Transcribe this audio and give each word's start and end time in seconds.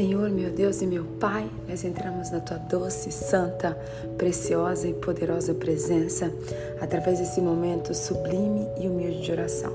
Senhor, 0.00 0.30
meu 0.30 0.50
Deus 0.50 0.80
e 0.80 0.86
meu 0.86 1.04
Pai, 1.04 1.46
nós 1.68 1.84
entramos 1.84 2.30
na 2.30 2.40
tua 2.40 2.56
doce, 2.56 3.12
santa, 3.12 3.76
preciosa 4.16 4.88
e 4.88 4.94
poderosa 4.94 5.52
presença 5.52 6.32
através 6.80 7.18
desse 7.18 7.38
momento 7.38 7.92
sublime 7.92 8.66
e 8.80 8.88
humilde 8.88 9.20
de 9.20 9.30
oração. 9.30 9.70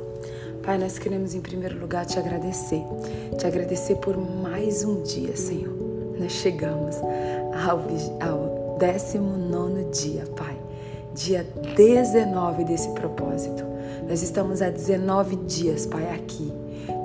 Pai, 0.64 0.80
nós 0.80 0.98
queremos 0.98 1.36
em 1.36 1.42
primeiro 1.42 1.78
lugar 1.78 2.08
te 2.08 2.18
agradecer, 2.18 2.82
te 3.38 3.46
agradecer 3.46 3.98
por 3.98 4.18
mais 4.18 4.84
um 4.84 5.04
dia, 5.04 5.38
Senhor. 5.38 5.76
Nós 6.20 6.32
chegamos 6.32 6.96
ao, 7.64 8.28
ao 8.28 8.78
19 8.80 9.84
dia, 9.92 10.24
Pai, 10.36 10.58
dia 11.14 11.46
19 11.76 12.64
desse 12.64 12.90
propósito. 12.94 13.64
Nós 14.10 14.24
estamos 14.24 14.64
há 14.64 14.72
19 14.72 15.36
dias, 15.46 15.86
Pai, 15.86 16.16
aqui, 16.16 16.52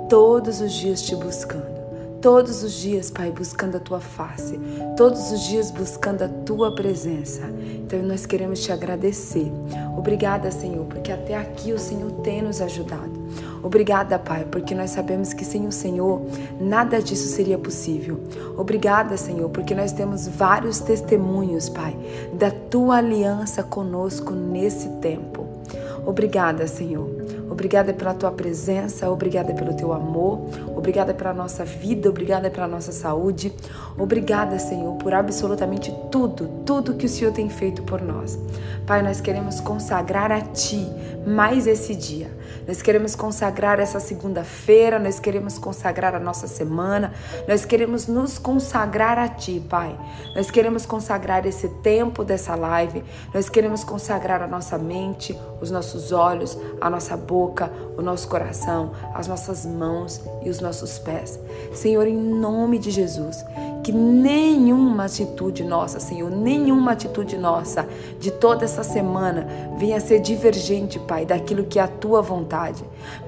todos 0.09 0.59
os 0.59 0.73
dias 0.73 1.03
te 1.03 1.15
buscando 1.15 1.80
todos 2.21 2.61
os 2.61 2.73
dias, 2.73 3.09
Pai, 3.09 3.31
buscando 3.31 3.77
a 3.77 3.79
tua 3.79 3.99
face, 3.99 4.59
todos 4.95 5.31
os 5.31 5.41
dias 5.41 5.71
buscando 5.71 6.21
a 6.21 6.27
tua 6.27 6.73
presença. 6.73 7.41
Então 7.47 8.01
nós 8.03 8.25
queremos 8.25 8.61
te 8.61 8.71
agradecer. 8.71 9.51
Obrigada, 9.97 10.51
Senhor, 10.51 10.85
porque 10.85 11.11
até 11.11 11.35
aqui 11.35 11.73
o 11.73 11.79
Senhor 11.79 12.11
tem 12.21 12.41
nos 12.43 12.61
ajudado. 12.61 13.19
Obrigada, 13.63 14.17
Pai, 14.19 14.45
porque 14.49 14.75
nós 14.75 14.91
sabemos 14.91 15.33
que 15.33 15.43
sem 15.43 15.67
o 15.67 15.71
Senhor 15.71 16.21
nada 16.59 17.01
disso 17.01 17.27
seria 17.27 17.57
possível. 17.57 18.19
Obrigada, 18.57 19.17
Senhor, 19.17 19.49
porque 19.49 19.73
nós 19.73 19.91
temos 19.91 20.27
vários 20.27 20.79
testemunhos, 20.79 21.69
Pai, 21.69 21.97
da 22.33 22.51
tua 22.51 22.97
aliança 22.97 23.63
conosco 23.63 24.33
nesse 24.33 24.89
tempo. 24.99 25.40
Obrigada, 26.05 26.67
Senhor. 26.67 27.09
Obrigada 27.49 27.93
pela 27.93 28.13
tua 28.13 28.31
presença, 28.31 29.09
obrigada 29.09 29.53
pelo 29.53 29.75
teu 29.75 29.91
amor, 29.91 30.49
obrigada 30.75 31.13
pela 31.13 31.33
nossa 31.33 31.65
vida, 31.65 32.09
obrigada 32.09 32.49
pela 32.49 32.67
nossa 32.67 32.93
saúde. 32.93 33.53
Obrigada, 33.97 34.57
Senhor, 34.57 34.95
por 34.95 35.13
absolutamente 35.13 35.93
tudo, 36.09 36.47
tudo 36.65 36.95
que 36.95 37.05
o 37.05 37.09
Senhor 37.09 37.33
tem 37.33 37.49
feito 37.49 37.83
por 37.83 38.01
nós. 38.01 38.39
Pai, 38.87 39.01
nós 39.01 39.19
queremos 39.19 39.59
consagrar 39.59 40.31
a 40.31 40.41
ti 40.41 40.87
mais 41.27 41.67
esse 41.67 41.93
dia. 41.93 42.31
Nós 42.71 42.81
queremos 42.81 43.17
consagrar 43.17 43.81
essa 43.81 43.99
segunda-feira, 43.99 44.97
nós 44.97 45.19
queremos 45.19 45.57
consagrar 45.57 46.15
a 46.15 46.19
nossa 46.21 46.47
semana, 46.47 47.11
nós 47.45 47.65
queremos 47.65 48.07
nos 48.07 48.39
consagrar 48.39 49.19
a 49.19 49.27
Ti, 49.27 49.61
Pai. 49.69 49.93
Nós 50.33 50.49
queremos 50.49 50.85
consagrar 50.85 51.45
esse 51.45 51.67
tempo 51.67 52.23
dessa 52.23 52.55
live, 52.55 53.03
nós 53.33 53.49
queremos 53.49 53.83
consagrar 53.83 54.41
a 54.41 54.47
nossa 54.47 54.77
mente, 54.77 55.37
os 55.59 55.69
nossos 55.69 56.13
olhos, 56.13 56.57
a 56.79 56.89
nossa 56.89 57.17
boca, 57.17 57.69
o 57.97 58.01
nosso 58.01 58.29
coração, 58.29 58.93
as 59.13 59.27
nossas 59.27 59.65
mãos 59.65 60.21
e 60.41 60.49
os 60.49 60.61
nossos 60.61 60.97
pés. 60.97 61.37
Senhor, 61.73 62.07
em 62.07 62.15
nome 62.15 62.79
de 62.79 62.89
Jesus, 62.89 63.43
que 63.83 63.91
nenhuma 63.91 65.05
atitude 65.05 65.63
nossa, 65.63 65.99
Senhor, 65.99 66.29
nenhuma 66.29 66.91
atitude 66.91 67.37
nossa 67.37 67.87
de 68.19 68.31
toda 68.31 68.63
essa 68.63 68.83
semana 68.83 69.47
venha 69.77 69.99
ser 69.99 70.19
divergente, 70.19 70.99
Pai, 70.99 71.25
daquilo 71.25 71.65
que 71.65 71.79
é 71.79 71.81
a 71.81 71.87
tua 71.87 72.21
vontade. 72.21 72.60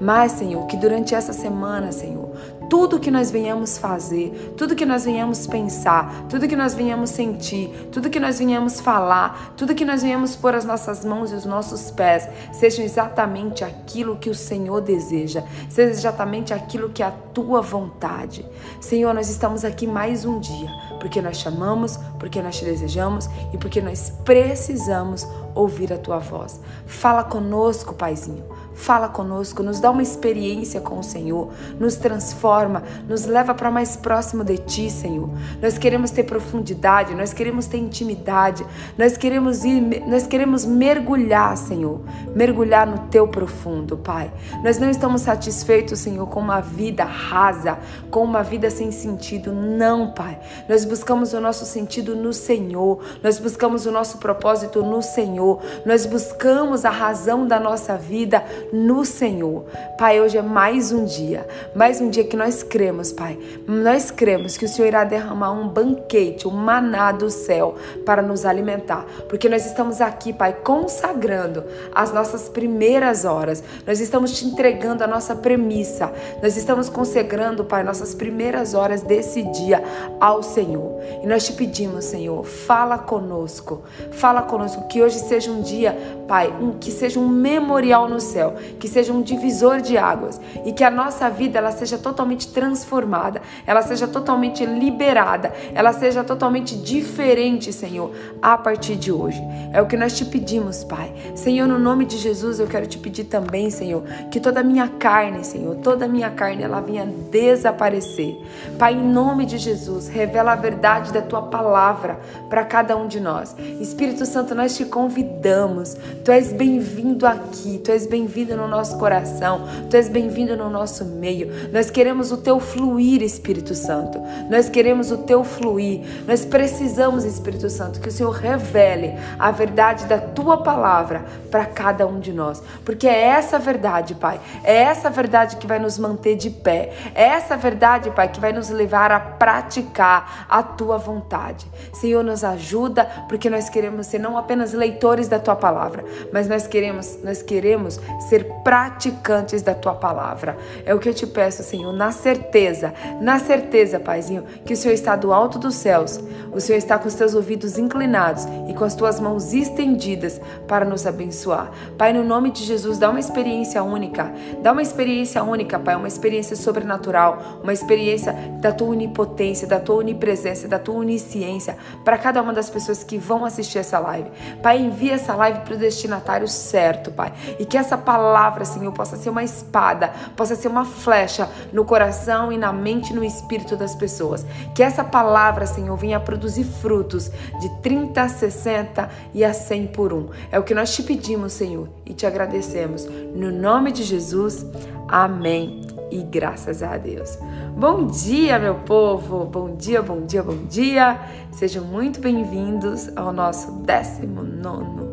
Mas, 0.00 0.32
Senhor, 0.32 0.66
que 0.66 0.76
durante 0.76 1.14
essa 1.14 1.32
semana, 1.32 1.92
Senhor, 1.92 2.30
tudo 2.68 2.98
que 2.98 3.10
nós 3.10 3.30
venhamos 3.30 3.78
fazer, 3.78 4.54
tudo 4.56 4.74
que 4.74 4.86
nós 4.86 5.04
venhamos 5.04 5.46
pensar, 5.46 6.26
tudo 6.28 6.48
que 6.48 6.56
nós 6.56 6.74
venhamos 6.74 7.10
sentir, 7.10 7.88
tudo 7.92 8.10
que 8.10 8.20
nós 8.20 8.38
venhamos 8.38 8.80
falar, 8.80 9.54
tudo 9.56 9.74
que 9.74 9.84
nós 9.84 10.02
venhamos 10.02 10.34
pôr 10.34 10.54
as 10.54 10.64
nossas 10.64 11.04
mãos 11.04 11.30
e 11.30 11.34
os 11.34 11.44
nossos 11.44 11.90
pés, 11.90 12.28
sejam 12.52 12.84
exatamente 12.84 13.64
aquilo 13.64 14.16
que 14.16 14.30
o 14.30 14.34
Senhor 14.34 14.80
deseja, 14.80 15.42
seja 15.68 15.90
exatamente 15.90 16.52
aquilo 16.52 16.90
que 16.90 17.02
é 17.02 17.06
a 17.06 17.10
tua 17.10 17.60
vontade. 17.60 18.44
Senhor, 18.80 19.12
nós 19.14 19.28
estamos 19.28 19.64
aqui 19.64 19.86
mais 19.86 20.24
um 20.24 20.38
dia, 20.38 20.70
porque 21.00 21.20
nós 21.20 21.36
chamamos, 21.36 21.98
porque 22.18 22.40
nós 22.42 22.56
te 22.56 22.64
desejamos 22.64 23.28
e 23.52 23.58
porque 23.58 23.80
nós 23.80 24.12
precisamos 24.24 25.26
ouvir 25.54 25.92
a 25.92 25.98
tua 25.98 26.18
voz. 26.18 26.60
Fala 26.86 27.22
conosco, 27.22 27.94
Paizinho. 27.94 28.44
Fala 28.74 29.08
conosco, 29.08 29.62
nos 29.62 29.78
dá 29.78 29.90
uma 29.90 30.02
experiência 30.02 30.80
com 30.80 30.98
o 30.98 31.02
Senhor, 31.02 31.50
nos 31.78 31.94
transforma, 31.94 32.82
nos 33.08 33.24
leva 33.24 33.54
para 33.54 33.70
mais 33.70 33.94
próximo 33.94 34.42
de 34.42 34.58
Ti, 34.58 34.90
Senhor. 34.90 35.30
Nós 35.62 35.78
queremos 35.78 36.10
ter 36.10 36.24
profundidade, 36.24 37.14
nós 37.14 37.32
queremos 37.32 37.66
ter 37.66 37.78
intimidade, 37.78 38.66
nós 38.98 39.16
queremos 39.16 39.64
ir, 39.64 40.02
nós 40.06 40.26
queremos 40.26 40.64
mergulhar, 40.64 41.56
Senhor, 41.56 42.00
mergulhar 42.34 42.86
no 42.86 42.98
Teu 43.08 43.28
profundo, 43.28 43.96
Pai. 43.96 44.32
Nós 44.62 44.78
não 44.78 44.90
estamos 44.90 45.22
satisfeitos, 45.22 46.00
Senhor, 46.00 46.26
com 46.26 46.40
uma 46.40 46.60
vida 46.60 47.04
rasa, 47.04 47.78
com 48.10 48.24
uma 48.24 48.42
vida 48.42 48.68
sem 48.70 48.90
sentido, 48.90 49.52
não, 49.52 50.12
Pai. 50.12 50.38
Nós 50.68 50.84
buscamos 50.84 51.32
o 51.32 51.40
nosso 51.40 51.64
sentido 51.64 52.16
no 52.16 52.32
Senhor, 52.32 53.00
nós 53.22 53.38
buscamos 53.38 53.86
o 53.86 53.92
nosso 53.92 54.18
propósito 54.18 54.82
no 54.82 55.00
Senhor, 55.00 55.62
nós 55.86 56.06
buscamos 56.06 56.84
a 56.84 56.90
razão 56.90 57.46
da 57.46 57.60
nossa 57.60 57.96
vida 57.96 58.44
no 58.74 59.04
Senhor. 59.04 59.64
Pai, 59.96 60.20
hoje 60.20 60.36
é 60.36 60.42
mais 60.42 60.90
um 60.90 61.04
dia, 61.04 61.46
mais 61.76 62.00
um 62.00 62.10
dia 62.10 62.24
que 62.24 62.36
nós 62.36 62.64
cremos, 62.64 63.12
Pai. 63.12 63.38
Nós 63.68 64.10
cremos 64.10 64.56
que 64.56 64.64
o 64.64 64.68
Senhor 64.68 64.88
irá 64.88 65.04
derramar 65.04 65.52
um 65.52 65.68
banquete, 65.68 66.48
um 66.48 66.50
maná 66.50 67.12
do 67.12 67.30
céu 67.30 67.76
para 68.04 68.20
nos 68.20 68.44
alimentar, 68.44 69.06
porque 69.28 69.48
nós 69.48 69.64
estamos 69.64 70.00
aqui, 70.00 70.32
Pai, 70.32 70.52
consagrando 70.52 71.62
as 71.94 72.12
nossas 72.12 72.48
primeiras 72.48 73.24
horas. 73.24 73.62
Nós 73.86 74.00
estamos 74.00 74.32
te 74.32 74.44
entregando 74.44 75.04
a 75.04 75.06
nossa 75.06 75.36
premissa. 75.36 76.12
Nós 76.42 76.56
estamos 76.56 76.88
consagrando, 76.88 77.64
Pai, 77.64 77.84
nossas 77.84 78.12
primeiras 78.12 78.74
horas 78.74 79.02
desse 79.02 79.44
dia 79.52 79.84
ao 80.18 80.42
Senhor. 80.42 81.00
E 81.22 81.26
nós 81.28 81.46
te 81.46 81.52
pedimos, 81.52 82.06
Senhor, 82.06 82.44
fala 82.44 82.98
conosco. 82.98 83.84
Fala 84.10 84.42
conosco 84.42 84.88
que 84.88 85.00
hoje 85.00 85.20
seja 85.20 85.52
um 85.52 85.62
dia, 85.62 85.96
Pai, 86.26 86.52
um, 86.60 86.72
que 86.72 86.90
seja 86.90 87.20
um 87.20 87.28
memorial 87.28 88.08
no 88.08 88.18
céu 88.18 88.54
que 88.78 88.88
seja 88.88 89.12
um 89.12 89.22
divisor 89.22 89.80
de 89.80 89.96
águas 89.96 90.40
e 90.64 90.72
que 90.72 90.84
a 90.84 90.90
nossa 90.90 91.28
vida 91.30 91.58
ela 91.58 91.72
seja 91.72 91.98
totalmente 91.98 92.48
transformada, 92.48 93.42
ela 93.66 93.82
seja 93.82 94.06
totalmente 94.06 94.64
liberada, 94.64 95.52
ela 95.74 95.92
seja 95.92 96.24
totalmente 96.24 96.76
diferente, 96.76 97.72
Senhor, 97.72 98.12
a 98.40 98.56
partir 98.56 98.96
de 98.96 99.12
hoje. 99.12 99.42
É 99.72 99.80
o 99.80 99.86
que 99.86 99.96
nós 99.96 100.16
te 100.16 100.24
pedimos, 100.24 100.84
Pai. 100.84 101.12
Senhor, 101.34 101.66
no 101.66 101.78
nome 101.78 102.04
de 102.04 102.16
Jesus, 102.16 102.60
eu 102.60 102.66
quero 102.66 102.86
te 102.86 102.98
pedir 102.98 103.24
também, 103.24 103.70
Senhor, 103.70 104.02
que 104.30 104.40
toda 104.40 104.60
a 104.60 104.64
minha 104.64 104.88
carne, 104.88 105.44
Senhor, 105.44 105.76
toda 105.76 106.04
a 106.04 106.08
minha 106.08 106.30
carne 106.30 106.62
ela 106.62 106.80
venha 106.80 107.06
desaparecer. 107.30 108.36
Pai, 108.78 108.94
em 108.94 109.02
nome 109.02 109.46
de 109.46 109.58
Jesus, 109.58 110.08
revela 110.08 110.52
a 110.52 110.56
verdade 110.56 111.12
da 111.12 111.22
tua 111.22 111.42
palavra 111.42 112.20
para 112.48 112.64
cada 112.64 112.96
um 112.96 113.06
de 113.06 113.20
nós. 113.20 113.54
Espírito 113.80 114.24
Santo, 114.26 114.54
nós 114.54 114.76
te 114.76 114.84
convidamos. 114.84 115.96
Tu 116.24 116.30
és 116.30 116.52
bem-vindo 116.52 117.26
aqui, 117.26 117.78
tu 117.78 117.90
és 117.90 118.06
bem-vindo 118.06 118.53
bem-vindo 118.54 118.56
no 118.56 118.68
nosso 118.68 118.98
coração, 118.98 119.62
tu 119.90 119.96
és 119.96 120.08
bem-vindo 120.08 120.56
no 120.56 120.70
nosso 120.70 121.04
meio. 121.04 121.50
Nós 121.72 121.90
queremos 121.90 122.30
o 122.30 122.36
teu 122.36 122.60
fluir, 122.60 123.22
Espírito 123.22 123.74
Santo. 123.74 124.20
Nós 124.48 124.68
queremos 124.68 125.10
o 125.10 125.18
teu 125.18 125.42
fluir. 125.42 126.02
Nós 126.26 126.44
precisamos, 126.44 127.24
Espírito 127.24 127.68
Santo, 127.68 128.00
que 128.00 128.08
o 128.08 128.12
Senhor 128.12 128.30
revele 128.30 129.14
a 129.38 129.50
verdade 129.50 130.06
da 130.06 130.18
tua 130.18 130.58
palavra 130.58 131.24
para 131.50 131.66
cada 131.66 132.06
um 132.06 132.18
de 132.18 132.32
nós, 132.32 132.62
porque 132.84 133.06
é 133.06 133.22
essa 133.22 133.58
verdade, 133.58 134.14
Pai. 134.14 134.40
É 134.62 134.74
essa 134.74 135.10
verdade 135.10 135.56
que 135.56 135.66
vai 135.66 135.78
nos 135.78 135.98
manter 135.98 136.36
de 136.36 136.50
pé. 136.50 136.92
É 137.14 137.24
essa 137.24 137.56
verdade, 137.56 138.10
Pai, 138.10 138.28
que 138.28 138.40
vai 138.40 138.52
nos 138.52 138.70
levar 138.70 139.10
a 139.10 139.20
praticar 139.20 140.46
a 140.48 140.62
tua 140.62 140.98
vontade. 140.98 141.66
Senhor, 141.92 142.22
nos 142.22 142.44
ajuda, 142.44 143.04
porque 143.28 143.48
nós 143.48 143.68
queremos 143.68 144.06
ser 144.06 144.18
não 144.18 144.36
apenas 144.36 144.72
leitores 144.72 145.28
da 145.28 145.38
tua 145.38 145.56
palavra, 145.56 146.04
mas 146.32 146.48
nós 146.48 146.66
queremos, 146.66 147.18
nós 147.22 147.42
queremos 147.42 148.00
ser 148.28 148.33
ser 148.34 148.44
praticantes 148.64 149.62
da 149.62 149.74
tua 149.74 149.94
palavra. 149.94 150.56
É 150.84 150.92
o 150.92 150.98
que 150.98 151.08
eu 151.08 151.14
te 151.14 151.24
peço, 151.24 151.62
Senhor, 151.62 151.92
na 151.92 152.10
certeza, 152.10 152.92
na 153.20 153.38
certeza, 153.38 154.00
Paizinho, 154.00 154.44
que 154.64 154.72
o 154.72 154.76
Senhor 154.76 154.92
está 154.92 155.14
do 155.14 155.32
alto 155.32 155.56
dos 155.56 155.76
céus, 155.76 156.18
o 156.52 156.60
Senhor 156.60 156.78
está 156.78 156.98
com 156.98 157.06
os 157.06 157.14
teus 157.14 157.34
ouvidos 157.34 157.78
inclinados 157.78 158.44
e 158.68 158.74
com 158.74 158.84
as 158.84 158.96
tuas 158.96 159.20
mãos 159.20 159.52
estendidas 159.52 160.40
para 160.66 160.84
nos 160.84 161.06
abençoar. 161.06 161.70
Pai, 161.96 162.12
no 162.12 162.24
nome 162.24 162.50
de 162.50 162.64
Jesus, 162.64 162.98
dá 162.98 163.08
uma 163.08 163.20
experiência 163.20 163.82
única, 163.84 164.32
dá 164.60 164.72
uma 164.72 164.82
experiência 164.82 165.42
única, 165.44 165.78
Pai, 165.78 165.94
uma 165.94 166.08
experiência 166.08 166.56
sobrenatural, 166.56 167.60
uma 167.62 167.72
experiência 167.72 168.32
da 168.60 168.72
tua 168.72 168.88
onipotência, 168.88 169.68
da 169.68 169.78
tua 169.78 169.96
onipresença, 169.96 170.66
da 170.66 170.78
tua 170.78 170.96
onisciência 170.96 171.76
para 172.04 172.18
cada 172.18 172.42
uma 172.42 172.52
das 172.52 172.68
pessoas 172.68 173.04
que 173.04 173.16
vão 173.16 173.44
assistir 173.44 173.78
essa 173.78 174.00
live. 174.00 174.28
Pai, 174.60 174.78
envia 174.78 175.14
essa 175.14 175.36
live 175.36 175.60
para 175.60 175.74
o 175.74 175.78
destinatário 175.78 176.48
certo, 176.48 177.12
Pai, 177.12 177.32
e 177.60 177.64
que 177.64 177.78
essa 177.78 177.96
palavra 177.96 178.23
palavra, 178.24 178.64
Senhor, 178.64 178.90
possa 178.90 179.18
ser 179.18 179.28
uma 179.28 179.44
espada, 179.44 180.10
possa 180.34 180.56
ser 180.56 180.68
uma 180.68 180.86
flecha 180.86 181.46
no 181.72 181.84
coração 181.84 182.50
e 182.50 182.56
na 182.56 182.72
mente 182.72 183.12
e 183.12 183.14
no 183.14 183.22
espírito 183.22 183.76
das 183.76 183.94
pessoas. 183.94 184.46
Que 184.74 184.82
essa 184.82 185.04
palavra, 185.04 185.66
Senhor, 185.66 185.94
venha 185.94 186.18
produzir 186.18 186.64
frutos 186.64 187.30
de 187.60 187.68
30, 187.82 188.26
60 188.26 189.10
e 189.34 189.44
a 189.44 189.52
100 189.52 189.88
por 189.88 190.14
um. 190.14 190.30
É 190.50 190.58
o 190.58 190.62
que 190.62 190.74
nós 190.74 190.94
te 190.94 191.02
pedimos, 191.02 191.52
Senhor, 191.52 191.86
e 192.06 192.14
te 192.14 192.24
agradecemos. 192.24 193.04
No 193.04 193.52
nome 193.52 193.92
de 193.92 194.02
Jesus, 194.02 194.64
amém 195.06 195.82
e 196.10 196.22
graças 196.22 196.82
a 196.82 196.96
Deus. 196.96 197.38
Bom 197.76 198.06
dia, 198.06 198.58
meu 198.58 198.76
povo! 198.76 199.44
Bom 199.44 199.76
dia, 199.76 200.00
bom 200.00 200.24
dia, 200.24 200.42
bom 200.42 200.64
dia! 200.66 201.20
Sejam 201.50 201.84
muito 201.84 202.20
bem-vindos 202.20 203.14
ao 203.16 203.34
nosso 203.34 203.70
19 203.70 205.03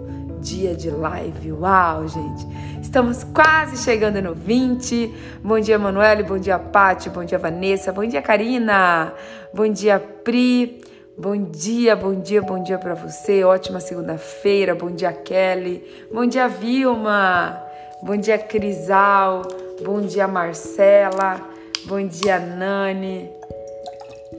dia 0.42 0.76
de 0.76 0.90
live. 0.90 1.54
Uau, 1.54 2.08
gente! 2.08 2.48
Estamos 2.82 3.24
quase 3.24 3.78
chegando 3.78 4.22
no 4.22 4.34
20. 4.34 5.40
Bom 5.44 5.60
dia, 5.60 5.78
Manuele. 5.78 6.24
Bom 6.24 6.38
dia, 6.38 6.58
Pati. 6.60 7.10
Bom 7.10 7.24
dia, 7.24 7.38
Vanessa. 7.38 7.94
Bom 7.94 8.06
dia, 8.06 8.22
Karina. 8.22 9.14
Bom 9.54 9.72
dia, 9.72 10.00
Pri. 10.00 10.82
Bom 11.18 11.38
dia, 11.44 11.96
bom 11.96 12.16
dia, 12.16 12.42
bom 12.42 12.64
dia 12.64 12.78
para 12.80 12.96
você. 12.96 13.44
Ótima 13.44 13.80
segunda-feira. 13.80 14.74
Bom 14.74 14.90
dia, 14.90 15.14
Kelly. 15.14 15.84
Bom 16.12 16.26
dia, 16.26 16.48
Vilma. 16.48 17.62
Bom 18.02 18.18
dia, 18.18 18.40
Crisal. 18.40 19.44
Bom 19.86 20.02
dia, 20.02 20.28
Marcela. 20.28 21.40
Bom 21.86 22.06
dia, 22.06 22.40
Nani. 22.40 23.30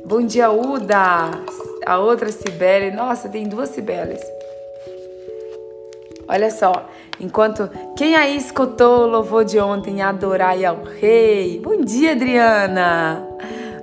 Bom 0.04 0.26
dia, 0.26 0.50
Uda. 0.50 1.30
A 1.86 1.98
outra 1.98 2.30
Cibele. 2.32 2.90
Nossa, 2.90 3.28
tem 3.28 3.48
duas 3.48 3.68
Cibeles. 3.70 4.20
Olha 6.32 6.50
só, 6.50 6.88
enquanto 7.20 7.68
quem 7.94 8.16
aí 8.16 8.38
escutou 8.38 9.02
o 9.02 9.06
louvor 9.06 9.44
de 9.44 9.58
ontem, 9.58 10.00
adorai 10.00 10.64
ao 10.64 10.82
Rei. 10.82 11.60
Bom 11.62 11.82
dia, 11.82 12.12
Adriana. 12.12 13.22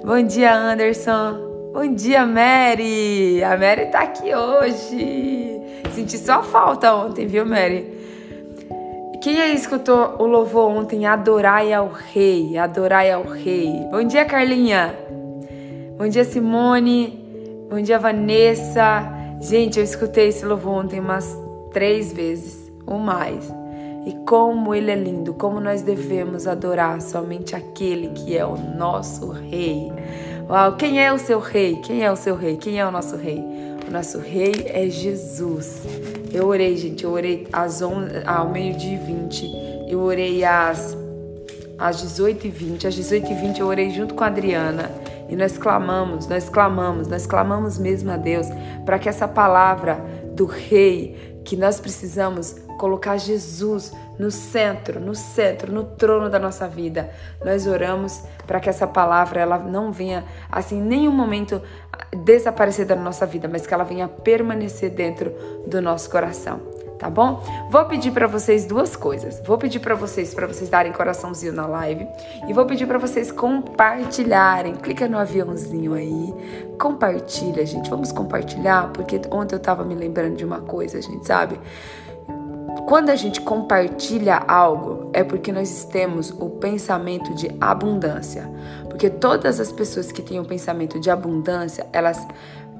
Bom 0.03 0.23
dia, 0.23 0.55
Anderson. 0.55 1.37
Bom 1.71 1.93
dia, 1.93 2.25
Mary! 2.25 3.43
A 3.43 3.55
Mary 3.55 3.91
tá 3.91 3.99
aqui 3.99 4.33
hoje. 4.33 5.61
Senti 5.93 6.17
só 6.17 6.41
falta 6.41 6.91
ontem, 6.95 7.27
viu, 7.27 7.45
Mary? 7.45 7.85
Quem 9.21 9.39
aí 9.39 9.53
escutou 9.53 10.15
o 10.17 10.25
louvor 10.25 10.71
ontem? 10.71 11.05
Adorai 11.05 11.71
ao 11.71 11.87
Rei, 11.89 12.57
adorai 12.57 13.11
ao 13.11 13.25
Rei. 13.25 13.85
Bom 13.91 14.03
dia, 14.03 14.25
Carlinha. 14.25 14.95
Bom 15.99 16.07
dia, 16.07 16.23
Simone. 16.23 17.67
Bom 17.69 17.79
dia, 17.79 17.99
Vanessa. 17.99 19.07
Gente, 19.39 19.77
eu 19.77 19.83
escutei 19.83 20.29
esse 20.29 20.43
louvor 20.43 20.83
ontem 20.83 20.99
umas 20.99 21.48
três 21.71 22.13
vezes 22.13 22.71
ou 22.85 22.97
mais. 22.97 23.51
E 24.05 24.13
como 24.25 24.73
ele 24.73 24.91
é 24.91 24.95
lindo, 24.95 25.33
como 25.33 25.59
nós 25.59 25.81
devemos 25.81 26.47
adorar 26.47 27.01
somente 27.01 27.55
aquele 27.55 28.09
que 28.09 28.37
é 28.37 28.45
o 28.45 28.57
nosso 28.57 29.29
Rei. 29.29 29.91
Uau, 30.49 30.75
quem 30.77 31.03
é 31.03 31.13
o 31.13 31.19
seu 31.19 31.39
rei? 31.39 31.75
Quem 31.75 32.03
é 32.03 32.11
o 32.11 32.15
seu 32.15 32.35
rei? 32.35 32.57
Quem 32.57 32.79
é 32.79 32.87
o 32.87 32.89
nosso 32.89 33.15
rei? 33.15 33.37
O 33.87 33.91
nosso 33.91 34.17
rei 34.17 34.65
é 34.65 34.89
Jesus. 34.89 35.83
Eu 36.33 36.47
orei, 36.47 36.75
gente, 36.75 37.03
eu 37.03 37.11
orei 37.11 37.47
às 37.53 37.83
11, 37.83 38.23
ao 38.25 38.49
meio-dia 38.49 38.95
e 38.95 38.97
20. 38.97 39.51
Eu 39.87 39.99
orei 39.99 40.43
às, 40.43 40.97
às 41.77 42.03
18h20. 42.03 42.85
Às 42.85 42.95
18h20 42.95 43.59
eu 43.59 43.67
orei 43.67 43.91
junto 43.91 44.15
com 44.15 44.23
a 44.23 44.27
Adriana. 44.27 44.89
E 45.29 45.35
nós 45.35 45.55
clamamos, 45.55 46.25
nós 46.27 46.49
clamamos, 46.49 47.07
nós 47.07 47.27
clamamos 47.27 47.77
mesmo 47.77 48.09
a 48.09 48.17
Deus 48.17 48.47
para 48.85 48.97
que 48.97 49.07
essa 49.07 49.27
palavra 49.27 50.03
do 50.33 50.45
rei, 50.45 51.28
que 51.49 51.57
nós 51.57 51.79
precisamos 51.79 52.55
colocar 52.77 53.17
Jesus 53.17 53.91
no 54.19 54.29
centro, 54.29 54.99
no 54.99 55.15
centro, 55.15 55.73
no 55.73 55.83
trono 55.83 56.29
da 56.29 56.37
nossa 56.37 56.67
vida. 56.67 57.09
Nós 57.43 57.65
oramos 57.65 58.21
para 58.45 58.59
que 58.59 58.69
essa 58.69 58.85
palavra 58.85 59.41
ela 59.41 59.57
não 59.57 59.91
venha 59.91 60.23
assim 60.51 60.79
nenhum 60.79 61.11
momento 61.11 61.59
desaparecer 62.23 62.85
da 62.85 62.95
nossa 62.95 63.25
vida, 63.25 63.47
mas 63.47 63.65
que 63.65 63.73
ela 63.73 63.83
venha 63.83 64.07
permanecer 64.07 64.91
dentro 64.91 65.33
do 65.65 65.81
nosso 65.81 66.11
coração. 66.11 66.61
Tá 66.99 67.09
bom? 67.09 67.41
Vou 67.69 67.85
pedir 67.85 68.11
para 68.11 68.27
vocês 68.27 68.65
duas 68.65 68.93
coisas. 68.97 69.41
Vou 69.45 69.57
pedir 69.57 69.79
para 69.79 69.95
vocês 69.95 70.33
para 70.33 70.45
vocês 70.45 70.69
darem 70.69 70.91
coraçãozinho 70.91 71.53
na 71.53 71.65
live 71.65 72.05
e 72.45 72.51
vou 72.51 72.65
pedir 72.65 72.85
para 72.85 72.97
vocês 72.97 73.31
compartilharem. 73.31 74.75
Clica 74.75 75.07
no 75.07 75.17
aviãozinho 75.17 75.93
aí, 75.93 76.33
compartilha, 76.77 77.65
gente. 77.65 77.89
Vamos 77.89 78.11
compartilhar 78.11 78.91
porque 78.91 79.21
ontem 79.31 79.55
eu 79.55 79.59
tava 79.59 79.85
me 79.85 79.95
lembrando 79.95 80.35
de 80.35 80.43
uma 80.43 80.59
coisa, 80.59 81.01
gente, 81.01 81.25
sabe? 81.25 81.57
Quando 82.85 83.11
a 83.11 83.15
gente 83.15 83.39
compartilha 83.41 84.43
algo, 84.47 85.09
é 85.13 85.23
porque 85.23 85.51
nós 85.51 85.85
temos 85.85 86.31
o 86.31 86.49
pensamento 86.49 87.33
de 87.35 87.49
abundância. 87.61 88.49
Porque 88.89 89.09
todas 89.09 89.59
as 89.59 89.71
pessoas 89.71 90.11
que 90.11 90.21
têm 90.21 90.39
o 90.39 90.45
pensamento 90.45 90.99
de 90.99 91.09
abundância, 91.09 91.85
elas 91.93 92.27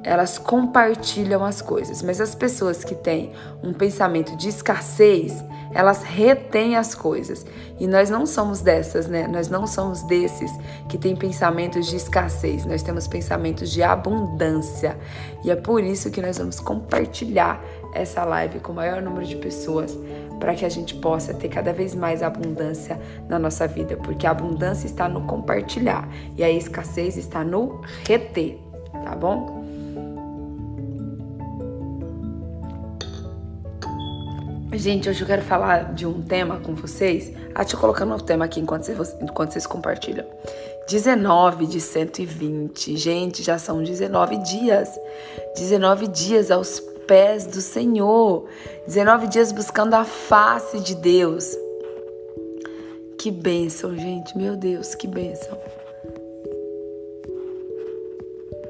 elas 0.04 0.38
compartilham 0.38 1.44
as 1.44 1.62
coisas, 1.62 2.02
mas 2.02 2.22
as 2.22 2.34
pessoas 2.34 2.84
que 2.84 2.96
têm 2.96 3.34
um 3.62 3.74
pensamento 3.74 4.36
de 4.38 4.48
escassez, 4.48 5.44
elas 5.74 6.04
retêm 6.04 6.76
as 6.76 6.96
coisas. 6.96 7.46
E 7.80 7.86
nós 7.86 8.10
não 8.10 8.26
somos 8.26 8.62
dessas, 8.62 9.08
né? 9.08 9.28
Nós 9.28 9.50
não 9.50 9.68
somos 9.68 10.02
desses 10.04 10.52
que 10.88 10.98
têm 10.98 11.16
pensamentos 11.16 11.88
de 11.88 11.96
escassez. 11.96 12.66
Nós 12.66 12.82
temos 12.82 13.08
pensamentos 13.08 13.70
de 13.70 13.84
abundância. 13.84 14.98
E 15.44 15.52
é 15.52 15.56
por 15.56 15.84
isso 15.84 16.10
que 16.10 16.22
nós 16.22 16.38
vamos 16.38 16.60
compartilhar 16.60 17.62
essa 17.94 18.24
live 18.24 18.60
com 18.60 18.72
o 18.72 18.76
maior 18.76 19.02
número 19.02 19.26
de 19.26 19.36
pessoas 19.36 19.98
para 20.40 20.56
que 20.56 20.66
a 20.66 20.70
gente 20.70 20.96
possa 20.96 21.34
ter 21.34 21.50
cada 21.50 21.74
vez 21.74 21.94
mais 21.94 22.24
abundância 22.24 23.00
na 23.28 23.38
nossa 23.38 23.68
vida, 23.68 23.98
porque 23.98 24.26
a 24.26 24.32
abundância 24.32 24.88
está 24.88 25.10
no 25.10 25.22
compartilhar 25.22 26.08
e 26.36 26.44
a 26.44 26.50
escassez 26.50 27.18
está 27.18 27.44
no 27.44 27.82
reter, 28.06 28.58
tá 29.04 29.16
bom? 29.16 29.59
Gente, 34.72 35.10
hoje 35.10 35.22
eu 35.22 35.28
quero 35.28 35.42
falar 35.42 35.94
de 35.94 36.06
um 36.06 36.22
tema 36.22 36.60
com 36.60 36.76
vocês. 36.76 37.34
Ah, 37.56 37.64
deixa 37.64 37.76
eu 37.76 37.80
colocar 37.80 38.06
um 38.06 38.18
tema 38.20 38.46
aqui 38.46 38.60
enquanto 38.60 38.84
vocês, 38.84 39.16
enquanto 39.20 39.52
vocês 39.52 39.66
compartilham. 39.66 40.26
19 40.88 41.66
de 41.66 41.82
120. 41.82 42.96
Gente, 42.96 43.42
já 43.42 43.58
são 43.58 43.84
19 43.84 44.38
dias. 44.38 44.90
19 45.56 46.08
dias 46.08 46.52
aos 46.52 46.80
pés 47.08 47.48
do 47.48 47.62
Senhor. 47.62 48.46
19 48.86 49.28
dias 49.28 49.52
buscando 49.52 49.96
a 49.96 50.06
face 50.06 50.80
de 50.80 50.94
Deus. 50.96 51.58
Que 53.18 53.32
bênção, 53.32 53.98
gente. 53.98 54.38
Meu 54.38 54.56
Deus, 54.56 54.94
que 54.94 55.08
bênção. 55.08 55.58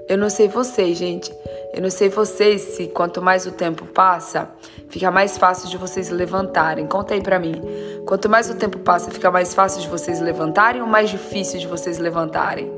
Eu 0.08 0.18
não 0.18 0.30
sei 0.30 0.48
vocês, 0.48 0.98
gente. 0.98 1.32
Eu 1.74 1.84
não 1.84 1.90
sei 1.90 2.10
vocês 2.10 2.62
se 2.62 2.88
quanto 2.88 3.22
mais 3.22 3.46
o 3.46 3.52
tempo 3.52 3.86
passa, 3.86 4.50
fica 4.90 5.12
mais 5.12 5.38
fácil 5.38 5.70
de 5.70 5.78
vocês 5.78 6.10
levantarem. 6.10 6.88
Conta 6.88 7.14
aí 7.14 7.22
pra 7.22 7.38
mim. 7.38 7.62
Quanto 8.06 8.28
mais 8.28 8.50
o 8.50 8.56
tempo 8.56 8.80
passa, 8.80 9.12
fica 9.12 9.30
mais 9.30 9.54
fácil 9.54 9.82
de 9.82 9.88
vocês 9.88 10.20
levantarem 10.20 10.82
ou 10.82 10.88
mais 10.88 11.10
difícil 11.10 11.60
de 11.60 11.68
vocês 11.68 12.00
levantarem? 12.00 12.72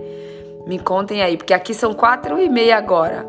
Me 0.68 0.78
contem 0.78 1.22
aí, 1.22 1.38
porque 1.38 1.54
aqui 1.54 1.74
são 1.74 1.94
quatro 1.94 2.40
e 2.40 2.50
meia 2.50 2.78
agora. 2.78 3.26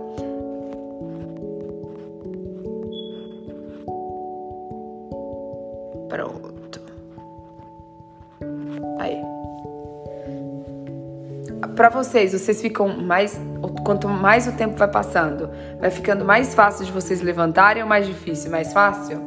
Para 11.76 11.88
vocês, 11.88 12.32
vocês 12.32 12.60
ficam 12.60 12.88
mais. 12.88 13.40
Quanto 13.84 14.08
mais 14.08 14.46
o 14.46 14.52
tempo 14.52 14.76
vai 14.76 14.88
passando, 14.88 15.50
vai 15.80 15.90
ficando 15.90 16.24
mais 16.24 16.54
fácil 16.54 16.84
de 16.84 16.92
vocês 16.92 17.20
levantarem 17.20 17.82
ou 17.82 17.88
mais 17.88 18.06
difícil? 18.06 18.50
Mais 18.50 18.72
fácil? 18.72 19.20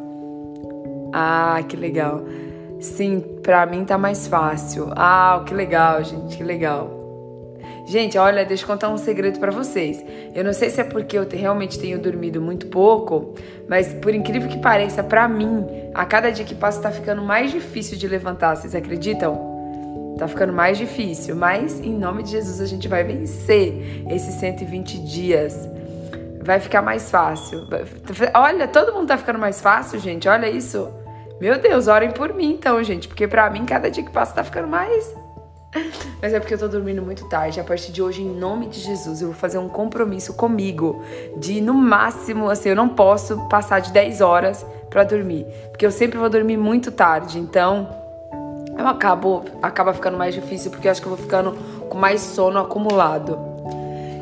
Ah, 1.13 1.61
que 1.67 1.75
legal. 1.75 2.23
Sim, 2.79 3.21
pra 3.41 3.65
mim 3.65 3.83
tá 3.83 3.97
mais 3.97 4.27
fácil. 4.27 4.91
Ah, 4.95 5.43
que 5.45 5.53
legal, 5.53 6.03
gente, 6.03 6.37
que 6.37 6.43
legal. 6.43 7.03
Gente, 7.87 8.17
olha, 8.17 8.43
deixa 8.43 8.63
eu 8.63 8.67
contar 8.67 8.89
um 8.89 8.97
segredo 8.97 9.39
para 9.39 9.51
vocês. 9.51 10.03
Eu 10.33 10.43
não 10.43 10.53
sei 10.53 10.69
se 10.69 10.81
é 10.81 10.83
porque 10.83 11.17
eu 11.17 11.27
realmente 11.29 11.79
tenho 11.79 11.99
dormido 11.99 12.41
muito 12.41 12.67
pouco, 12.67 13.33
mas 13.67 13.93
por 13.93 14.13
incrível 14.13 14.49
que 14.49 14.57
pareça, 14.57 15.03
para 15.03 15.27
mim, 15.27 15.65
a 15.93 16.03
cada 16.05 16.31
dia 16.31 16.43
que 16.43 16.55
passa 16.55 16.81
tá 16.81 16.91
ficando 16.91 17.21
mais 17.21 17.51
difícil 17.51 17.97
de 17.97 18.07
levantar. 18.07 18.55
Vocês 18.55 18.75
acreditam? 18.75 19.54
Tá 20.17 20.27
ficando 20.27 20.53
mais 20.53 20.77
difícil, 20.77 21.35
mas 21.35 21.79
em 21.79 21.93
nome 21.93 22.23
de 22.23 22.31
Jesus 22.31 22.61
a 22.61 22.65
gente 22.65 22.87
vai 22.87 23.03
vencer 23.03 24.05
esses 24.09 24.35
120 24.35 24.99
dias. 24.99 25.69
Vai 26.41 26.59
ficar 26.59 26.81
mais 26.81 27.09
fácil. 27.09 27.67
Olha, 28.33 28.67
todo 28.67 28.93
mundo 28.93 29.07
tá 29.07 29.17
ficando 29.17 29.39
mais 29.39 29.59
fácil, 29.59 29.99
gente. 29.99 30.27
Olha 30.29 30.49
isso. 30.49 30.89
Meu 31.41 31.59
Deus, 31.59 31.87
orem 31.87 32.11
por 32.11 32.33
mim 32.33 32.53
então, 32.53 32.81
gente, 32.81 33.07
porque 33.07 33.27
para 33.27 33.49
mim 33.49 33.65
cada 33.65 33.91
dia 33.91 34.03
que 34.03 34.11
passa 34.11 34.35
tá 34.35 34.43
ficando 34.43 34.69
mais 34.69 35.13
mas 36.21 36.33
é 36.33 36.39
porque 36.39 36.53
eu 36.53 36.57
tô 36.57 36.67
dormindo 36.67 37.01
muito 37.01 37.27
tarde. 37.27 37.59
A 37.59 37.63
partir 37.63 37.91
de 37.91 38.01
hoje, 38.01 38.21
em 38.21 38.29
nome 38.29 38.67
de 38.67 38.79
Jesus, 38.79 39.21
eu 39.21 39.27
vou 39.29 39.35
fazer 39.35 39.57
um 39.57 39.69
compromisso 39.69 40.33
comigo 40.33 41.01
de, 41.37 41.61
no 41.61 41.73
máximo, 41.73 42.49
assim, 42.49 42.69
eu 42.69 42.75
não 42.75 42.89
posso 42.89 43.47
passar 43.49 43.79
de 43.79 43.91
10 43.91 44.21
horas 44.21 44.65
para 44.89 45.03
dormir. 45.03 45.45
Porque 45.69 45.85
eu 45.85 45.91
sempre 45.91 46.17
vou 46.17 46.29
dormir 46.29 46.57
muito 46.57 46.91
tarde. 46.91 47.39
Então, 47.39 47.89
eu 48.77 48.87
acabo, 48.87 49.43
acaba 49.61 49.93
ficando 49.93 50.17
mais 50.17 50.33
difícil, 50.33 50.71
porque 50.71 50.87
eu 50.87 50.91
acho 50.91 51.01
que 51.01 51.07
eu 51.07 51.15
vou 51.15 51.23
ficando 51.23 51.53
com 51.89 51.97
mais 51.97 52.21
sono 52.21 52.59
acumulado. 52.59 53.39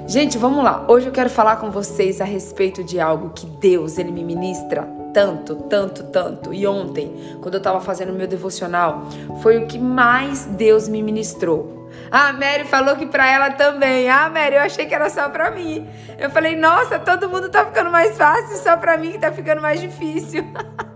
Gente, 0.07 0.37
vamos 0.37 0.63
lá. 0.63 0.85
Hoje 0.87 1.07
eu 1.07 1.11
quero 1.11 1.29
falar 1.29 1.57
com 1.57 1.71
vocês 1.71 2.19
a 2.19 2.25
respeito 2.25 2.83
de 2.83 2.99
algo 2.99 3.29
que 3.29 3.45
Deus, 3.45 3.97
ele 3.97 4.11
me 4.11 4.23
ministra 4.23 4.87
tanto, 5.13 5.55
tanto, 5.55 6.03
tanto. 6.05 6.53
E 6.53 6.67
ontem, 6.67 7.37
quando 7.41 7.53
eu 7.53 7.59
estava 7.59 7.79
fazendo 7.79 8.11
meu 8.11 8.27
devocional, 8.27 9.07
foi 9.41 9.57
o 9.57 9.67
que 9.67 9.79
mais 9.79 10.45
Deus 10.45 10.89
me 10.89 11.01
ministrou. 11.01 11.89
A 12.11 12.33
Mary 12.33 12.65
falou 12.65 12.95
que 12.95 13.05
para 13.05 13.27
ela 13.27 13.51
também. 13.51 14.09
Ah, 14.09 14.29
Mary, 14.29 14.55
eu 14.55 14.61
achei 14.61 14.85
que 14.85 14.93
era 14.93 15.09
só 15.09 15.29
para 15.29 15.51
mim. 15.51 15.87
Eu 16.17 16.29
falei: 16.29 16.55
"Nossa, 16.55 16.99
todo 16.99 17.29
mundo 17.29 17.49
tá 17.49 17.65
ficando 17.65 17.91
mais 17.91 18.17
fácil, 18.17 18.57
só 18.57 18.75
para 18.75 18.97
mim 18.97 19.11
que 19.13 19.19
tá 19.19 19.31
ficando 19.31 19.61
mais 19.61 19.79
difícil". 19.79 20.43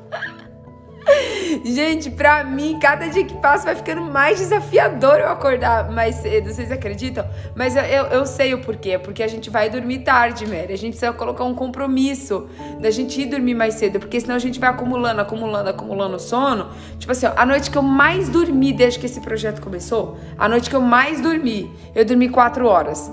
Gente, 1.64 2.10
pra 2.10 2.44
mim, 2.44 2.78
cada 2.80 3.08
dia 3.08 3.24
que 3.24 3.36
passa 3.36 3.66
vai 3.66 3.76
ficando 3.76 4.02
mais 4.02 4.40
desafiador 4.40 5.20
eu 5.20 5.30
acordar 5.30 5.92
mais 5.92 6.16
cedo. 6.16 6.52
Vocês 6.52 6.72
acreditam? 6.72 7.26
Mas 7.56 7.76
eu, 7.76 7.84
eu, 7.84 8.06
eu 8.08 8.26
sei 8.26 8.54
o 8.54 8.62
porquê. 8.62 8.98
Porque 8.98 9.24
a 9.24 9.28
gente 9.28 9.50
vai 9.50 9.70
dormir 9.70 10.00
tarde, 10.00 10.46
Mary. 10.46 10.74
A 10.74 10.78
gente 10.78 10.92
precisa 10.92 11.14
colocar 11.14 11.44
um 11.44 11.54
compromisso 11.54 12.48
da 12.80 12.92
gente 12.92 13.22
ir 13.22 13.26
dormir 13.28 13.56
mais 13.56 13.76
cedo. 13.76 14.00
Porque 14.00 14.20
senão 14.20 14.36
a 14.36 14.40
gente 14.40 14.60
vai 14.60 14.70
acumulando, 14.70 15.22
acumulando, 15.22 15.70
acumulando 15.70 16.20
sono. 16.20 16.70
Tipo 17.00 17.12
assim, 17.12 17.26
ó, 17.26 17.34
a 17.36 17.46
noite 17.46 17.72
que 17.72 17.78
eu 17.78 17.84
mais 17.84 18.30
dormi 18.30 18.74
desde 18.74 19.00
que 19.00 19.06
esse 19.06 19.22
projeto 19.22 19.62
começou, 19.62 20.18
a 20.38 20.48
noite 20.48 20.70
que 20.70 20.76
eu 20.76 20.82
mais 20.82 21.22
dormi, 21.22 21.72
eu 21.96 22.06
dormi 22.06 22.30
quatro 22.30 22.68
horas. 22.68 23.12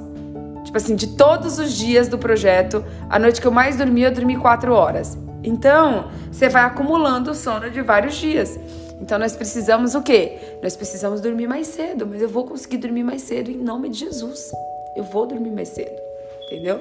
Tipo 0.64 0.76
assim, 0.78 0.96
de 0.96 1.08
todos 1.08 1.58
os 1.58 1.72
dias 1.72 2.08
do 2.08 2.18
projeto, 2.18 2.84
a 3.08 3.18
noite 3.18 3.40
que 3.40 3.46
eu 3.46 3.52
mais 3.52 3.76
dormi, 3.76 4.02
eu 4.02 4.10
dormi 4.10 4.36
quatro 4.36 4.72
horas. 4.72 5.16
Então, 5.44 6.10
você 6.32 6.48
vai 6.48 6.62
acumulando 6.62 7.34
sono 7.34 7.70
de 7.70 7.82
vários 7.82 8.14
dias. 8.16 8.58
Então, 9.00 9.18
nós 9.18 9.36
precisamos 9.36 9.94
o 9.94 10.02
quê? 10.02 10.38
Nós 10.62 10.74
precisamos 10.74 11.20
dormir 11.20 11.46
mais 11.46 11.66
cedo, 11.66 12.06
mas 12.06 12.22
eu 12.22 12.28
vou 12.28 12.44
conseguir 12.44 12.78
dormir 12.78 13.04
mais 13.04 13.22
cedo 13.22 13.50
em 13.50 13.56
nome 13.56 13.90
de 13.90 13.98
Jesus. 13.98 14.50
Eu 14.96 15.04
vou 15.04 15.26
dormir 15.26 15.50
mais 15.50 15.68
cedo, 15.68 15.94
entendeu? 16.46 16.80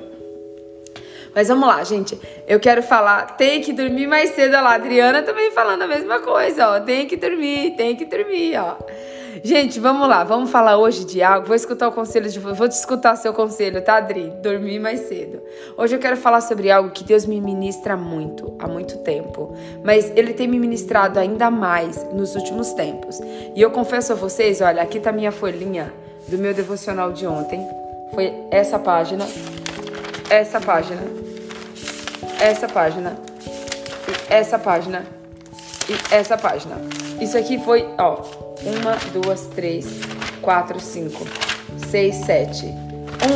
Mas 1.36 1.48
vamos 1.48 1.67
lá, 1.67 1.84
gente. 1.84 2.17
Eu 2.48 2.60
quero 2.60 2.84
falar, 2.84 3.36
tem 3.36 3.60
que 3.60 3.74
dormir 3.74 4.08
mais 4.08 4.29
cedo. 4.32 4.53
Olha 4.53 4.62
lá, 4.62 4.72
a 4.72 4.75
Adriana 4.75 5.24
também 5.24 5.51
falando 5.51 5.82
a 5.82 5.88
mesma 5.88 6.20
coisa, 6.20 6.70
ó. 6.70 6.79
Tem 6.79 7.08
que 7.08 7.17
dormir, 7.17 7.75
tem 7.75 7.96
que 7.96 8.05
dormir, 8.05 8.55
ó. 8.58 8.77
Gente, 9.46 9.78
vamos 9.78 10.08
lá, 10.08 10.24
vamos 10.24 10.50
falar 10.50 10.78
hoje 10.78 11.04
de 11.04 11.22
algo. 11.22 11.46
Vou 11.46 11.56
escutar 11.56 11.90
o 11.90 11.92
conselho 11.92 12.30
de 12.30 12.40
vou 12.40 12.70
te 12.70 12.72
escutar 12.72 13.18
seu 13.18 13.34
conselho, 13.34 13.82
tá, 13.82 13.98
Adri? 13.98 14.32
Dormir 14.42 14.80
mais 14.80 15.02
cedo. 15.02 15.42
Hoje 15.76 15.94
eu 15.94 16.00
quero 16.00 16.16
falar 16.16 16.40
sobre 16.40 16.72
algo 16.72 16.92
que 16.92 17.04
Deus 17.04 17.26
me 17.26 17.42
ministra 17.42 17.98
muito, 17.98 18.56
há 18.58 18.70
muito 18.70 19.00
tempo, 19.00 19.54
mas 19.84 20.10
ele 20.16 20.34
tem 20.34 20.48
me 20.48 20.58
ministrado 20.58 21.20
ainda 21.20 21.52
mais 21.52 22.02
nos 22.14 22.36
últimos 22.36 22.72
tempos. 22.72 23.20
E 23.54 23.62
eu 23.62 23.70
confesso 23.70 24.14
a 24.14 24.16
vocês, 24.16 24.62
olha, 24.62 24.82
aqui 24.82 24.98
tá 24.98 25.12
minha 25.12 25.32
folhinha 25.32 25.94
do 26.30 26.38
meu 26.38 26.54
devocional 26.54 27.12
de 27.12 27.28
ontem. 27.28 27.68
Foi 28.16 28.34
essa 28.50 28.80
página, 28.80 29.28
essa 30.30 30.62
página, 30.62 31.02
essa 32.40 32.68
página, 32.70 33.18
essa 34.30 34.58
página 34.58 35.06
e 35.90 36.16
essa 36.16 36.38
página. 36.38 36.78
Isso 37.20 37.38
aqui 37.38 37.60
foi, 37.60 37.86
ó, 37.98 38.22
uma, 38.65 38.96
duas, 39.12 39.48
três, 39.48 39.86
quatro, 40.41 40.79
cinco, 40.79 41.25
seis, 41.89 42.15
sete. 42.15 42.65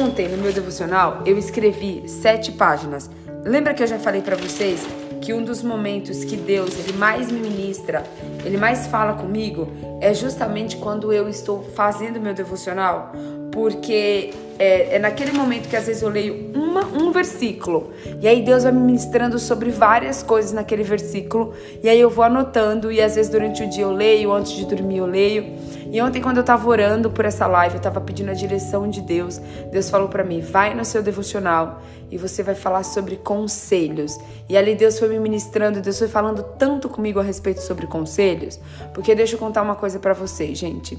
Ontem, 0.01 0.27
no 0.27 0.37
meu 0.37 0.51
devocional, 0.51 1.21
eu 1.25 1.37
escrevi 1.37 2.07
sete 2.07 2.51
páginas. 2.51 3.09
Lembra 3.43 3.73
que 3.73 3.83
eu 3.83 3.87
já 3.87 3.99
falei 3.99 4.21
para 4.21 4.35
vocês 4.35 4.85
que 5.21 5.33
um 5.33 5.43
dos 5.43 5.61
momentos 5.61 6.23
que 6.23 6.35
Deus 6.35 6.77
ele 6.79 6.97
mais 6.97 7.31
me 7.31 7.39
ministra, 7.39 8.03
ele 8.45 8.57
mais 8.57 8.87
fala 8.87 9.13
comigo, 9.13 9.67
é 9.99 10.13
justamente 10.13 10.77
quando 10.77 11.11
eu 11.11 11.27
estou 11.27 11.63
fazendo 11.75 12.19
meu 12.19 12.33
devocional, 12.33 13.11
porque 13.51 14.33
é, 14.59 14.95
é, 14.95 14.99
naquele 14.99 15.31
momento 15.31 15.69
que 15.69 15.75
às 15.75 15.85
vezes 15.85 16.01
eu 16.01 16.09
leio 16.09 16.51
uma, 16.53 16.85
um 16.85 17.11
versículo 17.11 17.91
e 18.21 18.27
aí 18.27 18.41
Deus 18.41 18.63
vai 18.63 18.71
me 18.71 18.79
ministrando 18.79 19.37
sobre 19.37 19.69
várias 19.69 20.23
coisas 20.23 20.51
naquele 20.51 20.83
versículo 20.83 21.53
e 21.83 21.89
aí 21.89 21.99
eu 21.99 22.09
vou 22.09 22.23
anotando 22.23 22.91
e 22.91 23.01
às 23.01 23.15
vezes 23.15 23.31
durante 23.31 23.63
o 23.63 23.69
dia 23.69 23.83
eu 23.83 23.91
leio, 23.91 24.31
antes 24.31 24.53
de 24.53 24.65
dormir 24.65 24.97
eu 24.97 25.05
leio. 25.05 25.57
E 25.89 26.01
ontem 26.01 26.21
quando 26.21 26.37
eu 26.37 26.43
tava 26.43 26.67
orando 26.67 27.09
por 27.09 27.23
essa 27.23 27.47
live, 27.47 27.75
eu 27.75 27.81
tava 27.81 28.01
pedindo 28.01 28.29
a 28.29 28.33
direção 28.33 28.89
de 28.89 28.99
Deus. 28.99 29.39
Deus 29.71 29.89
falou 29.89 30.09
para 30.09 30.23
mim: 30.23 30.41
"Vai 30.41 30.73
no 30.73 30.83
seu 30.83 31.01
devocional 31.01 31.81
e 32.11 32.17
você 32.17 32.43
vai 32.43 32.55
falar 32.55 32.83
sobre 32.83 33.15
conselhos". 33.15 34.19
E 34.49 34.57
ali 34.57 34.75
Deus 34.75 34.99
foi 34.99 35.07
me 35.07 35.19
ministrando, 35.19 35.79
Deus 35.79 35.97
foi 35.97 36.09
falando 36.09 36.43
tanto 36.57 36.89
comigo 36.89 37.19
a 37.19 37.23
respeito 37.23 37.61
sobre 37.61 37.87
conselhos, 37.87 38.59
porque 38.93 39.15
deixa 39.15 39.35
eu 39.35 39.39
contar 39.39 39.61
uma 39.61 39.75
coisa 39.75 39.97
para 39.97 40.13
vocês, 40.13 40.57
gente. 40.57 40.97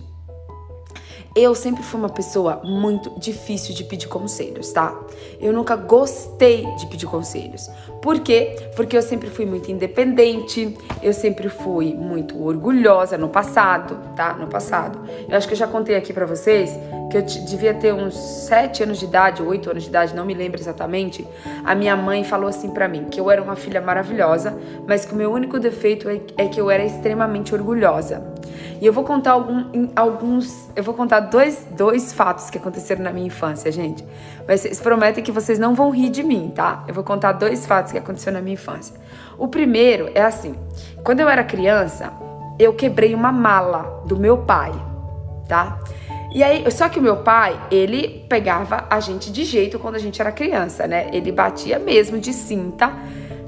Eu 1.40 1.54
sempre 1.54 1.85
fui 1.85 2.00
uma 2.00 2.09
pessoa 2.09 2.61
muito 2.64 3.11
difícil 3.16 3.73
de 3.73 3.85
pedir 3.85 4.09
conselhos, 4.09 4.73
tá? 4.73 4.92
Eu 5.40 5.52
nunca 5.52 5.76
gostei 5.76 6.66
de 6.75 6.85
pedir 6.88 7.07
conselhos. 7.07 7.71
Por 8.02 8.18
quê? 8.18 8.57
Porque 8.75 8.97
eu 8.97 9.02
sempre 9.02 9.30
fui 9.30 9.47
muito 9.47 9.71
independente, 9.71 10.76
eu 11.00 11.12
sempre 11.12 11.49
fui 11.49 11.95
muito 11.95 12.45
orgulhosa 12.45 13.16
no 13.16 13.28
passado, 13.28 13.97
tá? 14.16 14.33
No 14.33 14.49
passado. 14.49 14.99
Eu 15.28 15.37
acho 15.37 15.47
que 15.47 15.54
eu 15.54 15.59
já 15.59 15.68
contei 15.68 15.95
aqui 15.95 16.12
para 16.12 16.26
vocês 16.26 16.76
que 17.09 17.16
eu 17.16 17.23
devia 17.23 17.73
ter 17.73 17.95
uns 17.95 18.16
7 18.16 18.83
anos 18.83 18.99
de 18.99 19.04
idade, 19.04 19.40
8 19.40 19.71
anos 19.71 19.85
de 19.85 19.90
idade, 19.90 20.16
não 20.16 20.25
me 20.25 20.35
lembro 20.35 20.61
exatamente. 20.61 21.25
A 21.64 21.73
minha 21.73 21.95
mãe 21.95 22.25
falou 22.25 22.49
assim 22.49 22.71
para 22.71 22.88
mim 22.88 23.04
que 23.04 23.21
eu 23.21 23.30
era 23.30 23.40
uma 23.40 23.54
filha 23.54 23.80
maravilhosa, 23.80 24.59
mas 24.88 25.04
que 25.04 25.12
o 25.12 25.16
meu 25.16 25.30
único 25.30 25.61
defeito 25.61 26.09
é, 26.09 26.21
é 26.37 26.49
que 26.49 26.61
eu 26.61 26.68
era 26.68 26.85
extremamente 26.85 27.54
orgulhosa. 27.54 28.38
E 28.81 28.87
eu 28.87 28.93
vou 28.93 29.05
contar 29.05 29.33
algum, 29.33 29.88
alguns, 29.97 30.71
eu 30.76 30.83
vou 30.83 30.95
contar 30.95 31.21
dois, 31.21 31.67
dois 31.71 32.12
fatos 32.12 32.50
que 32.50 32.59
aconteceram 32.59 33.02
na 33.02 33.12
minha 33.12 33.26
infância, 33.26 33.71
gente. 33.73 34.05
Mas 34.47 34.61
vocês 34.61 34.81
prometem 34.81 35.23
que 35.23 35.33
vocês 35.33 35.59
não 35.59 35.75
vão 35.75 35.90
rir 35.90 36.11
de 36.11 36.23
mim, 36.23 36.52
tá? 36.55 36.85
Eu 36.87 36.95
vou 36.95 37.05
contar 37.05 37.33
dois 37.33 37.67
fatos 37.67 37.93
que 37.93 37.99
aconteceram 37.99 38.37
na 38.37 38.43
minha 38.43 38.55
infância. 38.55 38.95
O 39.37 39.49
primeiro 39.49 40.11
é 40.14 40.23
assim: 40.23 40.55
quando 41.02 41.21
eu 41.21 41.28
era 41.28 41.43
criança, 41.43 42.12
eu 42.59 42.73
quebrei 42.73 43.14
uma 43.14 43.33
mala 43.33 44.02
do 44.07 44.17
meu 44.17 44.38
pai, 44.38 44.73
tá? 45.49 45.78
E 46.33 46.43
aí, 46.43 46.71
só 46.71 46.88
que 46.88 46.99
o 46.99 47.02
meu 47.02 47.19
pai, 47.19 47.59
ele 47.71 48.26
pegava 48.28 48.87
a 48.90 49.00
gente 49.00 49.33
de 49.33 49.45
jeito 49.45 49.78
quando 49.78 49.95
a 49.95 49.99
gente 49.99 50.21
era 50.21 50.31
criança, 50.31 50.87
né? 50.87 51.09
Ele 51.12 51.33
batia 51.33 51.78
mesmo 51.78 52.19
de 52.19 52.35
cinta, 52.35 52.93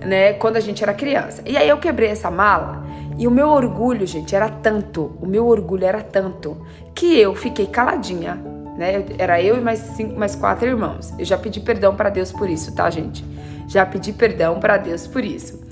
né, 0.00 0.33
quando 0.35 0.57
a 0.57 0.61
gente 0.61 0.83
era 0.83 0.95
criança. 0.95 1.42
E 1.47 1.57
aí 1.57 1.69
eu 1.69 1.76
quebrei 1.78 2.09
essa 2.09 2.30
mala 2.30 2.83
e 3.20 3.26
o 3.26 3.30
meu 3.30 3.50
orgulho, 3.50 4.06
gente, 4.06 4.34
era 4.34 4.48
tanto, 4.48 5.14
o 5.20 5.26
meu 5.26 5.46
orgulho 5.46 5.84
era 5.84 6.02
tanto, 6.02 6.56
que 6.94 7.20
eu 7.20 7.34
fiquei 7.34 7.66
caladinha, 7.66 8.36
né? 8.78 9.04
Era 9.18 9.42
eu 9.42 9.58
e 9.58 9.60
mais, 9.60 9.78
cinco, 9.78 10.18
mais 10.18 10.34
quatro 10.34 10.66
irmãos. 10.66 11.12
Eu 11.18 11.26
já 11.26 11.36
pedi 11.36 11.60
perdão 11.60 11.94
para 11.94 12.08
Deus 12.08 12.32
por 12.32 12.48
isso, 12.48 12.74
tá, 12.74 12.88
gente? 12.88 13.22
Já 13.68 13.84
pedi 13.84 14.10
perdão 14.14 14.58
para 14.58 14.78
Deus 14.78 15.06
por 15.06 15.22
isso. 15.22 15.62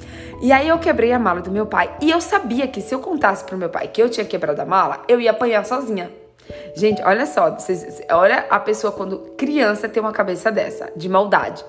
E 0.43 0.53
aí 0.53 0.69
eu 0.69 0.79
quebrei 0.79 1.11
a 1.11 1.19
mala 1.19 1.41
do 1.41 1.51
meu 1.51 1.65
pai. 1.65 1.91
E 2.03 2.11
eu 2.11 2.21
sabia 2.21 2.69
que 2.69 2.83
se 2.83 2.95
eu 2.95 2.99
contasse 2.99 3.43
pro 3.45 3.57
meu 3.57 3.71
pai 3.71 3.89
que 3.89 4.03
eu 4.03 4.11
tinha 4.11 4.27
quebrado 4.27 4.61
a 4.61 4.67
mala, 4.67 5.03
eu 5.09 5.19
ia 5.19 5.31
apanhar 5.31 5.65
sozinha. 5.65 6.11
Gente, 6.75 7.01
olha 7.03 7.25
só, 7.25 7.51
vocês, 7.51 8.03
olha 8.11 8.45
a 8.51 8.61
pessoa 8.61 8.93
quando 8.93 9.21
criança 9.39 9.89
tem 9.89 10.03
uma 10.03 10.13
cabeça 10.13 10.53
dessa, 10.53 10.93
de 10.95 11.09
maldade. 11.09 11.65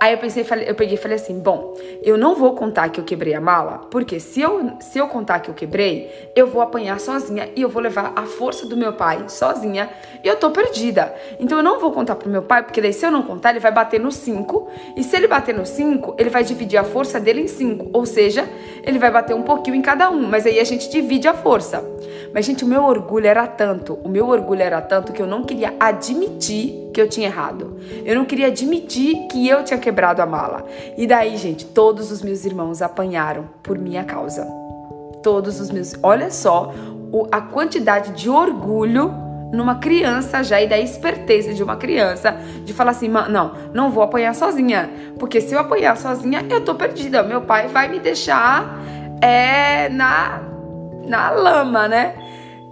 Aí 0.00 0.14
eu 0.14 0.18
pensei, 0.18 0.46
eu 0.66 0.74
peguei 0.74 0.94
e 0.94 0.96
falei 0.96 1.16
assim: 1.18 1.38
bom, 1.38 1.76
eu 2.02 2.16
não 2.16 2.34
vou 2.34 2.54
contar 2.54 2.88
que 2.88 2.98
eu 2.98 3.04
quebrei 3.04 3.34
a 3.34 3.40
mala, 3.40 3.82
porque 3.90 4.18
se 4.18 4.40
eu, 4.40 4.72
se 4.80 4.98
eu 4.98 5.06
contar 5.06 5.40
que 5.40 5.50
eu 5.50 5.54
quebrei, 5.54 6.30
eu 6.34 6.46
vou 6.46 6.62
apanhar 6.62 6.98
sozinha 6.98 7.50
e 7.54 7.60
eu 7.60 7.68
vou 7.68 7.82
levar 7.82 8.14
a 8.16 8.22
força 8.22 8.64
do 8.66 8.78
meu 8.78 8.94
pai 8.94 9.24
sozinha 9.28 9.90
e 10.24 10.26
eu 10.26 10.36
tô 10.36 10.50
perdida. 10.50 11.14
Então 11.38 11.58
eu 11.58 11.62
não 11.62 11.78
vou 11.78 11.92
contar 11.92 12.16
pro 12.16 12.30
meu 12.30 12.40
pai, 12.40 12.62
porque 12.62 12.80
daí 12.80 12.94
se 12.94 13.04
eu 13.04 13.10
não 13.10 13.22
contar, 13.22 13.50
ele 13.50 13.60
vai 13.60 13.72
bater 13.72 14.00
no 14.00 14.10
5, 14.10 14.68
e 14.96 15.04
se 15.04 15.14
ele 15.14 15.28
bater 15.28 15.54
no 15.54 15.66
5, 15.66 16.14
ele 16.16 16.30
vai 16.30 16.44
dividir 16.44 16.78
a 16.78 16.84
força 16.84 17.20
dele 17.20 17.42
em 17.42 17.48
5, 17.48 17.90
ou 17.92 18.06
seja, 18.06 18.48
ele 18.82 18.98
vai 18.98 19.10
bater 19.10 19.36
um 19.36 19.42
pouquinho 19.42 19.76
em 19.76 19.82
cada 19.82 20.08
um, 20.08 20.26
mas 20.26 20.46
aí 20.46 20.58
a 20.58 20.64
gente 20.64 20.88
divide 20.88 21.28
a 21.28 21.34
força. 21.34 21.84
Mas 22.32 22.46
gente, 22.46 22.64
o 22.64 22.66
meu 22.66 22.84
orgulho 22.84 23.26
era 23.26 23.46
tanto, 23.46 23.98
o 24.02 24.08
meu 24.08 24.28
orgulho 24.28 24.62
era 24.62 24.80
tanto 24.80 25.12
que 25.12 25.20
eu 25.20 25.26
não 25.26 25.42
queria 25.42 25.74
admitir 25.78 26.89
que 26.92 27.00
eu 27.00 27.08
tinha 27.08 27.28
errado. 27.28 27.76
Eu 28.04 28.14
não 28.14 28.24
queria 28.24 28.48
admitir 28.48 29.28
que 29.28 29.48
eu 29.48 29.64
tinha 29.64 29.78
quebrado 29.78 30.20
a 30.22 30.26
mala. 30.26 30.64
E 30.96 31.06
daí, 31.06 31.36
gente, 31.36 31.64
todos 31.66 32.10
os 32.10 32.22
meus 32.22 32.44
irmãos 32.44 32.82
apanharam 32.82 33.48
por 33.62 33.78
minha 33.78 34.04
causa. 34.04 34.46
Todos 35.22 35.60
os 35.60 35.70
meus. 35.70 35.94
Olha 36.02 36.30
só 36.30 36.72
a 37.30 37.40
quantidade 37.40 38.12
de 38.12 38.28
orgulho 38.28 39.12
numa 39.52 39.76
criança 39.76 40.44
já 40.44 40.60
e 40.60 40.68
da 40.68 40.78
esperteza 40.78 41.52
de 41.52 41.62
uma 41.62 41.76
criança 41.76 42.36
de 42.64 42.72
falar 42.72 42.92
assim, 42.92 43.08
não, 43.08 43.52
não 43.74 43.90
vou 43.90 44.02
apanhar 44.02 44.34
sozinha, 44.34 44.88
porque 45.18 45.40
se 45.40 45.52
eu 45.54 45.58
apanhar 45.58 45.96
sozinha 45.96 46.46
eu 46.48 46.64
tô 46.64 46.74
perdida, 46.76 47.22
meu 47.24 47.42
pai 47.42 47.66
vai 47.66 47.88
me 47.88 47.98
deixar 47.98 48.78
é 49.20 49.88
na 49.88 50.42
na 51.06 51.30
lama, 51.30 51.88
né? 51.88 52.14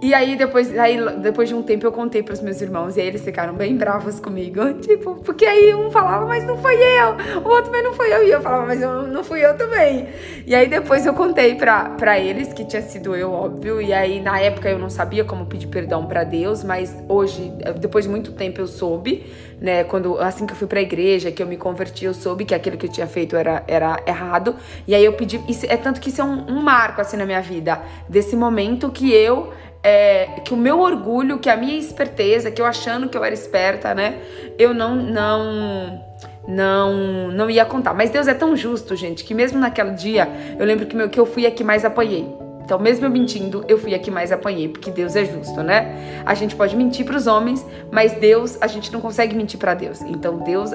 E 0.01 0.13
aí 0.13 0.37
depois, 0.37 0.77
aí, 0.79 0.97
depois 1.17 1.49
de 1.49 1.55
um 1.55 1.61
tempo 1.61 1.85
eu 1.85 1.91
contei 1.91 2.23
pros 2.23 2.39
meus 2.39 2.61
irmãos 2.61 2.95
e 2.95 3.01
aí 3.01 3.07
eles 3.07 3.21
ficaram 3.21 3.53
bem 3.53 3.75
bravos 3.75 4.19
comigo. 4.19 4.73
Tipo, 4.79 5.15
porque 5.15 5.45
aí 5.45 5.75
um 5.75 5.91
falava, 5.91 6.25
mas 6.25 6.45
não 6.45 6.57
foi 6.57 6.75
eu. 6.75 7.41
O 7.43 7.49
outro, 7.49 7.71
mas 7.71 7.83
não 7.83 7.93
foi 7.93 8.13
eu. 8.13 8.25
E 8.25 8.31
eu 8.31 8.41
falava, 8.41 8.65
mas 8.65 8.81
eu, 8.81 9.07
não 9.07 9.23
fui 9.23 9.43
eu 9.45 9.57
também. 9.57 10.07
E 10.47 10.55
aí 10.55 10.67
depois 10.67 11.05
eu 11.05 11.13
contei 11.13 11.55
pra, 11.55 11.89
pra 11.91 12.17
eles 12.17 12.53
que 12.53 12.63
tinha 12.63 12.81
sido 12.81 13.13
eu, 13.13 13.31
óbvio. 13.31 13.81
E 13.81 13.91
aí 13.91 14.21
na 14.21 14.39
época 14.39 14.69
eu 14.69 14.79
não 14.79 14.89
sabia 14.89 15.25
como 15.25 15.45
pedir 15.45 15.67
perdão 15.67 16.05
para 16.05 16.23
Deus, 16.23 16.63
mas 16.63 16.95
hoje, 17.09 17.51
depois 17.79 18.05
de 18.05 18.11
muito 18.11 18.31
tempo 18.31 18.61
eu 18.61 18.67
soube, 18.67 19.25
né? 19.59 19.83
Quando, 19.83 20.17
assim 20.19 20.45
que 20.45 20.53
eu 20.53 20.57
fui 20.57 20.67
pra 20.67 20.81
igreja, 20.81 21.29
que 21.29 21.43
eu 21.43 21.47
me 21.47 21.57
converti, 21.57 22.05
eu 22.05 22.13
soube 22.13 22.45
que 22.45 22.55
aquilo 22.55 22.77
que 22.77 22.85
eu 22.85 22.91
tinha 22.91 23.07
feito 23.07 23.35
era, 23.35 23.63
era 23.67 24.01
errado. 24.07 24.55
E 24.87 24.95
aí 24.95 25.03
eu 25.03 25.13
pedi, 25.13 25.41
isso, 25.47 25.65
é 25.67 25.75
tanto 25.75 25.99
que 25.99 26.09
isso 26.09 26.21
é 26.21 26.23
um, 26.23 26.51
um 26.51 26.61
marco 26.61 27.01
assim 27.01 27.17
na 27.17 27.25
minha 27.25 27.41
vida, 27.41 27.81
desse 28.07 28.35
momento 28.35 28.89
que 28.89 29.13
eu 29.13 29.51
é, 29.83 30.25
que 30.43 30.53
o 30.53 30.57
meu 30.57 30.79
orgulho, 30.79 31.39
que 31.39 31.49
a 31.49 31.55
minha 31.55 31.77
esperteza, 31.77 32.51
que 32.51 32.61
eu 32.61 32.65
achando 32.65 33.07
que 33.07 33.17
eu 33.17 33.23
era 33.23 33.33
esperta, 33.33 33.93
né? 33.93 34.19
Eu 34.57 34.73
não, 34.73 34.95
não, 34.95 36.03
não, 36.47 37.27
não 37.29 37.49
ia 37.49 37.65
contar. 37.65 37.93
Mas 37.93 38.09
Deus 38.09 38.27
é 38.27 38.33
tão 38.33 38.55
justo, 38.55 38.95
gente, 38.95 39.23
que 39.23 39.33
mesmo 39.33 39.59
naquele 39.59 39.91
dia, 39.91 40.27
eu 40.57 40.65
lembro 40.65 40.85
que, 40.85 40.95
meu, 40.95 41.09
que 41.09 41.19
eu 41.19 41.25
fui 41.25 41.45
a 41.45 41.51
que 41.51 41.63
mais 41.63 41.85
apanhei. 41.85 42.27
Então, 42.69 42.77
mesmo 42.77 43.03
eu 43.03 43.09
mentindo, 43.09 43.65
eu 43.67 43.79
fui 43.79 43.95
a 43.95 43.99
que 43.99 44.11
mais 44.11 44.31
apanhei, 44.31 44.69
porque 44.69 44.91
Deus 44.91 45.15
é 45.15 45.25
justo, 45.25 45.63
né? 45.63 46.21
A 46.23 46.35
gente 46.35 46.55
pode 46.55 46.75
mentir 46.75 47.03
para 47.03 47.17
os 47.17 47.25
homens, 47.25 47.65
mas 47.91 48.13
Deus, 48.13 48.59
a 48.61 48.67
gente 48.67 48.93
não 48.93 49.01
consegue 49.01 49.35
mentir 49.35 49.59
para 49.59 49.73
Deus. 49.73 50.01
Então, 50.03 50.37
Deus, 50.37 50.69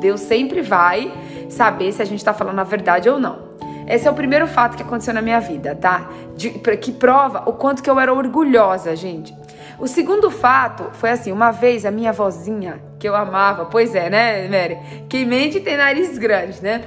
Deus 0.00 0.20
sempre 0.20 0.62
vai 0.62 1.12
saber 1.48 1.92
se 1.92 2.02
a 2.02 2.04
gente 2.04 2.18
está 2.18 2.34
falando 2.34 2.58
a 2.58 2.64
verdade 2.64 3.08
ou 3.08 3.20
não. 3.20 3.38
Esse 3.88 4.06
é 4.06 4.10
o 4.10 4.14
primeiro 4.14 4.46
fato 4.46 4.76
que 4.76 4.82
aconteceu 4.82 5.14
na 5.14 5.22
minha 5.22 5.40
vida, 5.40 5.74
tá? 5.74 6.10
De, 6.36 6.50
que 6.50 6.92
prova 6.92 7.44
o 7.46 7.52
quanto 7.54 7.82
que 7.82 7.88
eu 7.88 7.98
era 7.98 8.12
orgulhosa, 8.12 8.94
gente. 8.94 9.34
O 9.78 9.86
segundo 9.86 10.30
fato 10.30 10.90
foi 10.92 11.10
assim, 11.10 11.32
uma 11.32 11.50
vez 11.50 11.86
a 11.86 11.90
minha 11.90 12.12
vozinha, 12.12 12.82
que 12.98 13.08
eu 13.08 13.14
amava, 13.14 13.64
pois 13.64 13.94
é, 13.94 14.10
né, 14.10 14.48
Mary? 14.48 14.78
Quem 15.08 15.24
mente 15.24 15.60
tem 15.60 15.76
nariz 15.76 16.18
grande, 16.18 16.62
né? 16.62 16.84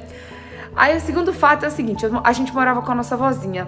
Aí 0.76 0.96
o 0.96 1.00
segundo 1.02 1.34
fato 1.34 1.66
é 1.66 1.70
o 1.70 1.72
seguinte, 1.72 2.06
a 2.24 2.32
gente 2.34 2.54
morava 2.54 2.82
com 2.82 2.92
a 2.92 2.96
nossa 2.96 3.18
vozinha. 3.18 3.68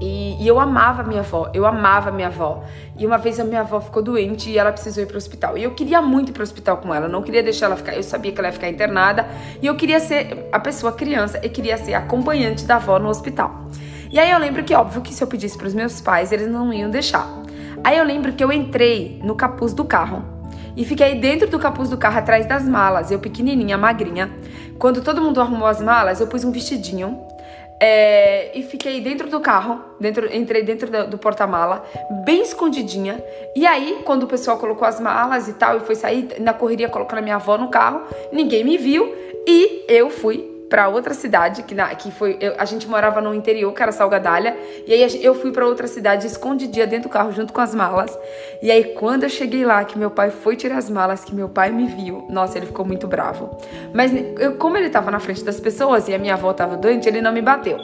E, 0.00 0.40
e, 0.40 0.46
eu 0.46 0.60
amava 0.60 1.02
minha 1.02 1.20
avó, 1.20 1.50
eu 1.52 1.66
amava 1.66 2.12
minha 2.12 2.28
avó. 2.28 2.62
E 2.96 3.04
uma 3.04 3.18
vez 3.18 3.40
a 3.40 3.44
minha 3.44 3.60
avó 3.60 3.80
ficou 3.80 4.02
doente 4.02 4.48
e 4.48 4.56
ela 4.56 4.70
precisou 4.70 5.02
ir 5.02 5.06
para 5.06 5.14
o 5.14 5.18
hospital. 5.18 5.58
E 5.58 5.64
eu 5.64 5.72
queria 5.72 6.00
muito 6.00 6.30
ir 6.30 6.32
para 6.32 6.40
o 6.40 6.44
hospital 6.44 6.76
com 6.76 6.94
ela, 6.94 7.08
não 7.08 7.22
queria 7.22 7.42
deixar 7.42 7.66
ela 7.66 7.76
ficar. 7.76 7.94
Eu 7.94 8.02
sabia 8.02 8.30
que 8.30 8.38
ela 8.38 8.48
ia 8.48 8.52
ficar 8.52 8.68
internada 8.68 9.28
e 9.60 9.66
eu 9.66 9.74
queria 9.74 9.98
ser 9.98 10.48
a 10.52 10.60
pessoa 10.60 10.92
criança 10.92 11.40
e 11.42 11.48
queria 11.48 11.76
ser 11.76 11.94
acompanhante 11.94 12.64
da 12.64 12.76
avó 12.76 12.98
no 12.98 13.08
hospital. 13.08 13.64
E 14.10 14.18
aí 14.18 14.30
eu 14.30 14.38
lembro 14.38 14.62
que, 14.62 14.74
óbvio, 14.74 15.02
que 15.02 15.12
se 15.12 15.22
eu 15.22 15.26
pedisse 15.26 15.58
para 15.58 15.66
os 15.66 15.74
meus 15.74 16.00
pais, 16.00 16.30
eles 16.32 16.48
não 16.48 16.72
iam 16.72 16.88
deixar. 16.88 17.28
Aí 17.82 17.98
eu 17.98 18.04
lembro 18.04 18.32
que 18.32 18.42
eu 18.42 18.52
entrei 18.52 19.20
no 19.22 19.34
capuz 19.34 19.72
do 19.72 19.84
carro 19.84 20.24
e 20.76 20.84
fiquei 20.84 21.16
dentro 21.16 21.48
do 21.48 21.58
capuz 21.58 21.90
do 21.90 21.96
carro 21.96 22.18
atrás 22.18 22.46
das 22.46 22.62
malas, 22.62 23.10
eu 23.10 23.18
pequenininha, 23.18 23.76
magrinha. 23.76 24.30
Quando 24.78 25.02
todo 25.02 25.20
mundo 25.20 25.40
arrumou 25.40 25.66
as 25.66 25.80
malas, 25.80 26.20
eu 26.20 26.28
pus 26.28 26.44
um 26.44 26.52
vestidinho 26.52 27.27
é, 27.80 28.58
e 28.58 28.62
fiquei 28.62 29.00
dentro 29.00 29.28
do 29.28 29.40
carro, 29.40 29.80
dentro, 30.00 30.34
entrei 30.34 30.62
dentro 30.62 30.90
do, 30.90 31.10
do 31.10 31.18
porta-mala, 31.18 31.84
bem 32.24 32.42
escondidinha. 32.42 33.22
E 33.54 33.66
aí, 33.66 34.00
quando 34.04 34.24
o 34.24 34.26
pessoal 34.26 34.58
colocou 34.58 34.86
as 34.86 35.00
malas 35.00 35.48
e 35.48 35.52
tal, 35.54 35.76
e 35.76 35.80
foi 35.80 35.94
sair 35.94 36.40
na 36.40 36.52
correria 36.52 36.88
colocando 36.88 37.18
a 37.18 37.22
minha 37.22 37.36
avó 37.36 37.56
no 37.56 37.68
carro, 37.68 38.02
ninguém 38.32 38.64
me 38.64 38.76
viu 38.76 39.14
e 39.46 39.84
eu 39.88 40.10
fui 40.10 40.57
para 40.68 40.88
outra 40.88 41.14
cidade, 41.14 41.62
que, 41.62 41.74
na, 41.74 41.94
que 41.94 42.10
foi. 42.10 42.36
Eu, 42.40 42.54
a 42.58 42.64
gente 42.64 42.86
morava 42.88 43.20
no 43.20 43.34
interior, 43.34 43.72
que 43.72 43.82
era 43.82 43.92
Salgadalha, 43.92 44.56
e 44.86 44.92
aí 44.92 45.24
eu 45.24 45.34
fui 45.34 45.50
para 45.50 45.66
outra 45.66 45.86
cidade 45.86 46.26
escondidinha 46.26 46.86
dentro 46.86 47.08
do 47.08 47.12
carro 47.12 47.32
junto 47.32 47.52
com 47.52 47.60
as 47.60 47.74
malas. 47.74 48.16
E 48.62 48.70
aí 48.70 48.84
quando 48.94 49.22
eu 49.24 49.28
cheguei 49.28 49.64
lá, 49.64 49.84
que 49.84 49.98
meu 49.98 50.10
pai 50.10 50.30
foi 50.30 50.56
tirar 50.56 50.78
as 50.78 50.90
malas, 50.90 51.24
que 51.24 51.34
meu 51.34 51.48
pai 51.48 51.70
me 51.70 51.86
viu, 51.86 52.26
nossa, 52.28 52.58
ele 52.58 52.66
ficou 52.66 52.84
muito 52.84 53.06
bravo. 53.06 53.56
Mas 53.92 54.12
eu, 54.38 54.56
como 54.56 54.76
ele 54.76 54.90
tava 54.90 55.10
na 55.10 55.20
frente 55.20 55.44
das 55.44 55.58
pessoas 55.58 56.08
e 56.08 56.14
a 56.14 56.18
minha 56.18 56.34
avó 56.34 56.52
tava 56.52 56.76
doente, 56.76 57.08
ele 57.08 57.20
não 57.20 57.32
me 57.32 57.40
bateu. 57.40 57.78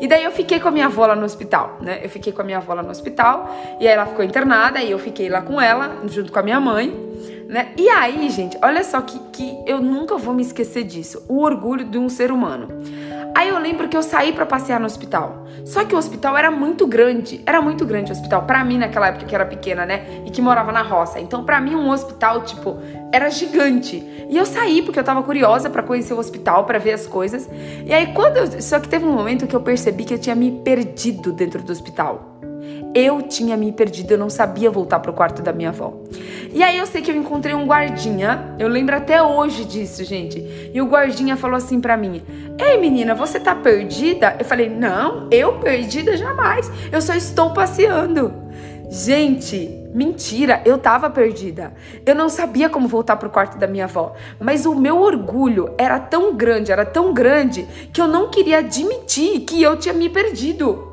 E 0.00 0.06
daí 0.06 0.24
eu 0.24 0.30
fiquei 0.30 0.60
com 0.60 0.68
a 0.68 0.70
minha 0.70 0.86
avó 0.86 1.06
lá 1.06 1.16
no 1.16 1.24
hospital, 1.24 1.78
né? 1.80 2.00
Eu 2.02 2.08
fiquei 2.08 2.32
com 2.32 2.42
a 2.42 2.44
minha 2.44 2.58
avó 2.58 2.74
lá 2.74 2.82
no 2.82 2.90
hospital, 2.90 3.50
e 3.80 3.88
aí 3.88 3.94
ela 3.94 4.06
ficou 4.06 4.24
internada, 4.24 4.80
e 4.80 4.90
eu 4.90 4.98
fiquei 4.98 5.28
lá 5.28 5.42
com 5.42 5.60
ela, 5.60 5.96
junto 6.06 6.30
com 6.30 6.38
a 6.38 6.42
minha 6.42 6.60
mãe. 6.60 7.08
Né? 7.48 7.68
E 7.78 7.88
aí, 7.88 8.28
gente, 8.28 8.58
olha 8.62 8.84
só 8.84 9.00
que, 9.00 9.18
que 9.32 9.58
eu 9.66 9.80
nunca 9.80 10.18
vou 10.18 10.34
me 10.34 10.42
esquecer 10.42 10.84
disso. 10.84 11.24
O 11.26 11.40
orgulho 11.40 11.82
de 11.82 11.96
um 11.96 12.10
ser 12.10 12.30
humano. 12.30 12.68
Aí 13.34 13.48
eu 13.48 13.58
lembro 13.58 13.88
que 13.88 13.96
eu 13.96 14.02
saí 14.02 14.34
para 14.34 14.44
passear 14.44 14.78
no 14.78 14.84
hospital. 14.84 15.46
Só 15.64 15.82
que 15.82 15.94
o 15.94 15.98
hospital 15.98 16.36
era 16.36 16.50
muito 16.50 16.86
grande. 16.86 17.40
Era 17.46 17.62
muito 17.62 17.86
grande 17.86 18.12
o 18.12 18.14
hospital. 18.14 18.42
para 18.42 18.62
mim, 18.62 18.76
naquela 18.76 19.08
época 19.08 19.24
que 19.24 19.34
era 19.34 19.46
pequena, 19.46 19.86
né? 19.86 20.22
E 20.26 20.30
que 20.30 20.42
morava 20.42 20.72
na 20.72 20.82
roça. 20.82 21.20
Então, 21.20 21.42
para 21.42 21.58
mim, 21.58 21.74
um 21.74 21.88
hospital, 21.88 22.42
tipo, 22.42 22.76
era 23.10 23.30
gigante. 23.30 23.96
E 24.28 24.36
eu 24.36 24.44
saí 24.44 24.82
porque 24.82 25.00
eu 25.00 25.04
tava 25.04 25.22
curiosa 25.22 25.70
para 25.70 25.82
conhecer 25.82 26.12
o 26.12 26.18
hospital, 26.18 26.64
para 26.64 26.78
ver 26.78 26.92
as 26.92 27.06
coisas. 27.06 27.48
E 27.86 27.94
aí, 27.94 28.12
quando 28.12 28.36
eu... 28.36 28.60
Só 28.60 28.78
que 28.78 28.88
teve 28.88 29.06
um 29.06 29.12
momento 29.12 29.46
que 29.46 29.56
eu 29.56 29.60
percebi 29.62 30.04
que 30.04 30.12
eu 30.12 30.18
tinha 30.18 30.36
me 30.36 30.50
perdido 30.50 31.32
dentro 31.32 31.62
do 31.62 31.72
hospital. 31.72 32.37
Eu 32.94 33.22
tinha 33.22 33.56
me 33.56 33.70
perdido, 33.70 34.12
eu 34.12 34.18
não 34.18 34.30
sabia 34.30 34.70
voltar 34.70 34.98
pro 35.00 35.12
quarto 35.12 35.42
da 35.42 35.52
minha 35.52 35.68
avó. 35.68 35.94
E 36.52 36.62
aí 36.62 36.78
eu 36.78 36.86
sei 36.86 37.02
que 37.02 37.10
eu 37.10 37.16
encontrei 37.16 37.54
um 37.54 37.66
guardinha, 37.66 38.54
eu 38.58 38.68
lembro 38.68 38.96
até 38.96 39.22
hoje 39.22 39.64
disso, 39.64 40.02
gente. 40.04 40.70
E 40.72 40.80
o 40.80 40.86
guardinha 40.86 41.36
falou 41.36 41.56
assim 41.56 41.80
para 41.80 41.96
mim: 41.96 42.22
"Ei, 42.58 42.78
menina, 42.78 43.14
você 43.14 43.38
tá 43.38 43.54
perdida?" 43.54 44.36
Eu 44.38 44.44
falei: 44.44 44.68
"Não, 44.68 45.28
eu 45.30 45.58
perdida 45.58 46.16
jamais. 46.16 46.70
Eu 46.90 47.02
só 47.02 47.14
estou 47.14 47.50
passeando." 47.52 48.32
Gente, 48.90 49.68
mentira, 49.92 50.62
eu 50.64 50.78
tava 50.78 51.10
perdida. 51.10 51.74
Eu 52.06 52.14
não 52.14 52.30
sabia 52.30 52.70
como 52.70 52.88
voltar 52.88 53.16
pro 53.16 53.28
quarto 53.28 53.58
da 53.58 53.66
minha 53.66 53.84
avó, 53.84 54.14
mas 54.40 54.64
o 54.64 54.74
meu 54.74 54.98
orgulho 54.98 55.74
era 55.76 56.00
tão 56.00 56.34
grande, 56.34 56.72
era 56.72 56.86
tão 56.86 57.12
grande 57.12 57.66
que 57.92 58.00
eu 58.00 58.08
não 58.08 58.30
queria 58.30 58.58
admitir 58.58 59.40
que 59.40 59.62
eu 59.62 59.76
tinha 59.76 59.92
me 59.92 60.08
perdido. 60.08 60.87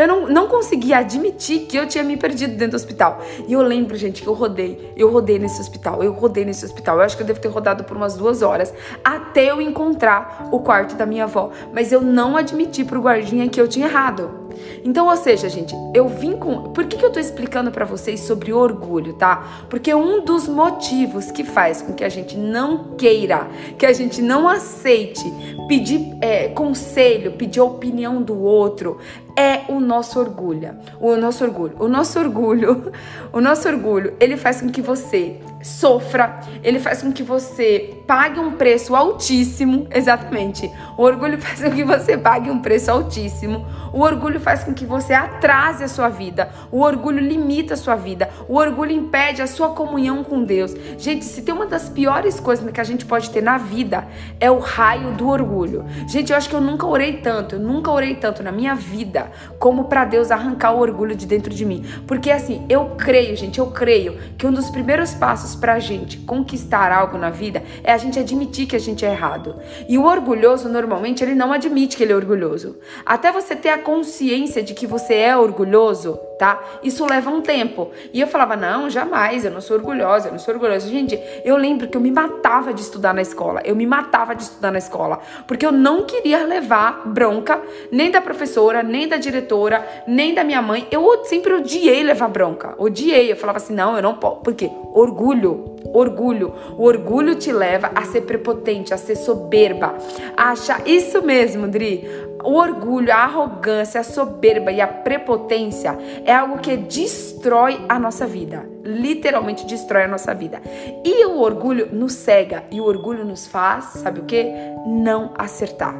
Eu 0.00 0.08
não, 0.08 0.28
não 0.28 0.48
conseguia 0.48 0.98
admitir 0.98 1.66
que 1.66 1.76
eu 1.76 1.86
tinha 1.86 2.02
me 2.02 2.16
perdido 2.16 2.52
dentro 2.52 2.70
do 2.70 2.76
hospital. 2.76 3.20
E 3.46 3.52
eu 3.52 3.60
lembro, 3.60 3.96
gente, 3.96 4.22
que 4.22 4.28
eu 4.28 4.32
rodei. 4.32 4.92
Eu 4.96 5.10
rodei 5.10 5.38
nesse 5.38 5.60
hospital. 5.60 6.02
Eu 6.02 6.12
rodei 6.12 6.44
nesse 6.44 6.64
hospital. 6.64 6.96
Eu 6.96 7.02
acho 7.02 7.16
que 7.16 7.22
eu 7.22 7.26
devo 7.26 7.40
ter 7.40 7.48
rodado 7.48 7.84
por 7.84 7.96
umas 7.96 8.16
duas 8.16 8.40
horas 8.40 8.72
até 9.04 9.50
eu 9.50 9.60
encontrar 9.60 10.48
o 10.50 10.60
quarto 10.60 10.96
da 10.96 11.04
minha 11.04 11.24
avó. 11.24 11.50
Mas 11.72 11.92
eu 11.92 12.00
não 12.00 12.36
admiti 12.36 12.82
pro 12.82 13.00
guardinha 13.00 13.48
que 13.48 13.60
eu 13.60 13.68
tinha 13.68 13.86
errado. 13.86 14.40
Então, 14.84 15.08
ou 15.08 15.16
seja, 15.16 15.48
gente, 15.48 15.74
eu 15.94 16.08
vim 16.08 16.36
com. 16.36 16.72
Por 16.72 16.84
que, 16.86 16.96
que 16.96 17.04
eu 17.04 17.10
tô 17.10 17.20
explicando 17.20 17.70
para 17.70 17.84
vocês 17.84 18.20
sobre 18.20 18.52
orgulho, 18.52 19.14
tá? 19.14 19.66
Porque 19.68 19.94
um 19.94 20.24
dos 20.24 20.48
motivos 20.48 21.30
que 21.30 21.44
faz 21.44 21.82
com 21.82 21.92
que 21.92 22.04
a 22.04 22.08
gente 22.08 22.36
não 22.36 22.96
queira, 22.96 23.48
que 23.78 23.86
a 23.86 23.92
gente 23.92 24.22
não 24.22 24.48
aceite 24.48 25.22
pedir 25.68 26.16
é, 26.20 26.48
conselho, 26.48 27.32
pedir 27.32 27.60
opinião 27.60 28.22
do 28.22 28.40
outro, 28.40 28.98
é 29.36 29.62
o 29.68 29.80
nosso 29.80 30.18
orgulho. 30.18 30.76
O 31.00 31.16
nosso 31.16 31.44
orgulho. 31.44 31.76
O 31.78 31.88
nosso 31.88 32.18
orgulho, 32.18 32.92
o 33.32 33.40
nosso 33.40 33.68
orgulho, 33.68 34.14
ele 34.20 34.36
faz 34.36 34.60
com 34.60 34.70
que 34.70 34.82
você 34.82 35.40
sofra, 35.62 36.40
ele 36.62 36.80
faz 36.80 37.02
com 37.02 37.12
que 37.12 37.22
você 37.22 38.02
pague 38.06 38.40
um 38.40 38.52
preço 38.52 38.94
altíssimo, 38.94 39.86
exatamente. 39.92 40.70
O 40.96 41.02
orgulho 41.02 41.40
faz 41.40 41.62
com 41.62 41.70
que 41.70 41.84
você 41.84 42.16
pague 42.16 42.50
um 42.50 42.60
preço 42.60 42.90
altíssimo. 42.90 43.66
O 43.92 44.00
orgulho 44.00 44.40
faz 44.40 44.64
com 44.64 44.72
que 44.72 44.86
você 44.86 45.12
atrase 45.12 45.84
a 45.84 45.88
sua 45.88 46.08
vida. 46.08 46.50
O 46.70 46.80
orgulho 46.80 47.18
limita 47.18 47.74
a 47.74 47.76
sua 47.76 47.96
vida. 47.96 48.28
O 48.48 48.56
orgulho 48.56 48.92
impede 48.92 49.42
a 49.42 49.46
sua 49.46 49.70
comunhão 49.70 50.22
com 50.24 50.42
Deus. 50.42 50.74
Gente, 50.98 51.24
se 51.24 51.42
tem 51.42 51.54
uma 51.54 51.66
das 51.66 51.88
piores 51.88 52.38
coisas 52.40 52.68
que 52.70 52.80
a 52.80 52.84
gente 52.84 53.04
pode 53.04 53.30
ter 53.30 53.42
na 53.42 53.58
vida 53.58 54.06
é 54.38 54.50
o 54.50 54.58
raio 54.58 55.12
do 55.12 55.28
orgulho. 55.28 55.84
Gente, 56.06 56.30
eu 56.30 56.36
acho 56.36 56.48
que 56.48 56.54
eu 56.54 56.60
nunca 56.60 56.86
orei 56.86 57.14
tanto, 57.14 57.56
eu 57.56 57.60
nunca 57.60 57.90
orei 57.90 58.14
tanto 58.14 58.42
na 58.42 58.52
minha 58.52 58.74
vida 58.74 59.19
como 59.58 59.84
para 59.84 60.04
Deus 60.04 60.30
arrancar 60.30 60.72
o 60.72 60.80
orgulho 60.80 61.16
de 61.16 61.26
dentro 61.26 61.52
de 61.52 61.64
mim. 61.64 61.84
Porque 62.06 62.30
assim, 62.30 62.64
eu 62.68 62.92
creio, 62.96 63.36
gente, 63.36 63.58
eu 63.58 63.66
creio 63.68 64.16
que 64.36 64.46
um 64.46 64.52
dos 64.52 64.70
primeiros 64.70 65.14
passos 65.14 65.30
passos 65.30 65.54
para 65.54 65.74
a 65.74 65.78
gente 65.78 66.18
conquistar 66.18 66.92
algo 66.92 67.16
na 67.16 67.30
vida 67.30 67.62
é 67.82 67.92
a 67.92 67.98
gente 67.98 68.18
admitir 68.18 68.66
que 68.66 68.76
a 68.76 68.80
gente 68.80 69.04
é 69.04 69.10
errado. 69.10 69.56
E 69.88 69.96
o 69.96 70.04
orgulhoso, 70.04 70.68
normalmente, 70.68 71.22
ele 71.22 71.34
não 71.34 71.52
admite 71.52 71.96
que 71.96 72.02
ele 72.02 72.12
é 72.12 72.16
orgulhoso. 72.16 72.76
Até 73.06 73.32
você 73.32 73.56
ter 73.56 73.70
a 73.70 73.78
consciência 73.78 74.62
de 74.62 74.74
que 74.74 74.86
você 74.86 75.14
é 75.14 75.36
orgulhoso, 75.36 76.18
tá? 76.40 76.58
Isso 76.82 77.04
leva 77.04 77.28
um 77.28 77.42
tempo. 77.42 77.90
E 78.14 78.20
eu 78.20 78.26
falava, 78.26 78.56
não, 78.56 78.88
jamais, 78.88 79.44
eu 79.44 79.50
não 79.50 79.60
sou 79.60 79.76
orgulhosa, 79.76 80.28
eu 80.28 80.32
não 80.32 80.38
sou 80.38 80.54
orgulhosa. 80.54 80.88
Gente, 80.88 81.20
eu 81.44 81.54
lembro 81.54 81.86
que 81.86 81.98
eu 81.98 82.00
me 82.00 82.10
matava 82.10 82.72
de 82.72 82.80
estudar 82.80 83.12
na 83.12 83.20
escola. 83.20 83.60
Eu 83.62 83.76
me 83.76 83.86
matava 83.86 84.34
de 84.34 84.44
estudar 84.44 84.70
na 84.70 84.78
escola. 84.78 85.20
Porque 85.46 85.66
eu 85.66 85.70
não 85.70 86.04
queria 86.04 86.42
levar 86.46 87.06
bronca, 87.06 87.60
nem 87.92 88.10
da 88.10 88.22
professora, 88.22 88.82
nem 88.82 89.06
da 89.06 89.18
diretora, 89.18 89.86
nem 90.06 90.32
da 90.32 90.42
minha 90.42 90.62
mãe. 90.62 90.88
Eu 90.90 91.26
sempre 91.26 91.52
odiei 91.52 92.02
levar 92.02 92.28
bronca. 92.28 92.74
Odiei. 92.78 93.30
Eu 93.30 93.36
falava 93.36 93.58
assim, 93.58 93.74
não, 93.74 93.94
eu 93.94 94.02
não 94.02 94.14
posso. 94.14 94.36
Por 94.36 94.54
quê? 94.54 94.70
Orgulho. 94.94 95.76
Orgulho. 95.92 96.54
O 96.78 96.84
orgulho 96.84 97.34
te 97.34 97.52
leva 97.52 97.90
a 97.94 98.02
ser 98.04 98.22
prepotente, 98.22 98.94
a 98.94 98.96
ser 98.96 99.16
soberba, 99.16 99.94
a 100.34 100.52
achar. 100.52 100.88
Isso 100.88 101.20
mesmo, 101.20 101.68
Dri. 101.68 102.29
O 102.44 102.54
orgulho, 102.54 103.12
a 103.12 103.16
arrogância, 103.16 104.00
a 104.00 104.04
soberba 104.04 104.72
e 104.72 104.80
a 104.80 104.86
prepotência 104.86 105.96
é 106.24 106.32
algo 106.32 106.58
que 106.58 106.76
destrói 106.76 107.84
a 107.88 107.98
nossa 107.98 108.26
vida. 108.26 108.68
Literalmente 108.82 109.66
destrói 109.66 110.04
a 110.04 110.08
nossa 110.08 110.34
vida. 110.34 110.60
E 111.04 111.24
o 111.26 111.40
orgulho 111.40 111.88
nos 111.92 112.14
cega 112.14 112.64
e 112.70 112.80
o 112.80 112.84
orgulho 112.84 113.24
nos 113.24 113.46
faz, 113.46 113.84
sabe 113.84 114.20
o 114.20 114.24
que? 114.24 114.52
Não 114.86 115.32
acertar. 115.36 115.94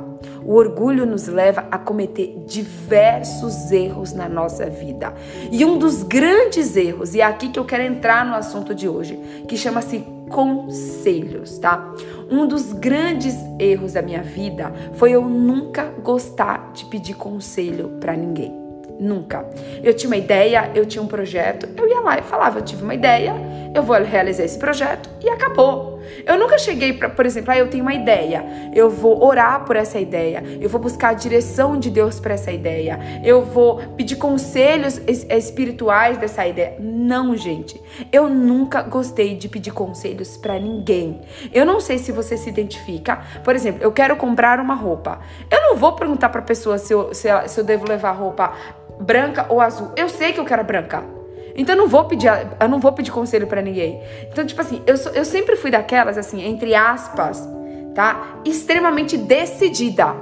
O 0.45 0.55
orgulho 0.55 1.07
nos 1.07 1.27
leva 1.27 1.67
a 1.71 1.79
cometer 1.79 2.43
diversos 2.47 3.71
erros 3.71 4.13
na 4.13 4.29
nossa 4.29 4.67
vida. 4.67 5.13
E 5.51 5.65
um 5.65 5.79
dos 5.79 6.03
grandes 6.03 6.77
erros, 6.77 7.15
e 7.15 7.21
é 7.21 7.25
aqui 7.25 7.49
que 7.49 7.59
eu 7.59 7.65
quero 7.65 7.83
entrar 7.83 8.25
no 8.25 8.35
assunto 8.35 8.75
de 8.75 8.89
hoje, 8.89 9.17
que 9.47 9.57
chama-se 9.57 10.05
conselhos, 10.31 11.59
tá? 11.59 11.93
Um 12.31 12.47
dos 12.47 12.73
grandes 12.73 13.35
erros 13.59 13.93
da 13.93 14.03
minha 14.03 14.23
vida 14.23 14.73
foi 14.95 15.11
eu 15.13 15.29
nunca 15.29 15.85
gostar 16.03 16.71
de 16.73 16.85
pedir 16.87 17.15
conselho 17.15 17.99
para 18.01 18.17
ninguém. 18.17 18.59
Nunca. 18.99 19.47
Eu 19.83 19.95
tinha 19.95 20.11
uma 20.11 20.17
ideia, 20.17 20.71
eu 20.75 20.87
tinha 20.87 21.03
um 21.03 21.07
projeto, 21.07 21.69
eu 21.77 21.89
ia 21.89 22.01
lá 22.01 22.19
e 22.19 22.23
falava, 22.23 22.59
eu 22.59 22.63
tive 22.63 22.85
uma 22.85 22.95
ideia, 22.95 23.35
eu 23.75 23.83
vou 23.83 23.97
realizar 23.97 24.45
esse 24.45 24.59
projeto 24.59 25.09
e 25.23 25.29
acabou. 25.29 26.00
Eu 26.27 26.39
nunca 26.39 26.59
cheguei 26.59 26.93
para, 26.93 27.09
por 27.09 27.27
exemplo, 27.27 27.53
ah, 27.53 27.59
eu 27.59 27.69
tenho 27.69 27.83
uma 27.83 27.95
ideia, 27.95 28.45
eu 28.75 28.91
vou 28.91 29.25
orar 29.25 29.65
por 29.65 29.77
essa 29.77 29.99
ideia, 29.99 30.43
eu 30.61 30.69
vou 30.69 30.81
buscar 30.81 31.11
a 31.11 31.13
direção 31.13 31.79
de 31.79 31.91
Deus 31.91 32.21
para 32.21 32.35
essa 32.35 32.51
ideia, 32.51 32.99
eu 33.25 33.45
vou 33.45 33.79
pedir 33.97 34.17
conselhos 34.17 35.01
espirituais 35.07 36.19
dessa 36.19 36.47
ideia. 36.47 36.77
Não, 36.79 37.37
gente. 37.37 37.81
Eu 38.13 38.29
nunca 38.29 38.83
gostei 38.83 39.35
de 39.35 39.49
pedir 39.49 39.73
conselhos 39.73 40.37
para 40.37 40.59
ninguém. 40.59 41.21
Eu 41.53 41.65
não 41.65 41.81
sei 41.81 41.99
se 41.99 42.13
você 42.13 42.37
se 42.37 42.49
identifica. 42.49 43.23
Por 43.45 43.55
exemplo, 43.55 43.83
eu 43.83 43.93
quero 43.93 44.17
comprar 44.17 44.61
uma 44.61 44.75
roupa. 44.75 45.21
Eu 45.51 45.61
não 45.63 45.77
vou 45.77 45.93
perguntar 45.93 46.29
para 46.29 46.43
pessoa 46.43 46.79
se 46.79 46.93
eu, 46.93 47.13
se, 47.15 47.29
ela, 47.29 47.49
se 47.49 47.59
eu 47.59 47.65
devo 47.65 47.89
levar 47.89 48.13
roupa 48.13 48.53
branca 49.01 49.47
ou 49.49 49.61
azul. 49.61 49.91
Eu 49.97 50.09
sei 50.09 50.33
que 50.33 50.41
eu 50.41 50.45
quero 50.45 50.63
branca. 50.65 51.20
Então 51.61 51.75
eu 51.75 51.83
não 51.83 51.89
vou 51.89 52.05
pedir, 52.05 52.27
eu 52.59 52.69
não 52.71 52.81
vou 52.81 52.91
pedir 52.91 53.13
conselho 53.13 53.47
para 53.47 53.61
ninguém. 53.61 54.01
Então, 54.33 54.47
tipo 54.47 54.59
assim, 54.63 54.81
eu, 54.87 54.95
eu 55.13 55.27
sempre 55.27 55.57
fui 55.57 55.71
daquelas, 55.71 56.17
assim, 56.17 56.43
entre 56.43 56.75
aspas, 56.75 57.47
tá? 57.95 58.41
Extremamente 58.47 59.19
decidida. 59.19 60.15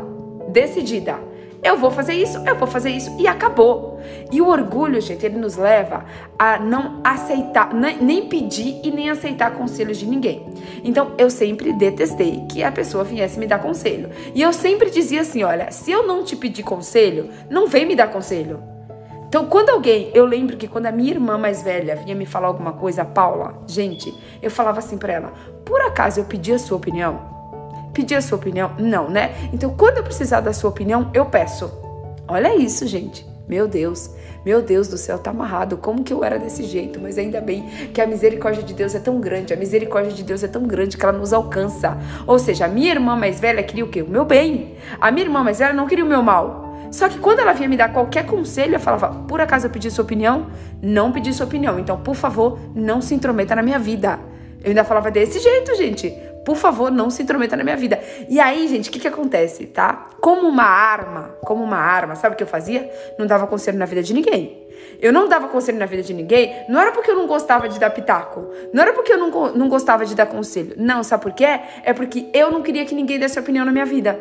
Decidida. 0.48 1.16
Eu 1.62 1.76
vou 1.76 1.92
fazer 1.92 2.14
isso, 2.14 2.38
eu 2.44 2.56
vou 2.56 2.66
fazer 2.66 2.90
isso 2.90 3.14
e 3.20 3.28
acabou. 3.28 4.00
E 4.32 4.40
o 4.40 4.48
orgulho, 4.48 5.00
gente, 5.00 5.24
ele 5.24 5.38
nos 5.38 5.56
leva 5.56 6.04
a 6.36 6.58
não 6.58 7.00
aceitar, 7.04 7.72
nem 7.72 8.28
pedir 8.28 8.80
e 8.82 8.90
nem 8.90 9.08
aceitar 9.08 9.52
conselhos 9.52 9.98
de 9.98 10.06
ninguém. 10.06 10.44
Então, 10.82 11.12
eu 11.18 11.30
sempre 11.30 11.72
detestei 11.72 12.44
que 12.50 12.64
a 12.64 12.72
pessoa 12.72 13.04
viesse 13.04 13.38
me 13.38 13.46
dar 13.46 13.60
conselho. 13.60 14.10
E 14.34 14.42
eu 14.42 14.52
sempre 14.52 14.90
dizia 14.90 15.20
assim: 15.20 15.44
olha, 15.44 15.70
se 15.70 15.90
eu 15.90 16.04
não 16.04 16.24
te 16.24 16.34
pedir 16.34 16.64
conselho, 16.64 17.30
não 17.48 17.68
vem 17.68 17.86
me 17.86 17.94
dar 17.94 18.08
conselho. 18.08 18.77
Então, 19.28 19.44
quando 19.44 19.68
alguém, 19.68 20.10
eu 20.14 20.24
lembro 20.24 20.56
que 20.56 20.66
quando 20.66 20.86
a 20.86 20.92
minha 20.92 21.10
irmã 21.10 21.36
mais 21.36 21.62
velha 21.62 21.94
vinha 21.96 22.14
me 22.14 22.24
falar 22.24 22.46
alguma 22.48 22.72
coisa, 22.72 23.02
a 23.02 23.04
Paula, 23.04 23.62
gente, 23.66 24.12
eu 24.40 24.50
falava 24.50 24.78
assim 24.78 24.96
para 24.96 25.12
ela: 25.12 25.32
por 25.66 25.82
acaso 25.82 26.18
eu 26.18 26.24
pedi 26.24 26.50
a 26.52 26.58
sua 26.58 26.78
opinião? 26.78 27.20
Pedi 27.92 28.14
a 28.14 28.22
sua 28.22 28.38
opinião? 28.38 28.72
Não, 28.78 29.10
né? 29.10 29.34
Então, 29.52 29.74
quando 29.76 29.98
eu 29.98 30.02
precisar 30.02 30.40
da 30.40 30.54
sua 30.54 30.70
opinião, 30.70 31.10
eu 31.12 31.26
peço. 31.26 31.70
Olha 32.26 32.56
isso, 32.56 32.86
gente. 32.86 33.26
Meu 33.46 33.66
Deus, 33.66 34.10
meu 34.44 34.62
Deus 34.62 34.88
do 34.88 34.96
céu, 34.96 35.18
tá 35.18 35.30
amarrado. 35.30 35.76
Como 35.76 36.04
que 36.04 36.12
eu 36.12 36.22
era 36.22 36.38
desse 36.38 36.62
jeito? 36.64 37.00
Mas 37.00 37.18
ainda 37.18 37.40
bem 37.40 37.66
que 37.92 38.00
a 38.00 38.06
misericórdia 38.06 38.62
de 38.62 38.72
Deus 38.72 38.94
é 38.94 38.98
tão 38.98 39.20
grande. 39.20 39.52
A 39.52 39.56
misericórdia 39.56 40.12
de 40.12 40.22
Deus 40.22 40.42
é 40.42 40.48
tão 40.48 40.66
grande 40.66 40.96
que 40.96 41.04
ela 41.04 41.16
nos 41.16 41.32
alcança. 41.32 41.98
Ou 42.26 42.38
seja, 42.38 42.66
a 42.66 42.68
minha 42.68 42.90
irmã 42.90 43.16
mais 43.16 43.40
velha 43.40 43.62
queria 43.62 43.84
o 43.84 43.88
quê? 43.88 44.02
O 44.02 44.08
meu 44.08 44.24
bem. 44.24 44.76
A 45.00 45.10
minha 45.10 45.26
irmã 45.26 45.42
mais 45.42 45.58
velha 45.58 45.72
não 45.72 45.86
queria 45.86 46.04
o 46.04 46.08
meu 46.08 46.22
mal. 46.22 46.67
Só 46.90 47.08
que 47.08 47.18
quando 47.18 47.40
ela 47.40 47.52
vinha 47.52 47.68
me 47.68 47.76
dar 47.76 47.92
qualquer 47.92 48.26
conselho, 48.26 48.74
eu 48.74 48.80
falava: 48.80 49.24
por 49.26 49.40
acaso 49.40 49.66
eu 49.66 49.70
pedi 49.70 49.90
sua 49.90 50.04
opinião? 50.04 50.50
Não 50.82 51.12
pedi 51.12 51.32
sua 51.32 51.46
opinião. 51.46 51.78
Então, 51.78 52.00
por 52.00 52.14
favor, 52.14 52.58
não 52.74 53.00
se 53.00 53.14
intrometa 53.14 53.54
na 53.54 53.62
minha 53.62 53.78
vida. 53.78 54.18
Eu 54.62 54.70
ainda 54.70 54.84
falava 54.84 55.10
desse 55.10 55.38
jeito, 55.38 55.74
gente. 55.76 56.10
Por 56.44 56.56
favor, 56.56 56.90
não 56.90 57.10
se 57.10 57.22
intrometa 57.22 57.56
na 57.56 57.62
minha 57.62 57.76
vida. 57.76 58.00
E 58.28 58.40
aí, 58.40 58.66
gente, 58.68 58.88
o 58.88 58.92
que 58.92 58.98
que 58.98 59.08
acontece, 59.08 59.66
tá? 59.66 60.08
Como 60.20 60.48
uma 60.48 60.64
arma, 60.64 61.34
como 61.44 61.62
uma 61.62 61.76
arma, 61.76 62.14
sabe 62.14 62.34
o 62.34 62.36
que 62.36 62.42
eu 62.42 62.46
fazia? 62.46 62.90
Não 63.18 63.26
dava 63.26 63.46
conselho 63.46 63.78
na 63.78 63.84
vida 63.84 64.02
de 64.02 64.14
ninguém. 64.14 64.66
Eu 65.00 65.12
não 65.12 65.28
dava 65.28 65.48
conselho 65.48 65.78
na 65.78 65.86
vida 65.86 66.02
de 66.02 66.14
ninguém, 66.14 66.64
não 66.68 66.80
era 66.80 66.92
porque 66.92 67.10
eu 67.10 67.16
não 67.16 67.26
gostava 67.26 67.68
de 67.68 67.78
dar 67.78 67.90
pitaco, 67.90 68.48
não 68.72 68.82
era 68.82 68.92
porque 68.92 69.12
eu 69.12 69.18
não, 69.18 69.52
não 69.52 69.68
gostava 69.68 70.04
de 70.06 70.14
dar 70.14 70.26
conselho. 70.26 70.74
Não, 70.76 71.02
sabe 71.02 71.22
por 71.22 71.32
quê? 71.32 71.60
É 71.84 71.92
porque 71.92 72.28
eu 72.32 72.50
não 72.50 72.62
queria 72.62 72.84
que 72.84 72.94
ninguém 72.94 73.18
desse 73.18 73.38
opinião 73.38 73.64
na 73.64 73.72
minha 73.72 73.84
vida. 73.84 74.18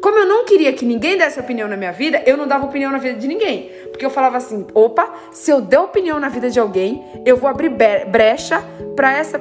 Como 0.00 0.18
eu 0.18 0.26
não 0.26 0.44
queria 0.44 0.72
que 0.72 0.84
ninguém 0.84 1.16
desse 1.16 1.40
opinião 1.40 1.68
na 1.68 1.76
minha 1.76 1.92
vida, 1.92 2.22
eu 2.26 2.36
não 2.36 2.46
dava 2.46 2.66
opinião 2.66 2.92
na 2.92 2.98
vida 2.98 3.18
de 3.18 3.26
ninguém. 3.26 3.70
Porque 3.90 4.04
eu 4.04 4.10
falava 4.10 4.36
assim: 4.36 4.66
opa, 4.74 5.12
se 5.32 5.50
eu 5.50 5.60
der 5.60 5.80
opinião 5.80 6.20
na 6.20 6.28
vida 6.28 6.50
de 6.50 6.60
alguém, 6.60 7.04
eu 7.24 7.36
vou 7.36 7.48
abrir 7.48 7.70
brecha 7.70 8.62
para 8.94 9.12
essa. 9.12 9.40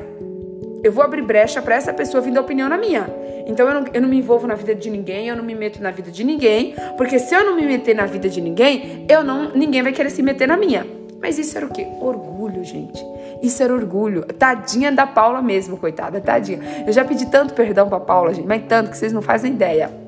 Eu 0.83 0.91
vou 0.91 1.03
abrir 1.03 1.21
brecha 1.21 1.61
para 1.61 1.75
essa 1.75 1.93
pessoa 1.93 2.21
vir 2.21 2.31
dar 2.31 2.41
opinião 2.41 2.69
na 2.69 2.77
minha. 2.77 3.07
Então 3.47 3.67
eu 3.67 3.73
não, 3.73 3.85
eu 3.93 4.01
não 4.01 4.09
me 4.09 4.17
envolvo 4.17 4.47
na 4.47 4.55
vida 4.55 4.73
de 4.73 4.89
ninguém, 4.89 5.27
eu 5.27 5.35
não 5.35 5.43
me 5.43 5.53
meto 5.53 5.81
na 5.81 5.91
vida 5.91 6.11
de 6.11 6.23
ninguém, 6.23 6.75
porque 6.97 7.19
se 7.19 7.35
eu 7.35 7.43
não 7.43 7.55
me 7.55 7.65
meter 7.65 7.95
na 7.95 8.05
vida 8.05 8.27
de 8.27 8.41
ninguém, 8.41 9.05
eu 9.09 9.23
não, 9.23 9.49
ninguém 9.49 9.83
vai 9.83 9.91
querer 9.91 10.09
se 10.09 10.23
meter 10.23 10.47
na 10.47 10.57
minha. 10.57 10.85
Mas 11.21 11.37
isso 11.37 11.57
era 11.57 11.65
o 11.65 11.69
quê? 11.69 11.87
Orgulho, 11.99 12.63
gente. 12.63 13.03
Isso 13.41 13.61
era 13.61 13.73
orgulho. 13.73 14.23
Tadinha 14.25 14.91
da 14.91 15.05
Paula 15.05 15.41
mesmo, 15.41 15.77
coitada, 15.77 16.21
tadinha. 16.21 16.59
Eu 16.85 16.93
já 16.93 17.03
pedi 17.03 17.25
tanto 17.27 17.53
perdão 17.53 17.89
pra 17.89 17.99
Paula, 17.99 18.33
gente, 18.33 18.47
mas 18.47 18.63
tanto 18.67 18.91
que 18.91 18.97
vocês 18.97 19.11
não 19.11 19.21
fazem 19.21 19.51
ideia 19.51 20.04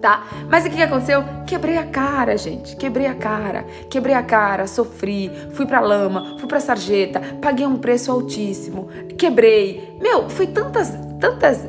tá? 0.00 0.26
Mas 0.48 0.64
o 0.64 0.70
que 0.70 0.82
aconteceu? 0.82 1.22
Quebrei 1.46 1.76
a 1.76 1.86
cara, 1.86 2.36
gente. 2.36 2.76
Quebrei 2.76 3.06
a 3.06 3.14
cara. 3.14 3.64
Quebrei 3.88 4.14
a 4.14 4.22
cara, 4.22 4.66
sofri, 4.66 5.30
fui 5.52 5.66
pra 5.66 5.80
lama, 5.80 6.36
fui 6.38 6.48
pra 6.48 6.60
sarjeta, 6.60 7.20
paguei 7.40 7.66
um 7.66 7.76
preço 7.76 8.10
altíssimo, 8.10 8.88
quebrei. 9.18 9.96
Meu, 10.00 10.28
foi 10.28 10.46
tantas, 10.46 10.92
tantas 11.18 11.66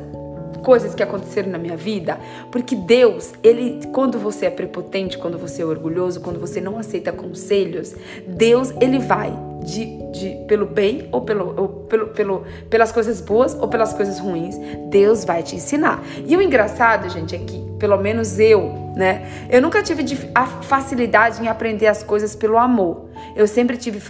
coisas 0.62 0.94
que 0.94 1.02
aconteceram 1.02 1.50
na 1.50 1.58
minha 1.58 1.76
vida, 1.76 2.18
porque 2.50 2.76
Deus, 2.76 3.32
ele 3.42 3.80
quando 3.92 4.18
você 4.18 4.46
é 4.46 4.50
prepotente, 4.50 5.18
quando 5.18 5.36
você 5.36 5.62
é 5.62 5.64
orgulhoso, 5.64 6.20
quando 6.20 6.38
você 6.38 6.60
não 6.60 6.78
aceita 6.78 7.12
conselhos, 7.12 7.94
Deus, 8.26 8.72
ele 8.80 8.98
vai 8.98 9.36
de, 9.64 9.84
de, 10.12 10.44
pelo 10.46 10.66
bem 10.66 11.08
ou, 11.12 11.20
pelo, 11.20 11.60
ou 11.60 11.68
pelo, 11.68 12.08
pelo, 12.08 12.44
pelas 12.70 12.92
coisas 12.92 13.20
boas 13.20 13.54
ou 13.54 13.68
pelas 13.68 13.92
coisas 13.92 14.18
ruins, 14.18 14.56
Deus 14.88 15.24
vai 15.24 15.42
te 15.42 15.56
ensinar. 15.56 16.02
E 16.26 16.36
o 16.36 16.42
engraçado, 16.42 17.08
gente, 17.08 17.34
é 17.34 17.38
que, 17.38 17.71
pelo 17.82 17.96
menos 17.96 18.38
eu, 18.38 18.92
né, 18.94 19.26
eu 19.50 19.60
nunca 19.60 19.82
tive 19.82 20.04
a 20.32 20.46
facilidade 20.46 21.42
em 21.42 21.48
aprender 21.48 21.88
as 21.88 22.00
coisas 22.04 22.36
pelo 22.36 22.56
amor. 22.56 23.08
Eu 23.34 23.48
sempre 23.48 23.76
tive 23.76 24.00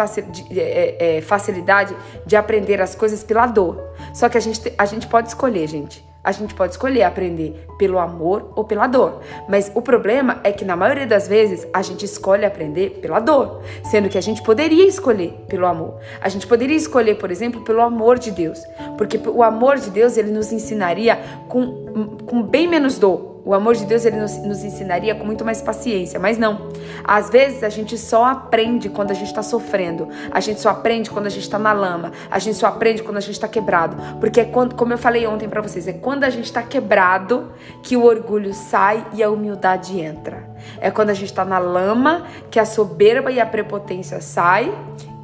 é, 0.51 1.17
é, 1.17 1.21
facilidade 1.23 1.97
de 2.27 2.37
aprender 2.37 2.83
as 2.83 2.95
coisas 2.95 3.25
pela 3.25 3.47
dor. 3.47 3.83
Só 4.13 4.29
que 4.29 4.37
a 4.37 4.41
gente, 4.43 4.71
a 4.77 4.85
gente 4.85 5.07
pode 5.07 5.29
escolher, 5.29 5.67
gente. 5.67 6.05
A 6.23 6.33
gente 6.33 6.55
pode 6.55 6.73
escolher 6.73 7.03
aprender 7.03 7.67
pelo 7.79 7.99
amor 7.99 8.53
ou 8.55 8.63
pela 8.63 8.87
dor. 8.87 9.23
Mas 9.49 9.73
o 9.75 9.81
problema 9.81 10.39
é 10.45 10.53
que 10.53 10.67
na 10.67 10.77
maioria 10.77 11.07
das 11.07 11.27
vezes 11.27 11.67
a 11.73 11.81
gente 11.81 12.05
escolhe 12.05 12.45
aprender 12.45 13.01
pela 13.01 13.21
dor, 13.21 13.63
sendo 13.91 14.11
que 14.11 14.19
a 14.19 14.21
gente 14.21 14.43
poderia 14.43 14.87
escolher 14.87 15.33
pelo 15.49 15.65
amor. 15.65 15.99
A 16.21 16.29
gente 16.29 16.47
poderia 16.47 16.77
escolher, 16.77 17.15
por 17.15 17.31
exemplo, 17.31 17.63
pelo 17.63 17.81
amor 17.81 18.19
de 18.19 18.31
Deus, 18.33 18.63
porque 18.99 19.19
o 19.27 19.43
amor 19.43 19.79
de 19.79 19.89
Deus 19.89 20.19
ele 20.19 20.31
nos 20.31 20.53
ensinaria 20.53 21.19
com, 21.49 22.19
com 22.27 22.43
bem 22.43 22.69
menos 22.69 22.99
dor 22.99 23.32
o 23.45 23.55
amor 23.55 23.75
de 23.75 23.85
Deus 23.85 24.05
ele 24.05 24.17
nos, 24.17 24.37
nos, 24.39 24.63
ensinaria 24.63 25.15
com 25.15 25.25
muito 25.25 25.45
mais 25.45 25.61
paciência, 25.61 26.19
mas 26.21 26.39
não. 26.39 26.69
Às 27.03 27.29
vezes 27.29 27.65
a 27.65 27.69
gente 27.69 27.99
só 27.99 28.25
aprende 28.25 28.89
quando 28.89 29.11
a 29.11 29.15
gente 29.15 29.27
está 29.27 29.43
sofrendo, 29.43 30.09
a 30.31 30.39
gente 30.39 30.61
só 30.61 30.69
aprende 30.71 31.11
quando 31.11 31.27
a 31.27 31.31
gente 31.31 31.43
está 31.43 31.59
na 31.59 31.73
lama, 31.73 32.13
a 32.31 32.39
gente 32.39 32.57
só 32.57 32.67
aprende 32.67 33.03
quando 33.03 33.17
a 33.17 33.21
gente 33.21 33.33
está 33.33 33.49
quebrado, 33.49 33.97
porque 34.21 34.41
é 34.41 34.45
quando, 34.45 34.75
como 34.75 34.93
eu 34.93 34.99
falei 34.99 35.27
ontem 35.27 35.49
para 35.49 35.61
vocês, 35.61 35.89
é 35.89 35.93
quando 35.93 36.25
a 36.25 36.31
gente 36.31 36.45
está 36.45 36.63
quebrado 36.63 37.53
que 37.83 37.97
o 37.97 38.05
orgulho 38.05 38.55
sai 38.55 39.05
e 39.13 39.23
a 39.23 39.31
humildade 39.31 39.99
entra. 40.01 40.49
É 40.81 40.91
quando 40.91 41.11
a 41.11 41.15
gente 41.15 41.31
está 41.31 41.45
na 41.45 41.59
lama 41.59 42.27
que 42.51 42.61
a 42.61 42.65
soberba 42.65 43.33
e 43.33 43.41
a 43.41 43.47
prepotência 43.47 44.21
sai 44.21 44.73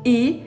e 0.05 0.45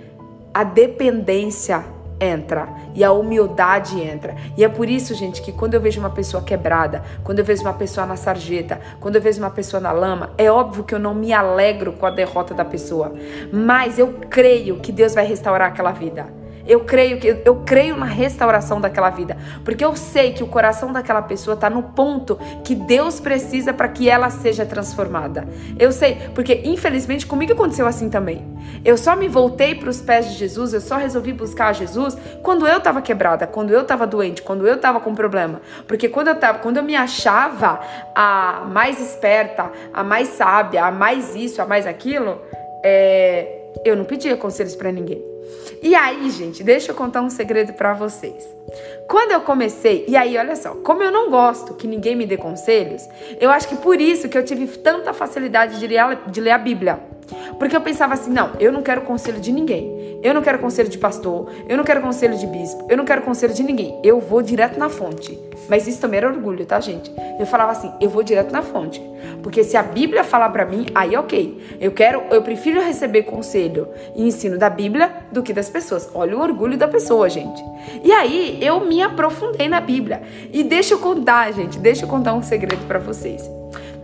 a 0.54 0.66
dependência 0.66 1.86
entra 2.22 2.70
e 2.94 3.04
a 3.04 3.12
humildade 3.12 4.00
entra. 4.00 4.36
E 4.56 4.64
é 4.64 4.70
por 4.70 4.88
isso, 4.88 5.16
gente, 5.16 5.42
que 5.42 5.52
quando 5.52 5.74
eu 5.74 5.82
vejo 5.82 6.00
uma 6.00 6.12
pessoa 6.12 6.44
quebrada, 6.44 7.04
quando 7.24 7.40
eu 7.40 7.46
vejo 7.46 7.64
uma 7.64 7.74
pessoa 7.74 8.06
na 8.06 8.16
sarjeta, 8.16 8.80
quando 9.00 9.16
eu 9.16 9.22
vejo 9.22 9.40
uma 9.40 9.50
pessoa 9.50 9.82
na 9.82 9.92
lama, 9.92 10.32
é 10.38 10.50
óbvio 10.52 10.84
que 10.84 10.94
eu 10.94 11.00
não 11.00 11.16
me 11.16 11.34
alegro 11.34 11.94
com 11.94 12.06
a 12.06 12.12
derrota 12.12 12.54
da 12.54 12.64
pessoa, 12.64 13.14
mas 13.52 13.98
eu 13.98 14.14
creio 14.30 14.80
que 14.80 14.92
Deus 14.92 15.16
vai 15.16 15.26
restaurar 15.26 15.70
aquela 15.70 15.92
vida. 15.92 16.41
Eu 16.72 16.86
creio 16.86 17.20
que 17.20 17.42
eu 17.44 17.64
creio 17.66 17.98
na 17.98 18.06
restauração 18.06 18.80
daquela 18.80 19.10
vida, 19.10 19.36
porque 19.66 19.84
eu 19.84 19.94
sei 19.94 20.32
que 20.32 20.42
o 20.42 20.48
coração 20.48 20.94
daquela 20.94 21.22
pessoa 21.22 21.54
está 21.54 21.70
no 21.70 21.84
ponto 21.84 22.40
que 22.64 22.74
Deus 22.74 23.20
precisa 23.20 23.74
para 23.74 23.90
que 23.90 24.10
ela 24.10 24.30
seja 24.30 24.66
transformada. 24.66 25.46
Eu 25.78 25.92
sei, 25.92 26.30
porque 26.34 26.62
infelizmente 26.64 27.28
comigo 27.28 27.52
aconteceu 27.52 27.86
assim 27.86 28.10
também. 28.10 28.48
Eu 28.86 28.96
só 28.96 29.18
me 29.18 29.28
voltei 29.28 29.76
para 29.76 29.90
os 29.90 30.00
pés 30.00 30.28
de 30.32 30.38
Jesus, 30.38 30.74
eu 30.74 30.80
só 30.80 30.96
resolvi 30.96 31.34
buscar 31.34 31.74
Jesus 31.74 32.18
quando 32.42 32.66
eu 32.66 32.78
estava 32.78 33.02
quebrada, 33.02 33.46
quando 33.46 33.72
eu 33.72 33.82
estava 33.82 34.08
doente, 34.08 34.42
quando 34.42 34.66
eu 34.66 34.76
estava 34.76 35.02
com 35.02 35.14
problema. 35.14 35.60
Porque 35.86 36.08
quando 36.08 36.30
eu 36.30 36.36
tava, 36.36 36.60
quando 36.60 36.78
eu 36.78 36.84
me 36.84 36.96
achava 36.96 37.82
a 38.16 38.64
mais 38.72 38.98
esperta, 38.98 39.70
a 39.94 40.06
mais 40.06 40.30
sábia, 40.30 40.86
a 40.86 40.92
mais 40.92 41.36
isso, 41.36 41.62
a 41.62 41.66
mais 41.66 41.86
aquilo, 41.86 42.40
é, 42.82 43.74
eu 43.84 43.98
não 43.98 44.06
pedia 44.06 44.38
conselhos 44.38 44.74
para 44.74 44.90
ninguém. 44.90 45.31
E 45.82 45.96
aí, 45.96 46.30
gente, 46.30 46.64
deixa 46.64 46.92
eu 46.92 46.96
contar 46.96 47.22
um 47.22 47.30
segredo 47.30 47.74
para 47.74 47.94
vocês. 47.94 48.48
Quando 49.08 49.32
eu 49.32 49.42
comecei, 49.42 50.06
e 50.08 50.16
aí, 50.16 50.38
olha 50.38 50.56
só, 50.56 50.76
como 50.76 51.04
eu 51.04 51.12
não 51.12 51.30
gosto 51.30 51.74
que 51.74 51.88
ninguém 51.88 52.16
me 52.16 52.26
dê 52.26 52.38
conselhos, 52.38 53.02
eu 53.40 53.50
acho 53.50 53.68
que 53.68 53.76
por 53.76 54.00
isso 54.00 54.30
que 54.30 54.38
eu 54.38 54.46
tive 54.46 54.68
tanta 54.78 55.14
facilidade 55.14 55.80
de 55.80 55.88
ler, 55.88 56.20
de 56.28 56.40
ler 56.40 56.52
a 56.52 56.58
Bíblia. 56.58 57.00
Porque 57.58 57.76
eu 57.76 57.82
pensava 57.82 58.14
assim: 58.14 58.32
não, 58.32 58.52
eu 58.60 58.72
não 58.72 58.82
quero 58.82 59.02
conselho 59.02 59.40
de 59.40 59.52
ninguém. 59.52 60.20
Eu 60.24 60.34
não 60.34 60.42
quero 60.42 60.60
conselho 60.60 60.90
de 60.90 60.98
pastor. 60.98 61.52
Eu 61.68 61.78
não 61.78 61.84
quero 61.84 62.02
conselho 62.02 62.38
de 62.38 62.46
bispo. 62.46 62.86
Eu 62.90 62.98
não 62.98 63.06
quero 63.06 63.22
conselho 63.24 63.54
de 63.54 63.64
ninguém. 63.64 64.00
Eu 64.04 64.20
vou 64.20 64.42
direto 64.42 64.78
na 64.78 64.90
fonte. 64.90 65.38
Mas 65.68 65.88
isso 65.88 66.00
também 66.00 66.18
era 66.18 66.28
orgulho, 66.28 66.66
tá, 66.66 66.80
gente? 66.80 67.12
Eu 67.40 67.46
falava 67.46 67.72
assim: 67.72 67.92
eu 68.00 68.10
vou 68.10 68.24
direto 68.24 68.52
na 68.52 68.62
fonte. 68.62 69.02
Porque 69.42 69.64
se 69.64 69.78
a 69.78 69.84
Bíblia 69.84 70.24
falar 70.24 70.50
para 70.50 70.66
mim, 70.66 70.86
aí 70.94 71.16
ok. 71.16 71.78
Eu 71.80 71.92
quero, 71.92 72.24
eu 72.32 72.42
prefiro 72.42 72.82
receber 72.82 73.24
conselho 73.24 73.88
e 74.16 74.24
ensino 74.24 74.58
da 74.58 74.70
Bíblia 74.70 75.12
do 75.32 75.42
que 75.42 75.54
das 75.54 75.70
pessoas. 75.70 76.10
Olha 76.14 76.38
o 76.38 76.42
orgulho 76.42 76.78
da 76.78 76.88
pessoa, 76.88 77.30
gente. 77.30 77.64
E 78.04 78.12
aí 78.12 78.60
eu 78.62 78.80
me 78.82 79.02
aprofundei 79.02 79.68
na 79.68 79.82
Bíblia. 79.82 80.22
E 80.52 80.64
deixa 80.64 80.94
eu 80.94 81.00
contar, 81.00 81.52
gente, 81.52 81.80
deixa 81.80 82.06
eu 82.06 82.10
contar 82.10 82.34
um 82.34 82.44
segredo 82.44 82.86
para 82.88 83.00
vocês 83.00 83.61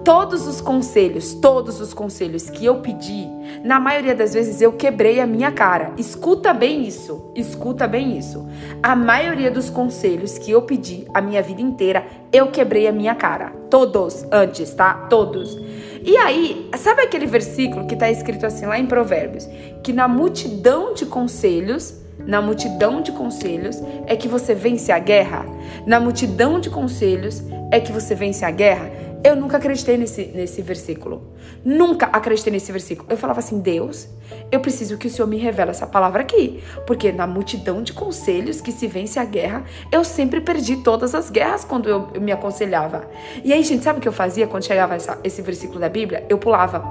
todos 0.08 0.48
os 0.48 0.62
conselhos, 0.62 1.34
todos 1.34 1.82
os 1.82 1.94
conselhos 1.94 2.50
que 2.50 2.64
eu 2.64 2.76
pedi, 2.76 3.28
na 3.62 3.78
maioria 3.78 4.16
das 4.16 4.34
vezes 4.34 4.62
eu 4.62 4.72
quebrei 4.72 5.20
a 5.20 5.28
minha 5.28 5.52
cara. 5.52 5.92
Escuta 5.98 6.54
bem 6.54 6.88
isso, 6.88 7.30
escuta 7.36 7.86
bem 7.86 8.18
isso. 8.18 8.48
A 8.82 8.96
maioria 8.96 9.52
dos 9.52 9.70
conselhos 9.70 10.38
que 10.38 10.50
eu 10.50 10.62
pedi 10.62 11.06
a 11.14 11.20
minha 11.20 11.42
vida 11.42 11.62
inteira, 11.62 12.08
eu 12.32 12.48
quebrei 12.48 12.88
a 12.88 12.92
minha 12.94 13.14
cara. 13.16 13.50
Todos 13.70 14.26
antes, 14.32 14.74
tá? 14.74 14.94
Todos. 15.10 15.60
E 16.02 16.16
aí, 16.16 16.70
sabe 16.78 17.02
aquele 17.02 17.26
versículo 17.26 17.86
que 17.86 17.94
está 17.94 18.10
escrito 18.10 18.46
assim 18.46 18.66
lá 18.66 18.80
em 18.80 18.86
Provérbios? 18.86 19.46
Que 19.84 19.92
na 19.92 20.08
multidão 20.08 20.94
de 20.94 21.06
conselhos, 21.06 21.94
na 22.26 22.42
multidão 22.42 23.02
de 23.02 23.12
conselhos 23.12 23.84
é 24.06 24.16
que 24.16 24.30
você 24.30 24.56
vence 24.56 24.90
a 24.90 25.00
guerra? 25.00 25.46
Na 25.86 26.00
multidão 26.00 26.62
de 26.62 26.70
conselhos 26.70 27.44
é 27.72 27.82
que 27.82 27.92
você 27.92 28.16
vence 28.16 28.46
a 28.46 28.52
guerra? 28.52 29.07
Eu 29.24 29.36
nunca 29.36 29.58
acreditei 29.58 29.98
nesse, 29.98 30.26
nesse 30.26 30.62
versículo. 30.62 31.34
Nunca 31.64 32.06
acreditei 32.08 32.52
nesse 32.52 32.72
versículo. 32.72 33.08
Eu 33.10 33.18
falava 33.18 33.40
assim, 33.40 33.60
Deus, 33.60 34.08
eu 34.52 34.60
preciso 34.60 34.98
que 34.98 35.08
o 35.08 35.10
Senhor 35.10 35.28
me 35.28 35.38
revele 35.38 35.72
essa 35.72 35.88
palavra 35.88 36.22
aqui. 36.22 36.64
Porque 36.86 37.12
na 37.12 37.26
multidão 37.26 37.82
de 37.82 37.94
conselhos 37.94 38.62
que 38.62 38.72
se 38.72 38.88
vence 38.88 39.20
a 39.20 39.26
guerra, 39.26 39.66
eu 39.92 40.04
sempre 40.04 40.42
perdi 40.42 40.78
todas 40.78 41.16
as 41.16 41.30
guerras 41.30 41.64
quando 41.64 41.90
eu, 41.90 42.10
eu 42.14 42.22
me 42.22 42.32
aconselhava. 42.32 43.10
E 43.44 43.52
aí, 43.52 43.64
gente, 43.64 43.84
sabe 43.84 44.00
o 44.00 44.02
que 44.02 44.08
eu 44.08 44.14
fazia 44.14 44.48
quando 44.48 44.64
chegava 44.64 44.96
essa, 44.96 45.20
esse 45.24 45.42
versículo 45.42 45.80
da 45.80 45.90
Bíblia? 45.90 46.26
Eu 46.30 46.38
pulava. 46.38 46.84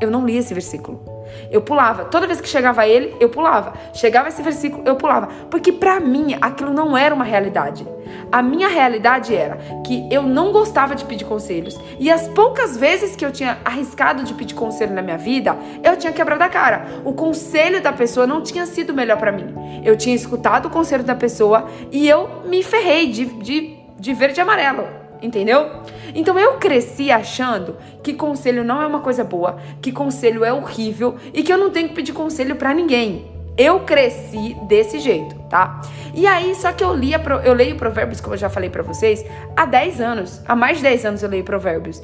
Eu 0.00 0.10
não 0.10 0.26
lia 0.26 0.40
esse 0.40 0.52
versículo. 0.52 1.15
Eu 1.50 1.60
pulava. 1.60 2.04
Toda 2.04 2.26
vez 2.26 2.40
que 2.40 2.48
chegava 2.48 2.86
ele, 2.86 3.14
eu 3.20 3.28
pulava. 3.28 3.74
Chegava 3.94 4.28
esse 4.28 4.42
versículo, 4.42 4.82
eu 4.86 4.96
pulava. 4.96 5.28
Porque 5.50 5.72
para 5.72 6.00
mim 6.00 6.36
aquilo 6.40 6.72
não 6.72 6.96
era 6.96 7.14
uma 7.14 7.24
realidade. 7.24 7.86
A 8.30 8.42
minha 8.42 8.68
realidade 8.68 9.34
era 9.34 9.58
que 9.84 10.06
eu 10.10 10.22
não 10.22 10.52
gostava 10.52 10.94
de 10.94 11.04
pedir 11.04 11.24
conselhos. 11.24 11.78
E 11.98 12.10
as 12.10 12.28
poucas 12.28 12.76
vezes 12.76 13.16
que 13.16 13.24
eu 13.24 13.32
tinha 13.32 13.58
arriscado 13.64 14.24
de 14.24 14.34
pedir 14.34 14.54
conselho 14.54 14.94
na 14.94 15.02
minha 15.02 15.18
vida, 15.18 15.56
eu 15.82 15.96
tinha 15.96 16.12
quebrado 16.12 16.42
a 16.42 16.48
cara. 16.48 16.86
O 17.04 17.12
conselho 17.12 17.80
da 17.80 17.92
pessoa 17.92 18.26
não 18.26 18.42
tinha 18.42 18.66
sido 18.66 18.92
melhor 18.92 19.16
para 19.16 19.32
mim. 19.32 19.82
Eu 19.84 19.96
tinha 19.96 20.14
escutado 20.14 20.66
o 20.66 20.70
conselho 20.70 21.04
da 21.04 21.14
pessoa 21.14 21.68
e 21.90 22.08
eu 22.08 22.42
me 22.44 22.62
ferrei 22.62 23.10
de, 23.10 23.24
de, 23.24 23.76
de 23.98 24.14
verde 24.14 24.40
e 24.40 24.42
amarelo. 24.42 24.86
Entendeu? 25.22 25.70
Então 26.16 26.38
eu 26.38 26.54
cresci 26.54 27.10
achando 27.10 27.76
que 28.02 28.14
conselho 28.14 28.64
não 28.64 28.80
é 28.80 28.86
uma 28.86 29.00
coisa 29.00 29.22
boa, 29.22 29.58
que 29.82 29.92
conselho 29.92 30.44
é 30.44 30.52
horrível 30.52 31.16
e 31.34 31.42
que 31.42 31.52
eu 31.52 31.58
não 31.58 31.68
tenho 31.68 31.90
que 31.90 31.94
pedir 31.94 32.14
conselho 32.14 32.56
para 32.56 32.72
ninguém. 32.72 33.30
Eu 33.56 33.80
cresci 33.80 34.56
desse 34.66 34.98
jeito, 34.98 35.34
tá? 35.50 35.80
E 36.14 36.26
aí, 36.26 36.54
só 36.54 36.72
que 36.72 36.82
eu 36.82 36.94
lia, 36.94 37.22
eu 37.44 37.52
leio 37.52 37.76
provérbios, 37.76 38.20
como 38.20 38.34
eu 38.34 38.38
já 38.38 38.48
falei 38.48 38.70
para 38.70 38.82
vocês, 38.82 39.24
há 39.54 39.66
10 39.66 40.00
anos. 40.00 40.40
Há 40.46 40.56
mais 40.56 40.78
de 40.78 40.82
10 40.84 41.04
anos 41.04 41.22
eu 41.22 41.28
leio 41.28 41.44
provérbios. 41.44 42.02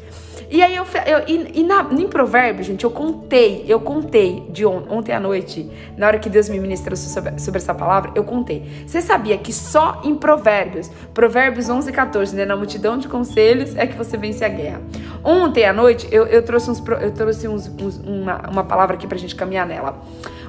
E 0.52 0.62
aí 0.62 0.76
eu, 0.76 0.84
eu 1.06 1.20
e, 1.26 1.60
e 1.60 1.62
na, 1.62 1.88
em 1.90 2.06
provérbios, 2.06 2.66
gente, 2.66 2.84
eu 2.84 2.90
contei, 2.90 3.64
eu 3.66 3.80
contei 3.80 4.44
de 4.50 4.66
on, 4.66 4.84
ontem 4.90 5.12
à 5.14 5.18
noite, 5.18 5.66
na 5.96 6.06
hora 6.06 6.18
que 6.18 6.28
Deus 6.28 6.46
me 6.50 6.60
ministrou 6.60 6.94
sobre, 6.94 7.38
sobre 7.38 7.58
essa 7.58 7.72
palavra, 7.72 8.12
eu 8.14 8.22
contei. 8.22 8.84
Você 8.86 9.00
sabia 9.00 9.38
que 9.38 9.50
só 9.50 10.02
em 10.04 10.14
provérbios, 10.14 10.90
provérbios 11.14 11.70
11 11.70 11.88
e 11.88 11.92
14, 11.94 12.36
né, 12.36 12.44
na 12.44 12.54
multidão 12.54 12.98
de 12.98 13.08
conselhos, 13.08 13.74
é 13.76 13.86
que 13.86 13.96
você 13.96 14.18
vence 14.18 14.44
a 14.44 14.48
guerra. 14.50 14.82
Ontem 15.24 15.64
à 15.64 15.72
noite, 15.72 16.06
eu, 16.10 16.26
eu 16.26 16.42
trouxe, 16.42 16.70
uns, 16.70 16.82
eu 17.00 17.10
trouxe 17.12 17.48
uns, 17.48 17.68
uns, 17.68 17.96
uma, 17.96 18.50
uma 18.50 18.64
palavra 18.64 18.96
aqui 18.96 19.06
pra 19.06 19.16
gente 19.16 19.34
caminhar 19.34 19.66
nela. 19.66 20.02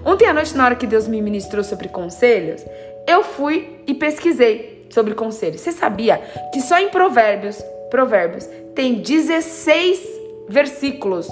Ontem 0.03 0.25
à 0.27 0.33
noite, 0.33 0.53
na 0.57 0.65
hora 0.65 0.75
que 0.75 0.85
Deus 0.85 1.07
me 1.07 1.21
ministrou 1.21 1.63
sobre 1.63 1.87
conselhos, 1.87 2.61
eu 3.07 3.23
fui 3.23 3.79
e 3.87 3.93
pesquisei 3.93 4.85
sobre 4.89 5.15
conselhos. 5.15 5.61
Você 5.61 5.71
sabia 5.71 6.21
que 6.53 6.59
só 6.59 6.77
em 6.77 6.89
Provérbios, 6.89 7.63
Provérbios, 7.93 8.49
tem 8.73 8.95
16 8.95 9.99
versículos, 10.49 11.29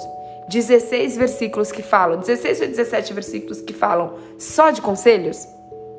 16 0.48 1.16
versículos 1.16 1.72
que 1.72 1.82
falam, 1.82 2.20
16 2.20 2.60
ou 2.60 2.66
17 2.68 3.12
versículos 3.12 3.60
que 3.60 3.72
falam 3.72 4.14
só 4.38 4.70
de 4.70 4.80
conselhos? 4.80 5.44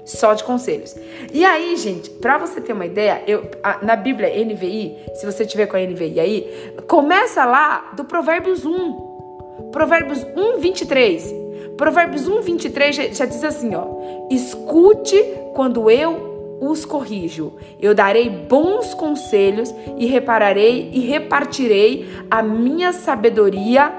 Só 0.06 0.34
de 0.34 0.41
conselhos. 0.45 0.95
E 1.34 1.43
aí, 1.43 1.76
gente, 1.76 2.10
para 2.12 2.38
você 2.38 2.62
ter 2.62 2.71
uma 2.71 2.86
ideia, 2.86 3.23
eu, 3.28 3.52
a, 3.62 3.84
na 3.84 3.97
Bíblia 3.97 4.30
NVI, 4.30 4.99
se 5.15 5.26
você 5.26 5.45
tiver 5.45 5.67
com 5.67 5.76
a 5.76 5.82
NVI 5.82 6.19
aí, 6.21 6.73
começa 6.88 7.43
lá 7.43 7.91
do 7.97 8.06
Provérbios 8.06 8.65
1. 8.65 9.69
Provérbios 9.69 10.26
1, 10.34 10.60
23. 10.60 11.36
Provérbios 11.76 12.26
1, 12.26 12.41
23 12.41 12.95
já, 12.95 13.04
já 13.08 13.26
diz 13.26 13.43
assim, 13.43 13.76
ó. 13.76 13.86
Escute 14.32 15.21
quando 15.54 15.91
eu 15.91 16.33
os 16.69 16.86
corrijo. 16.86 17.54
Eu 17.80 17.93
darei 17.93 18.30
bons 18.30 18.93
conselhos 18.93 19.73
e 19.97 20.06
repararei 20.06 20.89
e 20.93 20.99
repartirei 20.99 22.10
a 22.30 22.41
minha 22.41 22.93
sabedoria 22.93 23.91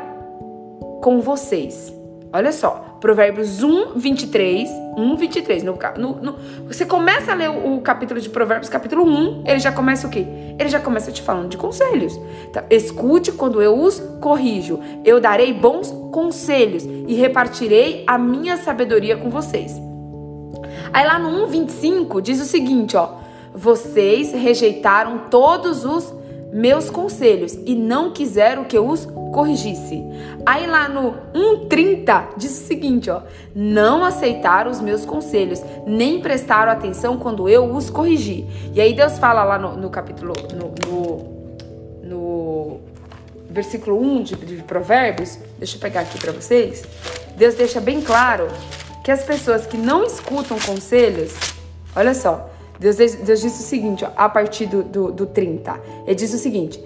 com 1.03 1.21
vocês. 1.21 1.93
Olha 2.33 2.51
só, 2.51 2.99
Provérbios 3.01 3.63
1, 3.63 3.97
23. 3.97 4.69
1, 4.97 5.17
23. 5.17 5.63
No, 5.63 5.79
no, 5.99 6.15
no, 6.17 6.37
você 6.67 6.85
começa 6.87 7.31
a 7.31 7.35
ler 7.35 7.51
o, 7.51 7.77
o, 7.77 7.81
capítulo 7.81 8.21
de 8.21 8.29
Provérbios, 8.29 8.69
capítulo 8.69 9.05
1, 9.05 9.45
ele 9.47 9.61
já 9.61 9.71
começa 9.71 10.07
o 10.07 10.11
quê? 10.11 10.27
Ele 10.59 10.69
já 10.69 10.81
começa 10.81 11.13
te 11.13 11.23
falando 11.23 11.49
de 11.51 11.57
conselhos. 11.57 12.19
Tá? 12.53 12.65
Escute 12.71 13.31
quando 13.31 13.63
eu 13.63 13.79
os 13.79 14.01
corrijo. 14.21 14.81
Eu 15.05 15.21
darei 15.21 15.53
bons 15.53 15.91
conselhos 16.11 16.85
e 16.85 17.15
repartirei 17.15 18.03
a 18.07 18.17
minha 18.17 18.57
sabedoria 18.57 19.17
com 19.17 19.31
vocês. 19.31 19.79
Aí 20.95 21.05
lá 21.05 21.19
no 21.19 21.29
1, 21.45 21.47
25 21.49 22.23
diz 22.23 22.41
o 22.41 22.45
seguinte, 22.45 22.97
ó. 22.97 23.17
Vocês 23.53 24.33
rejeitaram 24.33 25.23
todos 25.29 25.85
os 25.85 26.15
meus 26.53 26.89
conselhos 26.89 27.59
e 27.67 27.75
não 27.75 28.13
quiseram 28.13 28.63
que 28.63 28.79
eu 28.79 28.89
os 28.89 29.05
corrigisse. 29.05 30.05
Aí 30.47 30.69
lá 30.69 30.89
no 30.89 31.15
1:30 31.35 32.37
diz 32.37 32.53
o 32.53 32.67
seguinte, 32.67 33.11
ó: 33.11 33.23
"Não 33.53 34.05
aceitaram 34.05 34.71
os 34.71 34.81
meus 34.81 35.05
conselhos, 35.05 35.61
nem 35.85 36.21
prestaram 36.21 36.71
atenção 36.71 37.17
quando 37.17 37.49
eu 37.49 37.65
os 37.75 37.91
corrigi". 37.91 38.47
E 38.73 38.81
aí 38.81 38.95
Deus 38.95 39.19
fala 39.19 39.43
lá 39.43 39.59
no, 39.59 39.77
no 39.77 39.91
capítulo 39.91 40.33
no, 40.53 40.75
no, 40.89 41.25
no, 42.05 42.81
versículo 43.51 44.01
1 44.01 44.23
de, 44.23 44.37
de 44.37 44.63
Provérbios, 44.63 45.39
deixa 45.59 45.77
eu 45.77 45.81
pegar 45.81 46.03
aqui 46.03 46.21
para 46.21 46.31
vocês. 46.31 46.85
Deus 47.37 47.57
deixa 47.57 47.81
bem 47.81 48.01
claro 48.01 48.47
que 49.05 49.11
as 49.11 49.23
pessoas 49.23 49.67
que 49.67 49.77
não 49.77 50.03
escutam 50.05 50.59
conselhos, 50.59 51.35
olha 51.95 52.15
só, 52.15 52.51
Deus, 52.81 52.97
Deus 52.97 53.41
diz 53.41 53.61
o 53.61 53.63
seguinte, 53.63 54.03
ó, 54.03 54.11
a 54.17 54.29
partir 54.31 54.65
do, 54.65 54.83
do, 54.83 55.13
do 55.13 55.27
30. 55.27 55.79
Ele 56.07 56.15
diz 56.15 56.33
o 56.33 56.39
seguinte: 56.39 56.83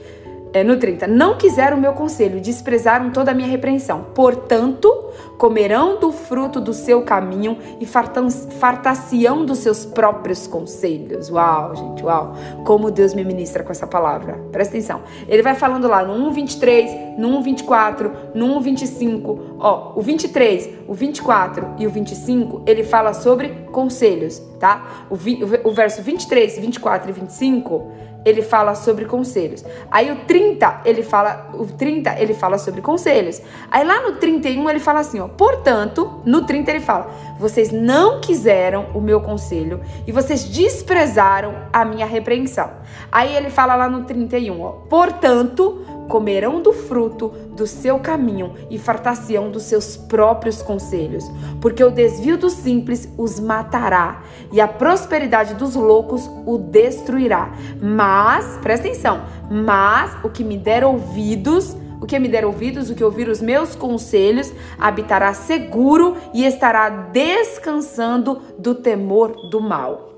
é, 0.52 0.64
no 0.64 0.76
30, 0.78 1.06
não 1.06 1.36
quiseram 1.36 1.76
o 1.76 1.80
meu 1.80 1.92
conselho, 1.92 2.40
desprezaram 2.40 3.10
toda 3.10 3.30
a 3.30 3.34
minha 3.34 3.48
repreensão. 3.48 4.06
Portanto, 4.14 5.10
comerão 5.36 6.00
do 6.00 6.10
fruto 6.10 6.60
do 6.60 6.72
seu 6.72 7.02
caminho 7.02 7.58
e 7.80 7.86
fartar-se-ão 7.86 9.44
dos 9.44 9.58
seus 9.58 9.84
próprios 9.84 10.46
conselhos. 10.46 11.30
Uau, 11.30 11.76
gente, 11.76 12.04
uau. 12.04 12.34
Como 12.64 12.90
Deus 12.90 13.14
me 13.14 13.24
ministra 13.24 13.62
com 13.62 13.70
essa 13.70 13.86
palavra. 13.86 14.40
Presta 14.50 14.74
atenção. 14.74 15.02
Ele 15.28 15.42
vai 15.42 15.54
falando 15.54 15.86
lá 15.86 16.04
no 16.04 16.30
1,23, 16.30 17.16
no 17.18 17.28
1,24, 17.42 18.10
no 18.34 18.60
1,25. 18.60 19.38
Ó, 19.58 19.92
o 19.96 20.02
23, 20.02 20.70
o 20.88 20.94
24 20.94 21.74
e 21.78 21.86
o 21.86 21.90
25, 21.90 22.62
ele 22.66 22.82
fala 22.82 23.12
sobre 23.12 23.48
conselhos, 23.70 24.40
tá? 24.58 25.06
O, 25.10 25.14
vi, 25.14 25.40
o 25.62 25.70
verso 25.70 26.02
23, 26.02 26.58
24 26.58 27.10
e 27.10 27.12
25 27.12 28.07
ele 28.24 28.42
fala 28.42 28.74
sobre 28.74 29.04
conselhos. 29.04 29.64
Aí 29.90 30.10
o 30.10 30.16
30, 30.26 30.82
ele 30.84 31.02
fala, 31.02 31.50
o 31.54 31.66
30, 31.66 32.20
ele 32.20 32.34
fala 32.34 32.58
sobre 32.58 32.80
conselhos. 32.80 33.40
Aí 33.70 33.84
lá 33.84 34.02
no 34.02 34.16
31 34.16 34.68
ele 34.68 34.80
fala 34.80 35.00
assim, 35.00 35.20
ó: 35.20 35.28
"Portanto, 35.28 36.20
no 36.24 36.44
30 36.44 36.70
ele 36.70 36.80
fala: 36.80 37.10
Vocês 37.38 37.70
não 37.70 38.20
quiseram 38.20 38.86
o 38.94 39.00
meu 39.00 39.20
conselho 39.20 39.80
e 40.06 40.12
vocês 40.12 40.44
desprezaram 40.44 41.54
a 41.72 41.84
minha 41.84 42.06
repreensão." 42.06 42.70
Aí 43.10 43.34
ele 43.34 43.50
fala 43.50 43.74
lá 43.74 43.88
no 43.88 44.04
31, 44.04 44.60
ó: 44.60 44.72
"Portanto, 44.88 45.84
comerão 46.08 46.60
do 46.60 46.72
fruto 46.72 47.28
do 47.54 47.66
seu 47.66 47.98
caminho 47.98 48.54
e 48.70 48.78
fartar-se-ão 48.78 49.50
dos 49.50 49.64
seus 49.64 49.96
próprios 49.96 50.62
conselhos, 50.62 51.24
porque 51.60 51.84
o 51.84 51.90
desvio 51.90 52.36
dos 52.36 52.54
simples 52.54 53.08
os 53.16 53.38
matará 53.38 54.22
e 54.50 54.60
a 54.60 54.66
prosperidade 54.66 55.54
dos 55.54 55.74
loucos 55.74 56.28
o 56.46 56.58
destruirá. 56.58 57.52
Mas, 57.80 58.58
presta 58.62 58.88
atenção, 58.88 59.22
mas 59.50 60.16
o 60.24 60.28
que 60.28 60.42
me 60.42 60.56
der 60.56 60.84
ouvidos, 60.84 61.76
o 62.00 62.06
que 62.06 62.18
me 62.18 62.28
der 62.28 62.44
ouvidos, 62.44 62.90
o 62.90 62.94
que 62.94 63.04
ouvir 63.04 63.28
os 63.28 63.40
meus 63.40 63.74
conselhos, 63.74 64.52
habitará 64.78 65.32
seguro 65.34 66.16
e 66.32 66.44
estará 66.44 66.88
descansando 66.88 68.40
do 68.58 68.74
temor 68.74 69.48
do 69.50 69.60
mal. 69.60 70.17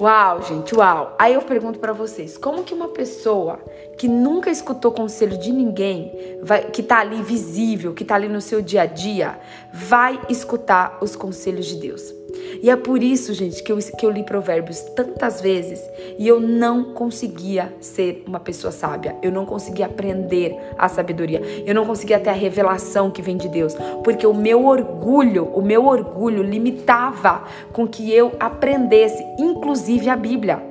Uau, 0.00 0.42
gente, 0.42 0.76
uau. 0.76 1.16
Aí 1.18 1.34
eu 1.34 1.42
pergunto 1.42 1.80
para 1.80 1.92
vocês, 1.92 2.38
como 2.38 2.62
que 2.62 2.72
uma 2.72 2.88
pessoa 2.88 3.58
que 3.98 4.06
nunca 4.06 4.48
escutou 4.48 4.92
conselho 4.92 5.36
de 5.36 5.52
ninguém, 5.52 6.38
vai, 6.40 6.70
que 6.70 6.84
tá 6.84 7.00
ali 7.00 7.20
visível, 7.20 7.92
que 7.92 8.04
tá 8.04 8.14
ali 8.14 8.28
no 8.28 8.40
seu 8.40 8.62
dia 8.62 8.82
a 8.82 8.86
dia, 8.86 9.40
vai 9.72 10.20
escutar 10.28 10.98
os 11.00 11.16
conselhos 11.16 11.66
de 11.66 11.76
Deus? 11.76 12.17
E 12.62 12.70
é 12.70 12.76
por 12.76 13.02
isso, 13.02 13.32
gente, 13.32 13.62
que 13.62 13.70
eu, 13.70 13.78
que 13.78 14.04
eu 14.04 14.10
li 14.10 14.22
Provérbios 14.22 14.80
tantas 14.96 15.40
vezes 15.40 15.80
e 16.18 16.26
eu 16.26 16.40
não 16.40 16.92
conseguia 16.92 17.74
ser 17.80 18.24
uma 18.26 18.40
pessoa 18.40 18.72
sábia. 18.72 19.16
Eu 19.22 19.30
não 19.30 19.46
conseguia 19.46 19.86
aprender 19.86 20.56
a 20.76 20.88
sabedoria. 20.88 21.40
Eu 21.64 21.74
não 21.74 21.86
conseguia 21.86 22.18
ter 22.18 22.30
a 22.30 22.34
revelação 22.34 23.10
que 23.10 23.22
vem 23.22 23.36
de 23.36 23.48
Deus. 23.48 23.74
Porque 24.02 24.26
o 24.26 24.34
meu 24.34 24.66
orgulho, 24.66 25.44
o 25.54 25.62
meu 25.62 25.86
orgulho 25.86 26.42
limitava 26.42 27.44
com 27.72 27.86
que 27.86 28.12
eu 28.12 28.32
aprendesse, 28.40 29.24
inclusive 29.38 30.08
a 30.08 30.16
Bíblia. 30.16 30.62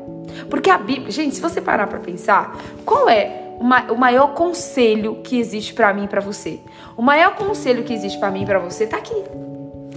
Porque 0.50 0.70
a 0.70 0.78
Bíblia, 0.78 1.12
gente, 1.12 1.36
se 1.36 1.42
você 1.42 1.62
parar 1.62 1.88
para 1.88 2.00
pensar, 2.00 2.58
qual 2.86 3.10
é 3.10 3.56
o 3.60 3.96
maior 3.96 4.34
conselho 4.34 5.22
que 5.24 5.40
existe 5.40 5.74
para 5.74 5.94
mim 5.94 6.04
e 6.04 6.08
para 6.08 6.22
você? 6.22 6.60
O 6.96 7.02
maior 7.02 7.36
conselho 7.36 7.84
que 7.84 7.94
existe 7.94 8.20
para 8.20 8.30
mim 8.30 8.44
e 8.44 8.46
para 8.46 8.60
você 8.60 8.86
tá 8.86 8.98
aqui. 8.98 9.16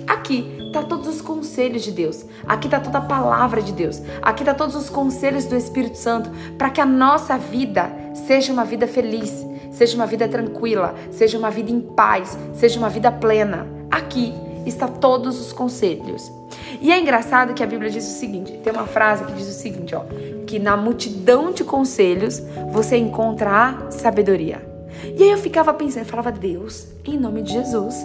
Aqui 0.07 0.60
tá 0.73 0.83
todos 0.83 1.09
os 1.09 1.21
conselhos 1.21 1.83
de 1.83 1.93
Deus. 1.93 2.25
Aqui 2.47 2.69
tá 2.69 2.81
toda 2.81 2.99
a 2.99 3.03
palavra 3.03 3.63
de 3.63 3.73
Deus. 3.73 4.01
Aqui 4.23 4.45
tá 4.45 4.55
todos 4.55 4.75
os 4.75 4.89
conselhos 4.89 5.45
do 5.45 5.57
Espírito 5.57 5.99
Santo 5.99 6.31
para 6.57 6.71
que 6.71 6.81
a 6.81 6.87
nossa 6.87 7.37
vida 7.37 7.91
seja 8.27 8.53
uma 8.53 8.65
vida 8.65 8.87
feliz, 8.87 9.45
seja 9.71 9.97
uma 9.97 10.07
vida 10.07 10.29
tranquila, 10.29 10.95
seja 11.11 11.39
uma 11.39 11.51
vida 11.51 11.71
em 11.71 11.81
paz, 11.81 12.39
seja 12.55 12.79
uma 12.79 12.89
vida 12.89 13.11
plena. 13.11 13.67
Aqui 13.91 14.33
está 14.65 14.87
todos 14.87 15.41
os 15.41 15.53
conselhos. 15.53 16.31
E 16.81 16.93
é 16.93 16.99
engraçado 16.99 17.53
que 17.53 17.63
a 17.63 17.67
Bíblia 17.67 17.91
diz 17.91 18.07
o 18.07 18.19
seguinte, 18.19 18.53
tem 18.63 18.73
uma 18.73 18.87
frase 18.87 19.25
que 19.25 19.33
diz 19.33 19.49
o 19.49 19.53
seguinte, 19.53 19.95
ó, 19.95 20.03
que 20.47 20.59
na 20.59 20.77
multidão 20.77 21.53
de 21.53 21.65
conselhos 21.65 22.43
você 22.73 22.97
encontra 22.97 23.51
a 23.51 23.91
sabedoria. 23.91 24.67
E 25.17 25.23
aí 25.23 25.31
eu 25.31 25.39
ficava 25.39 25.73
pensando, 25.75 26.03
eu 26.03 26.09
falava, 26.09 26.31
Deus, 26.33 26.87
em 27.05 27.19
nome 27.19 27.43
de 27.43 27.53
Jesus, 27.53 27.97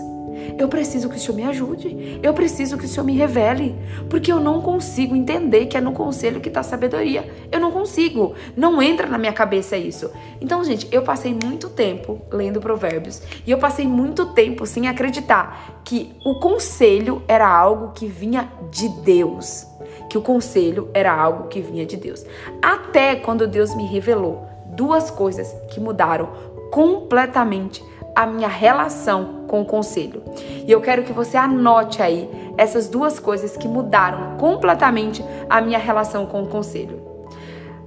eu 0.57 0.67
preciso 0.67 1.09
que 1.09 1.15
o 1.15 1.19
Senhor 1.19 1.35
me 1.35 1.43
ajude. 1.43 2.19
Eu 2.21 2.33
preciso 2.33 2.77
que 2.77 2.85
o 2.85 2.87
Senhor 2.87 3.05
me 3.05 3.13
revele. 3.13 3.75
Porque 4.09 4.31
eu 4.31 4.39
não 4.39 4.61
consigo 4.61 5.15
entender 5.15 5.65
que 5.65 5.77
é 5.77 5.81
no 5.81 5.91
conselho 5.91 6.39
que 6.39 6.47
está 6.47 6.61
a 6.61 6.63
sabedoria. 6.63 7.29
Eu 7.51 7.59
não 7.59 7.71
consigo. 7.71 8.35
Não 8.55 8.81
entra 8.81 9.07
na 9.07 9.17
minha 9.17 9.33
cabeça 9.33 9.77
isso. 9.77 10.11
Então, 10.39 10.63
gente, 10.63 10.87
eu 10.91 11.01
passei 11.01 11.37
muito 11.43 11.69
tempo 11.69 12.21
lendo 12.31 12.59
provérbios. 12.59 13.21
E 13.45 13.51
eu 13.51 13.57
passei 13.57 13.87
muito 13.87 14.27
tempo 14.27 14.65
sem 14.65 14.87
acreditar 14.87 15.81
que 15.83 16.13
o 16.25 16.35
conselho 16.39 17.21
era 17.27 17.47
algo 17.47 17.91
que 17.93 18.07
vinha 18.07 18.49
de 18.71 18.89
Deus. 18.89 19.67
Que 20.09 20.17
o 20.17 20.21
conselho 20.21 20.89
era 20.93 21.13
algo 21.13 21.47
que 21.47 21.61
vinha 21.61 21.85
de 21.85 21.97
Deus. 21.97 22.25
Até 22.61 23.15
quando 23.15 23.47
Deus 23.47 23.75
me 23.75 23.85
revelou 23.85 24.47
duas 24.67 25.09
coisas 25.09 25.53
que 25.69 25.79
mudaram 25.79 26.29
completamente 26.71 27.83
a 28.15 28.25
minha 28.25 28.47
relação 28.47 29.45
com 29.47 29.62
o 29.62 29.65
conselho. 29.65 30.23
E 30.65 30.71
eu 30.71 30.82
quero 30.82 31.04
que 31.04 31.12
você 31.12 31.38
anote 31.38 32.01
aí 32.01 32.30
essas 32.58 32.88
duas 32.88 33.19
coisas 33.19 33.58
que 33.58 33.67
mudaram 33.67 34.38
completamente 34.38 35.23
a 35.49 35.60
minha 35.60 35.78
relação 35.78 36.25
com 36.25 36.43
o 36.43 36.47
conselho. 36.47 37.04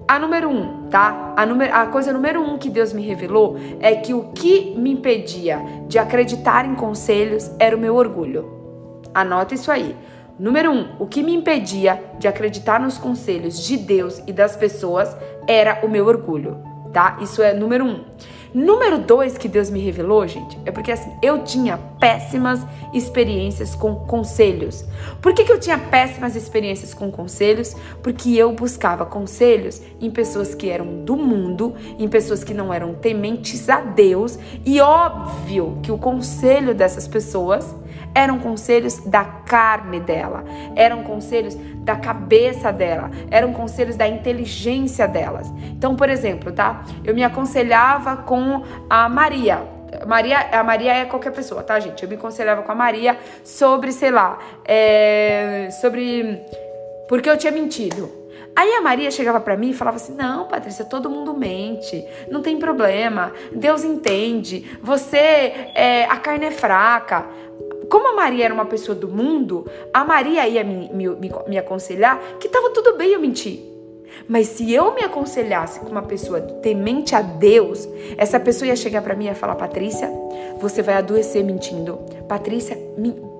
A 0.06 0.18
número 0.18 0.48
um, 0.48 0.88
tá? 0.88 1.34
A, 1.36 1.44
número, 1.44 1.74
a 1.74 1.86
coisa 1.86 2.12
número 2.12 2.40
um 2.40 2.56
que 2.56 2.70
Deus 2.70 2.92
me 2.92 3.02
revelou 3.02 3.56
é 3.80 3.94
que 3.94 4.14
o 4.14 4.32
que 4.32 4.74
me 4.76 4.92
impedia 4.92 5.60
de 5.86 5.98
acreditar 5.98 6.64
em 6.64 6.74
conselhos 6.74 7.50
era 7.58 7.76
o 7.76 7.78
meu 7.78 7.94
orgulho. 7.94 8.58
Anota 9.14 9.54
isso 9.54 9.70
aí. 9.70 9.94
Número 10.38 10.70
um, 10.70 10.94
o 10.98 11.06
que 11.06 11.22
me 11.22 11.34
impedia 11.34 12.02
de 12.18 12.28
acreditar 12.28 12.78
nos 12.80 12.96
conselhos 12.96 13.62
de 13.62 13.76
Deus 13.76 14.22
e 14.26 14.32
das 14.32 14.56
pessoas 14.56 15.14
era 15.48 15.80
o 15.84 15.88
meu 15.88 16.06
orgulho, 16.06 16.62
tá? 16.92 17.18
Isso 17.20 17.42
é 17.42 17.52
número 17.52 17.84
um. 17.84 18.04
Número 18.54 18.98
dois 18.98 19.36
que 19.36 19.46
Deus 19.46 19.68
me 19.68 19.78
revelou, 19.78 20.26
gente, 20.26 20.58
é 20.64 20.70
porque 20.70 20.90
assim, 20.90 21.12
eu 21.22 21.44
tinha 21.44 21.76
péssimas 22.00 22.64
experiências 22.94 23.74
com 23.74 23.94
conselhos. 23.94 24.86
Por 25.20 25.34
que, 25.34 25.44
que 25.44 25.52
eu 25.52 25.60
tinha 25.60 25.76
péssimas 25.76 26.34
experiências 26.34 26.94
com 26.94 27.10
conselhos? 27.10 27.76
Porque 28.02 28.34
eu 28.34 28.50
buscava 28.52 29.04
conselhos 29.04 29.82
em 30.00 30.10
pessoas 30.10 30.54
que 30.54 30.70
eram 30.70 31.04
do 31.04 31.14
mundo, 31.14 31.74
em 31.98 32.08
pessoas 32.08 32.42
que 32.42 32.54
não 32.54 32.72
eram 32.72 32.94
tementes 32.94 33.68
a 33.68 33.80
Deus, 33.82 34.38
e 34.64 34.80
óbvio 34.80 35.78
que 35.82 35.92
o 35.92 35.98
conselho 35.98 36.74
dessas 36.74 37.06
pessoas 37.06 37.74
eram 38.18 38.38
conselhos 38.38 38.98
da 38.98 39.24
carne 39.24 40.00
dela, 40.00 40.44
eram 40.74 41.02
conselhos 41.02 41.54
da 41.54 41.96
cabeça 41.96 42.72
dela, 42.72 43.10
eram 43.30 43.52
conselhos 43.52 43.96
da 43.96 44.08
inteligência 44.08 45.06
delas. 45.06 45.48
Então, 45.70 45.94
por 45.94 46.10
exemplo, 46.10 46.50
tá? 46.50 46.84
Eu 47.04 47.14
me 47.14 47.22
aconselhava 47.22 48.16
com 48.16 48.64
a 48.90 49.08
Maria, 49.08 49.62
Maria, 50.06 50.38
a 50.52 50.62
Maria 50.62 50.92
é 50.92 51.04
qualquer 51.04 51.32
pessoa, 51.32 51.62
tá, 51.62 51.78
gente? 51.80 52.02
Eu 52.02 52.08
me 52.08 52.16
aconselhava 52.16 52.62
com 52.62 52.72
a 52.72 52.74
Maria 52.74 53.16
sobre, 53.44 53.92
sei 53.92 54.10
lá, 54.10 54.38
é, 54.64 55.68
sobre 55.80 56.42
porque 57.08 57.30
eu 57.30 57.36
tinha 57.36 57.52
mentido. 57.52 58.18
Aí 58.54 58.72
a 58.72 58.80
Maria 58.80 59.08
chegava 59.10 59.38
para 59.38 59.56
mim 59.56 59.70
e 59.70 59.72
falava 59.72 59.96
assim: 59.96 60.14
Não, 60.14 60.48
Patrícia, 60.48 60.84
todo 60.84 61.08
mundo 61.08 61.32
mente, 61.32 62.04
não 62.28 62.42
tem 62.42 62.58
problema, 62.58 63.32
Deus 63.52 63.84
entende, 63.84 64.68
você, 64.82 65.16
é, 65.74 66.06
a 66.10 66.16
carne 66.16 66.46
é 66.46 66.50
fraca. 66.50 67.24
Como 67.88 68.08
a 68.08 68.16
Maria 68.16 68.44
era 68.44 68.54
uma 68.54 68.66
pessoa 68.66 68.94
do 68.94 69.08
mundo, 69.08 69.66
a 69.92 70.04
Maria 70.04 70.46
ia 70.46 70.62
me, 70.64 70.90
me, 70.92 71.08
me, 71.08 71.32
me 71.48 71.58
aconselhar 71.58 72.20
que 72.38 72.46
estava 72.46 72.70
tudo 72.70 72.96
bem 72.96 73.12
eu 73.12 73.20
mentir. 73.20 73.60
Mas 74.26 74.48
se 74.48 74.72
eu 74.72 74.94
me 74.94 75.02
aconselhasse 75.02 75.80
com 75.80 75.86
uma 75.86 76.02
pessoa 76.02 76.40
temente 76.40 77.14
a 77.14 77.22
Deus, 77.22 77.88
essa 78.16 78.38
pessoa 78.40 78.68
ia 78.68 78.76
chegar 78.76 79.02
para 79.02 79.14
mim 79.14 79.28
e 79.28 79.34
falar: 79.34 79.54
Patrícia, 79.54 80.10
você 80.58 80.82
vai 80.82 80.96
adoecer 80.96 81.44
mentindo. 81.44 81.98
Patrícia, 82.26 82.76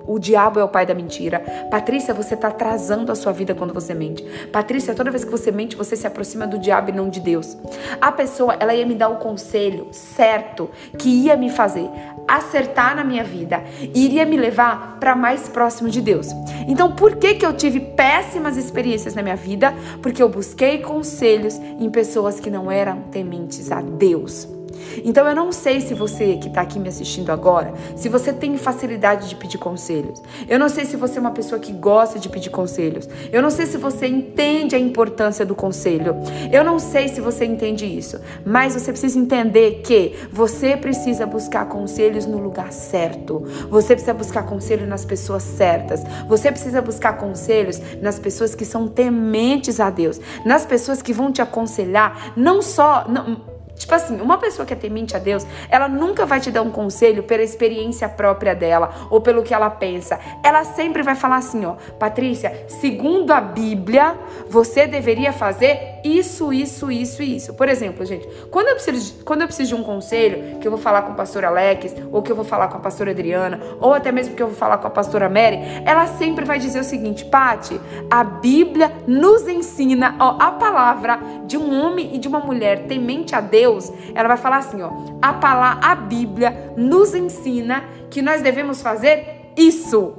o 0.07 0.17
diabo 0.17 0.59
é 0.59 0.63
o 0.63 0.67
pai 0.67 0.87
da 0.87 0.95
mentira. 0.95 1.39
Patrícia, 1.69 2.13
você 2.13 2.33
está 2.33 2.47
atrasando 2.47 3.11
a 3.11 3.15
sua 3.15 3.31
vida 3.31 3.53
quando 3.53 3.73
você 3.73 3.93
mente. 3.93 4.23
Patrícia, 4.51 4.95
toda 4.95 5.11
vez 5.11 5.23
que 5.23 5.29
você 5.29 5.51
mente, 5.51 5.75
você 5.75 5.95
se 5.95 6.07
aproxima 6.07 6.47
do 6.47 6.57
diabo 6.57 6.89
e 6.89 6.93
não 6.93 7.09
de 7.09 7.19
Deus. 7.19 7.55
A 8.01 8.11
pessoa, 8.11 8.55
ela 8.59 8.73
ia 8.73 8.85
me 8.85 8.95
dar 8.95 9.09
o 9.09 9.17
conselho 9.17 9.87
certo 9.91 10.69
que 10.97 11.09
ia 11.25 11.37
me 11.37 11.51
fazer 11.51 11.87
acertar 12.37 12.95
na 12.95 13.03
minha 13.03 13.23
vida 13.23 13.63
e 13.93 14.05
iria 14.05 14.25
me 14.25 14.37
levar 14.37 14.97
para 14.99 15.15
mais 15.15 15.47
próximo 15.47 15.89
de 15.89 16.01
Deus. 16.01 16.27
Então, 16.67 16.91
por 16.91 17.15
que 17.15 17.35
que 17.35 17.45
eu 17.45 17.53
tive 17.53 17.79
péssimas 17.79 18.57
experiências 18.57 19.15
na 19.15 19.21
minha 19.21 19.35
vida? 19.35 19.73
Porque 20.01 20.21
eu 20.21 20.29
busquei 20.29 20.79
conselhos 20.79 21.55
em 21.55 21.89
pessoas 21.89 22.39
que 22.39 22.49
não 22.49 22.71
eram 22.71 23.01
tementes 23.11 23.71
a 23.71 23.81
Deus. 23.81 24.58
Então 25.03 25.27
eu 25.27 25.35
não 25.35 25.51
sei 25.51 25.81
se 25.81 25.93
você 25.93 26.37
que 26.37 26.47
está 26.47 26.61
aqui 26.61 26.79
me 26.79 26.89
assistindo 26.89 27.31
agora, 27.31 27.73
se 27.95 28.09
você 28.09 28.31
tem 28.33 28.57
facilidade 28.57 29.29
de 29.29 29.35
pedir 29.35 29.57
conselhos. 29.57 30.21
Eu 30.47 30.59
não 30.59 30.69
sei 30.69 30.85
se 30.85 30.95
você 30.95 31.17
é 31.17 31.21
uma 31.21 31.31
pessoa 31.31 31.59
que 31.59 31.71
gosta 31.71 32.19
de 32.19 32.29
pedir 32.29 32.49
conselhos. 32.49 33.07
Eu 33.31 33.41
não 33.41 33.49
sei 33.49 33.65
se 33.65 33.77
você 33.77 34.07
entende 34.07 34.75
a 34.75 34.79
importância 34.79 35.45
do 35.45 35.55
conselho. 35.55 36.15
Eu 36.51 36.63
não 36.63 36.79
sei 36.79 37.07
se 37.07 37.21
você 37.21 37.45
entende 37.45 37.85
isso, 37.85 38.19
mas 38.45 38.73
você 38.73 38.91
precisa 38.91 39.17
entender 39.19 39.81
que 39.83 40.15
você 40.31 40.75
precisa 40.75 41.25
buscar 41.25 41.65
conselhos 41.67 42.25
no 42.25 42.37
lugar 42.37 42.71
certo. 42.71 43.43
Você 43.69 43.93
precisa 43.93 44.13
buscar 44.13 44.43
conselho 44.43 44.85
nas 44.85 45.05
pessoas 45.05 45.43
certas. 45.43 46.03
Você 46.27 46.51
precisa 46.51 46.81
buscar 46.81 47.17
conselhos 47.17 47.81
nas 48.01 48.19
pessoas 48.19 48.55
que 48.55 48.65
são 48.65 48.87
tementes 48.87 49.79
a 49.79 49.89
Deus, 49.89 50.19
nas 50.45 50.65
pessoas 50.65 51.01
que 51.01 51.13
vão 51.13 51.31
te 51.31 51.41
aconselhar, 51.41 52.33
não 52.35 52.61
só 52.61 53.05
não, 53.07 53.41
Tipo 53.79 53.95
assim, 53.95 54.19
uma 54.21 54.37
pessoa 54.37 54.65
que 54.65 54.73
é 54.73 54.75
temente 54.75 55.15
a 55.15 55.19
Deus, 55.19 55.47
ela 55.69 55.87
nunca 55.87 56.25
vai 56.25 56.39
te 56.39 56.51
dar 56.51 56.61
um 56.61 56.69
conselho 56.69 57.23
pela 57.23 57.41
experiência 57.41 58.09
própria 58.09 58.53
dela 58.53 59.07
ou 59.09 59.21
pelo 59.21 59.41
que 59.41 59.53
ela 59.53 59.69
pensa. 59.69 60.19
Ela 60.43 60.65
sempre 60.65 61.01
vai 61.01 61.15
falar 61.15 61.37
assim, 61.37 61.65
ó, 61.65 61.75
Patrícia, 61.97 62.65
segundo 62.67 63.31
a 63.31 63.39
Bíblia, 63.39 64.17
você 64.49 64.85
deveria 64.85 65.31
fazer 65.31 65.99
isso, 66.03 66.51
isso, 66.51 66.91
isso 66.91 67.23
e 67.23 67.37
isso. 67.37 67.53
Por 67.53 67.69
exemplo, 67.69 68.05
gente, 68.05 68.27
quando 68.51 68.67
eu, 68.67 68.75
preciso, 68.75 69.15
de, 69.15 69.23
quando 69.23 69.41
eu 69.41 69.47
preciso 69.47 69.75
de 69.75 69.81
um 69.81 69.83
conselho, 69.83 70.59
que 70.59 70.67
eu 70.67 70.71
vou 70.71 70.79
falar 70.79 71.03
com 71.03 71.13
o 71.13 71.15
pastor 71.15 71.45
Alex, 71.45 71.95
ou 72.11 72.21
que 72.21 72.31
eu 72.31 72.35
vou 72.35 72.45
falar 72.45 72.67
com 72.67 72.77
a 72.77 72.81
pastora 72.81 73.11
Adriana, 73.11 73.61
ou 73.79 73.93
até 73.93 74.11
mesmo 74.11 74.35
que 74.35 74.43
eu 74.43 74.47
vou 74.47 74.55
falar 74.55 74.77
com 74.77 74.87
a 74.87 74.89
pastora 74.89 75.29
Mary, 75.29 75.59
ela 75.85 76.05
sempre 76.05 76.43
vai 76.43 76.59
dizer 76.59 76.81
o 76.81 76.83
seguinte, 76.83 77.23
Pati, 77.25 77.79
a 78.11 78.23
Bíblia 78.23 78.91
nos 79.07 79.47
ensina, 79.47 80.15
ó, 80.19 80.35
a 80.39 80.51
palavra 80.51 81.19
de 81.45 81.57
um 81.57 81.73
homem 81.73 82.15
e 82.15 82.17
de 82.17 82.27
uma 82.27 82.39
mulher 82.39 82.85
temente 82.87 83.35
a 83.35 83.41
Deus, 83.41 83.68
ela 84.15 84.27
vai 84.27 84.37
falar 84.37 84.57
assim, 84.57 84.81
ó, 84.81 84.91
a 85.21 85.33
palavra, 85.33 85.87
a 85.87 85.95
Bíblia 85.95 86.73
nos 86.75 87.13
ensina 87.13 87.83
que 88.09 88.21
nós 88.21 88.41
devemos 88.41 88.81
fazer 88.81 89.51
isso 89.55 90.13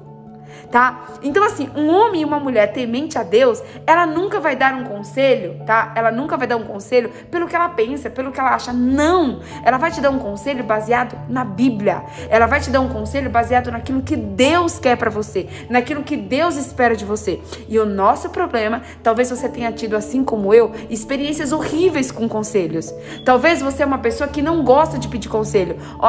tá? 0.70 1.06
Então, 1.22 1.44
assim, 1.44 1.68
um 1.74 1.88
homem 1.90 2.22
e 2.22 2.24
uma 2.24 2.38
mulher 2.38 2.72
temente 2.72 3.18
a 3.18 3.22
Deus, 3.22 3.62
ela 3.86 4.06
nunca 4.06 4.38
vai 4.38 4.56
dar 4.56 4.74
um 4.74 4.84
conselho, 4.84 5.60
tá? 5.66 5.92
Ela 5.96 6.10
nunca 6.10 6.36
vai 6.36 6.46
dar 6.46 6.56
um 6.56 6.64
conselho 6.64 7.10
pelo 7.30 7.46
que 7.46 7.56
ela 7.56 7.68
pensa, 7.70 8.08
pelo 8.08 8.32
que 8.32 8.40
ela 8.40 8.54
acha. 8.54 8.72
Não! 8.72 9.40
Ela 9.64 9.78
vai 9.78 9.90
te 9.90 10.00
dar 10.00 10.10
um 10.10 10.18
conselho 10.18 10.64
baseado 10.64 11.18
na 11.28 11.44
Bíblia. 11.44 12.02
Ela 12.28 12.46
vai 12.46 12.60
te 12.60 12.70
dar 12.70 12.80
um 12.80 12.88
conselho 12.88 13.30
baseado 13.30 13.70
naquilo 13.70 14.02
que 14.02 14.16
Deus 14.16 14.78
quer 14.78 14.96
para 14.96 15.10
você, 15.10 15.48
naquilo 15.68 16.02
que 16.02 16.16
Deus 16.16 16.56
espera 16.56 16.94
de 16.94 17.04
você. 17.04 17.40
E 17.68 17.78
o 17.78 17.86
nosso 17.86 18.30
problema, 18.30 18.82
talvez 19.02 19.30
você 19.30 19.48
tenha 19.48 19.72
tido, 19.72 19.96
assim 19.96 20.22
como 20.24 20.54
eu, 20.54 20.72
experiências 20.88 21.52
horríveis 21.52 22.10
com 22.10 22.28
conselhos. 22.28 22.94
Talvez 23.24 23.60
você 23.60 23.82
é 23.82 23.86
uma 23.86 23.98
pessoa 23.98 24.28
que 24.28 24.42
não 24.42 24.64
gosta 24.64 24.98
de 24.98 25.08
pedir 25.08 25.28
conselho. 25.28 25.76
Ó, 25.98 26.06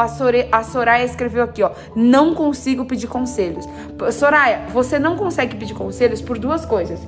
a 0.51 0.64
Soraya 0.64 1.05
escreveu 1.05 1.43
aqui, 1.43 1.64
ó, 1.64 1.72
não 1.95 2.36
consigo 2.36 2.86
pedir 2.86 3.07
conselhos. 3.07 3.68
Soraya, 4.12 4.51
Soraya, 4.52 4.68
você 4.70 4.99
não 4.99 5.16
consegue 5.16 5.56
pedir 5.56 5.74
conselhos 5.74 6.22
por 6.22 6.38
duas 6.38 6.66
coisas. 6.66 6.99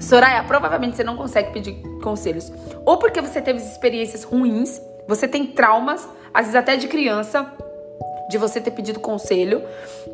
Soraya, 0.00 0.42
provavelmente 0.44 0.96
você 0.96 1.04
não 1.04 1.16
consegue 1.16 1.52
pedir 1.52 1.74
conselhos. 2.02 2.50
Ou 2.84 2.96
porque 2.96 3.20
você 3.20 3.42
teve 3.42 3.58
experiências 3.58 4.24
ruins, 4.24 4.80
você 5.06 5.28
tem 5.28 5.46
traumas, 5.46 6.08
às 6.32 6.46
vezes 6.46 6.54
até 6.54 6.76
de 6.76 6.88
criança, 6.88 7.52
de 8.30 8.38
você 8.38 8.60
ter 8.60 8.70
pedido 8.70 9.00
conselho 9.00 9.62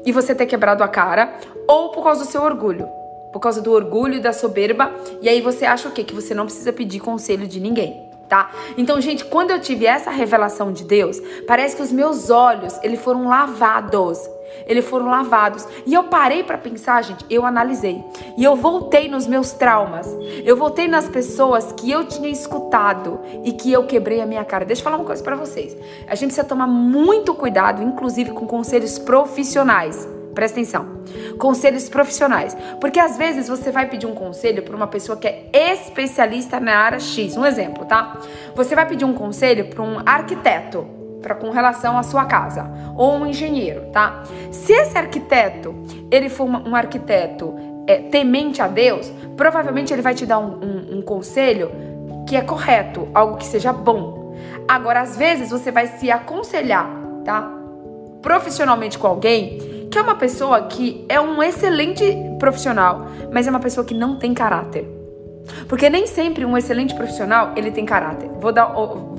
e 0.05 0.11
você 0.11 0.35
ter 0.35 0.47
quebrado 0.47 0.83
a 0.83 0.89
cara, 0.89 1.35
ou 1.69 1.91
por 1.91 2.03
causa 2.03 2.25
do 2.25 2.31
seu 2.31 2.43
orgulho. 2.43 2.89
Por 3.33 3.39
causa 3.39 3.63
do 3.63 3.73
orgulho 3.73 4.15
e 4.15 4.21
da 4.21 4.33
soberba, 4.33 4.93
e 5.21 5.29
aí 5.29 5.41
você 5.41 5.65
acha 5.65 5.89
o 5.89 5.93
quê? 5.93 6.03
Que 6.03 6.15
você 6.15 6.35
não 6.35 6.47
precisa 6.47 6.73
pedir 6.73 6.99
conselho 7.01 7.47
de 7.47 7.61
ninguém 7.61 8.12
tá? 8.33 8.51
Então, 8.78 8.99
gente, 8.99 9.26
quando 9.26 9.51
eu 9.51 9.61
tive 9.61 9.85
essa 9.85 10.11
revelação 10.11 10.72
de 10.72 10.85
Deus, 10.85 11.20
parece 11.47 11.76
que 11.76 11.83
os 11.83 11.93
meus 11.93 12.30
olhos, 12.30 12.78
eles 12.83 12.99
foram 12.99 13.28
lavados. 13.28 14.18
Eles 14.66 14.87
foram 14.87 15.11
lavados. 15.11 15.68
E 15.85 15.93
eu 15.93 16.05
parei 16.05 16.43
para 16.43 16.57
pensar, 16.57 17.03
gente, 17.03 17.26
eu 17.28 17.45
analisei. 17.45 18.03
E 18.39 18.43
eu 18.43 18.57
voltei 18.57 19.07
nos 19.07 19.26
meus 19.26 19.53
traumas. 19.53 20.07
Eu 20.45 20.57
voltei 20.57 20.89
nas 20.89 21.09
pessoas 21.09 21.72
que 21.72 21.91
eu 21.91 22.07
tinha 22.07 22.30
escutado 22.30 23.20
e 23.45 23.53
que 23.53 23.70
eu 23.70 23.85
quebrei 23.85 24.22
a 24.22 24.26
minha 24.26 24.45
cara. 24.47 24.64
Deixa 24.64 24.80
eu 24.80 24.85
falar 24.85 24.97
uma 24.97 25.05
coisa 25.05 25.22
para 25.22 25.37
vocês. 25.37 25.76
A 26.07 26.14
gente 26.14 26.28
precisa 26.28 26.45
tomar 26.45 26.66
muito 26.66 27.35
cuidado, 27.35 27.83
inclusive 27.83 28.30
com 28.30 28.47
conselhos 28.47 28.99
profissionais. 28.99 30.09
Presta 30.35 30.59
atenção. 30.59 31.03
Conselhos 31.39 31.89
profissionais. 31.89 32.57
Porque 32.80 32.99
às 32.99 33.16
vezes 33.16 33.49
você 33.49 33.70
vai 33.70 33.89
pedir 33.89 34.07
um 34.07 34.14
conselho 34.14 34.62
para 34.62 34.74
uma 34.74 34.87
pessoa 34.87 35.16
que 35.16 35.26
é 35.26 35.51
especialista 35.53 36.59
na 36.59 36.76
área 36.76 37.01
X. 37.01 37.37
Um 37.37 37.45
exemplo, 37.45 37.85
tá? 37.85 38.18
Você 38.55 38.74
vai 38.74 38.87
pedir 38.87 39.05
um 39.05 39.12
conselho 39.12 39.66
para 39.66 39.83
um 39.83 39.99
arquiteto, 40.05 40.87
para 41.20 41.35
com 41.35 41.51
relação 41.51 41.97
à 41.97 42.03
sua 42.03 42.24
casa, 42.24 42.68
ou 42.97 43.14
um 43.14 43.26
engenheiro, 43.26 43.83
tá? 43.93 44.24
Se 44.51 44.72
esse 44.72 44.99
arquiteto, 44.99 45.74
ele 46.11 46.28
for 46.28 46.45
um 46.45 46.74
arquiteto 46.74 47.55
é, 47.87 47.97
temente 47.97 48.61
a 48.61 48.68
Deus, 48.68 49.12
provavelmente 49.37 49.93
ele 49.93 50.03
vai 50.03 50.14
te 50.14 50.26
dar 50.26 50.39
um, 50.39 50.59
um, 50.62 50.99
um 50.99 51.03
conselho 51.03 51.70
que 52.26 52.37
é 52.37 52.41
correto, 52.41 53.09
algo 53.14 53.37
que 53.37 53.47
seja 53.47 53.72
bom. 53.72 54.35
Agora, 54.66 55.01
às 55.01 55.16
vezes 55.16 55.51
você 55.51 55.70
vai 55.70 55.87
se 55.87 56.11
aconselhar, 56.11 56.89
tá? 57.24 57.51
Profissionalmente 58.20 58.99
com 58.99 59.07
alguém 59.07 59.72
que 59.93 59.99
é 59.99 60.03
uma 60.03 60.14
pessoa 60.14 60.62
que 60.62 61.05
é 61.07 61.20
um 61.20 61.43
excelente 61.43 62.03
profissional, 62.38 63.09
mas 63.30 63.47
é 63.47 63.51
uma 63.51 63.61
pessoa 63.61 63.84
que 63.84 63.93
não 63.93 64.16
tem 64.16 64.32
caráter. 64.32 64.88
Porque 65.68 65.90
nem 65.90 66.07
sempre 66.07 66.47
um 66.47 66.57
excelente 66.57 66.95
profissional 66.95 67.53
ele 67.55 67.70
tem 67.70 67.84
caráter. 67.84 68.30
Vou 68.40 68.53
dar, 68.53 68.74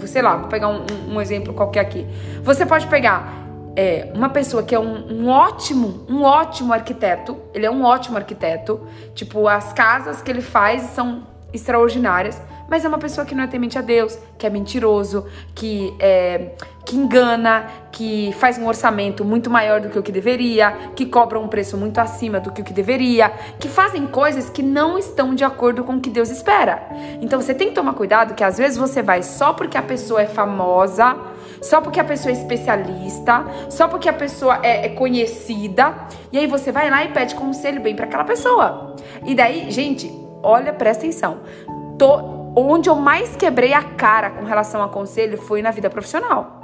sei 0.07 0.23
lá, 0.23 0.35
vou 0.35 0.49
pegar 0.49 0.69
um, 0.69 0.83
um 1.11 1.21
exemplo 1.21 1.53
qualquer 1.53 1.81
aqui. 1.81 2.07
Você 2.41 2.65
pode 2.65 2.87
pegar 2.87 3.45
é, 3.75 4.11
uma 4.15 4.29
pessoa 4.29 4.63
que 4.63 4.73
é 4.73 4.79
um, 4.79 5.11
um, 5.11 5.29
ótimo, 5.29 6.07
um 6.09 6.23
ótimo 6.23 6.73
arquiteto. 6.73 7.37
Ele 7.53 7.67
é 7.67 7.71
um 7.71 7.83
ótimo 7.83 8.17
arquiteto. 8.17 8.81
Tipo, 9.13 9.47
as 9.47 9.73
casas 9.73 10.23
que 10.23 10.31
ele 10.31 10.41
faz 10.41 10.81
são 10.95 11.21
extraordinárias 11.53 12.41
mas 12.73 12.83
é 12.83 12.87
uma 12.87 12.97
pessoa 12.97 13.23
que 13.23 13.35
não 13.35 13.43
é 13.43 13.47
temente 13.47 13.77
a 13.77 13.81
Deus, 13.81 14.17
que 14.35 14.47
é 14.47 14.49
mentiroso, 14.49 15.27
que 15.53 15.93
é, 15.99 16.55
que 16.85 16.95
engana, 16.95 17.65
que 17.91 18.33
faz 18.39 18.57
um 18.57 18.67
orçamento 18.67 19.23
muito 19.23 19.49
maior 19.49 19.79
do 19.79 19.89
que 19.89 19.97
o 19.97 20.03
que 20.03 20.11
deveria, 20.11 20.71
que 20.95 21.05
cobra 21.05 21.39
um 21.39 21.47
preço 21.47 21.77
muito 21.77 21.97
acima 21.99 22.39
do 22.39 22.51
que 22.51 22.61
o 22.61 22.63
que 22.63 22.73
deveria, 22.73 23.31
que 23.59 23.67
fazem 23.67 24.05
coisas 24.05 24.49
que 24.49 24.61
não 24.61 24.97
estão 24.97 25.33
de 25.33 25.43
acordo 25.43 25.83
com 25.83 25.93
o 25.93 26.01
que 26.01 26.09
Deus 26.09 26.29
espera. 26.29 26.83
Então 27.21 27.41
você 27.41 27.53
tem 27.53 27.69
que 27.69 27.75
tomar 27.75 27.93
cuidado 27.93 28.33
que 28.33 28.43
às 28.43 28.57
vezes 28.57 28.77
você 28.77 29.01
vai 29.01 29.23
só 29.23 29.53
porque 29.53 29.77
a 29.77 29.81
pessoa 29.81 30.21
é 30.21 30.25
famosa, 30.25 31.15
só 31.61 31.79
porque 31.79 31.99
a 31.99 32.03
pessoa 32.03 32.31
é 32.31 32.33
especialista, 32.33 33.45
só 33.69 33.87
porque 33.87 34.09
a 34.09 34.13
pessoa 34.13 34.59
é, 34.61 34.87
é 34.87 34.89
conhecida, 34.89 35.95
e 36.31 36.37
aí 36.37 36.47
você 36.47 36.71
vai 36.71 36.89
lá 36.89 37.05
e 37.05 37.09
pede 37.09 37.35
conselho 37.35 37.81
bem 37.81 37.95
para 37.95 38.05
aquela 38.05 38.25
pessoa. 38.25 38.95
E 39.25 39.33
daí, 39.33 39.71
gente, 39.71 40.11
olha, 40.41 40.73
presta 40.73 41.03
atenção. 41.03 41.39
Tô, 41.97 42.43
Onde 42.55 42.87
eu 42.87 42.95
mais 42.95 43.35
quebrei 43.35 43.73
a 43.73 43.81
cara 43.81 44.29
com 44.29 44.45
relação 44.45 44.83
a 44.83 44.87
conselho 44.87 45.39
foi 45.39 45.63
na 45.63 45.71
vida 45.71 45.89
profissional. 45.89 46.62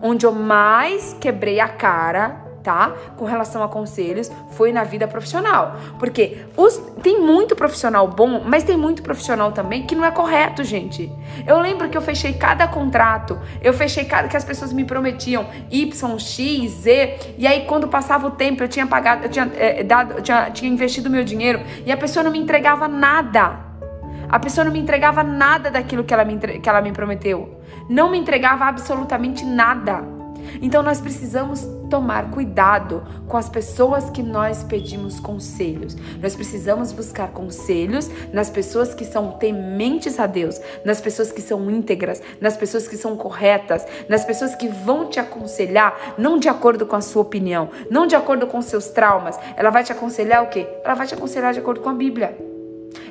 Onde 0.00 0.26
eu 0.26 0.32
mais 0.32 1.16
quebrei 1.20 1.60
a 1.60 1.68
cara, 1.68 2.48
tá? 2.62 2.92
Com 3.16 3.24
relação 3.24 3.62
a 3.62 3.68
conselhos, 3.68 4.30
foi 4.50 4.72
na 4.72 4.84
vida 4.84 5.08
profissional. 5.08 5.76
Porque 5.98 6.44
os, 6.54 6.76
tem 7.02 7.18
muito 7.18 7.56
profissional 7.56 8.06
bom, 8.08 8.42
mas 8.44 8.62
tem 8.62 8.76
muito 8.76 9.02
profissional 9.02 9.52
também 9.52 9.86
que 9.86 9.94
não 9.94 10.04
é 10.04 10.10
correto, 10.10 10.62
gente. 10.62 11.10
Eu 11.46 11.58
lembro 11.60 11.88
que 11.88 11.96
eu 11.96 12.02
fechei 12.02 12.34
cada 12.34 12.68
contrato, 12.68 13.38
eu 13.62 13.72
fechei 13.72 14.04
cada 14.04 14.28
que 14.28 14.36
as 14.36 14.44
pessoas 14.44 14.72
me 14.72 14.84
prometiam 14.84 15.46
Y, 15.70 16.18
X, 16.18 16.70
Z, 16.72 17.34
e 17.38 17.46
aí 17.46 17.64
quando 17.64 17.88
passava 17.88 18.26
o 18.26 18.32
tempo 18.32 18.62
eu 18.62 18.68
tinha 18.68 18.86
pagado, 18.86 19.24
eu 19.24 19.30
tinha 19.30 19.50
é, 19.56 19.82
dado, 19.82 20.14
eu 20.14 20.22
tinha, 20.22 20.50
tinha 20.50 20.70
investido 20.70 21.08
meu 21.08 21.24
dinheiro 21.24 21.60
e 21.86 21.90
a 21.90 21.96
pessoa 21.96 22.22
não 22.22 22.30
me 22.30 22.38
entregava 22.38 22.86
nada. 22.86 23.66
A 24.28 24.38
pessoa 24.38 24.62
não 24.62 24.72
me 24.72 24.78
entregava 24.78 25.22
nada 25.22 25.70
daquilo 25.70 26.04
que 26.04 26.12
ela 26.12 26.22
me, 26.22 26.36
que 26.36 26.68
ela 26.68 26.82
me 26.82 26.92
prometeu. 26.92 27.57
Não 27.88 28.10
me 28.10 28.18
entregava 28.18 28.66
absolutamente 28.66 29.44
nada. 29.44 30.18
Então 30.60 30.82
nós 30.82 31.00
precisamos 31.00 31.66
tomar 31.88 32.30
cuidado 32.30 33.02
com 33.26 33.36
as 33.36 33.48
pessoas 33.48 34.10
que 34.10 34.22
nós 34.22 34.62
pedimos 34.62 35.18
conselhos. 35.20 35.96
Nós 36.20 36.34
precisamos 36.34 36.92
buscar 36.92 37.28
conselhos 37.28 38.10
nas 38.32 38.50
pessoas 38.50 38.94
que 38.94 39.04
são 39.04 39.32
tementes 39.32 40.18
a 40.18 40.26
Deus, 40.26 40.60
nas 40.84 41.00
pessoas 41.00 41.32
que 41.32 41.40
são 41.40 41.70
íntegras, 41.70 42.22
nas 42.40 42.56
pessoas 42.56 42.86
que 42.86 42.96
são 42.96 43.16
corretas, 43.16 43.86
nas 44.08 44.24
pessoas 44.24 44.54
que 44.54 44.68
vão 44.68 45.08
te 45.08 45.18
aconselhar 45.18 46.14
não 46.18 46.38
de 46.38 46.48
acordo 46.48 46.86
com 46.86 46.96
a 46.96 47.00
sua 47.00 47.22
opinião, 47.22 47.70
não 47.90 48.06
de 48.06 48.16
acordo 48.16 48.46
com 48.46 48.60
seus 48.60 48.88
traumas. 48.88 49.38
Ela 49.56 49.70
vai 49.70 49.82
te 49.82 49.92
aconselhar 49.92 50.42
o 50.42 50.48
quê? 50.48 50.66
Ela 50.84 50.94
vai 50.94 51.06
te 51.06 51.14
aconselhar 51.14 51.52
de 51.52 51.60
acordo 51.60 51.80
com 51.80 51.88
a 51.88 51.94
Bíblia. 51.94 52.57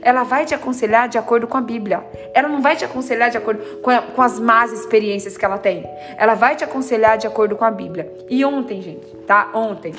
Ela 0.01 0.23
vai 0.23 0.45
te 0.45 0.53
aconselhar 0.53 1.07
de 1.07 1.17
acordo 1.17 1.47
com 1.47 1.57
a 1.57 1.61
Bíblia. 1.61 2.05
Ela 2.33 2.47
não 2.47 2.61
vai 2.61 2.75
te 2.75 2.85
aconselhar 2.85 3.29
de 3.29 3.37
acordo 3.37 3.81
com, 3.81 3.89
a, 3.89 4.01
com 4.01 4.21
as 4.21 4.39
más 4.39 4.71
experiências 4.71 5.37
que 5.37 5.45
ela 5.45 5.57
tem. 5.57 5.85
Ela 6.17 6.35
vai 6.35 6.55
te 6.55 6.63
aconselhar 6.63 7.17
de 7.17 7.27
acordo 7.27 7.55
com 7.55 7.65
a 7.65 7.71
Bíblia. 7.71 8.11
E 8.29 8.43
ontem, 8.45 8.81
gente, 8.81 9.07
tá? 9.25 9.49
Ontem, 9.53 9.93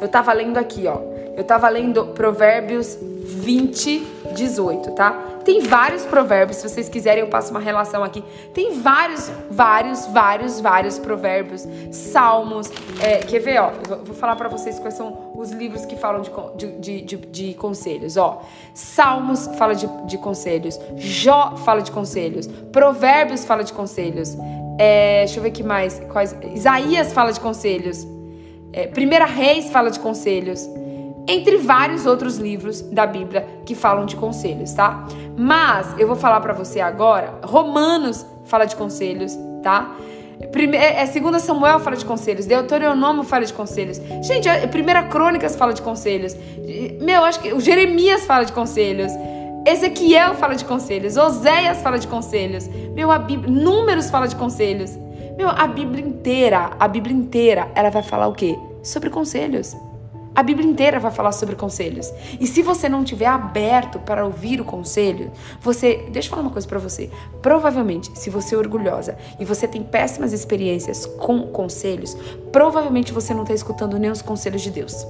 eu 0.00 0.08
tava 0.08 0.32
lendo 0.32 0.58
aqui, 0.58 0.86
ó. 0.86 0.98
Eu 1.36 1.44
tava 1.44 1.68
lendo 1.68 2.08
Provérbios 2.08 2.98
20, 3.00 3.98
18, 4.34 4.92
tá? 4.92 5.32
Tem 5.44 5.60
vários 5.60 6.04
provérbios, 6.04 6.58
se 6.58 6.68
vocês 6.68 6.88
quiserem 6.88 7.22
eu 7.22 7.28
passo 7.28 7.50
uma 7.50 7.60
relação 7.60 8.04
aqui. 8.04 8.22
Tem 8.54 8.78
vários, 8.80 9.30
vários, 9.50 10.06
vários, 10.06 10.60
vários 10.60 10.98
provérbios, 10.98 11.66
salmos. 11.90 12.70
É, 13.00 13.18
quer 13.18 13.40
ver, 13.40 13.60
ó? 13.60 13.72
Vou 14.04 14.14
falar 14.14 14.36
para 14.36 14.48
vocês 14.48 14.78
quais 14.78 14.94
são 14.94 15.21
os 15.42 15.50
livros 15.50 15.84
que 15.84 15.96
falam 15.96 16.22
de, 16.56 16.66
de, 16.78 17.02
de, 17.02 17.16
de 17.16 17.54
conselhos, 17.54 18.16
ó. 18.16 18.42
Salmos 18.72 19.46
fala 19.58 19.74
de, 19.74 19.86
de 20.06 20.16
conselhos, 20.18 20.78
Jó 20.96 21.56
fala 21.56 21.82
de 21.82 21.90
conselhos, 21.90 22.46
Provérbios 22.70 23.44
fala 23.44 23.64
de 23.64 23.72
conselhos. 23.72 24.36
É, 24.78 25.24
deixa 25.24 25.38
eu 25.38 25.42
ver 25.42 25.50
aqui 25.50 25.62
mais. 25.62 26.00
Quais, 26.10 26.34
Isaías 26.54 27.12
fala 27.12 27.32
de 27.32 27.40
conselhos. 27.40 28.06
É, 28.72 28.86
Primeira 28.86 29.26
Reis 29.26 29.68
fala 29.70 29.90
de 29.90 30.00
conselhos 30.00 30.66
entre 31.28 31.56
vários 31.58 32.06
outros 32.06 32.36
livros 32.38 32.80
da 32.80 33.06
Bíblia 33.06 33.46
que 33.64 33.74
falam 33.74 34.06
de 34.06 34.16
conselhos, 34.16 34.72
tá? 34.72 35.06
Mas 35.36 35.94
eu 35.98 36.06
vou 36.06 36.16
falar 36.16 36.40
para 36.40 36.52
você 36.52 36.80
agora, 36.80 37.38
Romanos 37.44 38.26
fala 38.44 38.64
de 38.64 38.74
conselhos, 38.74 39.36
tá? 39.62 39.94
Primeira, 40.50 40.84
é, 40.84 41.02
é, 41.02 41.06
segunda 41.06 41.38
Samuel 41.38 41.80
fala 41.80 41.96
de 41.96 42.04
conselhos, 42.04 42.46
Deuteronômio 42.46 43.22
fala 43.22 43.44
de 43.44 43.52
conselhos. 43.52 44.00
Gente, 44.22 44.48
a 44.48 44.66
Primeira 44.68 45.04
Crônicas 45.04 45.56
fala 45.56 45.72
de 45.72 45.82
conselhos. 45.82 46.36
Meu, 47.00 47.24
acho 47.24 47.40
que 47.40 47.52
o 47.52 47.60
Jeremias 47.60 48.24
fala 48.24 48.44
de 48.44 48.52
conselhos. 48.52 49.12
Ezequiel 49.66 50.34
fala 50.34 50.56
de 50.56 50.64
conselhos, 50.64 51.16
Oséias 51.16 51.80
fala 51.82 51.98
de 51.98 52.08
conselhos. 52.08 52.66
Meu, 52.94 53.10
a 53.10 53.18
Bíblia, 53.18 53.50
Números 53.50 54.10
fala 54.10 54.26
de 54.26 54.34
conselhos. 54.34 54.98
Meu, 55.36 55.48
a 55.48 55.66
Bíblia 55.66 56.04
inteira, 56.04 56.70
a 56.78 56.88
Bíblia 56.88 57.14
inteira, 57.14 57.70
ela 57.74 57.90
vai 57.90 58.02
falar 58.02 58.26
o 58.26 58.32
quê? 58.32 58.56
Sobre 58.82 59.08
conselhos. 59.08 59.76
A 60.34 60.42
Bíblia 60.42 60.66
inteira 60.66 60.98
vai 60.98 61.10
falar 61.10 61.32
sobre 61.32 61.54
conselhos. 61.54 62.12
E 62.40 62.46
se 62.46 62.62
você 62.62 62.88
não 62.88 63.04
tiver 63.04 63.26
aberto 63.26 63.98
para 63.98 64.24
ouvir 64.24 64.60
o 64.60 64.64
conselho, 64.64 65.30
você, 65.60 66.06
deixa 66.10 66.28
eu 66.28 66.30
falar 66.30 66.42
uma 66.42 66.50
coisa 66.50 66.66
para 66.66 66.78
você. 66.78 67.10
Provavelmente, 67.42 68.10
se 68.18 68.30
você 68.30 68.54
é 68.54 68.58
orgulhosa 68.58 69.16
e 69.38 69.44
você 69.44 69.68
tem 69.68 69.82
péssimas 69.82 70.32
experiências 70.32 71.04
com 71.04 71.48
conselhos, 71.48 72.16
provavelmente 72.50 73.12
você 73.12 73.34
não 73.34 73.42
está 73.42 73.52
escutando 73.52 73.98
nem 73.98 74.10
os 74.10 74.22
conselhos 74.22 74.62
de 74.62 74.70
Deus. 74.70 75.06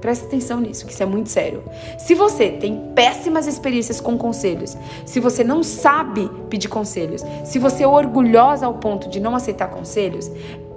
Presta 0.00 0.26
atenção 0.26 0.60
nisso, 0.60 0.86
que 0.86 0.92
isso 0.92 1.02
é 1.02 1.06
muito 1.06 1.28
sério. 1.28 1.64
Se 1.98 2.14
você 2.14 2.50
tem 2.50 2.92
péssimas 2.94 3.48
experiências 3.48 4.00
com 4.00 4.16
conselhos, 4.16 4.76
se 5.04 5.18
você 5.18 5.42
não 5.42 5.64
sabe 5.64 6.30
pedir 6.48 6.68
conselhos, 6.68 7.24
se 7.44 7.58
você 7.58 7.82
é 7.82 7.88
orgulhosa 7.88 8.66
ao 8.66 8.74
ponto 8.74 9.08
de 9.08 9.18
não 9.18 9.34
aceitar 9.34 9.68
conselhos, 9.68 10.30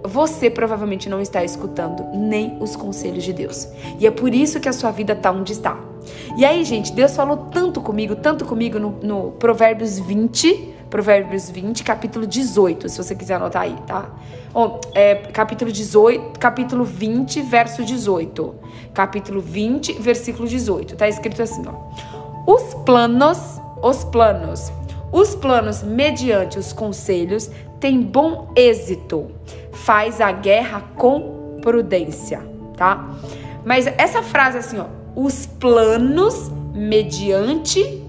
você 0.04 0.49
provavelmente 0.49 1.10
não 1.10 1.22
está 1.22 1.43
escutando 1.43 2.04
nem 2.14 2.58
os 2.60 2.76
conselhos 2.76 3.24
de 3.24 3.34
Deus. 3.34 3.68
E 3.99 4.08
é 4.08 4.12
por 4.12 4.34
isso 4.34 4.60
que 4.60 4.70
a 4.70 4.74
sua 4.74 4.91
vida 4.91 5.14
está 5.14 5.32
onde 5.32 5.54
está. 5.54 5.80
E 6.36 6.45
aí, 6.45 6.64
gente, 6.64 6.91
Deus 6.93 7.16
falou 7.16 7.38
tanto 7.52 7.82
comigo, 7.82 8.16
tanto 8.16 8.45
comigo 8.45 8.80
no, 8.80 8.91
no 9.04 9.32
Provérbios 9.34 9.99
20, 9.99 10.76
Provérbios 10.89 11.49
20, 11.49 11.84
capítulo 11.84 12.26
18, 12.26 12.89
se 12.89 12.97
você 12.97 13.16
quiser 13.16 13.36
anotar 13.36 13.64
aí, 13.64 13.76
tá? 13.86 14.10
Oh, 14.54 14.80
é, 14.93 15.16
capítulo 15.16 15.72
18, 15.72 16.38
capítulo 16.39 16.84
20, 16.84 17.41
verso 17.41 17.84
18. 17.86 18.56
Capítulo 18.93 19.39
20, 19.39 19.93
versículo 19.93 20.47
18. 20.47 20.95
Tá 20.95 21.08
escrito 21.08 21.41
assim, 21.41 21.64
ó. 21.66 22.52
Os 22.52 22.74
planos, 22.86 23.62
os 23.82 24.04
planos, 24.04 24.72
os 25.12 25.36
planos 25.36 25.84
mediante 25.84 26.58
os 26.58 26.74
conselhos 26.74 27.49
têm 27.80 28.02
bom 28.02 28.52
êxito 28.56 29.32
faz 29.72 30.22
a 30.22 30.32
guerra 30.32 30.82
com 30.96 31.60
prudência, 31.62 32.42
tá? 32.76 33.10
Mas 33.66 33.88
essa 33.98 34.24
frase 34.24 34.58
assim, 34.58 34.80
ó, 34.80 34.86
os 35.16 35.46
planos 35.46 36.52
mediante 36.74 38.02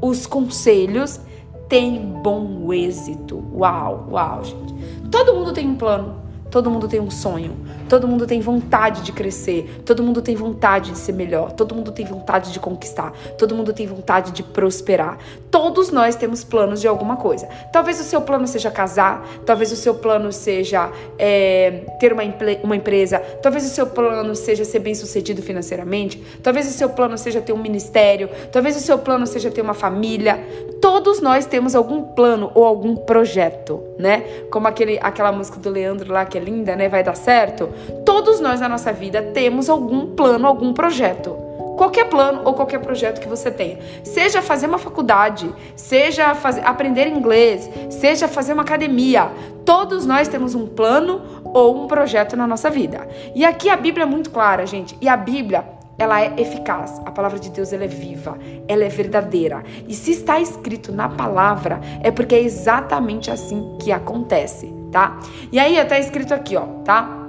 os 0.00 0.26
conselhos 0.26 1.20
têm 1.68 1.98
bom 2.22 2.72
êxito. 2.72 3.42
Uau, 3.54 4.08
uau, 4.10 4.44
gente. 4.44 4.74
Todo 5.10 5.34
mundo 5.34 5.52
tem 5.52 5.68
um 5.68 5.76
plano, 5.76 6.16
todo 6.50 6.70
mundo 6.70 6.88
tem 6.88 7.00
um 7.00 7.10
sonho. 7.10 7.56
Todo 7.88 8.08
mundo 8.08 8.26
tem 8.26 8.40
vontade 8.40 9.02
de 9.02 9.12
crescer, 9.12 9.82
todo 9.84 10.02
mundo 10.02 10.22
tem 10.22 10.34
vontade 10.34 10.92
de 10.92 10.98
ser 10.98 11.12
melhor, 11.12 11.52
todo 11.52 11.74
mundo 11.74 11.92
tem 11.92 12.06
vontade 12.06 12.52
de 12.52 12.58
conquistar, 12.58 13.12
todo 13.38 13.54
mundo 13.54 13.72
tem 13.72 13.86
vontade 13.86 14.32
de 14.32 14.42
prosperar. 14.42 15.18
Todos 15.50 15.90
nós 15.90 16.16
temos 16.16 16.42
planos 16.42 16.80
de 16.80 16.88
alguma 16.88 17.16
coisa. 17.16 17.48
Talvez 17.72 18.00
o 18.00 18.04
seu 18.04 18.22
plano 18.22 18.46
seja 18.46 18.70
casar, 18.70 19.26
talvez 19.44 19.70
o 19.72 19.76
seu 19.76 19.94
plano 19.94 20.32
seja 20.32 20.90
é, 21.18 21.82
ter 22.00 22.12
uma, 22.12 22.22
uma 22.62 22.76
empresa, 22.76 23.18
talvez 23.42 23.64
o 23.66 23.68
seu 23.68 23.86
plano 23.86 24.34
seja 24.34 24.64
ser 24.64 24.78
bem 24.78 24.94
sucedido 24.94 25.42
financeiramente, 25.42 26.22
talvez 26.42 26.66
o 26.66 26.72
seu 26.72 26.88
plano 26.88 27.18
seja 27.18 27.40
ter 27.40 27.52
um 27.52 27.58
ministério, 27.58 28.28
talvez 28.50 28.76
o 28.76 28.80
seu 28.80 28.98
plano 28.98 29.26
seja 29.26 29.50
ter 29.50 29.60
uma 29.60 29.74
família. 29.74 30.42
Todos 30.80 31.20
nós 31.20 31.46
temos 31.46 31.74
algum 31.74 32.02
plano 32.02 32.50
ou 32.54 32.64
algum 32.64 32.96
projeto, 32.96 33.82
né? 33.98 34.20
Como 34.50 34.66
aquele, 34.66 34.98
aquela 35.00 35.30
música 35.30 35.60
do 35.60 35.70
Leandro 35.70 36.12
lá 36.12 36.24
que 36.24 36.36
é 36.36 36.40
linda, 36.40 36.74
né? 36.74 36.88
Vai 36.88 37.04
dar 37.04 37.14
certo. 37.14 37.68
Todos 38.04 38.40
nós 38.40 38.60
na 38.60 38.68
nossa 38.68 38.92
vida 38.92 39.22
temos 39.22 39.68
algum 39.68 40.14
plano, 40.14 40.46
algum 40.46 40.72
projeto. 40.72 41.36
Qualquer 41.76 42.04
plano 42.04 42.42
ou 42.44 42.54
qualquer 42.54 42.80
projeto 42.80 43.20
que 43.20 43.28
você 43.28 43.50
tenha. 43.50 43.78
Seja 44.04 44.42
fazer 44.42 44.66
uma 44.66 44.78
faculdade, 44.78 45.52
seja 45.74 46.34
fazer, 46.34 46.64
aprender 46.64 47.08
inglês, 47.08 47.68
seja 47.90 48.28
fazer 48.28 48.52
uma 48.52 48.62
academia. 48.62 49.30
Todos 49.64 50.06
nós 50.06 50.28
temos 50.28 50.54
um 50.54 50.66
plano 50.66 51.22
ou 51.44 51.84
um 51.84 51.86
projeto 51.86 52.36
na 52.36 52.46
nossa 52.46 52.70
vida. 52.70 53.08
E 53.34 53.44
aqui 53.44 53.68
a 53.68 53.76
Bíblia 53.76 54.04
é 54.04 54.06
muito 54.06 54.30
clara, 54.30 54.66
gente. 54.66 54.96
E 55.00 55.08
a 55.08 55.16
Bíblia, 55.16 55.64
ela 55.98 56.20
é 56.20 56.32
eficaz. 56.36 57.00
A 57.04 57.10
palavra 57.10 57.38
de 57.38 57.50
Deus 57.50 57.72
ela 57.72 57.84
é 57.84 57.88
viva, 57.88 58.38
ela 58.68 58.84
é 58.84 58.88
verdadeira. 58.88 59.62
E 59.88 59.94
se 59.94 60.12
está 60.12 60.40
escrito 60.40 60.92
na 60.92 61.08
palavra, 61.08 61.80
é 62.02 62.10
porque 62.10 62.34
é 62.34 62.40
exatamente 62.40 63.30
assim 63.30 63.76
que 63.80 63.90
acontece, 63.92 64.72
tá? 64.90 65.18
E 65.50 65.58
aí 65.58 65.76
está 65.76 65.98
escrito 65.98 66.34
aqui, 66.34 66.56
ó, 66.56 66.66
tá? 66.84 67.21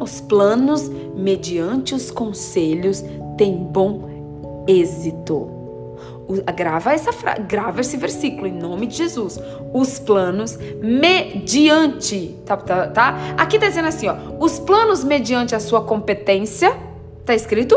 Os 0.00 0.20
planos, 0.20 0.88
mediante 0.88 1.94
os 1.94 2.10
conselhos, 2.10 3.04
têm 3.36 3.56
bom 3.56 4.64
êxito. 4.66 5.50
Grava, 6.56 6.92
essa 6.92 7.10
grava 7.38 7.82
esse 7.82 7.96
versículo 7.98 8.46
em 8.46 8.52
nome 8.52 8.86
de 8.86 8.96
Jesus. 8.96 9.38
Os 9.74 9.98
planos 9.98 10.58
mediante, 10.80 12.34
tá, 12.46 12.56
tá, 12.56 12.86
tá? 12.88 13.18
Aqui 13.36 13.58
tá 13.58 13.68
dizendo 13.68 13.88
assim, 13.88 14.08
ó, 14.08 14.16
os 14.40 14.58
planos 14.58 15.04
mediante 15.04 15.54
a 15.54 15.60
sua 15.60 15.82
competência, 15.82 16.74
tá 17.26 17.34
escrito? 17.34 17.76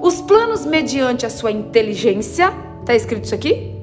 Os 0.00 0.22
planos 0.22 0.64
mediante 0.64 1.26
a 1.26 1.30
sua 1.30 1.52
inteligência, 1.52 2.50
tá 2.86 2.94
escrito 2.94 3.24
isso 3.24 3.34
aqui? 3.34 3.75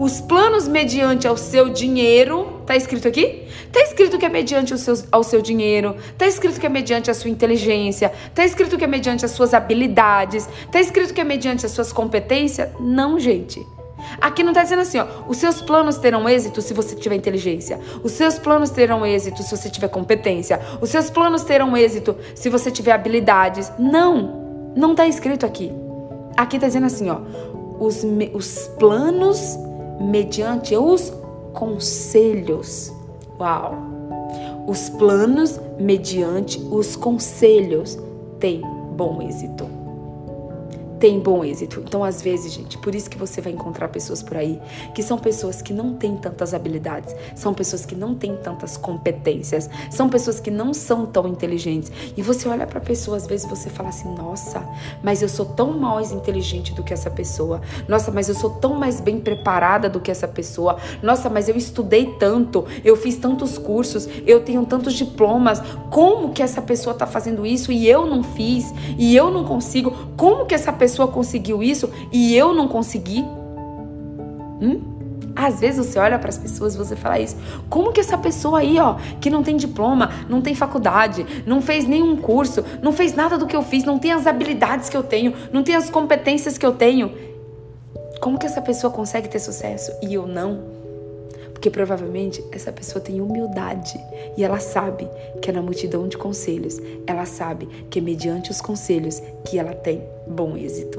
Os 0.00 0.18
planos 0.18 0.66
mediante 0.66 1.28
ao 1.28 1.36
seu 1.36 1.68
dinheiro, 1.68 2.62
tá 2.64 2.74
escrito 2.74 3.06
aqui? 3.06 3.42
Tá 3.70 3.82
escrito 3.82 4.16
que 4.16 4.24
é 4.24 4.30
mediante 4.30 4.76
seus, 4.78 5.04
ao 5.12 5.22
seu 5.22 5.42
dinheiro, 5.42 5.94
tá 6.16 6.26
escrito 6.26 6.58
que 6.58 6.64
é 6.64 6.70
mediante 6.70 7.10
a 7.10 7.14
sua 7.14 7.28
inteligência, 7.28 8.10
tá 8.34 8.42
escrito 8.42 8.78
que 8.78 8.84
é 8.84 8.86
mediante 8.86 9.26
as 9.26 9.32
suas 9.32 9.52
habilidades, 9.52 10.48
tá 10.72 10.80
escrito 10.80 11.12
que 11.12 11.20
é 11.20 11.24
mediante 11.24 11.66
as 11.66 11.72
suas 11.72 11.92
competências? 11.92 12.70
Não, 12.80 13.20
gente. 13.20 13.60
Aqui 14.22 14.42
não 14.42 14.52
está 14.52 14.62
dizendo 14.62 14.80
assim, 14.80 14.98
ó, 14.98 15.06
os 15.28 15.36
seus 15.36 15.60
planos 15.60 15.98
terão 15.98 16.26
êxito 16.26 16.62
se 16.62 16.72
você 16.72 16.96
tiver 16.96 17.16
inteligência. 17.16 17.78
Os 18.02 18.12
seus 18.12 18.38
planos 18.38 18.70
terão 18.70 19.04
êxito 19.04 19.42
se 19.42 19.54
você 19.54 19.68
tiver 19.68 19.88
competência. 19.88 20.62
Os 20.80 20.88
seus 20.88 21.10
planos 21.10 21.44
terão 21.44 21.76
êxito 21.76 22.16
se 22.34 22.48
você 22.48 22.70
tiver 22.70 22.92
habilidades. 22.92 23.70
Não, 23.78 24.72
não 24.74 24.92
está 24.92 25.06
escrito 25.06 25.44
aqui. 25.44 25.70
Aqui 26.38 26.56
está 26.56 26.68
dizendo 26.68 26.86
assim, 26.86 27.10
ó, 27.10 27.18
os, 27.78 28.02
os 28.32 28.66
planos 28.78 29.58
mediante 30.00 30.76
os 30.76 31.12
conselhos. 31.52 32.92
Uau! 33.38 33.74
Os 34.66 34.88
planos 34.88 35.60
mediante 35.78 36.58
os 36.70 36.96
conselhos 36.96 37.98
têm 38.38 38.62
bom 38.96 39.20
êxito 39.22 39.79
tem 41.00 41.18
bom 41.18 41.42
êxito. 41.42 41.80
Então, 41.80 42.04
às 42.04 42.20
vezes, 42.20 42.52
gente, 42.52 42.76
por 42.78 42.94
isso 42.94 43.08
que 43.08 43.18
você 43.18 43.40
vai 43.40 43.52
encontrar 43.52 43.88
pessoas 43.88 44.22
por 44.22 44.36
aí 44.36 44.60
que 44.94 45.02
são 45.02 45.18
pessoas 45.18 45.62
que 45.62 45.72
não 45.72 45.94
têm 45.94 46.16
tantas 46.16 46.52
habilidades, 46.52 47.16
são 47.34 47.54
pessoas 47.54 47.86
que 47.86 47.94
não 47.94 48.14
têm 48.14 48.36
tantas 48.36 48.76
competências, 48.76 49.68
são 49.90 50.08
pessoas 50.08 50.38
que 50.38 50.50
não 50.50 50.74
são 50.74 51.06
tão 51.06 51.26
inteligentes. 51.26 51.90
E 52.16 52.22
você 52.22 52.48
olha 52.48 52.66
para 52.66 52.78
a 52.78 52.82
pessoa, 52.82 53.16
às 53.16 53.26
vezes 53.26 53.48
você 53.48 53.70
fala 53.70 53.88
assim: 53.88 54.14
"Nossa, 54.14 54.62
mas 55.02 55.22
eu 55.22 55.28
sou 55.28 55.46
tão 55.46 55.72
mais 55.78 56.12
inteligente 56.12 56.74
do 56.74 56.82
que 56.82 56.92
essa 56.92 57.10
pessoa. 57.10 57.60
Nossa, 57.88 58.10
mas 58.10 58.28
eu 58.28 58.34
sou 58.34 58.50
tão 58.50 58.74
mais 58.74 59.00
bem 59.00 59.18
preparada 59.18 59.88
do 59.88 60.00
que 60.00 60.10
essa 60.10 60.28
pessoa. 60.28 60.76
Nossa, 61.02 61.30
mas 61.30 61.48
eu 61.48 61.56
estudei 61.56 62.14
tanto, 62.18 62.66
eu 62.84 62.96
fiz 62.96 63.16
tantos 63.16 63.56
cursos, 63.56 64.08
eu 64.26 64.40
tenho 64.40 64.66
tantos 64.66 64.94
diplomas. 64.94 65.62
Como 65.90 66.32
que 66.32 66.42
essa 66.42 66.60
pessoa 66.60 66.92
está 66.92 67.06
fazendo 67.06 67.46
isso 67.46 67.72
e 67.72 67.88
eu 67.88 68.06
não 68.06 68.22
fiz? 68.22 68.72
E 68.98 69.16
eu 69.16 69.30
não 69.30 69.44
consigo? 69.44 69.92
Como 70.16 70.44
que 70.44 70.54
essa 70.54 70.72
pessoa 70.72 70.89
pessoa 70.90 71.06
conseguiu 71.06 71.62
isso 71.62 71.88
e 72.12 72.34
eu 72.34 72.52
não 72.52 72.66
consegui? 72.66 73.24
Hum? 74.60 74.82
Às 75.36 75.60
vezes 75.60 75.86
você 75.86 75.98
olha 75.98 76.18
para 76.18 76.28
as 76.28 76.36
pessoas 76.36 76.74
e 76.74 76.78
você 76.78 76.96
fala 76.96 77.20
isso. 77.20 77.36
Como 77.68 77.92
que 77.92 78.00
essa 78.00 78.18
pessoa 78.18 78.58
aí, 78.58 78.78
ó, 78.80 78.96
que 79.20 79.30
não 79.30 79.42
tem 79.42 79.56
diploma, 79.56 80.10
não 80.28 80.42
tem 80.42 80.54
faculdade, 80.54 81.24
não 81.46 81.62
fez 81.62 81.86
nenhum 81.86 82.16
curso, 82.16 82.64
não 82.82 82.92
fez 82.92 83.14
nada 83.14 83.38
do 83.38 83.46
que 83.46 83.54
eu 83.54 83.62
fiz, 83.62 83.84
não 83.84 83.98
tem 83.98 84.12
as 84.12 84.26
habilidades 84.26 84.88
que 84.88 84.96
eu 84.96 85.04
tenho, 85.04 85.32
não 85.52 85.62
tem 85.62 85.76
as 85.76 85.88
competências 85.88 86.58
que 86.58 86.66
eu 86.66 86.72
tenho, 86.72 87.12
Como 88.20 88.38
que 88.38 88.44
essa 88.44 88.60
pessoa 88.60 88.92
consegue 88.92 89.28
ter 89.28 89.38
sucesso 89.38 89.92
e 90.02 90.12
eu 90.12 90.26
não? 90.26 90.79
Porque 91.60 91.68
provavelmente 91.68 92.42
essa 92.52 92.72
pessoa 92.72 93.04
tem 93.04 93.20
humildade 93.20 94.00
e 94.34 94.42
ela 94.42 94.58
sabe 94.58 95.06
que 95.42 95.50
é 95.50 95.52
na 95.52 95.60
multidão 95.60 96.08
de 96.08 96.16
conselhos, 96.16 96.80
ela 97.06 97.26
sabe 97.26 97.68
que 97.90 97.98
é 97.98 98.02
mediante 98.02 98.50
os 98.50 98.62
conselhos 98.62 99.22
que 99.44 99.58
ela 99.58 99.74
tem 99.74 100.02
bom 100.26 100.56
êxito. 100.56 100.98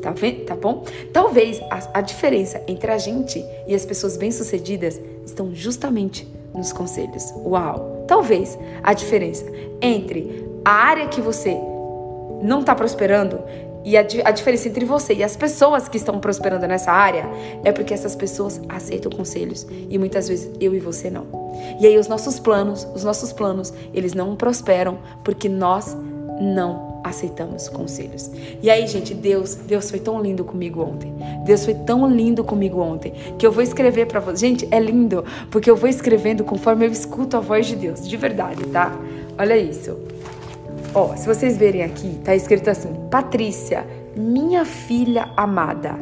Tá, 0.00 0.12
vendo? 0.12 0.44
tá 0.44 0.54
bom? 0.54 0.84
Talvez 1.12 1.60
a, 1.62 1.98
a 1.98 2.00
diferença 2.00 2.62
entre 2.68 2.88
a 2.92 2.98
gente 2.98 3.44
e 3.66 3.74
as 3.74 3.84
pessoas 3.84 4.16
bem-sucedidas 4.16 5.00
estão 5.24 5.52
justamente 5.52 6.28
nos 6.54 6.72
conselhos. 6.72 7.32
Uau! 7.38 8.04
Talvez 8.06 8.56
a 8.84 8.94
diferença 8.94 9.44
entre 9.82 10.46
a 10.64 10.70
área 10.70 11.08
que 11.08 11.20
você 11.20 11.58
não 12.40 12.60
está 12.60 12.76
prosperando 12.76 13.40
e 13.86 13.96
a, 13.96 14.00
a, 14.00 14.30
diferença 14.32 14.68
entre 14.68 14.84
você 14.84 15.14
e 15.14 15.22
as 15.22 15.36
pessoas 15.36 15.88
que 15.88 15.96
estão 15.96 16.18
prosperando 16.18 16.66
nessa 16.66 16.90
área 16.90 17.24
é 17.62 17.70
porque 17.70 17.94
essas 17.94 18.16
pessoas 18.16 18.60
aceitam 18.68 19.12
conselhos 19.12 19.64
e 19.88 19.96
muitas 19.96 20.26
vezes 20.26 20.50
eu 20.60 20.74
e 20.74 20.80
você 20.80 21.08
não. 21.08 21.24
E 21.80 21.86
aí 21.86 21.96
os 21.96 22.08
nossos 22.08 22.40
planos, 22.40 22.84
os 22.96 23.04
nossos 23.04 23.32
planos, 23.32 23.72
eles 23.94 24.12
não 24.12 24.34
prosperam 24.34 24.98
porque 25.22 25.48
nós 25.48 25.96
não 26.40 27.00
aceitamos 27.04 27.68
conselhos. 27.68 28.28
E 28.60 28.68
aí, 28.68 28.88
gente, 28.88 29.14
Deus, 29.14 29.54
Deus 29.54 29.88
foi 29.88 30.00
tão 30.00 30.20
lindo 30.20 30.44
comigo 30.44 30.82
ontem. 30.82 31.14
Deus 31.44 31.64
foi 31.64 31.74
tão 31.74 32.10
lindo 32.10 32.42
comigo 32.42 32.80
ontem 32.80 33.12
que 33.38 33.46
eu 33.46 33.52
vou 33.52 33.62
escrever 33.62 34.06
para 34.06 34.18
você. 34.18 34.48
Gente, 34.48 34.66
é 34.72 34.80
lindo 34.80 35.24
porque 35.48 35.70
eu 35.70 35.76
vou 35.76 35.88
escrevendo 35.88 36.42
conforme 36.42 36.86
eu 36.86 36.90
escuto 36.90 37.36
a 37.36 37.40
voz 37.40 37.66
de 37.66 37.76
Deus, 37.76 38.06
de 38.06 38.16
verdade, 38.16 38.64
tá? 38.66 38.92
Olha 39.38 39.56
isso. 39.56 39.96
Ó, 40.96 41.14
se 41.14 41.26
vocês 41.26 41.58
verem 41.58 41.82
aqui, 41.82 42.18
tá 42.24 42.34
escrito 42.34 42.70
assim: 42.70 42.88
Patrícia, 43.10 43.86
minha 44.16 44.64
filha 44.64 45.28
amada. 45.36 45.94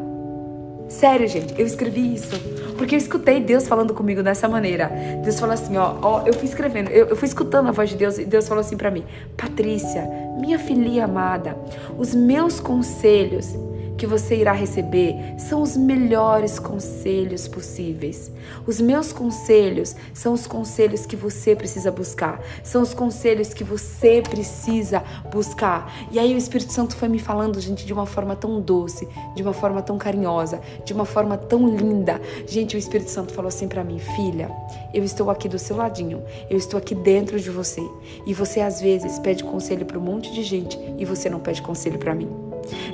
Sério, 0.88 1.26
gente, 1.26 1.58
eu 1.58 1.66
escrevi 1.66 2.14
isso 2.14 2.40
porque 2.78 2.94
eu 2.94 2.98
escutei 2.98 3.40
Deus 3.40 3.66
falando 3.66 3.92
comigo 3.92 4.22
dessa 4.22 4.48
maneira. 4.48 4.90
Deus 5.22 5.40
falou 5.40 5.54
assim, 5.54 5.76
ó, 5.76 5.96
ó, 6.00 6.22
eu 6.26 6.32
fui 6.32 6.44
escrevendo, 6.44 6.90
eu, 6.90 7.06
eu 7.06 7.16
fui 7.16 7.26
escutando 7.26 7.68
a 7.68 7.72
voz 7.72 7.90
de 7.90 7.96
Deus 7.96 8.18
e 8.18 8.24
Deus 8.24 8.46
falou 8.46 8.60
assim 8.60 8.76
para 8.76 8.88
mim: 8.88 9.04
Patrícia, 9.36 10.08
minha 10.38 10.60
filha 10.60 11.04
amada, 11.04 11.56
os 11.98 12.14
meus 12.14 12.60
conselhos 12.60 13.52
que 13.96 14.06
você 14.06 14.36
irá 14.36 14.52
receber 14.52 15.14
são 15.38 15.62
os 15.62 15.76
melhores 15.76 16.58
conselhos 16.58 17.46
possíveis. 17.46 18.30
Os 18.66 18.80
meus 18.80 19.12
conselhos 19.12 19.94
são 20.12 20.32
os 20.32 20.46
conselhos 20.46 21.06
que 21.06 21.16
você 21.16 21.54
precisa 21.54 21.90
buscar, 21.90 22.40
são 22.62 22.82
os 22.82 22.94
conselhos 22.94 23.54
que 23.54 23.64
você 23.64 24.22
precisa 24.22 25.02
buscar. 25.32 25.92
E 26.10 26.18
aí 26.18 26.34
o 26.34 26.38
Espírito 26.38 26.72
Santo 26.72 26.96
foi 26.96 27.08
me 27.08 27.18
falando, 27.18 27.60
gente, 27.60 27.86
de 27.86 27.92
uma 27.92 28.06
forma 28.06 28.34
tão 28.36 28.60
doce, 28.60 29.08
de 29.34 29.42
uma 29.42 29.52
forma 29.52 29.82
tão 29.82 29.98
carinhosa, 29.98 30.60
de 30.84 30.92
uma 30.92 31.04
forma 31.04 31.36
tão 31.36 31.68
linda. 31.68 32.20
Gente, 32.46 32.76
o 32.76 32.78
Espírito 32.78 33.10
Santo 33.10 33.32
falou 33.32 33.48
assim 33.48 33.68
para 33.68 33.84
mim, 33.84 33.98
filha, 33.98 34.50
eu 34.92 35.04
estou 35.04 35.30
aqui 35.30 35.48
do 35.48 35.58
seu 35.58 35.76
ladinho, 35.76 36.22
eu 36.50 36.56
estou 36.56 36.78
aqui 36.78 36.94
dentro 36.94 37.38
de 37.38 37.50
você. 37.50 37.82
E 38.26 38.34
você 38.34 38.60
às 38.60 38.80
vezes 38.80 39.18
pede 39.18 39.44
conselho 39.44 39.86
para 39.86 39.98
um 39.98 40.02
monte 40.02 40.32
de 40.32 40.42
gente 40.42 40.78
e 40.98 41.04
você 41.04 41.28
não 41.28 41.40
pede 41.40 41.62
conselho 41.62 41.98
para 41.98 42.14
mim. 42.14 42.43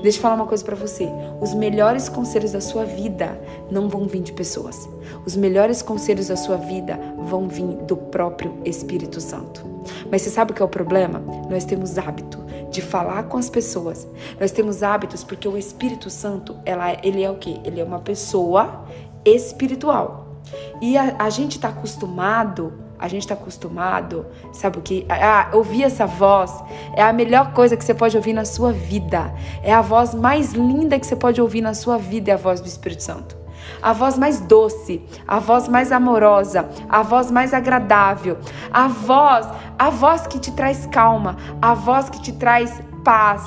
Deixa 0.02 0.18
eu 0.18 0.22
falar 0.22 0.34
uma 0.34 0.46
coisa 0.46 0.64
para 0.64 0.76
você. 0.76 1.08
Os 1.40 1.54
melhores 1.54 2.08
conselhos 2.08 2.52
da 2.52 2.60
sua 2.60 2.84
vida 2.84 3.40
não 3.70 3.88
vão 3.88 4.06
vir 4.06 4.22
de 4.22 4.32
pessoas. 4.32 4.88
Os 5.24 5.36
melhores 5.36 5.82
conselhos 5.82 6.28
da 6.28 6.36
sua 6.36 6.56
vida 6.56 6.98
vão 7.18 7.48
vir 7.48 7.66
do 7.86 7.96
próprio 7.96 8.58
Espírito 8.64 9.20
Santo. 9.20 9.64
Mas 10.10 10.22
você 10.22 10.30
sabe 10.30 10.52
o 10.52 10.54
que 10.54 10.62
é 10.62 10.64
o 10.64 10.68
problema? 10.68 11.22
Nós 11.48 11.64
temos 11.64 11.98
hábito 11.98 12.38
de 12.70 12.80
falar 12.80 13.24
com 13.24 13.36
as 13.36 13.50
pessoas. 13.50 14.06
Nós 14.38 14.52
temos 14.52 14.82
hábitos 14.82 15.24
porque 15.24 15.48
o 15.48 15.56
Espírito 15.56 16.08
Santo, 16.08 16.56
ela, 16.64 16.96
ele 17.02 17.22
é 17.22 17.30
o 17.30 17.36
quê? 17.36 17.58
Ele 17.64 17.80
é 17.80 17.84
uma 17.84 17.98
pessoa 17.98 18.84
espiritual. 19.24 20.40
E 20.80 20.96
a, 20.96 21.16
a 21.18 21.30
gente 21.30 21.56
está 21.56 21.68
acostumado 21.68 22.72
a 23.00 23.08
gente 23.08 23.22
está 23.22 23.34
acostumado, 23.34 24.26
sabe 24.52 24.78
o 24.78 24.82
que? 24.82 25.06
Ah, 25.08 25.48
ouvir 25.54 25.84
essa 25.84 26.06
voz 26.06 26.52
é 26.94 27.02
a 27.02 27.12
melhor 27.12 27.52
coisa 27.52 27.76
que 27.76 27.84
você 27.84 27.94
pode 27.94 28.16
ouvir 28.16 28.34
na 28.34 28.44
sua 28.44 28.72
vida. 28.72 29.32
É 29.62 29.72
a 29.72 29.80
voz 29.80 30.14
mais 30.14 30.52
linda 30.52 30.98
que 30.98 31.06
você 31.06 31.16
pode 31.16 31.40
ouvir 31.40 31.62
na 31.62 31.72
sua 31.72 31.96
vida, 31.96 32.30
é 32.30 32.34
a 32.34 32.36
voz 32.36 32.60
do 32.60 32.66
Espírito 32.66 33.02
Santo. 33.02 33.40
A 33.80 33.94
voz 33.94 34.18
mais 34.18 34.40
doce, 34.40 35.02
a 35.26 35.38
voz 35.38 35.66
mais 35.66 35.90
amorosa, 35.90 36.68
a 36.88 37.02
voz 37.02 37.30
mais 37.30 37.54
agradável, 37.54 38.36
a 38.70 38.88
voz, 38.88 39.48
a 39.78 39.88
voz 39.88 40.26
que 40.26 40.38
te 40.38 40.52
traz 40.52 40.86
calma, 40.86 41.36
a 41.60 41.72
voz 41.72 42.10
que 42.10 42.20
te 42.20 42.32
traz 42.32 42.82
paz. 43.02 43.42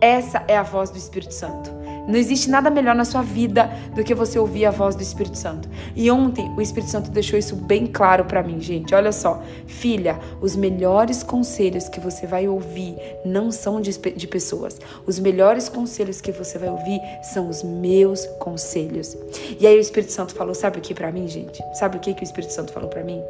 Essa 0.00 0.42
é 0.48 0.56
a 0.56 0.62
voz 0.62 0.90
do 0.90 0.98
Espírito 0.98 1.32
Santo. 1.32 1.75
Não 2.06 2.16
existe 2.16 2.48
nada 2.48 2.70
melhor 2.70 2.94
na 2.94 3.04
sua 3.04 3.22
vida 3.22 3.70
do 3.94 4.04
que 4.04 4.14
você 4.14 4.38
ouvir 4.38 4.64
a 4.64 4.70
voz 4.70 4.94
do 4.94 5.02
Espírito 5.02 5.36
Santo. 5.36 5.68
E 5.94 6.10
ontem 6.10 6.48
o 6.56 6.62
Espírito 6.62 6.90
Santo 6.90 7.10
deixou 7.10 7.38
isso 7.38 7.56
bem 7.56 7.86
claro 7.86 8.24
para 8.24 8.42
mim, 8.42 8.60
gente. 8.60 8.94
Olha 8.94 9.12
só, 9.12 9.42
filha, 9.66 10.18
os 10.40 10.54
melhores 10.54 11.22
conselhos 11.22 11.88
que 11.88 11.98
você 11.98 12.26
vai 12.26 12.46
ouvir 12.46 12.96
não 13.24 13.50
são 13.50 13.80
de, 13.80 13.90
de 13.92 14.26
pessoas. 14.28 14.78
Os 15.04 15.18
melhores 15.18 15.68
conselhos 15.68 16.20
que 16.20 16.30
você 16.30 16.58
vai 16.58 16.68
ouvir 16.68 17.00
são 17.22 17.48
os 17.48 17.62
meus 17.62 18.24
conselhos. 18.38 19.16
E 19.58 19.66
aí 19.66 19.76
o 19.76 19.80
Espírito 19.80 20.12
Santo 20.12 20.34
falou, 20.34 20.54
sabe 20.54 20.78
o 20.78 20.80
que 20.80 20.94
para 20.94 21.10
mim, 21.10 21.26
gente? 21.26 21.62
Sabe 21.74 21.96
o 21.96 22.00
que 22.00 22.14
que 22.14 22.22
o 22.22 22.24
Espírito 22.24 22.52
Santo 22.52 22.72
falou 22.72 22.88
para 22.88 23.02
mim? 23.02 23.20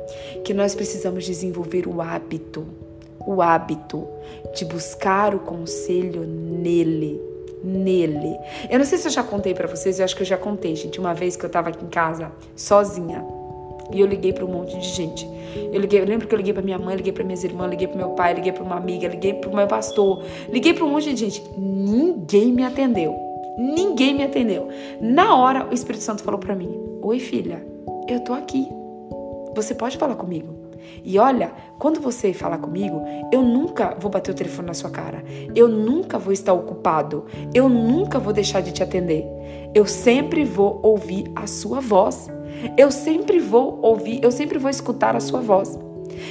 Que 0.45 0.53
nós 0.53 0.75
precisamos 0.75 1.25
desenvolver 1.25 1.89
o 1.89 2.03
hábito, 2.03 2.67
o 3.27 3.41
hábito 3.41 4.07
de 4.55 4.65
buscar 4.65 5.35
o 5.35 5.41
conselho 5.41 6.23
nele 6.23 7.36
nele. 7.63 8.39
Eu 8.71 8.79
não 8.79 8.87
sei 8.87 8.99
se 8.99 9.09
eu 9.09 9.13
já 9.13 9.23
contei 9.23 9.55
para 9.55 9.67
vocês, 9.67 9.99
eu 9.99 10.05
acho 10.05 10.15
que 10.15 10.23
eu 10.23 10.27
já 10.27 10.37
contei, 10.37 10.75
gente, 10.77 11.01
uma 11.01 11.15
vez 11.15 11.37
que 11.37 11.45
eu 11.45 11.51
tava 11.51 11.71
aqui 11.71 11.85
em 11.85 11.89
casa 11.89 12.33
sozinha. 12.55 13.25
E 13.93 14.01
eu 14.01 14.07
liguei 14.07 14.33
para 14.33 14.45
um 14.45 14.49
monte 14.49 14.77
de 14.79 14.89
gente. 14.89 15.29
Eu 15.73 15.81
liguei, 15.81 16.01
eu 16.01 16.05
lembro 16.05 16.27
que 16.27 16.35
eu 16.35 16.37
liguei 16.37 16.53
para 16.53 16.63
minha 16.63 16.79
mãe, 16.79 16.97
liguei 16.97 17.13
para 17.13 17.25
minhas 17.25 17.45
irmãs, 17.45 17.71
liguei 17.71 17.87
para 17.87 17.97
meu 17.97 18.11
pai, 18.11 18.35
liguei 18.35 18.53
para 18.53 18.65
uma 18.65 18.77
amiga, 18.77 19.07
liguei 19.09 19.35
para 19.35 19.51
meu 19.51 19.67
pastor, 19.67 20.25
liguei 20.49 20.75
para 20.75 20.85
um 20.85 20.91
monte 20.91 21.13
de 21.15 21.21
gente. 21.21 21.43
Ninguém 21.57 22.53
me 22.53 22.65
atendeu. 22.65 23.15
Ninguém 23.57 24.15
me 24.15 24.25
atendeu. 24.25 24.69
Na 25.01 25.37
hora, 25.37 25.67
o 25.71 25.73
Espírito 25.73 26.03
Santo 26.03 26.23
falou 26.23 26.39
para 26.39 26.55
mim: 26.55 26.71
"Oi, 27.03 27.19
filha, 27.19 27.65
eu 28.09 28.21
tô 28.21 28.33
aqui. 28.33 28.69
Você 29.55 29.75
pode 29.75 29.97
falar 29.97 30.17
comigo?" 30.17 30.56
E 31.05 31.19
olha, 31.19 31.53
quando 31.79 32.01
você 32.01 32.33
falar 32.33 32.59
comigo, 32.59 33.03
eu 33.33 33.43
nunca 33.43 33.97
vou 33.99 34.11
bater 34.11 34.31
o 34.31 34.35
telefone 34.35 34.69
na 34.69 34.75
sua 34.75 34.91
cara. 34.91 35.25
Eu 35.55 35.69
nunca 35.69 36.19
vou 36.19 36.33
estar 36.33 36.53
ocupado. 36.53 37.27
Eu 37.55 37.69
nunca 37.69 38.19
vou 38.19 38.33
deixar 38.33 38.61
de 38.61 38.73
te 38.73 38.83
atender. 38.83 39.25
Eu 39.75 39.87
sempre 39.87 40.45
vou 40.45 40.81
ouvir 40.83 41.31
a 41.35 41.47
sua 41.47 41.81
voz. 41.81 42.31
Eu 42.77 42.91
sempre 42.91 43.39
vou 43.39 43.79
ouvir, 43.83 44.23
eu 44.23 44.33
sempre 44.33 44.59
vou 44.59 44.71
escutar 44.71 45.15
a 45.15 45.21
sua 45.21 45.41
voz. 45.41 45.79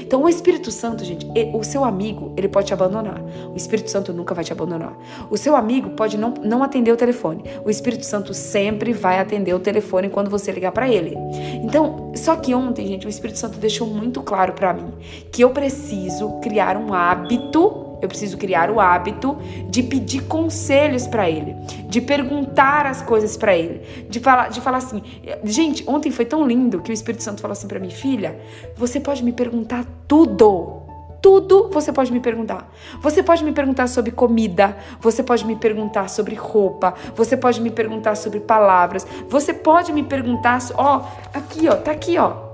Então, 0.01 0.23
o 0.23 0.29
Espírito 0.29 0.71
Santo, 0.71 1.03
gente, 1.03 1.27
o 1.53 1.63
seu 1.63 1.83
amigo, 1.83 2.33
ele 2.37 2.47
pode 2.47 2.67
te 2.67 2.73
abandonar. 2.73 3.21
O 3.51 3.55
Espírito 3.55 3.89
Santo 3.89 4.13
nunca 4.13 4.33
vai 4.33 4.43
te 4.43 4.51
abandonar. 4.51 4.97
O 5.29 5.37
seu 5.37 5.55
amigo 5.55 5.91
pode 5.91 6.17
não, 6.17 6.33
não 6.43 6.63
atender 6.63 6.91
o 6.91 6.97
telefone. 6.97 7.43
O 7.63 7.69
Espírito 7.69 8.05
Santo 8.05 8.33
sempre 8.33 8.93
vai 8.93 9.19
atender 9.19 9.53
o 9.53 9.59
telefone 9.59 10.09
quando 10.09 10.29
você 10.29 10.51
ligar 10.51 10.71
para 10.71 10.89
ele. 10.89 11.15
Então, 11.63 12.11
só 12.15 12.35
que 12.35 12.53
ontem, 12.53 12.87
gente, 12.87 13.05
o 13.05 13.09
Espírito 13.09 13.39
Santo 13.39 13.57
deixou 13.57 13.87
muito 13.87 14.21
claro 14.21 14.53
para 14.53 14.73
mim 14.73 14.93
que 15.31 15.43
eu 15.43 15.49
preciso 15.51 16.39
criar 16.41 16.77
um 16.77 16.93
hábito 16.93 17.84
eu 18.05 18.09
preciso 18.09 18.37
criar 18.37 18.69
o 18.69 18.79
hábito 18.79 19.37
de 19.69 19.83
pedir 19.83 20.23
conselhos 20.23 21.07
para 21.07 21.29
ele, 21.29 21.55
de 21.87 21.99
perguntar 22.01 22.85
as 22.85 23.01
coisas 23.01 23.35
para 23.35 23.55
ele, 23.55 23.81
de 24.09 24.19
falar, 24.19 24.49
de 24.49 24.61
falar 24.61 24.77
assim. 24.77 25.01
Gente, 25.43 25.83
ontem 25.87 26.11
foi 26.11 26.25
tão 26.25 26.47
lindo 26.47 26.81
que 26.81 26.91
o 26.91 26.93
Espírito 26.93 27.23
Santo 27.23 27.41
falou 27.41 27.53
assim 27.53 27.67
para 27.67 27.79
mim, 27.79 27.89
filha, 27.89 28.39
você 28.75 28.99
pode 28.99 29.23
me 29.23 29.31
perguntar 29.31 29.85
tudo. 30.07 30.83
Tudo 31.21 31.69
você 31.71 31.91
pode 31.91 32.13
me 32.13 32.19
perguntar. 32.19 32.71
Você 33.01 33.23
pode 33.23 33.43
me 33.43 33.51
perguntar 33.51 33.87
sobre 33.87 34.11
comida, 34.11 34.77
você 35.01 35.23
pode 35.23 35.43
me 35.43 35.55
perguntar 35.55 36.07
sobre 36.07 36.35
roupa, 36.35 36.93
você 37.15 37.35
pode 37.35 37.59
me 37.61 37.71
perguntar 37.71 38.15
sobre 38.15 38.39
palavras, 38.39 39.07
você 39.27 39.51
pode 39.51 39.91
me 39.91 40.03
perguntar, 40.03 40.59
ó, 40.77 41.03
aqui, 41.33 41.67
ó, 41.67 41.75
tá 41.75 41.91
aqui, 41.91 42.15
ó. 42.19 42.45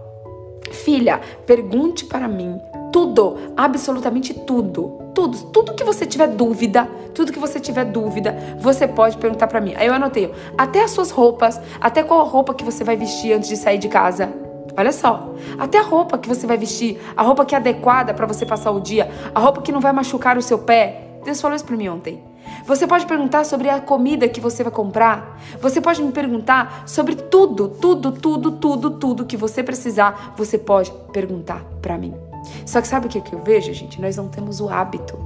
Filha, 0.72 1.20
pergunte 1.46 2.06
para 2.06 2.30
mim 2.30 2.58
tudo, 2.92 3.38
absolutamente 3.56 4.34
tudo. 4.34 5.00
Tudo, 5.14 5.38
tudo 5.52 5.74
que 5.74 5.84
você 5.84 6.06
tiver 6.06 6.28
dúvida, 6.28 6.88
tudo 7.14 7.32
que 7.32 7.40
você 7.40 7.60
tiver 7.60 7.86
dúvida, 7.86 8.58
você 8.60 8.88
pode 8.88 9.18
perguntar 9.18 9.48
para 9.48 9.60
mim. 9.60 9.74
Aí 9.76 9.88
eu 9.88 9.94
anotei, 9.94 10.32
até 10.58 10.84
as 10.84 10.92
suas 10.92 11.12
roupas, 11.12 11.60
até 11.80 12.02
qual 12.04 12.26
roupa 12.26 12.54
que 12.54 12.64
você 12.64 12.84
vai 12.84 12.96
vestir 12.96 13.34
antes 13.34 13.50
de 13.50 13.58
sair 13.58 13.78
de 13.78 13.90
casa. 13.90 14.32
Olha 14.78 14.92
só, 14.92 15.36
até 15.60 15.80
a 15.80 15.84
roupa 15.84 16.18
que 16.18 16.30
você 16.30 16.48
vai 16.48 16.58
vestir, 16.58 17.00
a 17.16 17.24
roupa 17.24 17.44
que 17.44 17.54
é 17.54 17.58
adequada 17.58 18.14
para 18.14 18.26
você 18.26 18.46
passar 18.46 18.72
o 18.72 18.80
dia, 18.80 19.12
a 19.36 19.40
roupa 19.40 19.62
que 19.62 19.72
não 19.72 19.82
vai 19.82 19.92
machucar 19.92 20.38
o 20.38 20.42
seu 20.42 20.60
pé. 20.60 21.20
Deus 21.26 21.42
falou 21.42 21.56
isso 21.56 21.66
para 21.66 21.76
mim 21.76 21.90
ontem. 21.90 22.24
Você 22.66 22.88
pode 22.88 23.06
perguntar 23.06 23.44
sobre 23.44 23.70
a 23.70 23.80
comida 23.80 24.28
que 24.28 24.40
você 24.40 24.64
vai 24.64 24.72
comprar. 24.72 25.40
Você 25.62 25.82
pode 25.82 26.02
me 26.02 26.12
perguntar 26.12 26.84
sobre 26.86 27.16
tudo, 27.16 27.70
tudo, 27.70 28.12
tudo, 28.12 28.52
tudo, 28.52 28.92
tudo 28.92 29.26
que 29.26 29.38
você 29.38 29.64
precisar. 29.64 30.34
Você 30.38 30.58
pode 30.58 30.92
perguntar 31.12 31.64
para 31.82 31.98
mim. 31.98 32.31
Só 32.66 32.82
que 32.82 32.88
sabe 32.88 33.08
o 33.08 33.10
que 33.10 33.34
eu 33.34 33.44
vejo, 33.44 33.74
gente? 33.74 34.02
Nós 34.02 34.18
não 34.18 34.28
temos 34.28 34.60
o 34.60 34.70
hábito. 34.70 35.18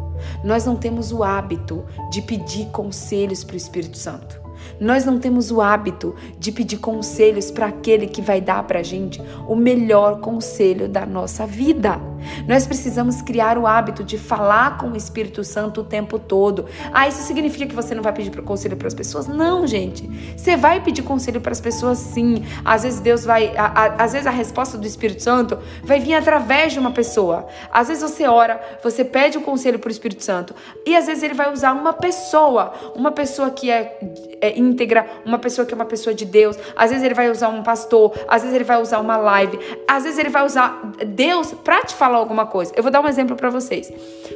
Nós 0.43 0.65
não 0.65 0.75
temos 0.75 1.11
o 1.11 1.23
hábito 1.23 1.85
de 2.09 2.21
pedir 2.21 2.67
conselhos 2.67 3.43
para 3.43 3.53
o 3.53 3.57
Espírito 3.57 3.97
Santo. 3.97 4.45
Nós 4.79 5.05
não 5.05 5.19
temos 5.19 5.51
o 5.51 5.61
hábito 5.61 6.15
de 6.39 6.51
pedir 6.51 6.77
conselhos 6.77 7.51
para 7.51 7.67
aquele 7.67 8.07
que 8.07 8.21
vai 8.21 8.41
dar 8.41 8.63
para 8.63 8.79
a 8.79 8.83
gente 8.83 9.21
o 9.47 9.55
melhor 9.55 10.19
conselho 10.19 10.89
da 10.89 11.05
nossa 11.05 11.45
vida. 11.45 11.99
Nós 12.47 12.65
precisamos 12.65 13.21
criar 13.21 13.57
o 13.57 13.67
hábito 13.67 14.03
de 14.03 14.17
falar 14.17 14.77
com 14.77 14.91
o 14.91 14.95
Espírito 14.95 15.43
Santo 15.43 15.81
o 15.81 15.83
tempo 15.83 16.19
todo. 16.19 16.65
Ah, 16.93 17.07
isso 17.07 17.21
significa 17.23 17.65
que 17.65 17.75
você 17.75 17.93
não 17.95 18.03
vai 18.03 18.13
pedir 18.13 18.31
conselho 18.41 18.77
para 18.77 18.87
as 18.87 18.93
pessoas? 18.93 19.27
Não, 19.27 19.67
gente. 19.67 20.07
Você 20.37 20.55
vai 20.55 20.81
pedir 20.81 21.01
conselho 21.01 21.41
para 21.41 21.51
as 21.51 21.61
pessoas 21.61 21.97
sim. 21.97 22.45
Às 22.63 22.83
vezes 22.83 22.99
Deus 22.99 23.25
vai, 23.25 23.55
a, 23.57 23.65
a, 23.65 23.85
às 24.03 24.13
vezes 24.13 24.27
a 24.27 24.31
resposta 24.31 24.77
do 24.77 24.85
Espírito 24.85 25.21
Santo 25.21 25.57
vai 25.83 25.99
vir 25.99 26.13
através 26.13 26.73
de 26.73 26.79
uma 26.79 26.91
pessoa. 26.91 27.47
Às 27.71 27.87
vezes 27.87 28.03
você 28.03 28.27
ora, 28.27 28.61
você 28.83 29.03
pede 29.03 29.37
o 29.37 29.41
conselho 29.41 29.79
para 29.79 29.89
o 29.89 29.91
Espírito 29.91 30.23
Santo 30.23 30.55
e 30.85 30.95
às 30.95 31.07
vezes 31.07 31.23
ele 31.23 31.33
vai 31.33 31.51
usar 31.51 31.73
uma 31.73 31.93
pessoa, 31.93 32.73
uma 32.95 33.11
pessoa 33.11 33.49
que 33.49 33.69
é, 33.69 33.99
é 34.41 34.57
íntegra, 34.57 35.05
uma 35.25 35.39
pessoa 35.39 35.65
que 35.65 35.73
é 35.73 35.75
uma 35.75 35.85
pessoa 35.85 36.13
de 36.13 36.25
Deus. 36.25 36.57
Às 36.75 36.91
vezes 36.91 37.03
ele 37.03 37.15
vai 37.15 37.29
usar 37.29 37.49
um 37.49 37.63
pastor, 37.63 38.13
às 38.27 38.41
vezes 38.41 38.55
ele 38.55 38.63
vai 38.63 38.81
usar 38.81 38.99
uma 38.99 39.17
live, 39.17 39.59
às 39.87 40.03
vezes 40.03 40.19
ele 40.19 40.29
vai 40.29 40.45
usar 40.45 40.91
Deus 41.05 41.53
para 41.63 41.83
te 41.83 41.95
falar 41.95 42.14
alguma 42.19 42.45
coisa. 42.45 42.73
Eu 42.75 42.83
vou 42.83 42.91
dar 42.91 43.01
um 43.01 43.07
exemplo 43.07 43.35
para 43.35 43.49
vocês. 43.49 43.91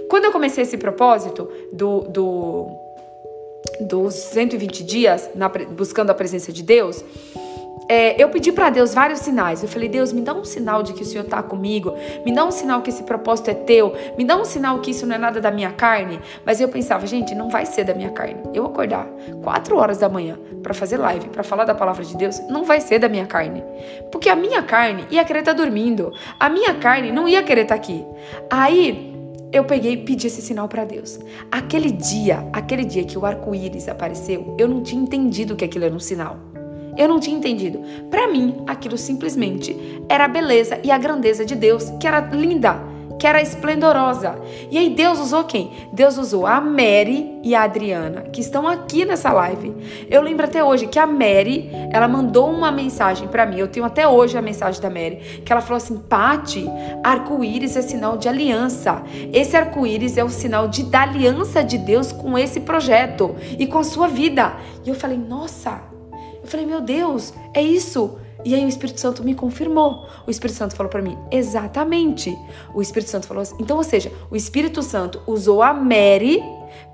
Quando 0.10 0.26
eu 0.26 0.32
comecei 0.32 0.64
esse 0.64 0.78
propósito 0.78 1.50
do, 1.72 2.02
do 2.02 2.68
dos 3.82 4.14
120 4.14 4.84
dias 4.84 5.30
na, 5.36 5.50
buscando 5.50 6.10
a 6.10 6.14
presença 6.14 6.52
de 6.52 6.64
Deus, 6.64 7.04
é, 7.90 8.22
eu 8.22 8.30
pedi 8.30 8.52
para 8.52 8.70
Deus 8.70 8.94
vários 8.94 9.20
sinais. 9.20 9.64
Eu 9.64 9.68
falei, 9.68 9.90
Deus, 9.90 10.14
me 10.14 10.22
dá 10.22 10.32
um 10.32 10.46
sinal 10.46 10.84
de 10.84 10.94
que 10.94 11.02
o 11.02 11.06
Senhor 11.06 11.24
está 11.24 11.42
comigo, 11.42 11.96
me 12.24 12.32
dá 12.32 12.46
um 12.46 12.52
sinal 12.52 12.84
que 12.84 12.92
esse 12.92 13.02
propósito 13.02 13.50
é 13.50 13.56
teu, 13.56 13.96
me 14.16 14.24
dá 14.24 14.38
um 14.38 14.46
sinal 14.46 14.78
que 14.78 14.92
isso 14.92 15.08
não 15.08 15.16
é 15.16 15.18
nada 15.18 15.42
da 15.42 15.50
minha 15.50 15.72
carne. 15.72 16.20
Mas 16.46 16.62
eu 16.62 16.70
pensava, 16.70 17.08
gente, 17.08 17.34
não 17.34 17.50
vai 17.50 17.66
ser 17.66 17.84
da 17.84 17.96
minha 17.96 18.12
carne. 18.12 18.44
Eu 18.54 18.64
acordar 18.64 19.08
quatro 19.42 19.76
horas 19.76 19.98
da 19.98 20.08
manhã 20.08 20.38
para 20.62 20.76
fazer 20.76 20.98
live, 20.98 21.30
para 21.30 21.42
falar 21.42 21.66
da 21.66 21.74
palavra 21.74 22.06
de 22.06 22.16
Deus, 22.16 22.40
não 22.48 22.64
vai 22.64 22.80
ser 22.80 23.00
da 23.00 23.10
minha 23.10 23.26
carne. 23.26 23.64
Porque 24.12 24.30
a 24.30 24.36
minha 24.36 24.62
carne 24.62 25.08
ia 25.10 25.26
querer 25.26 25.40
estar 25.40 25.56
tá 25.56 25.58
dormindo, 25.58 26.14
a 26.40 26.48
minha 26.48 26.76
carne 26.76 27.12
não 27.12 27.28
ia 27.28 27.42
querer 27.42 27.62
estar 27.62 27.76
tá 27.76 27.82
aqui. 27.82 28.06
Aí 28.52 29.16
eu 29.52 29.64
peguei 29.64 29.94
e 29.94 29.98
pedi 29.98 30.28
esse 30.28 30.44
sinal 30.44 30.68
para 30.68 30.86
Deus. 30.86 31.20
Aquele 31.52 31.92
dia, 31.92 32.48
aquele 32.54 32.86
dia 32.86 33.04
que 33.04 33.18
o 33.18 33.26
arco-íris 33.26 33.88
apareceu, 33.88 34.56
eu 34.60 34.68
não 34.68 34.84
tinha 34.84 35.02
entendido 35.02 35.56
que 35.56 35.66
aquilo 35.66 35.86
era 35.86 35.96
um 35.96 36.00
sinal. 36.00 36.38
Eu 37.00 37.08
não 37.08 37.18
tinha 37.18 37.38
entendido. 37.38 37.80
Para 38.12 38.28
mim, 38.28 38.62
aquilo 38.68 38.98
simplesmente 38.98 40.04
era 40.10 40.26
a 40.26 40.28
beleza 40.28 40.78
e 40.84 40.92
a 40.92 40.98
grandeza 40.98 41.46
de 41.46 41.56
Deus, 41.56 41.90
que 41.98 42.06
era 42.06 42.20
linda, 42.20 42.78
que 43.18 43.26
era 43.26 43.42
esplendorosa. 43.42 44.38
E 44.70 44.78
aí 44.78 44.90
Deus 44.90 45.18
usou 45.18 45.46
quem? 45.46 45.72
Deus 45.94 46.18
usou 46.18 46.46
a 46.46 46.60
Mary 46.60 47.40
e 47.42 47.56
a 47.56 47.64
Adriana, 47.64 48.24
que 48.24 48.42
estão 48.42 48.68
aqui 48.68 49.06
nessa 49.06 49.32
live. 49.32 49.74
Eu 50.10 50.22
lembro 50.22 50.46
até 50.46 50.62
hoje 50.62 50.88
que 50.88 51.00
a 51.00 51.08
Mary, 51.08 51.70
ela 51.90 52.06
mandou 52.06 52.50
uma 52.50 52.70
mensagem 52.70 53.30
para 53.30 53.46
mim. 53.46 53.60
Eu 53.60 53.70
tenho 53.70 53.86
até 53.86 54.06
hoje 54.06 54.38
a 54.38 54.42
mensagem 54.42 54.82
da 54.82 54.90
Mary, 54.90 55.42
que 55.46 55.54
ela 55.54 55.62
falou 55.62 55.78
assim: 55.78 55.98
"Pati, 56.00 56.66
arco-íris 57.02 57.78
é 57.78 57.82
sinal 57.82 58.18
de 58.18 58.28
aliança. 58.28 59.04
Esse 59.32 59.56
arco-íris 59.56 60.18
é 60.18 60.24
o 60.24 60.30
sinal 60.30 60.68
de 60.68 60.84
da 60.84 61.04
aliança 61.04 61.64
de 61.64 61.78
Deus 61.78 62.12
com 62.12 62.38
esse 62.38 62.60
projeto 62.60 63.38
e 63.58 63.66
com 63.66 63.78
a 63.78 63.86
sua 63.86 64.10
vida". 64.10 64.54
E 64.86 64.90
eu 64.90 64.96
falei: 64.96 65.18
"Nossa, 65.18 65.89
eu 66.50 66.52
falei, 66.52 66.66
meu 66.66 66.82
Deus, 66.82 67.34
é 67.54 67.62
isso. 67.62 68.18
E 68.44 68.56
aí 68.56 68.66
o 68.66 68.68
Espírito 68.68 69.00
Santo 69.00 69.24
me 69.24 69.36
confirmou. 69.36 70.08
O 70.26 70.32
Espírito 70.32 70.58
Santo 70.58 70.76
falou 70.76 70.90
para 70.90 71.02
mim, 71.02 71.18
exatamente. 71.30 72.36
O 72.74 72.82
Espírito 72.82 73.12
Santo 73.12 73.28
falou 73.28 73.42
assim. 73.42 73.56
Então, 73.60 73.78
ou 73.78 73.84
seja, 73.84 74.12
o 74.32 74.36
Espírito 74.36 74.82
Santo 74.82 75.22
usou 75.28 75.62
a 75.62 75.74
Mary 75.74 76.42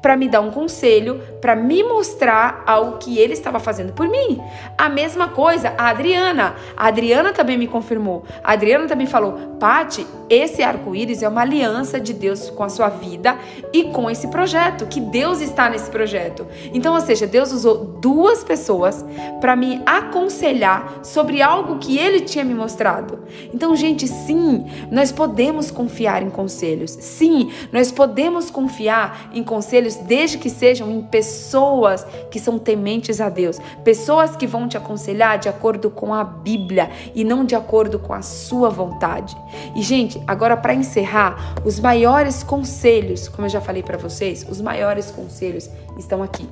para 0.06 0.16
me 0.16 0.30
dar 0.30 0.40
um 0.42 0.52
conselho, 0.52 1.20
para 1.42 1.56
me 1.56 1.82
mostrar 1.82 2.62
algo 2.68 3.00
que 3.00 3.18
ele 3.18 3.34
estava 3.34 3.60
fazendo 3.60 3.92
por 3.92 4.08
mim. 4.08 4.40
A 4.78 4.88
mesma 4.88 5.30
coisa 5.30 5.74
a 5.76 5.90
Adriana. 5.90 6.54
A 6.78 6.90
Adriana 6.90 7.34
também 7.34 7.58
me 7.58 7.66
confirmou. 7.68 8.24
A 8.44 8.54
Adriana 8.54 8.88
também 8.88 9.08
falou: 9.08 9.56
Pati, 9.60 10.06
esse 10.30 10.62
arco-íris 10.62 11.24
é 11.24 11.28
uma 11.28 11.42
aliança 11.42 12.00
de 12.00 12.14
Deus 12.14 12.52
com 12.52 12.64
a 12.64 12.70
sua 12.70 12.88
vida 12.88 13.36
e 13.74 13.86
com 13.86 14.08
esse 14.08 14.28
projeto, 14.28 14.86
que 14.86 15.02
Deus 15.02 15.42
está 15.42 15.72
nesse 15.72 15.90
projeto. 15.90 16.46
Então, 16.72 16.94
ou 16.94 17.02
seja, 17.02 17.26
Deus 17.26 17.52
usou 17.52 17.78
duas 18.00 18.44
pessoas 18.44 19.04
para 19.42 19.56
me 19.56 19.82
aconselhar 19.88 21.00
sobre 21.02 21.42
algo 21.42 21.80
que 21.80 21.98
ele 21.98 22.22
tinha 22.22 22.46
me 22.46 22.54
mostrado. 22.54 23.24
Então, 23.52 23.76
gente, 23.76 24.08
sim, 24.08 24.66
nós 24.92 25.12
podemos 25.12 25.72
confiar 25.72 26.22
em 26.22 26.30
conselhos. 26.30 26.92
Sim, 26.92 27.52
nós 27.72 27.92
podemos 27.92 28.52
confiar 28.52 29.32
em 29.34 29.44
conselhos 29.44 29.95
desde 29.98 30.38
que 30.38 30.50
sejam 30.50 30.90
em 30.92 31.02
pessoas 31.02 32.06
que 32.30 32.40
são 32.40 32.58
tementes 32.58 33.22
a 33.22 33.30
Deus, 33.30 33.58
pessoas 33.84 34.36
que 34.36 34.48
vão 34.48 34.68
te 34.68 34.78
aconselhar 34.78 35.38
de 35.38 35.50
acordo 35.50 35.90
com 35.90 36.14
a 36.14 36.24
Bíblia 36.24 36.90
e 37.14 37.24
não 37.24 37.46
de 37.46 37.56
acordo 37.56 38.00
com 38.00 38.14
a 38.14 38.22
sua 38.22 38.70
vontade. 38.70 39.36
E 39.76 39.82
gente, 39.82 40.22
agora 40.28 40.58
para 40.58 40.74
encerrar, 40.74 41.56
os 41.64 41.80
maiores 41.80 42.44
conselhos, 42.44 43.28
como 43.28 43.46
eu 43.46 43.50
já 43.50 43.62
falei 43.62 43.84
para 43.84 43.98
vocês, 43.98 44.46
os 44.50 44.62
maiores 44.62 45.12
conselhos 45.12 45.70
estão 45.98 46.22
aqui, 46.22 46.48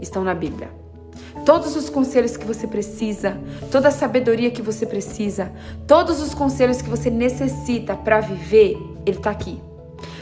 estão 0.00 0.24
na 0.24 0.34
Bíblia. 0.34 0.70
Todos 1.44 1.76
os 1.76 1.90
conselhos 1.90 2.36
que 2.36 2.46
você 2.46 2.66
precisa, 2.66 3.36
toda 3.70 3.88
a 3.88 3.90
sabedoria 3.90 4.50
que 4.50 4.62
você 4.62 4.86
precisa, 4.86 5.52
todos 5.86 6.22
os 6.22 6.32
conselhos 6.32 6.80
que 6.80 6.88
você 6.88 7.10
necessita 7.10 7.94
para 7.94 8.20
viver, 8.20 8.78
ele 9.04 9.18
está 9.18 9.30
aqui. 9.30 9.60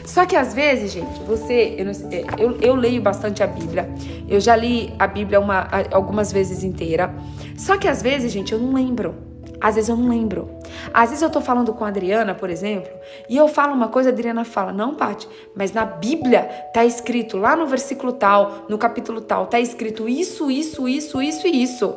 Só 0.05 0.25
que 0.25 0.35
às 0.35 0.53
vezes, 0.53 0.91
gente, 0.91 1.19
você. 1.21 1.75
Eu, 1.77 1.89
é, 1.89 2.25
eu, 2.37 2.57
eu, 2.61 2.75
leio 2.75 3.01
bastante 3.01 3.41
a 3.41 3.47
Bíblia. 3.47 3.89
Eu 4.27 4.39
já 4.39 4.55
li 4.55 4.93
a 4.99 5.07
Bíblia 5.07 5.39
uma, 5.39 5.67
algumas 5.91 6.31
vezes 6.31 6.63
inteira. 6.63 7.13
Só 7.57 7.77
que 7.77 7.87
às 7.87 8.01
vezes, 8.01 8.31
gente, 8.31 8.53
eu 8.53 8.59
não 8.59 8.73
lembro. 8.73 9.15
Às 9.61 9.75
vezes 9.75 9.89
eu 9.89 9.95
não 9.95 10.09
lembro. 10.09 10.49
Às 10.93 11.09
vezes 11.09 11.23
eu 11.23 11.29
tô 11.29 11.39
falando 11.39 11.73
com 11.73 11.85
a 11.85 11.87
Adriana, 11.87 12.35
por 12.35 12.49
exemplo, 12.49 12.91
e 13.29 13.37
eu 13.37 13.47
falo 13.47 13.73
uma 13.73 13.87
coisa, 13.87 14.09
a 14.09 14.11
Adriana 14.11 14.43
fala: 14.43 14.73
Não, 14.73 14.93
Paty, 14.95 15.27
mas 15.55 15.71
na 15.71 15.85
Bíblia 15.85 16.43
tá 16.73 16.83
escrito 16.83 17.37
lá 17.37 17.55
no 17.55 17.65
versículo 17.65 18.11
tal, 18.11 18.65
no 18.67 18.77
capítulo 18.77 19.21
tal, 19.21 19.47
tá 19.47 19.59
escrito 19.59 20.09
isso, 20.09 20.51
isso, 20.51 20.87
isso, 20.87 21.21
isso 21.21 21.47
e 21.47 21.63
isso 21.63 21.95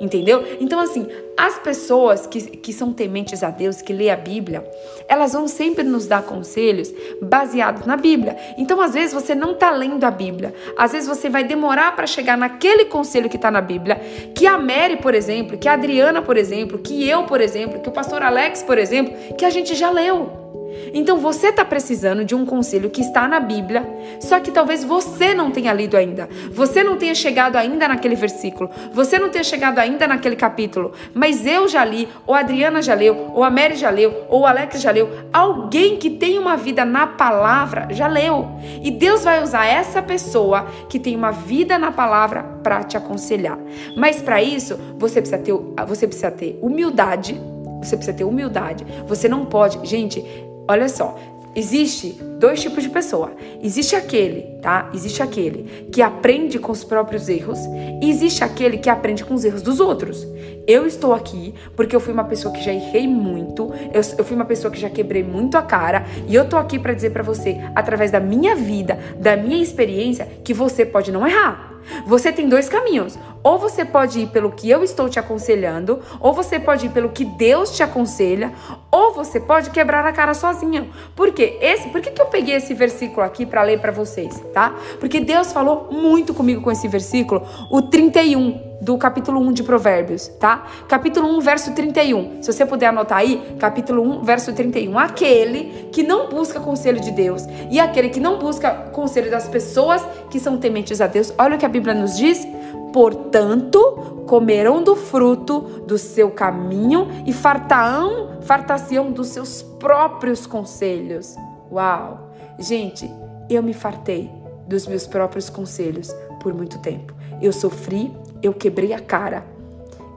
entendeu? 0.00 0.44
Então, 0.60 0.80
assim, 0.80 1.06
as 1.36 1.58
pessoas 1.58 2.26
que, 2.26 2.40
que 2.40 2.72
são 2.72 2.92
tementes 2.92 3.42
a 3.42 3.50
Deus, 3.50 3.82
que 3.82 3.92
lê 3.92 4.10
a 4.10 4.16
Bíblia, 4.16 4.64
elas 5.08 5.32
vão 5.32 5.48
sempre 5.48 5.82
nos 5.82 6.06
dar 6.06 6.22
conselhos 6.22 6.92
baseados 7.20 7.86
na 7.86 7.96
Bíblia. 7.96 8.36
Então, 8.56 8.80
às 8.80 8.94
vezes, 8.94 9.12
você 9.12 9.34
não 9.34 9.52
está 9.52 9.70
lendo 9.70 10.04
a 10.04 10.10
Bíblia, 10.10 10.54
às 10.76 10.92
vezes 10.92 11.08
você 11.08 11.28
vai 11.28 11.44
demorar 11.44 11.94
para 11.96 12.06
chegar 12.06 12.36
naquele 12.36 12.86
conselho 12.86 13.28
que 13.28 13.36
está 13.36 13.50
na 13.50 13.60
Bíblia, 13.60 13.96
que 14.34 14.46
a 14.46 14.58
Mary, 14.58 14.96
por 14.96 15.14
exemplo, 15.14 15.58
que 15.58 15.68
a 15.68 15.72
Adriana, 15.72 16.22
por 16.22 16.36
exemplo, 16.36 16.78
que 16.78 17.08
eu, 17.08 17.24
por 17.24 17.40
exemplo, 17.40 17.80
que 17.80 17.88
o 17.88 17.92
pastor 17.92 18.22
Alex, 18.22 18.62
por 18.62 18.78
exemplo, 18.78 19.14
que 19.36 19.44
a 19.44 19.50
gente 19.50 19.74
já 19.74 19.90
leu. 19.90 20.44
Então 20.92 21.18
você 21.18 21.48
está 21.48 21.64
precisando 21.64 22.24
de 22.24 22.34
um 22.34 22.44
conselho 22.44 22.90
que 22.90 23.00
está 23.00 23.26
na 23.28 23.40
Bíblia, 23.40 23.86
só 24.20 24.40
que 24.40 24.50
talvez 24.50 24.84
você 24.84 25.34
não 25.34 25.50
tenha 25.50 25.72
lido 25.72 25.96
ainda. 25.96 26.28
Você 26.50 26.82
não 26.82 26.96
tenha 26.96 27.14
chegado 27.14 27.56
ainda 27.56 27.88
naquele 27.88 28.14
versículo. 28.14 28.70
Você 28.92 29.18
não 29.18 29.28
tenha 29.28 29.44
chegado 29.44 29.78
ainda 29.78 30.06
naquele 30.06 30.36
capítulo. 30.36 30.92
Mas 31.12 31.23
eu 31.30 31.68
já 31.68 31.84
li, 31.84 32.08
ou 32.26 32.34
a 32.34 32.40
Adriana 32.40 32.82
já 32.82 32.94
leu, 32.94 33.30
ou 33.34 33.44
a 33.44 33.50
Mary 33.50 33.76
já 33.76 33.90
leu, 33.90 34.26
ou 34.28 34.40
o 34.40 34.46
Alex 34.46 34.80
já 34.80 34.90
leu. 34.90 35.08
Alguém 35.32 35.96
que 35.96 36.10
tem 36.10 36.38
uma 36.38 36.56
vida 36.56 36.84
na 36.84 37.06
palavra 37.06 37.88
já 37.90 38.06
leu. 38.08 38.48
E 38.82 38.90
Deus 38.90 39.24
vai 39.24 39.42
usar 39.42 39.66
essa 39.66 40.02
pessoa 40.02 40.66
que 40.88 40.98
tem 40.98 41.16
uma 41.16 41.30
vida 41.30 41.78
na 41.78 41.92
palavra 41.92 42.42
para 42.62 42.82
te 42.84 42.96
aconselhar. 42.96 43.58
Mas 43.96 44.20
para 44.20 44.42
isso, 44.42 44.78
você 44.98 45.20
precisa 45.20 45.38
ter, 45.38 45.52
você 45.86 46.06
precisa 46.06 46.30
ter 46.30 46.58
humildade. 46.60 47.40
Você 47.82 47.96
precisa 47.96 48.16
ter 48.16 48.24
humildade. 48.24 48.86
Você 49.06 49.28
não 49.28 49.44
pode. 49.44 49.86
Gente, 49.86 50.24
Olha 50.66 50.88
só, 50.88 51.18
existe 51.54 52.20
dois 52.38 52.60
tipos 52.60 52.82
de 52.82 52.90
pessoa. 52.90 53.32
Existe 53.62 53.96
aquele, 53.96 54.58
tá? 54.60 54.90
Existe 54.92 55.22
aquele 55.22 55.88
que 55.90 56.02
aprende 56.02 56.58
com 56.58 56.72
os 56.72 56.84
próprios 56.84 57.28
erros 57.28 57.58
e 58.02 58.10
existe 58.10 58.44
aquele 58.44 58.78
que 58.78 58.90
aprende 58.90 59.24
com 59.24 59.34
os 59.34 59.44
erros 59.44 59.62
dos 59.62 59.80
outros. 59.80 60.26
Eu 60.66 60.86
estou 60.86 61.12
aqui 61.12 61.54
porque 61.76 61.94
eu 61.94 62.00
fui 62.00 62.12
uma 62.12 62.24
pessoa 62.24 62.52
que 62.52 62.62
já 62.62 62.72
errei 62.72 63.06
muito, 63.06 63.72
eu, 63.92 64.00
eu 64.18 64.24
fui 64.24 64.34
uma 64.34 64.44
pessoa 64.44 64.70
que 64.70 64.80
já 64.80 64.88
quebrei 64.90 65.22
muito 65.22 65.56
a 65.56 65.62
cara 65.62 66.06
e 66.26 66.34
eu 66.34 66.48
tô 66.48 66.56
aqui 66.56 66.78
para 66.78 66.94
dizer 66.94 67.10
para 67.10 67.22
você, 67.22 67.58
através 67.74 68.10
da 68.10 68.20
minha 68.20 68.54
vida, 68.56 68.98
da 69.18 69.36
minha 69.36 69.62
experiência, 69.62 70.26
que 70.42 70.54
você 70.54 70.84
pode 70.84 71.12
não 71.12 71.26
errar. 71.26 71.74
Você 72.06 72.32
tem 72.32 72.48
dois 72.48 72.68
caminhos. 72.68 73.18
Ou 73.44 73.58
você 73.58 73.84
pode 73.84 74.20
ir 74.20 74.28
pelo 74.28 74.50
que 74.50 74.70
eu 74.70 74.82
estou 74.82 75.08
te 75.08 75.18
aconselhando, 75.18 76.00
ou 76.18 76.32
você 76.32 76.58
pode 76.58 76.86
ir 76.86 76.88
pelo 76.88 77.10
que 77.10 77.26
Deus 77.26 77.76
te 77.76 77.82
aconselha, 77.82 78.52
ou 78.90 79.12
você 79.12 79.38
pode 79.38 79.68
quebrar 79.68 80.06
a 80.06 80.12
cara 80.12 80.32
sozinho. 80.32 80.90
Por 81.14 81.30
quê? 81.32 81.58
Esse, 81.60 81.88
por 81.90 82.00
que, 82.00 82.10
que 82.10 82.22
eu 82.22 82.26
peguei 82.26 82.54
esse 82.54 82.72
versículo 82.72 83.20
aqui 83.20 83.44
para 83.44 83.62
ler 83.62 83.80
para 83.80 83.92
vocês, 83.92 84.42
tá? 84.54 84.74
Porque 84.98 85.20
Deus 85.20 85.52
falou 85.52 85.88
muito 85.92 86.32
comigo 86.32 86.62
com 86.62 86.72
esse 86.72 86.88
versículo, 86.88 87.46
o 87.70 87.82
31 87.82 88.74
do 88.84 88.98
capítulo 88.98 89.40
1 89.40 89.52
de 89.52 89.62
Provérbios, 89.62 90.28
tá? 90.38 90.64
Capítulo 90.88 91.28
1, 91.38 91.40
verso 91.40 91.72
31. 91.72 92.42
Se 92.42 92.52
você 92.52 92.66
puder 92.66 92.88
anotar 92.88 93.18
aí, 93.18 93.56
capítulo 93.58 94.02
1, 94.20 94.22
verso 94.22 94.52
31. 94.52 94.98
Aquele 94.98 95.88
que 95.90 96.02
não 96.02 96.28
busca 96.28 96.60
conselho 96.60 97.00
de 97.00 97.10
Deus 97.10 97.44
e 97.70 97.80
aquele 97.80 98.10
que 98.10 98.20
não 98.20 98.38
busca 98.38 98.70
conselho 98.92 99.30
das 99.30 99.48
pessoas 99.48 100.02
que 100.30 100.38
são 100.38 100.58
tementes 100.58 101.00
a 101.00 101.06
Deus. 101.06 101.32
Olha 101.38 101.56
o 101.56 101.58
que 101.58 101.64
a 101.64 101.68
Bíblia 101.68 101.94
nos 101.94 102.16
diz. 102.16 102.46
Portanto, 102.94 104.24
comerão 104.24 104.80
do 104.80 104.94
fruto 104.94 105.62
do 105.84 105.98
seu 105.98 106.30
caminho 106.30 107.08
e 107.26 107.32
fartarão, 107.32 108.40
fartar-se-ão 108.42 109.10
dos 109.10 109.30
seus 109.30 109.62
próprios 109.62 110.46
conselhos. 110.46 111.34
Uau! 111.72 112.30
Gente, 112.56 113.12
eu 113.50 113.64
me 113.64 113.74
fartei 113.74 114.30
dos 114.68 114.86
meus 114.86 115.08
próprios 115.08 115.50
conselhos 115.50 116.14
por 116.40 116.54
muito 116.54 116.78
tempo. 116.78 117.12
Eu 117.42 117.52
sofri, 117.52 118.16
eu 118.40 118.54
quebrei 118.54 118.92
a 118.92 119.00
cara. 119.00 119.44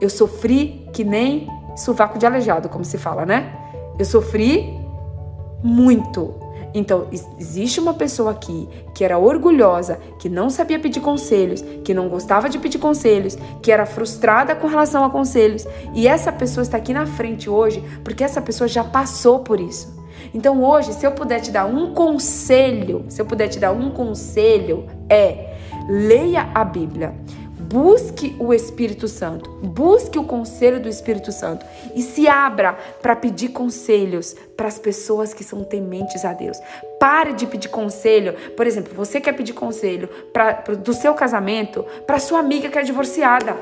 Eu 0.00 0.08
sofri 0.08 0.88
que 0.92 1.02
nem 1.02 1.48
sovaco 1.76 2.16
de 2.16 2.26
aleijado, 2.26 2.68
como 2.68 2.84
se 2.84 2.96
fala, 2.96 3.26
né? 3.26 3.58
Eu 3.98 4.04
sofri 4.04 4.72
muito. 5.64 6.32
Então, 6.78 7.08
existe 7.10 7.80
uma 7.80 7.92
pessoa 7.92 8.30
aqui 8.30 8.68
que 8.94 9.02
era 9.02 9.18
orgulhosa, 9.18 9.98
que 10.16 10.28
não 10.28 10.48
sabia 10.48 10.78
pedir 10.78 11.00
conselhos, 11.00 11.60
que 11.84 11.92
não 11.92 12.08
gostava 12.08 12.48
de 12.48 12.56
pedir 12.56 12.78
conselhos, 12.78 13.36
que 13.60 13.72
era 13.72 13.84
frustrada 13.84 14.54
com 14.54 14.68
relação 14.68 15.04
a 15.04 15.10
conselhos. 15.10 15.66
E 15.92 16.06
essa 16.06 16.30
pessoa 16.30 16.62
está 16.62 16.76
aqui 16.76 16.92
na 16.92 17.04
frente 17.04 17.50
hoje 17.50 17.82
porque 18.04 18.22
essa 18.22 18.40
pessoa 18.40 18.68
já 18.68 18.84
passou 18.84 19.40
por 19.40 19.58
isso. 19.58 19.98
Então, 20.32 20.62
hoje, 20.62 20.92
se 20.92 21.04
eu 21.04 21.10
puder 21.10 21.40
te 21.40 21.50
dar 21.50 21.66
um 21.66 21.92
conselho, 21.94 23.04
se 23.08 23.20
eu 23.20 23.26
puder 23.26 23.48
te 23.48 23.58
dar 23.58 23.72
um 23.72 23.90
conselho, 23.90 24.86
é 25.08 25.56
leia 25.88 26.48
a 26.54 26.64
Bíblia. 26.64 27.12
Busque 27.70 28.34
o 28.38 28.54
Espírito 28.54 29.06
Santo, 29.06 29.50
busque 29.62 30.18
o 30.18 30.24
conselho 30.24 30.80
do 30.80 30.88
Espírito 30.88 31.30
Santo 31.30 31.66
e 31.94 32.00
se 32.00 32.26
abra 32.26 32.72
para 33.02 33.14
pedir 33.14 33.50
conselhos 33.50 34.34
para 34.56 34.68
as 34.68 34.78
pessoas 34.78 35.34
que 35.34 35.44
são 35.44 35.62
tementes 35.62 36.24
a 36.24 36.32
Deus. 36.32 36.58
Pare 36.98 37.34
de 37.34 37.46
pedir 37.46 37.68
conselho, 37.68 38.32
por 38.56 38.66
exemplo, 38.66 38.94
você 38.94 39.20
quer 39.20 39.34
pedir 39.34 39.52
conselho 39.52 40.08
pra, 40.32 40.52
do 40.52 40.94
seu 40.94 41.12
casamento 41.12 41.84
para 42.06 42.18
sua 42.18 42.38
amiga 42.38 42.70
que 42.70 42.78
é 42.78 42.82
divorciada. 42.82 43.54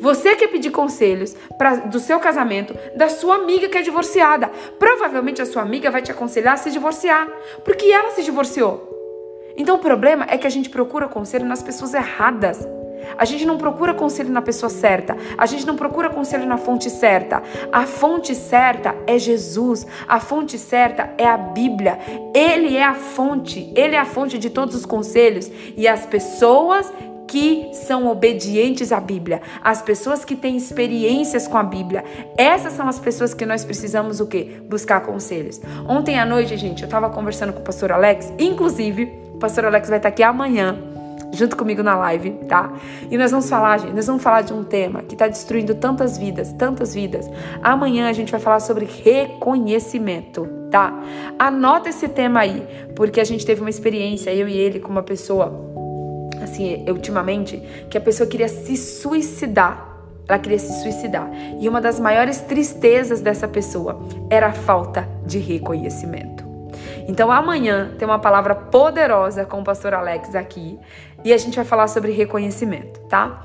Você 0.00 0.36
quer 0.36 0.46
pedir 0.46 0.70
conselhos 0.70 1.34
pra, 1.58 1.74
do 1.74 1.98
seu 1.98 2.20
casamento 2.20 2.72
da 2.94 3.08
sua 3.08 3.34
amiga 3.34 3.68
que 3.68 3.76
é 3.76 3.82
divorciada. 3.82 4.48
Provavelmente 4.78 5.42
a 5.42 5.46
sua 5.46 5.62
amiga 5.62 5.90
vai 5.90 6.02
te 6.02 6.12
aconselhar 6.12 6.54
a 6.54 6.56
se 6.56 6.70
divorciar, 6.70 7.28
porque 7.64 7.86
ela 7.86 8.12
se 8.12 8.22
divorciou. 8.22 8.94
Então 9.56 9.74
o 9.74 9.80
problema 9.80 10.24
é 10.28 10.38
que 10.38 10.46
a 10.46 10.50
gente 10.50 10.70
procura 10.70 11.08
conselho 11.08 11.46
nas 11.46 11.64
pessoas 11.64 11.94
erradas. 11.94 12.64
A 13.16 13.24
gente 13.24 13.44
não 13.44 13.58
procura 13.58 13.94
conselho 13.94 14.30
na 14.30 14.42
pessoa 14.42 14.70
certa. 14.70 15.16
A 15.36 15.46
gente 15.46 15.66
não 15.66 15.76
procura 15.76 16.10
conselho 16.10 16.46
na 16.46 16.56
fonte 16.56 16.90
certa. 16.90 17.42
A 17.72 17.86
fonte 17.86 18.34
certa 18.34 18.94
é 19.06 19.18
Jesus. 19.18 19.86
A 20.06 20.20
fonte 20.20 20.58
certa 20.58 21.12
é 21.18 21.26
a 21.26 21.36
Bíblia. 21.36 21.98
Ele 22.34 22.76
é 22.76 22.84
a 22.84 22.94
fonte. 22.94 23.72
Ele 23.74 23.94
é 23.94 23.98
a 23.98 24.04
fonte 24.04 24.38
de 24.38 24.50
todos 24.50 24.74
os 24.74 24.86
conselhos. 24.86 25.50
E 25.76 25.86
as 25.86 26.06
pessoas 26.06 26.92
que 27.26 27.70
são 27.72 28.06
obedientes 28.06 28.92
à 28.92 29.00
Bíblia, 29.00 29.40
as 29.62 29.82
pessoas 29.82 30.24
que 30.24 30.36
têm 30.36 30.56
experiências 30.56 31.48
com 31.48 31.58
a 31.58 31.62
Bíblia. 31.62 32.04
Essas 32.36 32.74
são 32.74 32.86
as 32.86 32.98
pessoas 32.98 33.34
que 33.34 33.46
nós 33.46 33.64
precisamos 33.64 34.20
o 34.20 34.26
quê? 34.26 34.60
Buscar 34.68 35.00
conselhos. 35.00 35.60
Ontem 35.88 36.18
à 36.18 36.24
noite, 36.24 36.56
gente, 36.56 36.82
eu 36.82 36.86
estava 36.86 37.10
conversando 37.10 37.52
com 37.52 37.60
o 37.60 37.64
pastor 37.64 37.92
Alex, 37.92 38.32
inclusive, 38.38 39.12
o 39.34 39.38
pastor 39.38 39.64
Alex 39.64 39.88
vai 39.88 39.98
estar 39.98 40.10
aqui 40.10 40.22
amanhã 40.22 40.93
junto 41.34 41.56
comigo 41.56 41.82
na 41.82 41.96
live, 41.96 42.30
tá? 42.48 42.72
E 43.10 43.18
nós 43.18 43.30
vamos 43.30 43.48
falar, 43.48 43.78
gente, 43.78 43.94
nós 43.94 44.06
vamos 44.06 44.22
falar 44.22 44.42
de 44.42 44.52
um 44.52 44.64
tema 44.64 45.02
que 45.02 45.14
está 45.14 45.28
destruindo 45.28 45.74
tantas 45.74 46.16
vidas, 46.16 46.52
tantas 46.52 46.94
vidas. 46.94 47.28
Amanhã 47.62 48.08
a 48.08 48.12
gente 48.12 48.30
vai 48.30 48.40
falar 48.40 48.60
sobre 48.60 48.84
reconhecimento, 48.84 50.46
tá? 50.70 50.92
Anota 51.38 51.88
esse 51.88 52.08
tema 52.08 52.40
aí, 52.40 52.66
porque 52.94 53.20
a 53.20 53.24
gente 53.24 53.44
teve 53.44 53.60
uma 53.60 53.70
experiência, 53.70 54.32
eu 54.34 54.48
e 54.48 54.56
ele, 54.56 54.80
com 54.80 54.90
uma 54.90 55.02
pessoa, 55.02 55.52
assim, 56.42 56.84
ultimamente, 56.88 57.62
que 57.90 57.98
a 57.98 58.00
pessoa 58.00 58.28
queria 58.28 58.48
se 58.48 58.76
suicidar. 58.76 59.92
Ela 60.26 60.38
queria 60.38 60.58
se 60.58 60.82
suicidar. 60.82 61.30
E 61.60 61.68
uma 61.68 61.82
das 61.82 62.00
maiores 62.00 62.40
tristezas 62.40 63.20
dessa 63.20 63.46
pessoa 63.46 64.00
era 64.30 64.46
a 64.46 64.52
falta 64.52 65.06
de 65.26 65.38
reconhecimento. 65.38 66.44
Então 67.06 67.30
amanhã 67.30 67.90
tem 67.98 68.08
uma 68.08 68.18
palavra 68.18 68.54
poderosa 68.54 69.44
com 69.44 69.60
o 69.60 69.64
pastor 69.64 69.94
Alex 69.94 70.34
aqui 70.34 70.78
e 71.24 71.32
a 71.32 71.38
gente 71.38 71.56
vai 71.56 71.64
falar 71.64 71.88
sobre 71.88 72.12
reconhecimento, 72.12 73.00
tá? 73.08 73.42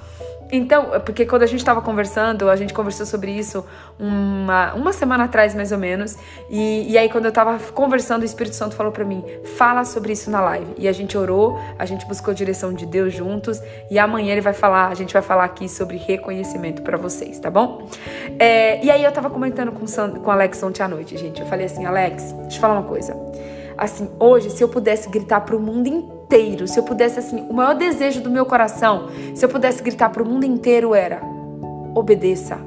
Então, 0.52 0.96
é 0.96 1.00
porque 1.00 1.26
quando 1.26 1.44
a 1.44 1.46
gente 1.46 1.60
estava 1.60 1.82
conversando, 1.82 2.50
a 2.50 2.56
gente 2.56 2.74
conversou 2.74 3.06
sobre 3.06 3.32
isso 3.32 3.64
uma, 4.00 4.74
uma 4.74 4.92
semana 4.92 5.26
atrás, 5.26 5.54
mais 5.54 5.72
ou 5.72 5.78
menos. 5.78 6.18
E, 6.50 6.92
e 6.92 6.98
aí, 6.98 7.08
quando 7.08 7.26
eu 7.26 7.30
estava 7.30 7.60
conversando, 7.72 8.24
o 8.24 8.26
Espírito 8.26 8.56
Santo 8.56 8.76
falou 8.76 8.92
para 8.92 9.06
mim: 9.06 9.24
fala 9.58 9.86
sobre 9.86 10.14
isso 10.14 10.32
na 10.32 10.42
live. 10.42 10.74
E 10.78 10.88
a 10.88 10.92
gente 10.92 11.18
orou, 11.18 11.60
a 11.78 11.86
gente 11.86 12.06
buscou 12.08 12.32
a 12.32 12.36
direção 12.36 12.74
de 12.74 12.86
Deus 12.86 13.14
juntos. 13.14 13.62
E 13.92 14.00
amanhã 14.00 14.32
ele 14.32 14.42
vai 14.42 14.54
falar, 14.54 14.88
a 14.88 14.96
gente 14.96 15.14
vai 15.14 15.22
falar 15.22 15.44
aqui 15.44 15.70
sobre 15.70 15.98
reconhecimento 15.98 16.82
para 16.82 16.98
vocês, 16.98 17.40
tá 17.40 17.52
bom? 17.52 17.88
É, 18.40 18.84
e 18.84 18.90
aí, 18.90 19.04
eu 19.04 19.10
estava 19.10 19.30
comentando 19.30 19.72
com, 19.72 19.86
o 19.86 20.32
Alex 20.32 20.64
ontem 20.64 20.82
à 20.82 20.88
noite, 20.88 21.16
gente. 21.16 21.42
Eu 21.42 21.48
falei 21.48 21.68
assim: 21.68 21.86
Alex, 21.86 22.32
deixa 22.32 22.58
eu 22.58 22.62
falar 22.62 22.74
uma 22.74 22.88
coisa. 22.88 23.16
Assim, 23.78 24.10
hoje, 24.20 24.50
se 24.50 24.64
eu 24.64 24.68
pudesse 24.68 25.10
gritar 25.10 25.42
para 25.42 25.56
o 25.56 25.60
mundo 25.60 25.88
inteiro, 25.88 26.19
inteiro, 26.30 26.68
se 26.68 26.80
eu 26.80 26.84
pudesse 26.84 27.18
assim, 27.18 27.44
o 27.50 27.54
maior 27.54 27.74
desejo 27.74 28.22
do 28.22 28.30
meu 28.30 28.46
coração, 28.46 29.10
se 29.34 29.44
eu 29.44 29.50
pudesse 29.50 29.82
gritar 29.82 30.10
para 30.10 30.22
o 30.22 30.26
mundo 30.26 30.46
inteiro 30.46 30.94
era: 30.94 31.22
obedeça. 31.96 32.60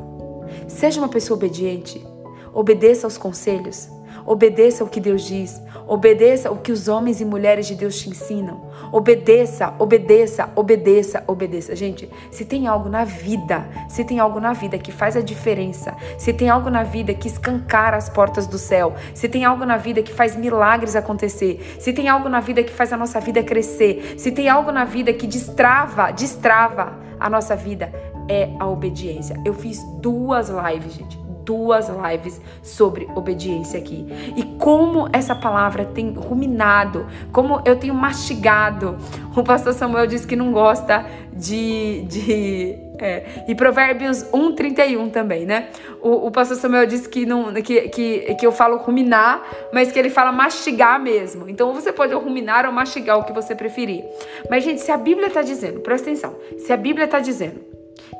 Seja 0.67 1.01
uma 1.01 1.09
pessoa 1.09 1.37
obediente. 1.37 2.05
Obedeça 2.53 3.07
aos 3.07 3.17
conselhos. 3.17 3.89
Obedeça 4.25 4.85
o 4.85 4.89
que 4.89 5.01
Deus 5.01 5.23
diz. 5.23 5.61
Obedeça 5.87 6.51
o 6.51 6.57
que 6.57 6.73
os 6.73 6.89
homens 6.89 7.21
e 7.21 7.25
mulheres 7.25 7.67
de 7.67 7.75
Deus 7.75 7.99
te 7.99 8.09
ensinam. 8.09 8.71
Obedeça, 8.93 9.75
obedeça, 9.79 10.49
obedeça, 10.55 11.25
obedeça. 11.27 11.75
Gente, 11.75 12.09
se 12.31 12.45
tem 12.45 12.67
algo 12.67 12.89
na 12.89 13.05
vida, 13.05 13.69
se 13.89 14.05
tem 14.05 14.19
algo 14.19 14.41
na 14.41 14.53
vida 14.53 14.79
que 14.79 14.93
faz 14.93 15.17
a 15.17 15.21
diferença, 15.21 15.95
se 16.17 16.33
tem 16.33 16.49
algo 16.49 16.71
na 16.71 16.83
vida 16.83 17.13
que 17.15 17.27
escancara 17.27 17.97
as 17.97 18.09
portas 18.09 18.47
do 18.47 18.59
céu, 18.59 18.95
se 19.15 19.29
tem 19.29 19.45
algo 19.45 19.65
na 19.65 19.77
vida 19.77 20.03
que 20.03 20.13
faz 20.13 20.37
milagres 20.37 20.95
acontecer, 20.95 21.77
se 21.79 21.93
tem 21.93 22.09
algo 22.09 22.29
na 22.29 22.41
vida 22.41 22.63
que 22.63 22.73
faz 22.73 22.93
a 22.93 22.97
nossa 22.97 23.21
vida 23.21 23.43
crescer, 23.43 24.15
se 24.17 24.31
tem 24.31 24.49
algo 24.49 24.71
na 24.71 24.85
vida 24.85 25.13
que 25.13 25.27
destrava, 25.27 26.13
destrava 26.13 26.99
a 27.19 27.29
nossa 27.29 27.57
vida, 27.57 27.93
é 28.29 28.51
a 28.59 28.67
obediência. 28.67 29.41
Eu 29.45 29.55
fiz 29.55 29.83
duas 30.01 30.49
lives, 30.49 30.95
gente 30.95 31.32
duas 31.45 31.89
lives 31.89 32.41
sobre 32.63 33.09
obediência 33.15 33.79
aqui. 33.79 34.07
E 34.37 34.43
como 34.59 35.09
essa 35.13 35.35
palavra 35.35 35.85
tem 35.85 36.13
ruminado, 36.13 37.07
como 37.33 37.61
eu 37.65 37.77
tenho 37.77 37.95
mastigado. 37.95 38.97
O 39.37 39.43
pastor 39.43 39.73
Samuel 39.73 40.07
disse 40.07 40.27
que 40.27 40.37
não 40.37 40.53
gosta 40.53 41.07
de. 41.33 42.03
de 42.03 42.79
é, 42.99 43.45
e 43.49 43.55
Provérbios 43.55 44.23
1,31 44.25 45.11
também, 45.11 45.45
né? 45.45 45.71
O, 46.01 46.27
o 46.27 46.31
pastor 46.31 46.57
Samuel 46.57 46.87
disse 46.87 47.09
que, 47.09 47.27
não, 47.27 47.53
que, 47.55 47.89
que, 47.89 48.35
que 48.35 48.47
eu 48.47 48.53
falo 48.53 48.77
ruminar, 48.77 49.43
mas 49.73 49.91
que 49.91 49.99
ele 49.99 50.11
fala 50.11 50.31
mastigar 50.31 51.01
mesmo. 51.01 51.49
Então 51.49 51.73
você 51.73 51.93
pode 51.93 52.15
ruminar 52.15 52.65
ou 52.65 52.73
mastigar, 52.73 53.19
o 53.19 53.25
que 53.25 53.33
você 53.33 53.55
preferir. 53.55 54.05
Mas, 54.49 54.63
gente, 54.63 54.81
se 54.81 54.93
a 54.93 54.97
Bíblia 54.97 55.29
está 55.29 55.43
dizendo, 55.43 55.81
presta 55.81 56.11
atenção, 56.11 56.37
se 56.59 56.73
a 56.73 56.77
Bíblia 56.77 57.07
está 57.07 57.19
dizendo 57.19 57.61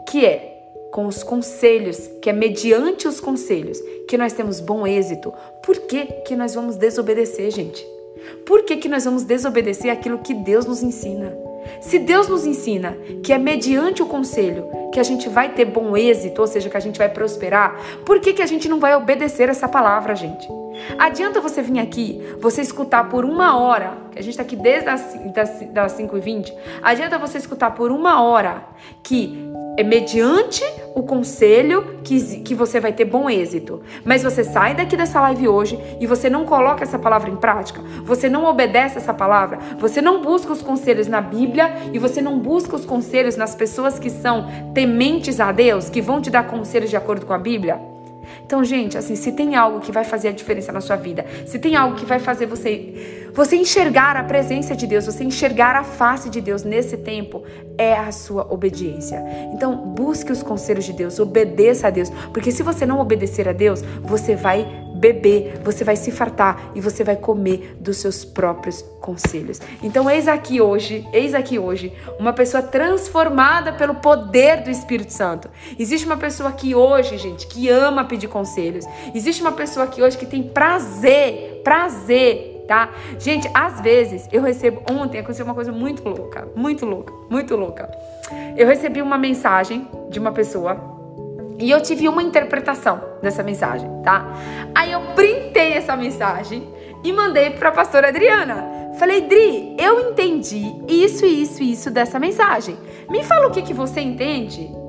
que 0.09 0.27
é 0.27 0.52
com 0.93 1.07
os 1.07 1.23
conselhos, 1.23 2.09
que 2.21 2.29
é 2.29 2.33
mediante 2.35 3.09
os 3.09 3.19
conselhos 3.19 3.81
que 4.07 4.19
nós 4.19 4.35
temos 4.35 4.61
bom 4.61 4.87
êxito, 4.87 5.33
por 5.65 5.77
que, 5.81 6.05
que 6.27 6.37
nós 6.37 6.55
vamos 6.55 6.77
desobedecer, 6.77 7.51
gente? 7.51 7.85
Por 8.47 8.63
que, 8.63 8.77
que 8.77 8.89
nós 8.89 9.05
vamos 9.05 9.25
desobedecer 9.25 9.91
aquilo 9.91 10.19
que 10.19 10.35
Deus 10.35 10.67
nos 10.67 10.83
ensina? 10.83 11.35
Se 11.81 11.99
Deus 11.99 12.29
nos 12.29 12.45
ensina 12.45 12.97
que 13.25 13.33
é 13.33 13.39
mediante 13.39 14.03
o 14.03 14.07
conselho 14.07 14.69
que 14.93 15.01
a 15.01 15.03
gente 15.03 15.29
vai 15.29 15.55
ter 15.55 15.65
bom 15.65 15.97
êxito, 15.97 16.43
ou 16.43 16.47
seja, 16.47 16.69
que 16.69 16.77
a 16.77 16.81
gente 16.81 16.99
vai 16.99 17.09
prosperar, 17.09 17.75
por 18.05 18.21
que, 18.21 18.35
que 18.35 18.43
a 18.43 18.47
gente 18.47 18.69
não 18.69 18.79
vai 18.79 18.95
obedecer 18.95 19.49
essa 19.49 19.67
palavra, 19.67 20.15
gente? 20.15 20.47
Adianta 20.99 21.41
você 21.41 21.63
vir 21.63 21.79
aqui, 21.79 22.21
você 22.39 22.61
escutar 22.61 23.09
por 23.09 23.25
uma 23.25 23.59
hora, 23.59 23.97
que 24.11 24.19
a 24.19 24.23
gente 24.23 24.33
está 24.33 24.43
aqui 24.43 24.57
desde 24.57 24.89
as, 24.89 25.15
das, 25.33 25.61
das 25.71 25.99
5h20, 25.99 26.53
adianta 26.83 27.19
você 27.19 27.39
escutar 27.39 27.71
por 27.71 27.91
uma 27.91 28.23
hora 28.23 28.65
que 29.03 29.52
é 29.77 29.83
mediante 29.83 30.63
o 30.95 31.03
conselho 31.03 31.99
que, 32.05 32.41
que 32.41 32.55
você 32.55 32.79
vai 32.79 32.93
ter 32.93 33.05
bom 33.05 33.29
êxito. 33.29 33.83
Mas 34.05 34.23
você 34.23 34.45
sai 34.45 34.75
daqui 34.75 34.97
dessa 34.97 35.21
live 35.21 35.49
hoje 35.49 35.79
e 36.01 36.07
você 36.07 36.29
não 36.29 36.45
coloca 36.45 36.83
essa 36.83 36.99
palavra 36.99 37.31
em 37.31 37.37
prática, 37.37 37.81
você 38.05 38.29
não 38.29 38.45
obedece 38.45 38.99
essa 38.99 39.15
palavra, 39.15 39.59
você 39.79 40.03
não 40.03 40.21
busca 40.21 40.53
os 40.53 40.63
conselhos 40.63 41.09
na 41.09 41.21
Bíblia 41.21 41.73
e 41.93 41.99
você 41.99 42.21
não 42.21 42.39
busca 42.39 42.77
os 42.77 42.85
conselhos 42.85 43.37
nas 43.37 43.55
pessoas 43.55 43.99
que 43.99 44.11
são 44.11 44.47
tementes 44.75 45.41
a 45.41 45.51
Deus, 45.53 45.89
que 45.89 46.03
vão 46.03 46.21
te 46.21 46.31
dar 46.31 46.47
conselhos 46.47 46.91
de 46.91 46.97
acordo 46.97 47.25
com 47.25 47.33
a 47.33 47.39
Bíblia. 47.39 47.81
Então, 48.45 48.63
gente, 48.65 48.99
assim, 48.99 49.17
se 49.17 49.33
tem 49.33 49.57
algo 49.57 49.81
que 49.81 49.91
vai 49.91 50.05
fazer 50.05 50.29
a 50.29 50.33
diferença 50.33 50.73
na 50.73 50.81
sua 50.81 50.97
vida, 50.97 51.25
se 51.47 51.59
tem 51.59 51.77
algo 51.77 51.97
que 51.97 52.05
vai 52.05 52.19
fazer 52.19 52.47
você 52.47 53.22
Você 53.35 53.57
enxergar 53.57 54.15
a 54.15 54.25
presença 54.25 54.77
de 54.77 54.87
Deus, 54.87 55.07
você 55.07 55.25
enxergar 55.25 55.75
a 55.75 55.83
face 55.83 56.29
de 56.29 56.39
Deus 56.39 56.65
nesse 56.65 56.99
tempo 56.99 57.43
é 57.79 57.95
a 57.95 58.13
sua 58.13 58.53
obediência. 58.53 59.25
Então, 59.55 59.75
busque 59.75 60.31
os 60.31 60.43
conselhos 60.43 60.85
de 60.85 60.93
Deus, 60.93 61.19
obedeça 61.19 61.89
a 61.89 61.91
Deus, 61.91 62.11
porque 62.33 62.53
se 62.53 62.63
você 62.63 62.85
não 62.85 63.01
obedecer 63.01 63.49
a 63.49 63.53
Deus, 63.53 63.83
você 64.03 64.37
vai 64.37 64.67
beber, 64.97 65.61
você 65.65 65.83
vai 65.83 65.97
se 65.97 66.13
fartar 66.13 66.73
e 66.75 66.81
você 66.81 67.03
vai 67.03 67.17
comer 67.17 67.75
dos 67.81 67.97
seus 67.97 68.23
próprios 68.23 68.83
conselhos. 69.01 69.61
Então, 69.83 70.09
eis 70.11 70.29
aqui 70.29 70.61
hoje, 70.61 71.09
eis 71.11 71.35
aqui 71.35 71.59
hoje, 71.59 71.91
uma 72.21 72.35
pessoa 72.35 72.63
transformada 72.63 73.73
pelo 73.73 73.95
poder 73.95 74.63
do 74.63 74.71
Espírito 74.71 75.13
Santo. 75.13 75.49
Existe 75.79 76.05
uma 76.05 76.19
pessoa 76.19 76.51
aqui 76.51 76.75
hoje, 76.75 77.17
gente, 77.17 77.47
que 77.47 77.71
ama 77.71 78.05
pedir 78.05 78.29
conselhos. 78.29 78.85
Existe 79.15 79.41
uma 79.41 79.53
pessoa 79.53 79.87
aqui 79.87 80.03
hoje 80.03 80.19
que 80.19 80.27
tem 80.27 80.43
prazer, 80.43 81.63
prazer 81.65 82.52
tá? 82.73 82.89
Gente, 83.19 83.51
às 83.53 83.83
vezes 83.83 84.27
eu 84.33 84.41
recebo. 84.41 84.81
Ontem 84.91 85.19
aconteceu 85.19 85.45
uma 85.45 85.55
coisa 85.55 85.71
muito 85.71 86.09
louca, 86.09 86.49
muito 86.57 86.87
louca, 86.87 87.13
muito 87.29 87.55
louca. 87.55 87.91
Eu 88.57 88.67
recebi 88.67 89.03
uma 89.03 89.19
mensagem 89.19 89.87
de 90.09 90.19
uma 90.19 90.33
pessoa 90.33 90.81
e 91.59 91.71
eu 91.71 91.83
tive 91.83 92.09
uma 92.09 92.23
interpretação 92.23 92.99
dessa 93.21 93.43
mensagem, 93.43 93.91
tá? 94.03 94.27
Aí 94.75 94.91
eu 94.91 95.03
printei 95.15 95.75
essa 95.75 95.95
mensagem 95.95 96.67
e 97.05 97.13
mandei 97.13 97.51
para 97.51 97.69
a 97.69 97.73
pastora 97.73 98.09
Adriana. 98.09 98.95
Falei, 98.99 99.21
Dri, 99.21 99.77
eu 99.79 100.09
entendi 100.09 100.75
isso, 100.89 101.27
isso 101.27 101.63
isso 101.63 101.91
dessa 101.91 102.19
mensagem. 102.19 102.79
Me 103.11 103.23
fala 103.23 103.49
o 103.49 103.51
que, 103.51 103.61
que 103.61 103.75
você 103.75 104.01
entende. 104.01 104.82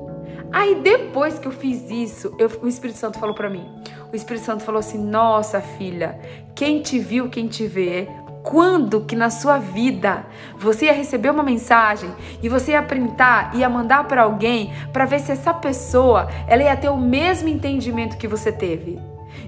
Aí 0.54 0.76
depois 0.76 1.36
que 1.36 1.48
eu 1.48 1.50
fiz 1.50 1.90
isso, 1.90 2.32
eu, 2.38 2.48
o 2.62 2.68
Espírito 2.68 2.96
Santo 2.96 3.18
falou 3.18 3.34
para 3.34 3.50
mim. 3.50 3.68
O 4.12 4.14
Espírito 4.14 4.46
Santo 4.46 4.62
falou 4.62 4.78
assim: 4.78 5.04
Nossa 5.04 5.60
filha, 5.60 6.16
quem 6.54 6.80
te 6.80 7.00
viu, 7.00 7.28
quem 7.28 7.48
te 7.48 7.66
vê, 7.66 8.06
quando 8.44 9.00
que 9.00 9.16
na 9.16 9.30
sua 9.30 9.58
vida 9.58 10.24
você 10.56 10.84
ia 10.84 10.92
receber 10.92 11.30
uma 11.30 11.42
mensagem 11.42 12.08
e 12.40 12.48
você 12.48 12.70
ia 12.70 12.82
printar, 12.84 13.56
ia 13.56 13.68
mandar 13.68 14.06
para 14.06 14.22
alguém 14.22 14.72
para 14.92 15.04
ver 15.04 15.18
se 15.18 15.32
essa 15.32 15.52
pessoa 15.52 16.28
ela 16.46 16.62
ia 16.62 16.76
ter 16.76 16.88
o 16.88 16.96
mesmo 16.96 17.48
entendimento 17.48 18.16
que 18.16 18.28
você 18.28 18.52
teve. 18.52 18.96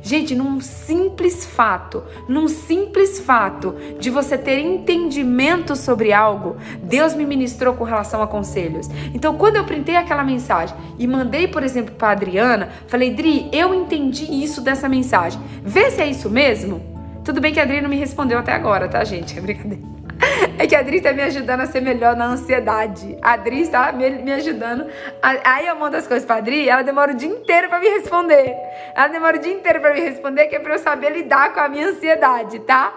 Gente, 0.03 0.34
num 0.34 0.61
simples 0.61 1.45
fato, 1.45 2.03
num 2.28 2.49
simples 2.49 3.20
fato 3.20 3.74
de 3.99 4.11
você 4.11 4.39
ter 4.39 4.59
entendimento 4.59 5.74
sobre 5.74 6.12
algo, 6.12 6.57
Deus 6.82 7.14
me 7.14 7.26
ministrou 7.26 7.74
com 7.74 7.84
relação 7.84 8.22
a 8.22 8.26
conselhos. 8.26 8.89
Então, 9.14 9.37
quando 9.37 9.57
eu 9.57 9.64
printei 9.64 9.97
aquela 9.97 10.22
mensagem 10.22 10.76
e 10.99 11.07
mandei, 11.07 11.49
por 11.49 11.62
exemplo, 11.62 11.95
para 11.95 12.11
Adriana, 12.11 12.70
falei: 12.87 13.14
"Dri, 13.14 13.49
eu 13.53 13.74
entendi 13.74 14.24
isso 14.24 14.61
dessa 14.61 14.89
mensagem. 14.89 15.41
Vê 15.62 15.91
se 15.91 16.01
é 16.01 16.07
isso 16.07 16.30
mesmo?" 16.30 16.80
Tudo 17.24 17.41
bem 17.41 17.53
que 17.53 17.59
a 17.59 17.64
Adri 17.64 17.80
não 17.80 17.91
me 17.91 17.97
respondeu 17.97 18.39
até 18.39 18.53
agora, 18.53 18.87
tá, 18.87 19.03
gente? 19.03 19.37
É 19.37 19.41
brincadeira. 19.41 19.96
É 20.59 20.67
que 20.67 20.75
a 20.75 20.81
Adri 20.81 21.01
tá 21.01 21.12
me 21.12 21.23
ajudando 21.23 21.61
a 21.61 21.67
ser 21.67 21.81
melhor 21.81 22.17
na 22.17 22.27
ansiedade. 22.27 23.19
A 23.21 23.33
Adri 23.33 23.61
está 23.61 23.93
me, 23.93 24.09
me 24.11 24.33
ajudando. 24.33 24.87
Aí 25.23 25.67
eu 25.67 25.77
mando 25.77 25.97
as 25.97 26.07
coisas 26.07 26.25
pra 26.27 26.37
Adri, 26.37 26.69
ela 26.69 26.83
demora 26.83 27.12
o 27.12 27.14
dia 27.14 27.29
inteiro 27.29 27.69
pra 27.69 27.79
me 27.79 27.89
responder. 27.89 28.55
Ela 28.95 29.09
demora 29.09 29.37
o 29.37 29.41
dia 29.41 29.53
inteiro 29.53 29.81
pra 29.81 29.93
me 29.93 30.01
responder, 30.01 30.47
que 30.47 30.57
é 30.57 30.59
pra 30.59 30.75
eu 30.75 30.79
saber 30.79 31.11
lidar 31.11 31.53
com 31.53 31.61
a 31.61 31.69
minha 31.69 31.89
ansiedade, 31.89 32.59
tá? 32.61 32.93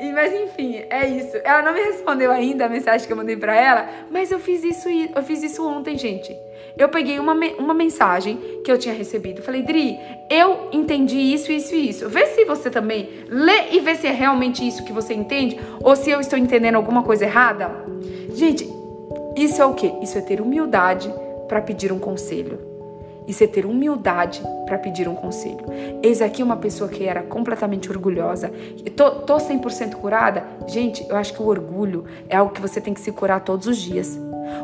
E, 0.00 0.10
mas 0.12 0.32
enfim, 0.32 0.84
é 0.88 1.06
isso. 1.06 1.36
Ela 1.44 1.62
não 1.62 1.72
me 1.72 1.80
respondeu 1.80 2.30
ainda 2.30 2.66
a 2.66 2.68
mensagem 2.68 3.06
que 3.06 3.12
eu 3.12 3.16
mandei 3.16 3.36
pra 3.36 3.54
ela, 3.54 3.88
mas 4.10 4.30
eu 4.30 4.38
fiz 4.38 4.64
isso, 4.64 4.88
eu 4.88 5.22
fiz 5.22 5.42
isso 5.42 5.66
ontem, 5.66 5.98
gente 5.98 6.45
eu 6.78 6.88
peguei 6.88 7.18
uma, 7.18 7.32
uma 7.58 7.72
mensagem 7.72 8.38
que 8.62 8.70
eu 8.70 8.78
tinha 8.78 8.94
recebido. 8.94 9.42
Falei, 9.42 9.62
Dri, 9.62 9.98
eu 10.30 10.68
entendi 10.72 11.16
isso, 11.16 11.50
isso 11.50 11.74
e 11.74 11.88
isso. 11.88 12.08
Vê 12.08 12.26
se 12.26 12.44
você 12.44 12.68
também 12.68 13.08
lê 13.28 13.70
e 13.72 13.80
vê 13.80 13.94
se 13.94 14.06
é 14.06 14.12
realmente 14.12 14.66
isso 14.66 14.84
que 14.84 14.92
você 14.92 15.14
entende 15.14 15.58
ou 15.82 15.96
se 15.96 16.10
eu 16.10 16.20
estou 16.20 16.38
entendendo 16.38 16.74
alguma 16.74 17.02
coisa 17.02 17.24
errada. 17.24 17.70
Gente, 18.34 18.68
isso 19.36 19.62
é 19.62 19.64
o 19.64 19.74
quê? 19.74 19.92
Isso 20.02 20.18
é 20.18 20.20
ter 20.20 20.40
humildade 20.40 21.12
para 21.48 21.62
pedir 21.62 21.92
um 21.92 21.98
conselho. 21.98 22.58
Isso 23.26 23.42
é 23.42 23.46
ter 23.46 23.66
humildade 23.66 24.40
para 24.66 24.78
pedir 24.78 25.08
um 25.08 25.14
conselho. 25.14 25.64
Eis 26.02 26.22
aqui 26.22 26.42
uma 26.42 26.56
pessoa 26.56 26.88
que 26.88 27.04
era 27.04 27.22
completamente 27.22 27.90
orgulhosa. 27.90 28.52
Tô, 28.94 29.10
tô 29.22 29.36
100% 29.36 29.94
curada? 29.94 30.44
Gente, 30.68 31.04
eu 31.08 31.16
acho 31.16 31.32
que 31.32 31.42
o 31.42 31.46
orgulho 31.46 32.04
é 32.28 32.36
algo 32.36 32.52
que 32.52 32.60
você 32.60 32.80
tem 32.80 32.94
que 32.94 33.00
se 33.00 33.10
curar 33.10 33.40
todos 33.40 33.66
os 33.66 33.78
dias. 33.78 34.16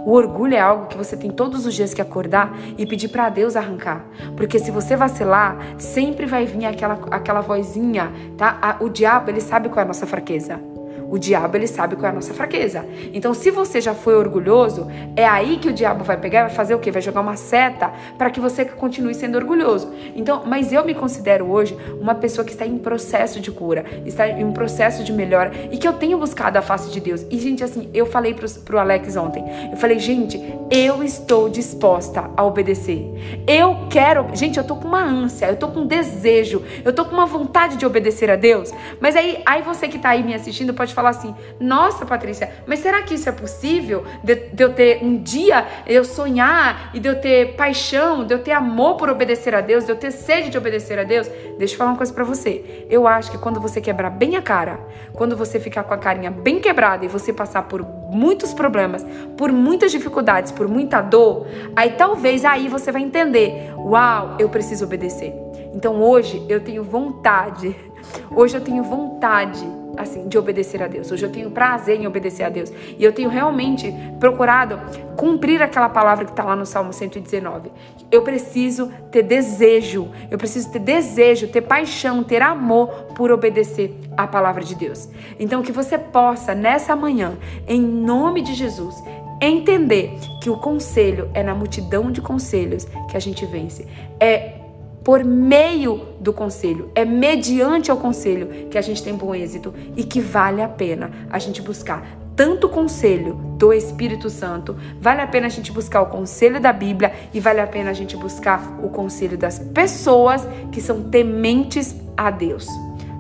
O 0.05 0.12
orgulho 0.12 0.55
é 0.55 0.61
algo 0.61 0.87
que 0.87 0.97
você 0.97 1.16
tem 1.16 1.30
todos 1.30 1.66
os 1.66 1.74
dias 1.74 1.95
que 1.95 2.01
acordar 2.01 2.53
e 2.76 2.87
pedir 2.87 3.09
para 3.09 3.28
Deus 3.28 3.57
arrancar. 3.57 4.05
Porque 4.37 4.59
se 4.59 4.70
você 4.70 4.97
vacilar, 4.97 5.57
sempre 5.78 6.26
vai 6.26 6.47
vir 6.47 6.66
aquela, 6.66 6.99
aquela 7.11 7.41
vozinha, 7.41 8.12
tá? 8.37 8.76
O 8.80 8.89
diabo, 8.89 9.30
ele 9.30 9.41
sabe 9.41 9.68
qual 9.68 9.80
é 9.80 9.83
a 9.83 9.89
nossa 9.89 10.07
fraqueza. 10.07 10.72
O 11.12 11.18
diabo, 11.18 11.58
ele 11.58 11.66
sabe 11.66 11.94
qual 11.94 12.06
é 12.06 12.08
a 12.08 12.14
nossa 12.14 12.32
fraqueza. 12.32 12.86
Então, 13.12 13.34
se 13.34 13.50
você 13.50 13.82
já 13.82 13.92
foi 13.92 14.14
orgulhoso, 14.14 14.86
é 15.14 15.26
aí 15.26 15.58
que 15.58 15.68
o 15.68 15.72
diabo 15.72 16.02
vai 16.02 16.16
pegar 16.16 16.44
vai 16.44 16.50
fazer 16.50 16.74
o 16.74 16.78
quê? 16.78 16.90
Vai 16.90 17.02
jogar 17.02 17.20
uma 17.20 17.36
seta 17.36 17.92
para 18.16 18.30
que 18.30 18.40
você 18.40 18.64
continue 18.64 19.14
sendo 19.14 19.36
orgulhoso. 19.36 19.92
Então, 20.16 20.44
mas 20.46 20.72
eu 20.72 20.82
me 20.86 20.94
considero 20.94 21.50
hoje 21.50 21.76
uma 22.00 22.14
pessoa 22.14 22.46
que 22.46 22.52
está 22.52 22.64
em 22.64 22.78
processo 22.78 23.40
de 23.40 23.50
cura, 23.50 23.84
está 24.06 24.26
em 24.26 24.50
processo 24.52 25.04
de 25.04 25.12
melhora 25.12 25.52
e 25.70 25.76
que 25.76 25.86
eu 25.86 25.92
tenho 25.92 26.16
buscado 26.16 26.56
a 26.56 26.62
face 26.62 26.90
de 26.90 26.98
Deus. 26.98 27.26
E, 27.30 27.38
gente, 27.38 27.62
assim, 27.62 27.90
eu 27.92 28.06
falei 28.06 28.32
pro, 28.32 28.48
pro 28.60 28.78
Alex 28.78 29.14
ontem, 29.14 29.44
eu 29.70 29.76
falei, 29.76 29.98
gente, 29.98 30.40
eu 30.70 31.02
estou 31.02 31.50
disposta 31.50 32.30
a 32.34 32.42
obedecer. 32.42 33.44
Eu 33.46 33.86
quero, 33.90 34.34
gente, 34.34 34.56
eu 34.56 34.64
tô 34.64 34.76
com 34.76 34.88
uma 34.88 35.02
ânsia, 35.04 35.44
eu 35.44 35.56
tô 35.56 35.68
com 35.68 35.80
um 35.80 35.86
desejo, 35.86 36.62
eu 36.82 36.94
tô 36.94 37.04
com 37.04 37.12
uma 37.12 37.26
vontade 37.26 37.76
de 37.76 37.84
obedecer 37.84 38.30
a 38.30 38.36
Deus. 38.36 38.72
Mas 38.98 39.14
aí, 39.14 39.42
aí 39.44 39.60
você 39.60 39.88
que 39.88 39.98
tá 39.98 40.08
aí 40.08 40.22
me 40.22 40.32
assistindo 40.32 40.72
pode 40.72 40.94
falar 40.94 41.01
falar 41.03 41.11
assim: 41.11 41.34
nossa, 41.59 42.07
Patrícia, 42.07 42.50
mas 42.66 42.78
será 42.78 43.03
que 43.03 43.14
isso 43.14 43.28
é 43.28 43.32
possível? 43.32 44.05
De, 44.22 44.34
de, 44.34 44.62
eu 44.62 44.72
ter 44.72 45.03
um 45.03 45.18
dia, 45.18 45.66
eu 45.86 46.05
sonhar 46.05 46.90
e 46.94 47.00
de 47.00 47.09
eu 47.09 47.20
ter 47.20 47.57
paixão, 47.57 48.24
de 48.24 48.32
eu 48.32 48.38
ter 48.38 48.53
amor 48.53 48.96
por 48.96 49.11
obedecer 49.11 49.55
a 49.55 49.61
Deus, 49.61 49.84
de 49.84 49.90
eu 49.90 49.96
ter 49.96 50.12
sede 50.12 50.48
de 50.48 50.57
obedecer 50.57 50.98
a 50.98 51.05
Deus? 51.05 51.28
Deixa 51.59 51.74
eu 51.74 51.78
falar 51.78 51.90
uma 51.90 51.96
coisa 51.96 52.12
para 52.12 52.24
você. 52.24 52.86
Eu 52.88 53.07
acho 53.07 53.30
que 53.30 53.38
quando 53.38 53.61
você 53.61 53.80
quebrar 53.80 54.11
bem 54.11 54.36
a 54.36 54.42
cara, 54.42 54.80
quando 55.12 55.36
você 55.36 55.59
ficar 55.59 55.84
com 55.84 55.94
a 55.94 55.98
carinha 55.98 56.30
bem 56.30 56.61
quebrada 56.61 57.05
e 57.05 57.09
você 57.09 57.32
passar 57.32 57.64
por 57.64 57.82
muitos 57.82 58.55
problemas, 58.55 59.05
por 59.36 59.50
muitas 59.50 59.90
dificuldades, 59.90 60.53
por 60.53 60.68
muita 60.68 61.00
dor, 61.00 61.46
aí 61.74 61.92
talvez 61.92 62.44
aí 62.44 62.68
você 62.68 62.92
vai 62.92 63.03
entender: 63.03 63.74
uau, 63.76 64.36
eu 64.38 64.48
preciso 64.48 64.84
obedecer. 64.84 65.34
Então 65.74 66.00
hoje 66.00 66.44
eu 66.48 66.61
tenho 66.61 66.84
vontade, 66.84 67.74
hoje 68.30 68.57
eu 68.57 68.61
tenho 68.61 68.82
vontade 68.84 69.82
assim, 69.97 70.28
de 70.28 70.38
obedecer 70.38 70.82
a 70.82 70.86
Deus. 70.86 71.11
Hoje 71.11 71.24
eu 71.24 71.30
tenho 71.30 71.51
prazer 71.51 72.01
em 72.01 72.07
obedecer 72.07 72.45
a 72.45 72.49
Deus. 72.49 72.72
E 72.99 73.03
eu 73.03 73.12
tenho 73.12 73.28
realmente 73.28 73.93
procurado 74.18 74.80
cumprir 75.16 75.62
aquela 75.62 75.88
palavra 75.88 76.24
que 76.24 76.30
está 76.30 76.45
lá 76.45 76.57
no 76.57 76.66
Salmo 76.66 76.93
119. 76.93 77.70
Eu 78.11 78.22
preciso 78.22 78.90
ter 79.11 79.22
desejo, 79.22 80.09
eu 80.30 80.38
preciso 80.38 80.70
ter 80.70 80.78
desejo, 80.78 81.49
ter 81.49 81.62
paixão, 81.62 82.22
ter 82.22 82.43
amor 82.43 82.88
por 83.14 83.30
obedecer 83.30 83.95
a 84.16 84.26
palavra 84.26 84.64
de 84.64 84.74
Deus. 84.74 85.09
Então, 85.38 85.62
que 85.62 85.72
você 85.72 85.99
possa, 85.99 86.55
nessa 86.55 86.95
manhã, 86.97 87.36
em 87.66 87.80
nome 87.80 88.43
de 88.43 88.55
Jesus, 88.55 88.95
entender 89.40 90.14
que 90.40 90.49
o 90.49 90.57
conselho 90.57 91.28
é 91.34 91.43
na 91.43 91.55
multidão 91.55 92.12
de 92.12 92.20
conselhos 92.20 92.86
que 93.11 93.16
a 93.16 93.20
gente 93.20 93.45
vence. 93.45 93.86
É 94.20 94.61
por 95.05 95.24
meio 95.24 96.09
do 96.20 96.32
conselho, 96.32 96.90
é 96.94 97.05
mediante 97.05 97.90
o 97.90 97.96
conselho 97.96 98.68
que 98.70 98.78
a 98.78 98.82
gente 98.82 99.03
tem 99.03 99.14
bom 99.14 99.34
êxito 99.34 99.74
e 99.96 100.05
que 100.05 100.20
vale 100.20 100.62
a 100.62 100.68
pena 100.68 101.11
a 101.30 101.38
gente 101.38 101.61
buscar 101.61 102.22
tanto 102.34 102.68
conselho 102.68 103.34
do 103.59 103.72
Espírito 103.72 104.30
Santo, 104.30 104.76
vale 104.98 105.20
a 105.20 105.26
pena 105.26 105.46
a 105.46 105.50
gente 105.50 105.70
buscar 105.70 106.00
o 106.03 106.07
conselho 106.07 106.61
da 106.61 106.72
Bíblia 106.72 107.12
e 107.32 107.40
vale 107.40 107.61
a 107.61 107.66
pena 107.66 107.90
a 107.90 107.92
gente 107.92 108.16
buscar 108.16 108.80
o 108.82 108.88
conselho 108.88 109.36
das 109.36 109.59
pessoas 109.59 110.46
que 110.70 110.80
são 110.80 111.03
tementes 111.03 111.94
a 112.16 112.30
Deus. 112.30 112.66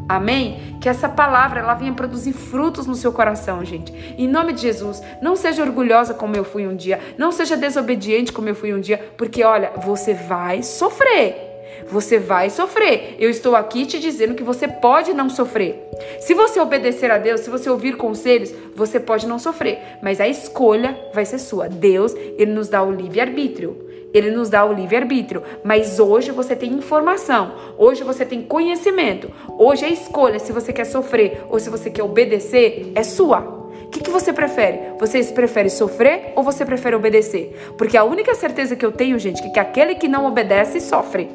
Amém? 0.08 0.76
Que 0.80 0.88
essa 0.88 1.08
palavra 1.08 1.60
ela 1.60 1.74
venha 1.74 1.92
produzir 1.92 2.32
frutos 2.32 2.86
no 2.86 2.94
seu 2.94 3.12
coração, 3.12 3.64
gente. 3.64 3.92
Em 4.18 4.26
nome 4.26 4.52
de 4.52 4.62
Jesus, 4.62 5.02
não 5.22 5.36
seja 5.36 5.62
orgulhosa 5.62 6.12
como 6.12 6.36
eu 6.36 6.44
fui 6.44 6.66
um 6.66 6.74
dia, 6.74 6.98
não 7.16 7.30
seja 7.30 7.56
desobediente 7.56 8.32
como 8.32 8.48
eu 8.48 8.54
fui 8.54 8.74
um 8.74 8.80
dia, 8.80 9.12
porque 9.16 9.44
olha, 9.44 9.72
você 9.76 10.14
vai 10.14 10.62
sofrer. 10.62 11.51
Você 11.88 12.18
vai 12.18 12.50
sofrer. 12.50 13.16
Eu 13.18 13.30
estou 13.30 13.54
aqui 13.54 13.86
te 13.86 13.98
dizendo 13.98 14.34
que 14.34 14.42
você 14.42 14.66
pode 14.66 15.12
não 15.12 15.28
sofrer. 15.28 15.88
Se 16.20 16.34
você 16.34 16.60
obedecer 16.60 17.10
a 17.10 17.18
Deus, 17.18 17.40
se 17.40 17.50
você 17.50 17.68
ouvir 17.68 17.96
conselhos, 17.96 18.52
você 18.74 18.98
pode 18.98 19.26
não 19.26 19.38
sofrer, 19.38 19.98
mas 20.02 20.20
a 20.20 20.28
escolha 20.28 20.98
vai 21.12 21.24
ser 21.24 21.38
sua. 21.38 21.68
Deus, 21.68 22.14
ele 22.14 22.52
nos 22.52 22.68
dá 22.68 22.82
o 22.82 22.90
livre-arbítrio. 22.90 23.92
Ele 24.12 24.30
nos 24.30 24.50
dá 24.50 24.64
o 24.64 24.72
livre-arbítrio, 24.72 25.42
mas 25.64 25.98
hoje 25.98 26.30
você 26.30 26.54
tem 26.54 26.70
informação, 26.72 27.54
hoje 27.78 28.04
você 28.04 28.26
tem 28.26 28.42
conhecimento, 28.42 29.30
hoje 29.58 29.86
a 29.86 29.88
escolha 29.88 30.38
se 30.38 30.52
você 30.52 30.70
quer 30.70 30.84
sofrer 30.84 31.44
ou 31.48 31.58
se 31.58 31.70
você 31.70 31.88
quer 31.88 32.02
obedecer 32.02 32.92
é 32.94 33.02
sua. 33.02 33.40
O 33.84 33.88
que, 33.92 34.00
que, 34.00 34.10
você 34.10 34.32
prefere? 34.32 34.98
Você 34.98 35.22
prefere 35.24 35.68
sofrer 35.68 36.32
ou 36.34 36.42
você 36.42 36.64
prefere 36.64 36.96
obedecer? 36.96 37.72
Porque 37.76 37.96
a 37.96 38.04
única 38.04 38.34
certeza 38.34 38.74
que 38.74 38.84
eu 38.84 38.92
tenho, 38.92 39.18
gente, 39.18 39.42
é 39.42 39.50
que 39.50 39.60
aquele 39.60 39.94
que 39.94 40.08
não 40.08 40.26
obedece 40.26 40.80
sofre. 40.80 41.30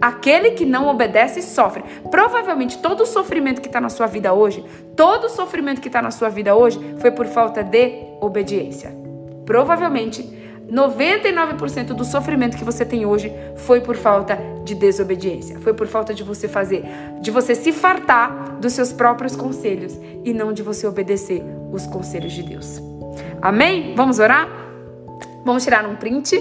Aquele 0.00 0.52
que 0.52 0.64
não 0.64 0.88
obedece 0.88 1.42
sofre. 1.42 1.84
Provavelmente 2.10 2.78
todo 2.78 3.02
o 3.02 3.06
sofrimento 3.06 3.60
que 3.60 3.68
está 3.68 3.80
na 3.80 3.90
sua 3.90 4.06
vida 4.06 4.32
hoje, 4.32 4.64
todo 4.96 5.24
o 5.24 5.28
sofrimento 5.28 5.80
que 5.80 5.88
está 5.88 6.00
na 6.00 6.10
sua 6.10 6.28
vida 6.28 6.54
hoje 6.54 6.80
foi 6.98 7.10
por 7.10 7.26
falta 7.26 7.62
de 7.62 8.04
obediência. 8.20 8.94
Provavelmente 9.44 10.40
99% 10.70 11.88
do 11.88 12.04
sofrimento 12.04 12.56
que 12.56 12.64
você 12.64 12.84
tem 12.84 13.04
hoje 13.04 13.32
foi 13.56 13.80
por 13.80 13.96
falta 13.96 14.38
de 14.64 14.74
desobediência. 14.74 15.58
Foi 15.58 15.74
por 15.74 15.86
falta 15.86 16.14
de 16.14 16.22
você 16.22 16.48
fazer, 16.48 16.84
de 17.20 17.30
você 17.30 17.54
se 17.54 17.72
fartar 17.72 18.56
dos 18.60 18.72
seus 18.72 18.92
próprios 18.92 19.34
conselhos 19.34 19.98
e 20.24 20.32
não 20.32 20.52
de 20.52 20.62
você 20.62 20.86
obedecer 20.86 21.42
os 21.72 21.86
conselhos 21.86 22.32
de 22.32 22.42
Deus. 22.42 22.80
Amém? 23.42 23.94
Vamos 23.96 24.18
orar? 24.18 24.48
Vamos 25.44 25.64
tirar 25.64 25.84
um 25.86 25.96
print? 25.96 26.36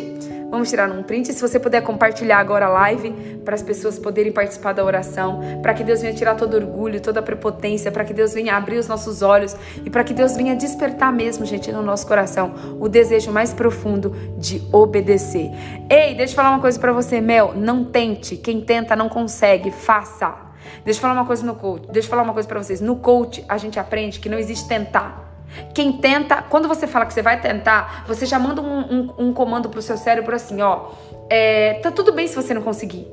Vamos 0.49 0.69
tirar 0.69 0.89
um 0.89 1.03
print. 1.03 1.31
Se 1.31 1.41
você 1.41 1.59
puder 1.59 1.81
compartilhar 1.81 2.39
agora 2.39 2.65
a 2.65 2.69
live 2.69 3.11
para 3.45 3.53
as 3.53 3.61
pessoas 3.61 3.99
poderem 3.99 4.31
participar 4.31 4.73
da 4.73 4.83
oração, 4.83 5.39
para 5.61 5.73
que 5.73 5.83
Deus 5.83 6.01
venha 6.01 6.13
tirar 6.13 6.35
todo 6.35 6.55
orgulho, 6.55 6.99
toda 6.99 7.21
prepotência, 7.21 7.91
para 7.91 8.03
que 8.03 8.13
Deus 8.13 8.33
venha 8.33 8.55
abrir 8.55 8.77
os 8.77 8.87
nossos 8.87 9.21
olhos 9.21 9.55
e 9.85 9.89
para 9.89 10.03
que 10.03 10.13
Deus 10.13 10.35
venha 10.35 10.55
despertar 10.55 11.13
mesmo, 11.13 11.45
gente, 11.45 11.71
no 11.71 11.81
nosso 11.81 12.07
coração 12.07 12.53
o 12.79 12.89
desejo 12.89 13.31
mais 13.31 13.53
profundo 13.53 14.15
de 14.37 14.61
obedecer. 14.71 15.51
Ei, 15.89 16.15
deixa 16.15 16.33
eu 16.33 16.35
falar 16.35 16.49
uma 16.49 16.61
coisa 16.61 16.79
para 16.79 16.91
você, 16.91 17.21
Mel, 17.21 17.53
não 17.55 17.85
tente. 17.85 18.35
Quem 18.35 18.61
tenta 18.61 18.95
não 18.95 19.07
consegue, 19.07 19.69
faça. 19.71 20.35
Deixa 20.83 20.97
eu 20.97 21.01
falar 21.01 21.13
uma 21.13 21.25
coisa 21.25 21.45
no 21.45 21.55
coach. 21.55 21.87
Deixa 21.91 22.07
eu 22.07 22.09
falar 22.09 22.23
uma 22.23 22.33
coisa 22.33 22.47
para 22.47 22.61
vocês. 22.61 22.81
No 22.81 22.95
coach 22.95 23.45
a 23.47 23.57
gente 23.57 23.79
aprende 23.79 24.19
que 24.19 24.29
não 24.29 24.37
existe 24.37 24.67
tentar. 24.67 25.28
Quem 25.73 25.93
tenta, 25.93 26.41
quando 26.43 26.67
você 26.67 26.87
fala 26.87 27.05
que 27.05 27.13
você 27.13 27.21
vai 27.21 27.39
tentar, 27.39 28.03
você 28.07 28.25
já 28.25 28.39
manda 28.39 28.61
um, 28.61 28.79
um, 28.79 29.13
um 29.17 29.33
comando 29.33 29.69
pro 29.69 29.81
seu 29.81 29.97
cérebro 29.97 30.35
assim, 30.35 30.61
ó. 30.61 30.91
É, 31.29 31.75
tá 31.75 31.91
tudo 31.91 32.11
bem 32.11 32.27
se 32.27 32.35
você 32.35 32.53
não 32.53 32.61
conseguir. 32.61 33.07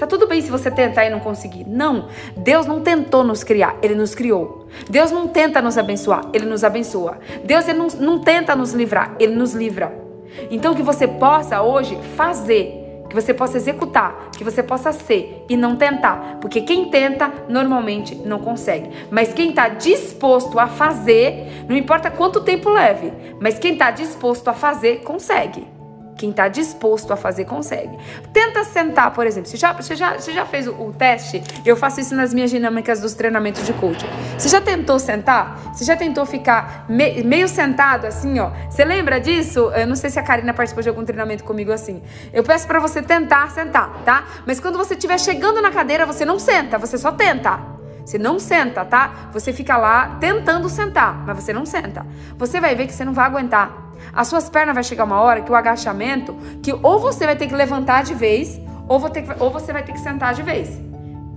Tá 0.00 0.06
tudo 0.06 0.26
bem 0.26 0.40
se 0.40 0.50
você 0.50 0.70
tentar 0.70 1.04
e 1.04 1.10
não 1.10 1.20
conseguir. 1.20 1.68
Não. 1.68 2.08
Deus 2.34 2.66
não 2.66 2.80
tentou 2.80 3.22
nos 3.22 3.44
criar, 3.44 3.76
Ele 3.82 3.94
nos 3.94 4.14
criou. 4.14 4.66
Deus 4.88 5.10
não 5.10 5.28
tenta 5.28 5.60
nos 5.60 5.76
abençoar, 5.76 6.22
Ele 6.32 6.46
nos 6.46 6.64
abençoa. 6.64 7.18
Deus 7.44 7.68
ele 7.68 7.78
não, 7.78 7.86
não 7.98 8.18
tenta 8.18 8.56
nos 8.56 8.72
livrar, 8.72 9.14
Ele 9.18 9.34
nos 9.34 9.52
livra. 9.52 9.92
Então 10.50 10.74
que 10.74 10.82
você 10.82 11.06
possa 11.06 11.60
hoje 11.60 11.98
fazer 12.16 12.79
que 13.10 13.14
você 13.14 13.34
possa 13.34 13.56
executar, 13.56 14.30
que 14.30 14.44
você 14.44 14.62
possa 14.62 14.92
ser 14.92 15.44
e 15.48 15.56
não 15.56 15.74
tentar, 15.74 16.38
porque 16.40 16.60
quem 16.60 16.88
tenta 16.88 17.30
normalmente 17.48 18.14
não 18.14 18.38
consegue. 18.38 18.88
Mas 19.10 19.34
quem 19.34 19.50
está 19.50 19.68
disposto 19.68 20.58
a 20.58 20.68
fazer, 20.68 21.66
não 21.68 21.76
importa 21.76 22.10
quanto 22.10 22.40
tempo 22.40 22.70
leve, 22.70 23.12
mas 23.40 23.58
quem 23.58 23.72
está 23.72 23.90
disposto 23.90 24.46
a 24.48 24.54
fazer 24.54 25.02
consegue. 25.02 25.79
Quem 26.20 26.28
está 26.28 26.48
disposto 26.48 27.14
a 27.14 27.16
fazer, 27.16 27.46
consegue. 27.46 27.98
Tenta 28.30 28.62
sentar, 28.62 29.10
por 29.14 29.26
exemplo. 29.26 29.48
Você 29.48 29.56
já, 29.56 29.72
você 29.72 29.96
já, 29.96 30.18
você 30.18 30.34
já 30.34 30.44
fez 30.44 30.66
o, 30.66 30.72
o, 30.72 30.92
teste? 30.92 31.42
Eu 31.64 31.74
faço 31.78 31.98
isso 31.98 32.14
nas 32.14 32.34
minhas 32.34 32.50
dinâmicas 32.50 33.00
dos 33.00 33.14
treinamentos 33.14 33.64
de 33.64 33.72
coaching. 33.72 34.06
Você 34.36 34.50
já 34.50 34.60
tentou 34.60 34.98
sentar? 34.98 35.58
Você 35.72 35.82
já 35.82 35.96
tentou 35.96 36.26
ficar 36.26 36.84
me, 36.90 37.22
meio 37.22 37.48
sentado 37.48 38.06
assim, 38.06 38.38
ó? 38.38 38.50
Você 38.68 38.84
lembra 38.84 39.18
disso? 39.18 39.72
Eu 39.74 39.86
não 39.86 39.96
sei 39.96 40.10
se 40.10 40.18
a 40.18 40.22
Karina 40.22 40.52
participou 40.52 40.82
de 40.82 40.90
algum 40.90 41.06
treinamento 41.06 41.42
comigo 41.42 41.72
assim. 41.72 42.02
Eu 42.34 42.42
peço 42.42 42.66
para 42.66 42.78
você 42.78 43.00
tentar 43.00 43.50
sentar, 43.50 43.90
tá? 44.04 44.26
Mas 44.46 44.60
quando 44.60 44.76
você 44.76 44.92
estiver 44.92 45.18
chegando 45.18 45.62
na 45.62 45.70
cadeira, 45.70 46.04
você 46.04 46.26
não 46.26 46.38
senta, 46.38 46.76
você 46.76 46.98
só 46.98 47.12
tenta. 47.12 47.79
Você 48.10 48.18
não 48.18 48.40
senta, 48.40 48.84
tá? 48.84 49.30
Você 49.32 49.52
fica 49.52 49.76
lá 49.76 50.16
tentando 50.18 50.68
sentar, 50.68 51.24
mas 51.24 51.44
você 51.44 51.52
não 51.52 51.64
senta. 51.64 52.04
Você 52.36 52.60
vai 52.60 52.74
ver 52.74 52.88
que 52.88 52.92
você 52.92 53.04
não 53.04 53.12
vai 53.12 53.24
aguentar. 53.24 53.92
As 54.12 54.26
suas 54.26 54.48
pernas 54.48 54.74
vai 54.74 54.82
chegar 54.82 55.04
uma 55.04 55.20
hora 55.20 55.42
que 55.42 55.52
o 55.52 55.54
agachamento, 55.54 56.36
que 56.60 56.72
ou 56.72 56.98
você 56.98 57.24
vai 57.24 57.36
ter 57.36 57.46
que 57.46 57.54
levantar 57.54 58.02
de 58.02 58.12
vez, 58.12 58.60
ou, 58.88 58.98
ter 59.08 59.24
ou 59.38 59.48
você 59.48 59.72
vai 59.72 59.84
ter 59.84 59.92
que 59.92 60.00
sentar 60.00 60.34
de 60.34 60.42
vez. 60.42 60.76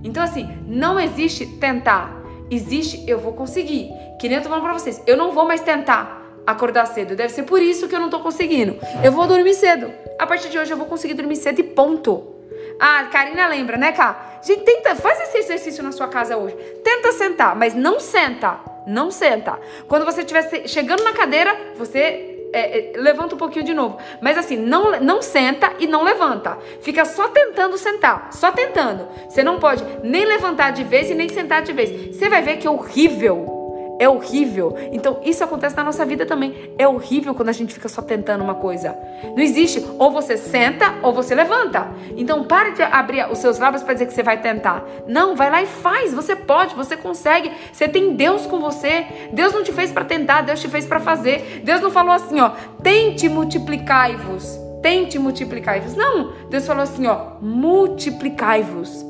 Então, 0.02 0.20
assim, 0.20 0.50
não 0.66 0.98
existe 0.98 1.46
tentar. 1.46 2.12
Existe 2.50 3.08
eu 3.08 3.20
vou 3.20 3.34
conseguir. 3.34 3.88
Que 4.20 4.28
nem 4.28 4.38
eu 4.38 4.42
tô 4.42 4.48
falando 4.48 4.64
pra 4.64 4.72
vocês. 4.72 5.00
Eu 5.06 5.16
não 5.16 5.30
vou 5.30 5.46
mais 5.46 5.60
tentar 5.60 6.24
acordar 6.44 6.86
cedo. 6.86 7.14
Deve 7.14 7.32
ser 7.32 7.44
por 7.44 7.62
isso 7.62 7.86
que 7.86 7.94
eu 7.94 8.00
não 8.00 8.10
tô 8.10 8.18
conseguindo. 8.18 8.76
Eu 9.00 9.12
vou 9.12 9.28
dormir 9.28 9.54
cedo. 9.54 9.92
A 10.18 10.26
partir 10.26 10.50
de 10.50 10.58
hoje 10.58 10.72
eu 10.72 10.76
vou 10.76 10.86
conseguir 10.86 11.14
dormir 11.14 11.36
cedo 11.36 11.60
e 11.60 11.62
ponto. 11.62 12.33
Ah, 12.78 13.08
Karina 13.10 13.46
lembra, 13.46 13.76
né, 13.76 13.92
Cá? 13.92 14.40
Gente, 14.42 14.62
tenta, 14.62 14.94
faz 14.96 15.20
esse 15.20 15.38
exercício 15.38 15.82
na 15.82 15.92
sua 15.92 16.08
casa 16.08 16.36
hoje. 16.36 16.54
Tenta 16.82 17.12
sentar, 17.12 17.56
mas 17.56 17.74
não 17.74 17.98
senta. 17.98 18.60
Não 18.86 19.10
senta. 19.10 19.58
Quando 19.88 20.04
você 20.04 20.20
estiver 20.20 20.68
chegando 20.68 21.02
na 21.02 21.12
cadeira, 21.12 21.56
você 21.76 22.48
é, 22.52 22.92
é, 22.92 22.92
levanta 22.96 23.34
um 23.34 23.38
pouquinho 23.38 23.64
de 23.64 23.72
novo. 23.72 23.98
Mas 24.20 24.36
assim, 24.36 24.56
não, 24.56 25.00
não 25.00 25.22
senta 25.22 25.72
e 25.78 25.86
não 25.86 26.04
levanta. 26.04 26.58
Fica 26.82 27.04
só 27.04 27.28
tentando 27.28 27.78
sentar. 27.78 28.28
Só 28.32 28.52
tentando. 28.52 29.08
Você 29.28 29.42
não 29.42 29.58
pode 29.58 29.84
nem 30.02 30.24
levantar 30.24 30.70
de 30.70 30.84
vez 30.84 31.10
e 31.10 31.14
nem 31.14 31.28
sentar 31.28 31.62
de 31.62 31.72
vez. 31.72 32.14
Você 32.14 32.28
vai 32.28 32.42
ver 32.42 32.58
que 32.58 32.66
é 32.66 32.70
horrível 32.70 33.53
é 33.98 34.08
horrível. 34.08 34.76
Então, 34.92 35.20
isso 35.24 35.42
acontece 35.42 35.76
na 35.76 35.84
nossa 35.84 36.04
vida 36.04 36.26
também. 36.26 36.72
É 36.78 36.86
horrível 36.86 37.34
quando 37.34 37.48
a 37.48 37.52
gente 37.52 37.72
fica 37.72 37.88
só 37.88 38.02
tentando 38.02 38.42
uma 38.42 38.54
coisa. 38.54 38.96
Não 39.22 39.40
existe 39.40 39.84
ou 39.98 40.10
você 40.10 40.36
senta 40.36 40.94
ou 41.02 41.12
você 41.12 41.34
levanta. 41.34 41.88
Então, 42.16 42.44
pare 42.44 42.72
de 42.72 42.82
abrir 42.82 43.30
os 43.30 43.38
seus 43.38 43.58
lábios 43.58 43.82
para 43.82 43.94
dizer 43.94 44.06
que 44.06 44.12
você 44.12 44.22
vai 44.22 44.40
tentar. 44.40 44.84
Não, 45.06 45.36
vai 45.36 45.50
lá 45.50 45.62
e 45.62 45.66
faz. 45.66 46.12
Você 46.12 46.34
pode, 46.34 46.74
você 46.74 46.96
consegue. 46.96 47.52
Você 47.72 47.88
tem 47.88 48.14
Deus 48.14 48.46
com 48.46 48.58
você. 48.58 49.06
Deus 49.32 49.52
não 49.52 49.62
te 49.62 49.72
fez 49.72 49.92
para 49.92 50.04
tentar, 50.04 50.42
Deus 50.42 50.60
te 50.60 50.68
fez 50.68 50.86
para 50.86 51.00
fazer. 51.00 51.62
Deus 51.64 51.80
não 51.80 51.90
falou 51.90 52.12
assim, 52.12 52.40
ó, 52.40 52.50
tente 52.82 53.28
multiplicai-vos. 53.28 54.58
Tente 54.82 55.18
multiplicai-vos. 55.18 55.94
Não, 55.94 56.32
Deus 56.50 56.66
falou 56.66 56.82
assim, 56.82 57.06
ó, 57.06 57.36
multiplicai-vos. 57.40 59.04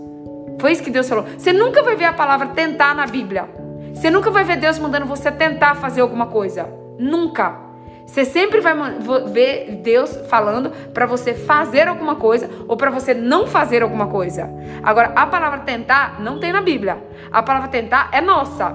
Foi 0.61 0.73
isso 0.73 0.83
que 0.83 0.91
Deus 0.91 1.09
falou. 1.09 1.25
Você 1.37 1.53
nunca 1.53 1.83
vai 1.83 1.97
ver 1.97 2.05
a 2.05 2.13
palavra 2.13 2.49
tentar 2.49 2.95
na 2.95 3.07
Bíblia. 3.07 3.64
Você 3.95 4.11
nunca 4.11 4.31
vai 4.31 4.45
ver 4.45 4.57
Deus 4.57 4.79
mandando 4.79 5.07
você 5.07 5.31
tentar 5.31 5.77
fazer 5.77 6.01
alguma 6.01 6.27
coisa. 6.27 6.69
Nunca. 6.99 7.65
Você 8.07 8.25
sempre 8.25 8.61
vai 8.61 8.75
ver 9.33 9.81
Deus 9.83 10.15
falando 10.29 10.71
para 10.93 11.07
você 11.07 11.33
fazer 11.33 11.89
alguma 11.89 12.17
coisa 12.17 12.51
ou 12.69 12.77
para 12.77 12.91
você 12.91 13.15
não 13.15 13.47
fazer 13.47 13.83
alguma 13.83 14.09
coisa. 14.09 14.51
Agora, 14.83 15.13
a 15.17 15.27
palavra 15.27 15.61
tentar 15.61 16.21
não 16.21 16.39
tem 16.39 16.53
na 16.53 16.61
Bíblia. 16.61 17.03
A 17.33 17.43
palavra 17.43 17.69
tentar 17.69 18.11
é 18.13 18.21
nossa. 18.21 18.75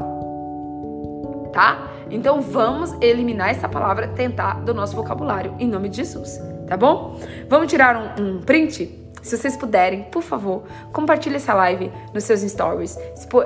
Tá? 1.53 1.89
Então 2.09 2.41
vamos 2.41 2.93
eliminar 3.01 3.49
essa 3.49 3.69
palavra 3.69 4.07
tentar 4.07 4.61
do 4.61 4.73
nosso 4.73 4.95
vocabulário 4.95 5.53
em 5.59 5.67
nome 5.67 5.89
de 5.89 5.97
Jesus, 5.97 6.41
tá 6.67 6.75
bom? 6.75 7.19
Vamos 7.47 7.69
tirar 7.69 7.95
um, 7.95 8.23
um 8.23 8.41
print 8.41 8.98
se 9.21 9.37
vocês 9.37 9.55
puderem, 9.55 10.03
por 10.03 10.21
favor, 10.21 10.63
compartilhe 10.91 11.35
essa 11.35 11.53
live 11.53 11.91
nos 12.13 12.23
seus 12.23 12.41
stories. 12.41 12.97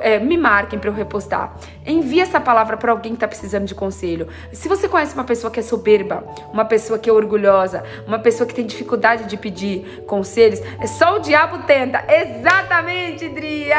É, 0.01 0.19
me 0.19 0.37
marquem 0.37 0.79
para 0.79 0.89
eu 0.89 0.93
repostar. 0.93 1.55
Envie 1.85 2.19
essa 2.19 2.39
palavra 2.39 2.77
para 2.77 2.91
alguém 2.91 3.11
que 3.13 3.17
está 3.17 3.27
precisando 3.27 3.65
de 3.65 3.75
conselho. 3.75 4.27
Se 4.51 4.67
você 4.67 4.87
conhece 4.87 5.13
uma 5.13 5.23
pessoa 5.23 5.51
que 5.51 5.59
é 5.59 5.63
soberba, 5.63 6.23
uma 6.51 6.65
pessoa 6.65 6.99
que 6.99 7.09
é 7.09 7.13
orgulhosa, 7.13 7.83
uma 8.07 8.19
pessoa 8.19 8.47
que 8.47 8.53
tem 8.53 8.65
dificuldade 8.65 9.25
de 9.25 9.37
pedir 9.37 10.03
conselhos, 10.07 10.59
é 10.79 10.87
só 10.87 11.15
o 11.15 11.19
diabo 11.19 11.59
tenta. 11.65 12.03
Exatamente, 12.07 13.29
Dria! 13.29 13.75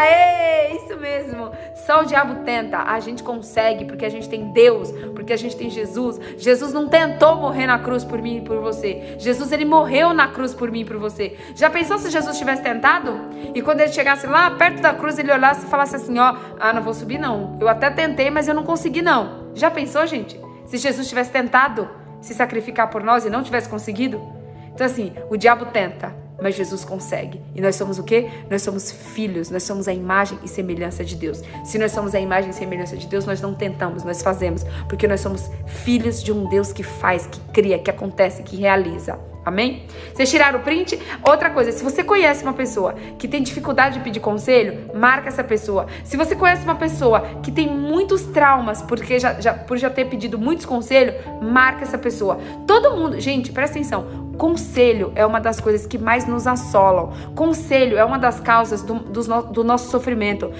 Isso 0.74 0.96
mesmo. 0.96 1.50
Só 1.86 2.02
o 2.02 2.04
diabo 2.04 2.44
tenta. 2.44 2.78
A 2.78 2.98
gente 3.00 3.22
consegue 3.22 3.84
porque 3.84 4.04
a 4.04 4.08
gente 4.08 4.28
tem 4.28 4.52
Deus, 4.52 4.90
porque 5.14 5.32
a 5.32 5.36
gente 5.36 5.56
tem 5.56 5.70
Jesus. 5.70 6.18
Jesus 6.38 6.72
não 6.72 6.88
tentou 6.88 7.36
morrer 7.36 7.66
na 7.66 7.78
cruz 7.78 8.04
por 8.04 8.20
mim 8.20 8.38
e 8.38 8.40
por 8.40 8.58
você. 8.58 9.16
Jesus 9.18 9.52
ele 9.52 9.64
morreu 9.64 10.12
na 10.14 10.28
cruz 10.28 10.54
por 10.54 10.70
mim 10.70 10.80
e 10.80 10.84
por 10.84 10.96
você. 10.96 11.36
Já 11.54 11.68
pensou 11.70 11.83
pensou 11.84 11.98
se 11.98 12.10
Jesus 12.10 12.38
tivesse 12.38 12.62
tentado? 12.62 13.12
E 13.54 13.60
quando 13.60 13.80
ele 13.80 13.92
chegasse 13.92 14.26
lá 14.26 14.50
perto 14.52 14.80
da 14.80 14.94
cruz, 14.94 15.18
ele 15.18 15.30
olhasse 15.30 15.66
e 15.66 15.68
falasse 15.68 15.94
assim: 15.96 16.18
Ó, 16.18 16.34
ah, 16.58 16.72
não 16.72 16.82
vou 16.82 16.94
subir 16.94 17.18
não. 17.18 17.58
Eu 17.60 17.68
até 17.68 17.90
tentei, 17.90 18.30
mas 18.30 18.48
eu 18.48 18.54
não 18.54 18.62
consegui 18.62 19.02
não. 19.02 19.50
Já 19.54 19.70
pensou, 19.70 20.06
gente? 20.06 20.40
Se 20.66 20.78
Jesus 20.78 21.06
tivesse 21.06 21.30
tentado 21.30 21.88
se 22.22 22.32
sacrificar 22.32 22.88
por 22.88 23.02
nós 23.02 23.26
e 23.26 23.30
não 23.30 23.42
tivesse 23.42 23.68
conseguido? 23.68 24.18
Então, 24.74 24.86
assim, 24.86 25.12
o 25.28 25.36
diabo 25.36 25.66
tenta, 25.66 26.16
mas 26.40 26.54
Jesus 26.54 26.86
consegue. 26.86 27.38
E 27.54 27.60
nós 27.60 27.76
somos 27.76 27.98
o 27.98 28.02
quê? 28.02 28.30
Nós 28.50 28.62
somos 28.62 28.90
filhos, 28.90 29.50
nós 29.50 29.62
somos 29.62 29.86
a 29.86 29.92
imagem 29.92 30.38
e 30.42 30.48
semelhança 30.48 31.04
de 31.04 31.14
Deus. 31.16 31.42
Se 31.64 31.78
nós 31.78 31.92
somos 31.92 32.14
a 32.14 32.18
imagem 32.18 32.50
e 32.50 32.54
semelhança 32.54 32.96
de 32.96 33.06
Deus, 33.06 33.26
nós 33.26 33.42
não 33.42 33.54
tentamos, 33.54 34.04
nós 34.04 34.22
fazemos, 34.22 34.64
porque 34.88 35.06
nós 35.06 35.20
somos 35.20 35.50
filhos 35.66 36.22
de 36.22 36.32
um 36.32 36.48
Deus 36.48 36.72
que 36.72 36.82
faz, 36.82 37.26
que 37.26 37.40
cria, 37.52 37.78
que 37.78 37.90
acontece, 37.90 38.42
que 38.42 38.56
realiza. 38.56 39.33
Amém? 39.44 39.82
Vocês 40.12 40.30
tiraram 40.30 40.60
o 40.60 40.62
print? 40.62 40.98
Outra 41.22 41.50
coisa, 41.50 41.70
se 41.70 41.84
você 41.84 42.02
conhece 42.02 42.42
uma 42.42 42.54
pessoa 42.54 42.94
que 43.18 43.28
tem 43.28 43.42
dificuldade 43.42 43.98
de 43.98 44.04
pedir 44.04 44.20
conselho, 44.20 44.90
marca 44.94 45.28
essa 45.28 45.44
pessoa. 45.44 45.86
Se 46.02 46.16
você 46.16 46.34
conhece 46.34 46.64
uma 46.64 46.76
pessoa 46.76 47.20
que 47.42 47.52
tem 47.52 47.68
muitos 47.68 48.22
traumas 48.22 48.80
porque 48.80 49.18
já, 49.18 49.40
já, 49.40 49.52
por 49.52 49.76
já 49.76 49.90
ter 49.90 50.06
pedido 50.06 50.38
muitos 50.38 50.64
conselhos, 50.64 51.14
marca 51.42 51.82
essa 51.82 51.98
pessoa. 51.98 52.38
Todo 52.66 52.96
mundo, 52.96 53.20
gente, 53.20 53.52
presta 53.52 53.78
atenção. 53.78 54.23
Conselho 54.38 55.12
é 55.14 55.24
uma 55.24 55.40
das 55.40 55.60
coisas 55.60 55.86
que 55.86 55.98
mais 55.98 56.26
nos 56.26 56.46
assolam. 56.46 57.12
Conselho 57.34 57.96
é 57.96 58.04
uma 58.04 58.18
das 58.18 58.40
causas 58.40 58.82
do, 58.82 58.94
do, 58.94 59.42
do 59.42 59.64
nosso 59.64 59.90
sofrimento. 59.90 60.52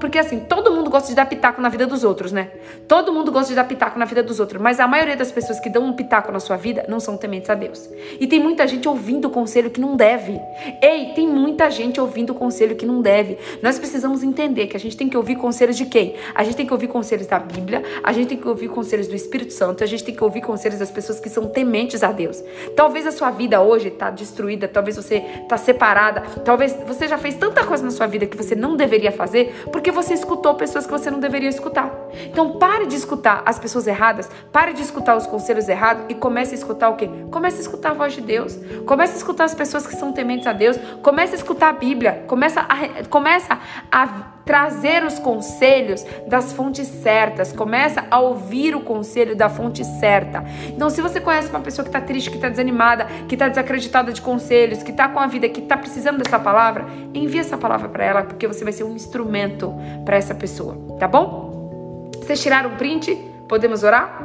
Porque 0.00 0.18
assim, 0.18 0.40
todo 0.40 0.72
mundo 0.72 0.90
gosta 0.90 1.08
de 1.08 1.14
dar 1.14 1.26
pitaco 1.26 1.60
na 1.60 1.68
vida 1.68 1.86
dos 1.86 2.04
outros, 2.04 2.32
né? 2.32 2.50
Todo 2.86 3.12
mundo 3.12 3.30
gosta 3.30 3.48
de 3.48 3.54
dar 3.54 3.64
pitaco 3.64 3.98
na 3.98 4.04
vida 4.04 4.22
dos 4.22 4.40
outros. 4.40 4.60
Mas 4.60 4.80
a 4.80 4.86
maioria 4.86 5.16
das 5.16 5.30
pessoas 5.30 5.60
que 5.60 5.70
dão 5.70 5.84
um 5.84 5.92
pitaco 5.92 6.32
na 6.32 6.40
sua 6.40 6.56
vida 6.56 6.84
não 6.88 7.00
são 7.00 7.16
tementes 7.16 7.50
a 7.50 7.54
Deus. 7.54 7.88
E 8.18 8.26
tem 8.26 8.40
muita 8.40 8.66
gente 8.66 8.88
ouvindo 8.88 9.30
conselho 9.30 9.70
que 9.70 9.80
não 9.80 9.96
deve. 9.96 10.40
Ei, 10.82 11.12
tem 11.14 11.26
muita 11.26 11.70
gente 11.70 12.00
ouvindo 12.00 12.34
conselho 12.34 12.76
que 12.76 12.86
não 12.86 13.00
deve. 13.00 13.38
Nós 13.62 13.78
precisamos 13.78 14.22
entender 14.22 14.66
que 14.66 14.76
a 14.76 14.80
gente 14.80 14.96
tem 14.96 15.08
que 15.08 15.16
ouvir 15.16 15.36
conselhos 15.36 15.76
de 15.76 15.86
quem? 15.86 16.14
A 16.34 16.44
gente 16.44 16.56
tem 16.56 16.66
que 16.66 16.72
ouvir 16.72 16.88
conselhos 16.88 17.26
da 17.26 17.38
Bíblia, 17.38 17.82
a 18.02 18.12
gente 18.12 18.28
tem 18.28 18.38
que 18.38 18.48
ouvir 18.48 18.68
conselhos 18.68 19.08
do 19.08 19.14
Espírito 19.14 19.52
Santo, 19.52 19.82
a 19.82 19.86
gente 19.86 20.04
tem 20.04 20.14
que 20.14 20.22
ouvir 20.22 20.40
conselhos 20.40 20.78
das 20.78 20.90
pessoas 20.90 21.20
que 21.20 21.28
são 21.28 21.48
tementes 21.48 22.02
a 22.02 22.12
Deus. 22.12 22.42
Talvez 22.76 23.06
a 23.06 23.10
sua 23.20 23.30
vida 23.30 23.60
hoje 23.60 23.88
está 23.88 24.08
destruída, 24.08 24.66
talvez 24.66 24.96
você 24.96 25.16
está 25.42 25.58
separada, 25.58 26.22
talvez 26.42 26.74
você 26.86 27.06
já 27.06 27.18
fez 27.18 27.34
tanta 27.34 27.62
coisa 27.64 27.84
na 27.84 27.90
sua 27.90 28.06
vida 28.06 28.24
que 28.24 28.34
você 28.34 28.54
não 28.54 28.76
deveria 28.76 29.12
fazer 29.12 29.68
porque 29.70 29.90
você 29.90 30.14
escutou 30.14 30.54
pessoas 30.54 30.86
que 30.86 30.92
você 30.92 31.10
não 31.10 31.20
deveria 31.20 31.50
escutar. 31.50 31.94
Então 32.24 32.58
pare 32.58 32.86
de 32.86 32.96
escutar 32.96 33.42
as 33.44 33.58
pessoas 33.58 33.86
erradas, 33.86 34.30
pare 34.50 34.72
de 34.72 34.80
escutar 34.80 35.18
os 35.18 35.26
conselhos 35.26 35.68
errados 35.68 36.04
e 36.08 36.14
comece 36.14 36.54
a 36.54 36.58
escutar 36.58 36.88
o 36.88 36.96
quê? 36.96 37.10
Comece 37.30 37.58
a 37.58 37.60
escutar 37.60 37.90
a 37.90 37.94
voz 37.94 38.14
de 38.14 38.22
Deus. 38.22 38.58
Comece 38.86 39.12
a 39.12 39.16
escutar 39.18 39.44
as 39.44 39.54
pessoas 39.54 39.86
que 39.86 39.94
são 39.96 40.14
tementes 40.14 40.46
a 40.46 40.54
Deus. 40.54 40.78
Comece 41.02 41.34
a 41.34 41.36
escutar 41.36 41.68
a 41.68 41.72
Bíblia. 41.74 42.24
Começa 42.26 42.62
a, 42.62 43.04
começa 43.10 43.58
a 43.92 44.40
trazer 44.50 45.04
os 45.04 45.18
conselhos 45.18 46.04
das 46.26 46.52
fontes 46.52 46.88
certas. 46.88 47.52
Começa 47.52 48.04
a 48.10 48.18
ouvir 48.18 48.74
o 48.74 48.80
conselho 48.80 49.36
da 49.36 49.48
fonte 49.48 49.84
certa. 49.84 50.44
Então, 50.68 50.90
se 50.90 51.00
você 51.00 51.20
conhece 51.20 51.48
uma 51.50 51.60
pessoa 51.60 51.84
que 51.84 51.88
está 51.88 52.00
triste, 52.00 52.30
que 52.30 52.36
está 52.36 52.48
desanimada, 52.48 53.06
que 53.28 53.34
está 53.34 53.48
desacreditada 53.48 54.12
de 54.12 54.20
conselhos, 54.20 54.82
que 54.82 54.90
está 54.90 55.08
com 55.08 55.18
a 55.18 55.26
vida, 55.26 55.48
que 55.48 55.60
está 55.60 55.76
precisando 55.76 56.18
dessa 56.18 56.38
palavra, 56.38 56.86
envie 57.14 57.38
essa 57.38 57.56
palavra 57.56 57.88
para 57.88 58.04
ela, 58.04 58.22
porque 58.22 58.46
você 58.46 58.64
vai 58.64 58.72
ser 58.72 58.84
um 58.84 58.94
instrumento 58.94 59.74
para 60.04 60.16
essa 60.16 60.34
pessoa, 60.34 60.76
tá 60.98 61.06
bom? 61.06 62.10
Vocês 62.16 62.40
tiraram 62.40 62.74
o 62.74 62.76
print? 62.76 63.16
Podemos 63.48 63.82
orar? 63.82 64.22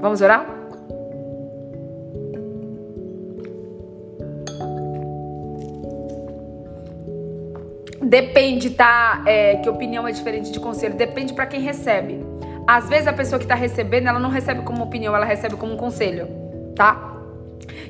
Vamos 0.00 0.20
orar? 0.20 0.58
Depende, 8.08 8.70
tá? 8.70 9.22
É, 9.26 9.56
que 9.56 9.68
opinião 9.68 10.08
é 10.08 10.12
diferente 10.12 10.50
de 10.50 10.58
conselho. 10.58 10.94
Depende 10.94 11.34
para 11.34 11.46
quem 11.46 11.60
recebe. 11.60 12.24
Às 12.66 12.88
vezes 12.88 13.06
a 13.06 13.12
pessoa 13.12 13.38
que 13.38 13.46
tá 13.46 13.54
recebendo, 13.54 14.08
ela 14.08 14.18
não 14.18 14.30
recebe 14.30 14.62
como 14.62 14.82
opinião, 14.82 15.14
ela 15.14 15.26
recebe 15.26 15.56
como 15.56 15.74
um 15.74 15.76
conselho, 15.76 16.26
tá? 16.74 17.17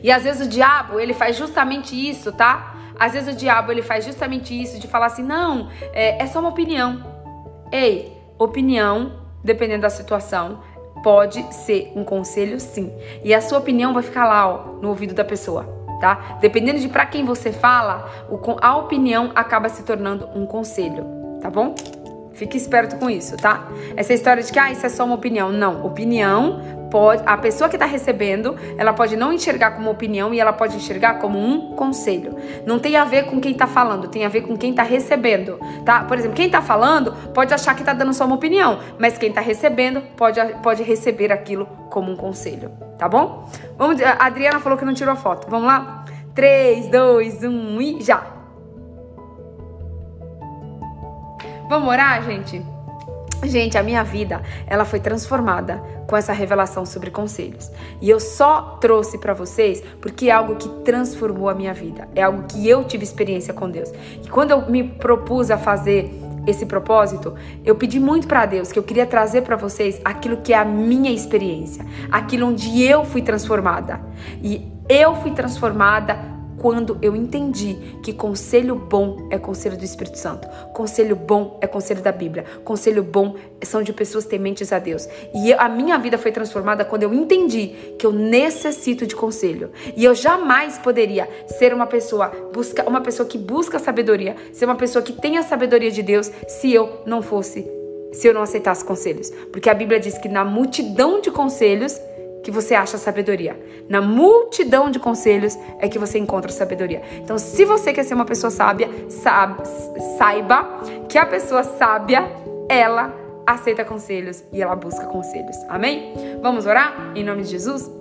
E 0.03 0.11
às 0.11 0.25
vezes 0.25 0.47
o 0.47 0.49
diabo, 0.49 0.99
ele 1.01 1.15
faz 1.15 1.37
justamente 1.37 1.95
isso, 1.95 2.33
tá? 2.33 2.75
Às 2.99 3.13
vezes 3.13 3.35
o 3.35 3.37
diabo, 3.37 3.71
ele 3.71 3.83
faz 3.83 4.05
justamente 4.05 4.61
isso 4.61 4.79
de 4.79 4.89
falar 4.89 5.07
assim, 5.07 5.23
não, 5.23 5.69
é, 5.93 6.23
é 6.23 6.27
só 6.27 6.41
uma 6.41 6.49
opinião. 6.49 7.05
Ei, 7.71 8.13
opinião, 8.39 9.13
dependendo 9.43 9.83
da 9.83 9.91
situação, 9.91 10.61
pode 11.03 11.55
ser 11.55 11.93
um 11.95 12.05
conselho 12.05 12.59
sim. 12.59 12.93
E 13.23 13.33
a 13.33 13.41
sua 13.41 13.59
opinião 13.59 13.95
vai 13.95 14.03
ficar 14.03 14.27
lá, 14.27 14.49
ó, 14.49 14.81
no 14.81 14.89
ouvido 14.89 15.15
da 15.15 15.25
pessoa 15.25 15.79
tá? 15.99 16.39
Dependendo 16.41 16.79
de 16.79 16.89
para 16.89 17.07
quem 17.07 17.25
você 17.25 17.53
fala, 17.53 18.09
a 18.61 18.77
opinião 18.77 19.33
acaba 19.35 19.69
se 19.69 19.83
tornando 19.83 20.29
um 20.35 20.47
conselho, 20.47 21.05
tá 21.41 21.51
bom? 21.51 21.75
Fique 22.39 22.57
esperto 22.57 22.97
com 22.97 23.11
isso, 23.11 23.37
tá? 23.37 23.67
Essa 23.97 24.15
história 24.15 24.41
de 24.41 24.53
que 24.53 24.59
ah, 24.61 24.71
isso 24.71 24.87
é 24.87 24.89
só 24.89 25.05
uma 25.05 25.17
opinião. 25.17 25.51
Não, 25.51 25.85
opinião 25.85 26.79
pode. 26.89 27.21
A 27.27 27.37
pessoa 27.37 27.69
que 27.69 27.75
está 27.75 27.85
recebendo, 27.85 28.55
ela 28.79 28.93
pode 28.93 29.17
não 29.17 29.33
enxergar 29.33 29.73
como 29.73 29.91
opinião 29.91 30.33
e 30.33 30.39
ela 30.39 30.53
pode 30.53 30.77
enxergar 30.77 31.15
como 31.15 31.37
um 31.37 31.75
conselho. 31.75 32.37
Não 32.65 32.79
tem 32.79 32.95
a 32.95 33.05
ver 33.05 33.25
com 33.25 33.41
quem 33.41 33.51
está 33.51 33.67
falando, 33.67 34.07
tem 34.07 34.25
a 34.25 34.29
ver 34.29 34.43
com 34.43 34.57
quem 34.57 34.71
está 34.71 34.85
recebendo, 34.85 35.59
tá? 35.85 36.05
Por 36.05 36.17
exemplo, 36.17 36.37
quem 36.37 36.47
está 36.47 36.63
falando 36.63 37.13
pode 37.35 37.53
achar 37.53 37.75
que 37.75 37.83
está 37.83 37.93
dando 37.93 38.15
só 38.15 38.25
uma 38.25 38.37
opinião, 38.37 38.79
mas 39.01 39.19
quem 39.19 39.31
está 39.31 39.41
recebendo 39.41 40.01
pode, 40.17 40.41
pode 40.63 40.85
receber 40.85 41.33
aquilo 41.33 41.67
como 41.91 42.13
um 42.13 42.17
conselho, 42.17 42.71
tá 42.97 43.09
bom? 43.09 43.51
Vamos, 43.77 44.01
a 44.01 44.25
Adriana 44.25 44.61
falou 44.61 44.79
que 44.79 44.85
não 44.85 44.95
tirou 44.95 45.17
foto. 45.17 45.51
Vamos 45.51 45.67
lá? 45.67 46.05
3, 46.37 46.87
2, 46.87 47.43
1 47.43 47.81
e 47.81 48.01
já! 48.01 48.38
Vamos 51.69 51.89
orar, 51.89 52.23
gente? 52.25 52.65
Gente, 53.45 53.77
a 53.77 53.83
minha 53.83 54.03
vida, 54.03 54.43
ela 54.67 54.87
foi 54.87 54.99
transformada 54.99 55.83
com 56.07 56.17
essa 56.17 56.33
revelação 56.33 56.87
sobre 56.87 57.11
conselhos. 57.11 57.71
E 58.01 58.09
eu 58.09 58.19
só 58.19 58.79
trouxe 58.81 59.19
para 59.19 59.35
vocês 59.35 59.83
porque 60.01 60.29
é 60.29 60.33
algo 60.33 60.57
que 60.57 60.69
transformou 60.83 61.49
a 61.49 61.55
minha 61.55 61.75
vida. 61.75 62.09
É 62.15 62.23
algo 62.23 62.45
que 62.49 62.67
eu 62.67 62.85
tive 62.85 63.05
experiência 63.05 63.53
com 63.53 63.71
Deus. 63.71 63.93
E 64.25 64.29
quando 64.29 64.53
eu 64.53 64.69
me 64.71 64.83
propus 64.83 65.51
a 65.51 65.59
fazer 65.59 66.11
esse 66.47 66.65
propósito, 66.65 67.35
eu 67.63 67.77
pedi 67.77 68.01
muito 68.01 68.27
para 68.27 68.47
Deus 68.47 68.73
que 68.73 68.79
eu 68.79 68.83
queria 68.83 69.05
trazer 69.05 69.43
para 69.43 69.55
vocês 69.55 70.01
aquilo 70.03 70.39
que 70.39 70.55
é 70.55 70.57
a 70.57 70.65
minha 70.65 71.13
experiência, 71.13 71.85
aquilo 72.11 72.47
onde 72.47 72.83
eu 72.83 73.05
fui 73.05 73.21
transformada. 73.21 74.01
E 74.43 74.67
eu 74.89 75.15
fui 75.17 75.33
transformada 75.33 76.38
quando 76.59 76.99
eu 77.01 77.15
entendi 77.15 77.77
que 78.03 78.13
conselho 78.13 78.75
bom 78.75 79.29
é 79.31 79.39
conselho 79.39 79.77
do 79.77 79.85
Espírito 79.85 80.19
Santo, 80.19 80.49
conselho 80.73 81.17
bom 81.17 81.59
é 81.61 81.67
conselho 81.67 82.03
da 82.03 82.13
Bíblia, 82.13 82.45
conselho 82.65 83.03
bom 83.03 83.37
são 83.63 83.83
de 83.83 83.93
pessoas 83.93 84.25
tementes 84.25 84.73
a 84.73 84.79
Deus. 84.79 85.09
E 85.35 85.53
a 85.53 85.69
minha 85.69 85.99
vida 85.99 86.19
foi 86.19 86.33
transformada 86.33 86.85
quando 86.85 87.03
eu 87.03 87.15
entendi 87.15 87.95
que 87.99 88.07
eu 88.07 88.13
necessito 88.13 89.07
de 89.07 89.15
conselho. 89.15 89.71
E 89.97 90.05
eu 90.05 90.15
jamais 90.15 90.79
poderia 90.79 91.29
ser 91.47 91.73
uma 91.73 91.87
pessoa, 91.87 92.29
busca, 92.53 92.89
uma 92.89 93.01
pessoa 93.01 93.29
que 93.29 93.39
busca 93.39 93.79
sabedoria, 93.79 94.37
ser 94.53 94.65
uma 94.65 94.77
pessoa 94.77 95.03
que 95.03 95.13
tem 95.13 95.39
a 95.39 95.43
sabedoria 95.43 95.91
de 95.91 96.03
Deus, 96.03 96.31
se 96.47 96.73
eu 96.73 97.01
não 97.07 97.23
fosse, 97.23 97.67
se 98.13 98.27
eu 98.27 98.35
não 98.35 98.43
aceitasse 98.43 98.85
conselhos. 98.85 99.31
Porque 99.53 99.71
a 99.71 99.75
Bíblia 99.75 100.01
diz 100.01 100.19
que 100.19 100.29
na 100.29 100.45
multidão 100.45 101.21
de 101.21 101.31
conselhos 101.31 102.01
que 102.43 102.51
você 102.51 102.75
acha 102.75 102.99
sabedoria. 102.99 103.59
Na 103.89 104.01
multidão 104.01 104.91
de 104.91 104.99
conselhos 104.99 105.59
é 105.79 105.89
que 105.89 105.99
você 105.99 106.19
encontra 106.19 106.51
sabedoria. 106.51 107.03
Então, 107.17 107.39
se 107.39 107.65
você 107.65 107.93
quer 107.93 108.05
ser 108.05 108.15
uma 108.15 108.25
pessoa 108.25 108.51
sábia, 108.51 108.89
saiba 110.17 110.81
que 111.09 111.19
a 111.19 111.27
pessoa 111.27 111.65
sábia, 111.65 112.31
ela 112.69 113.15
aceita 113.47 113.85
conselhos 113.85 114.45
e 114.53 114.61
ela 114.61 114.77
busca 114.77 115.07
conselhos. 115.07 115.57
Amém? 115.69 116.13
Vamos 116.43 116.67
orar 116.67 117.13
em 117.15 117.25
nome 117.25 117.43
de 117.43 117.49
Jesus? 117.49 117.98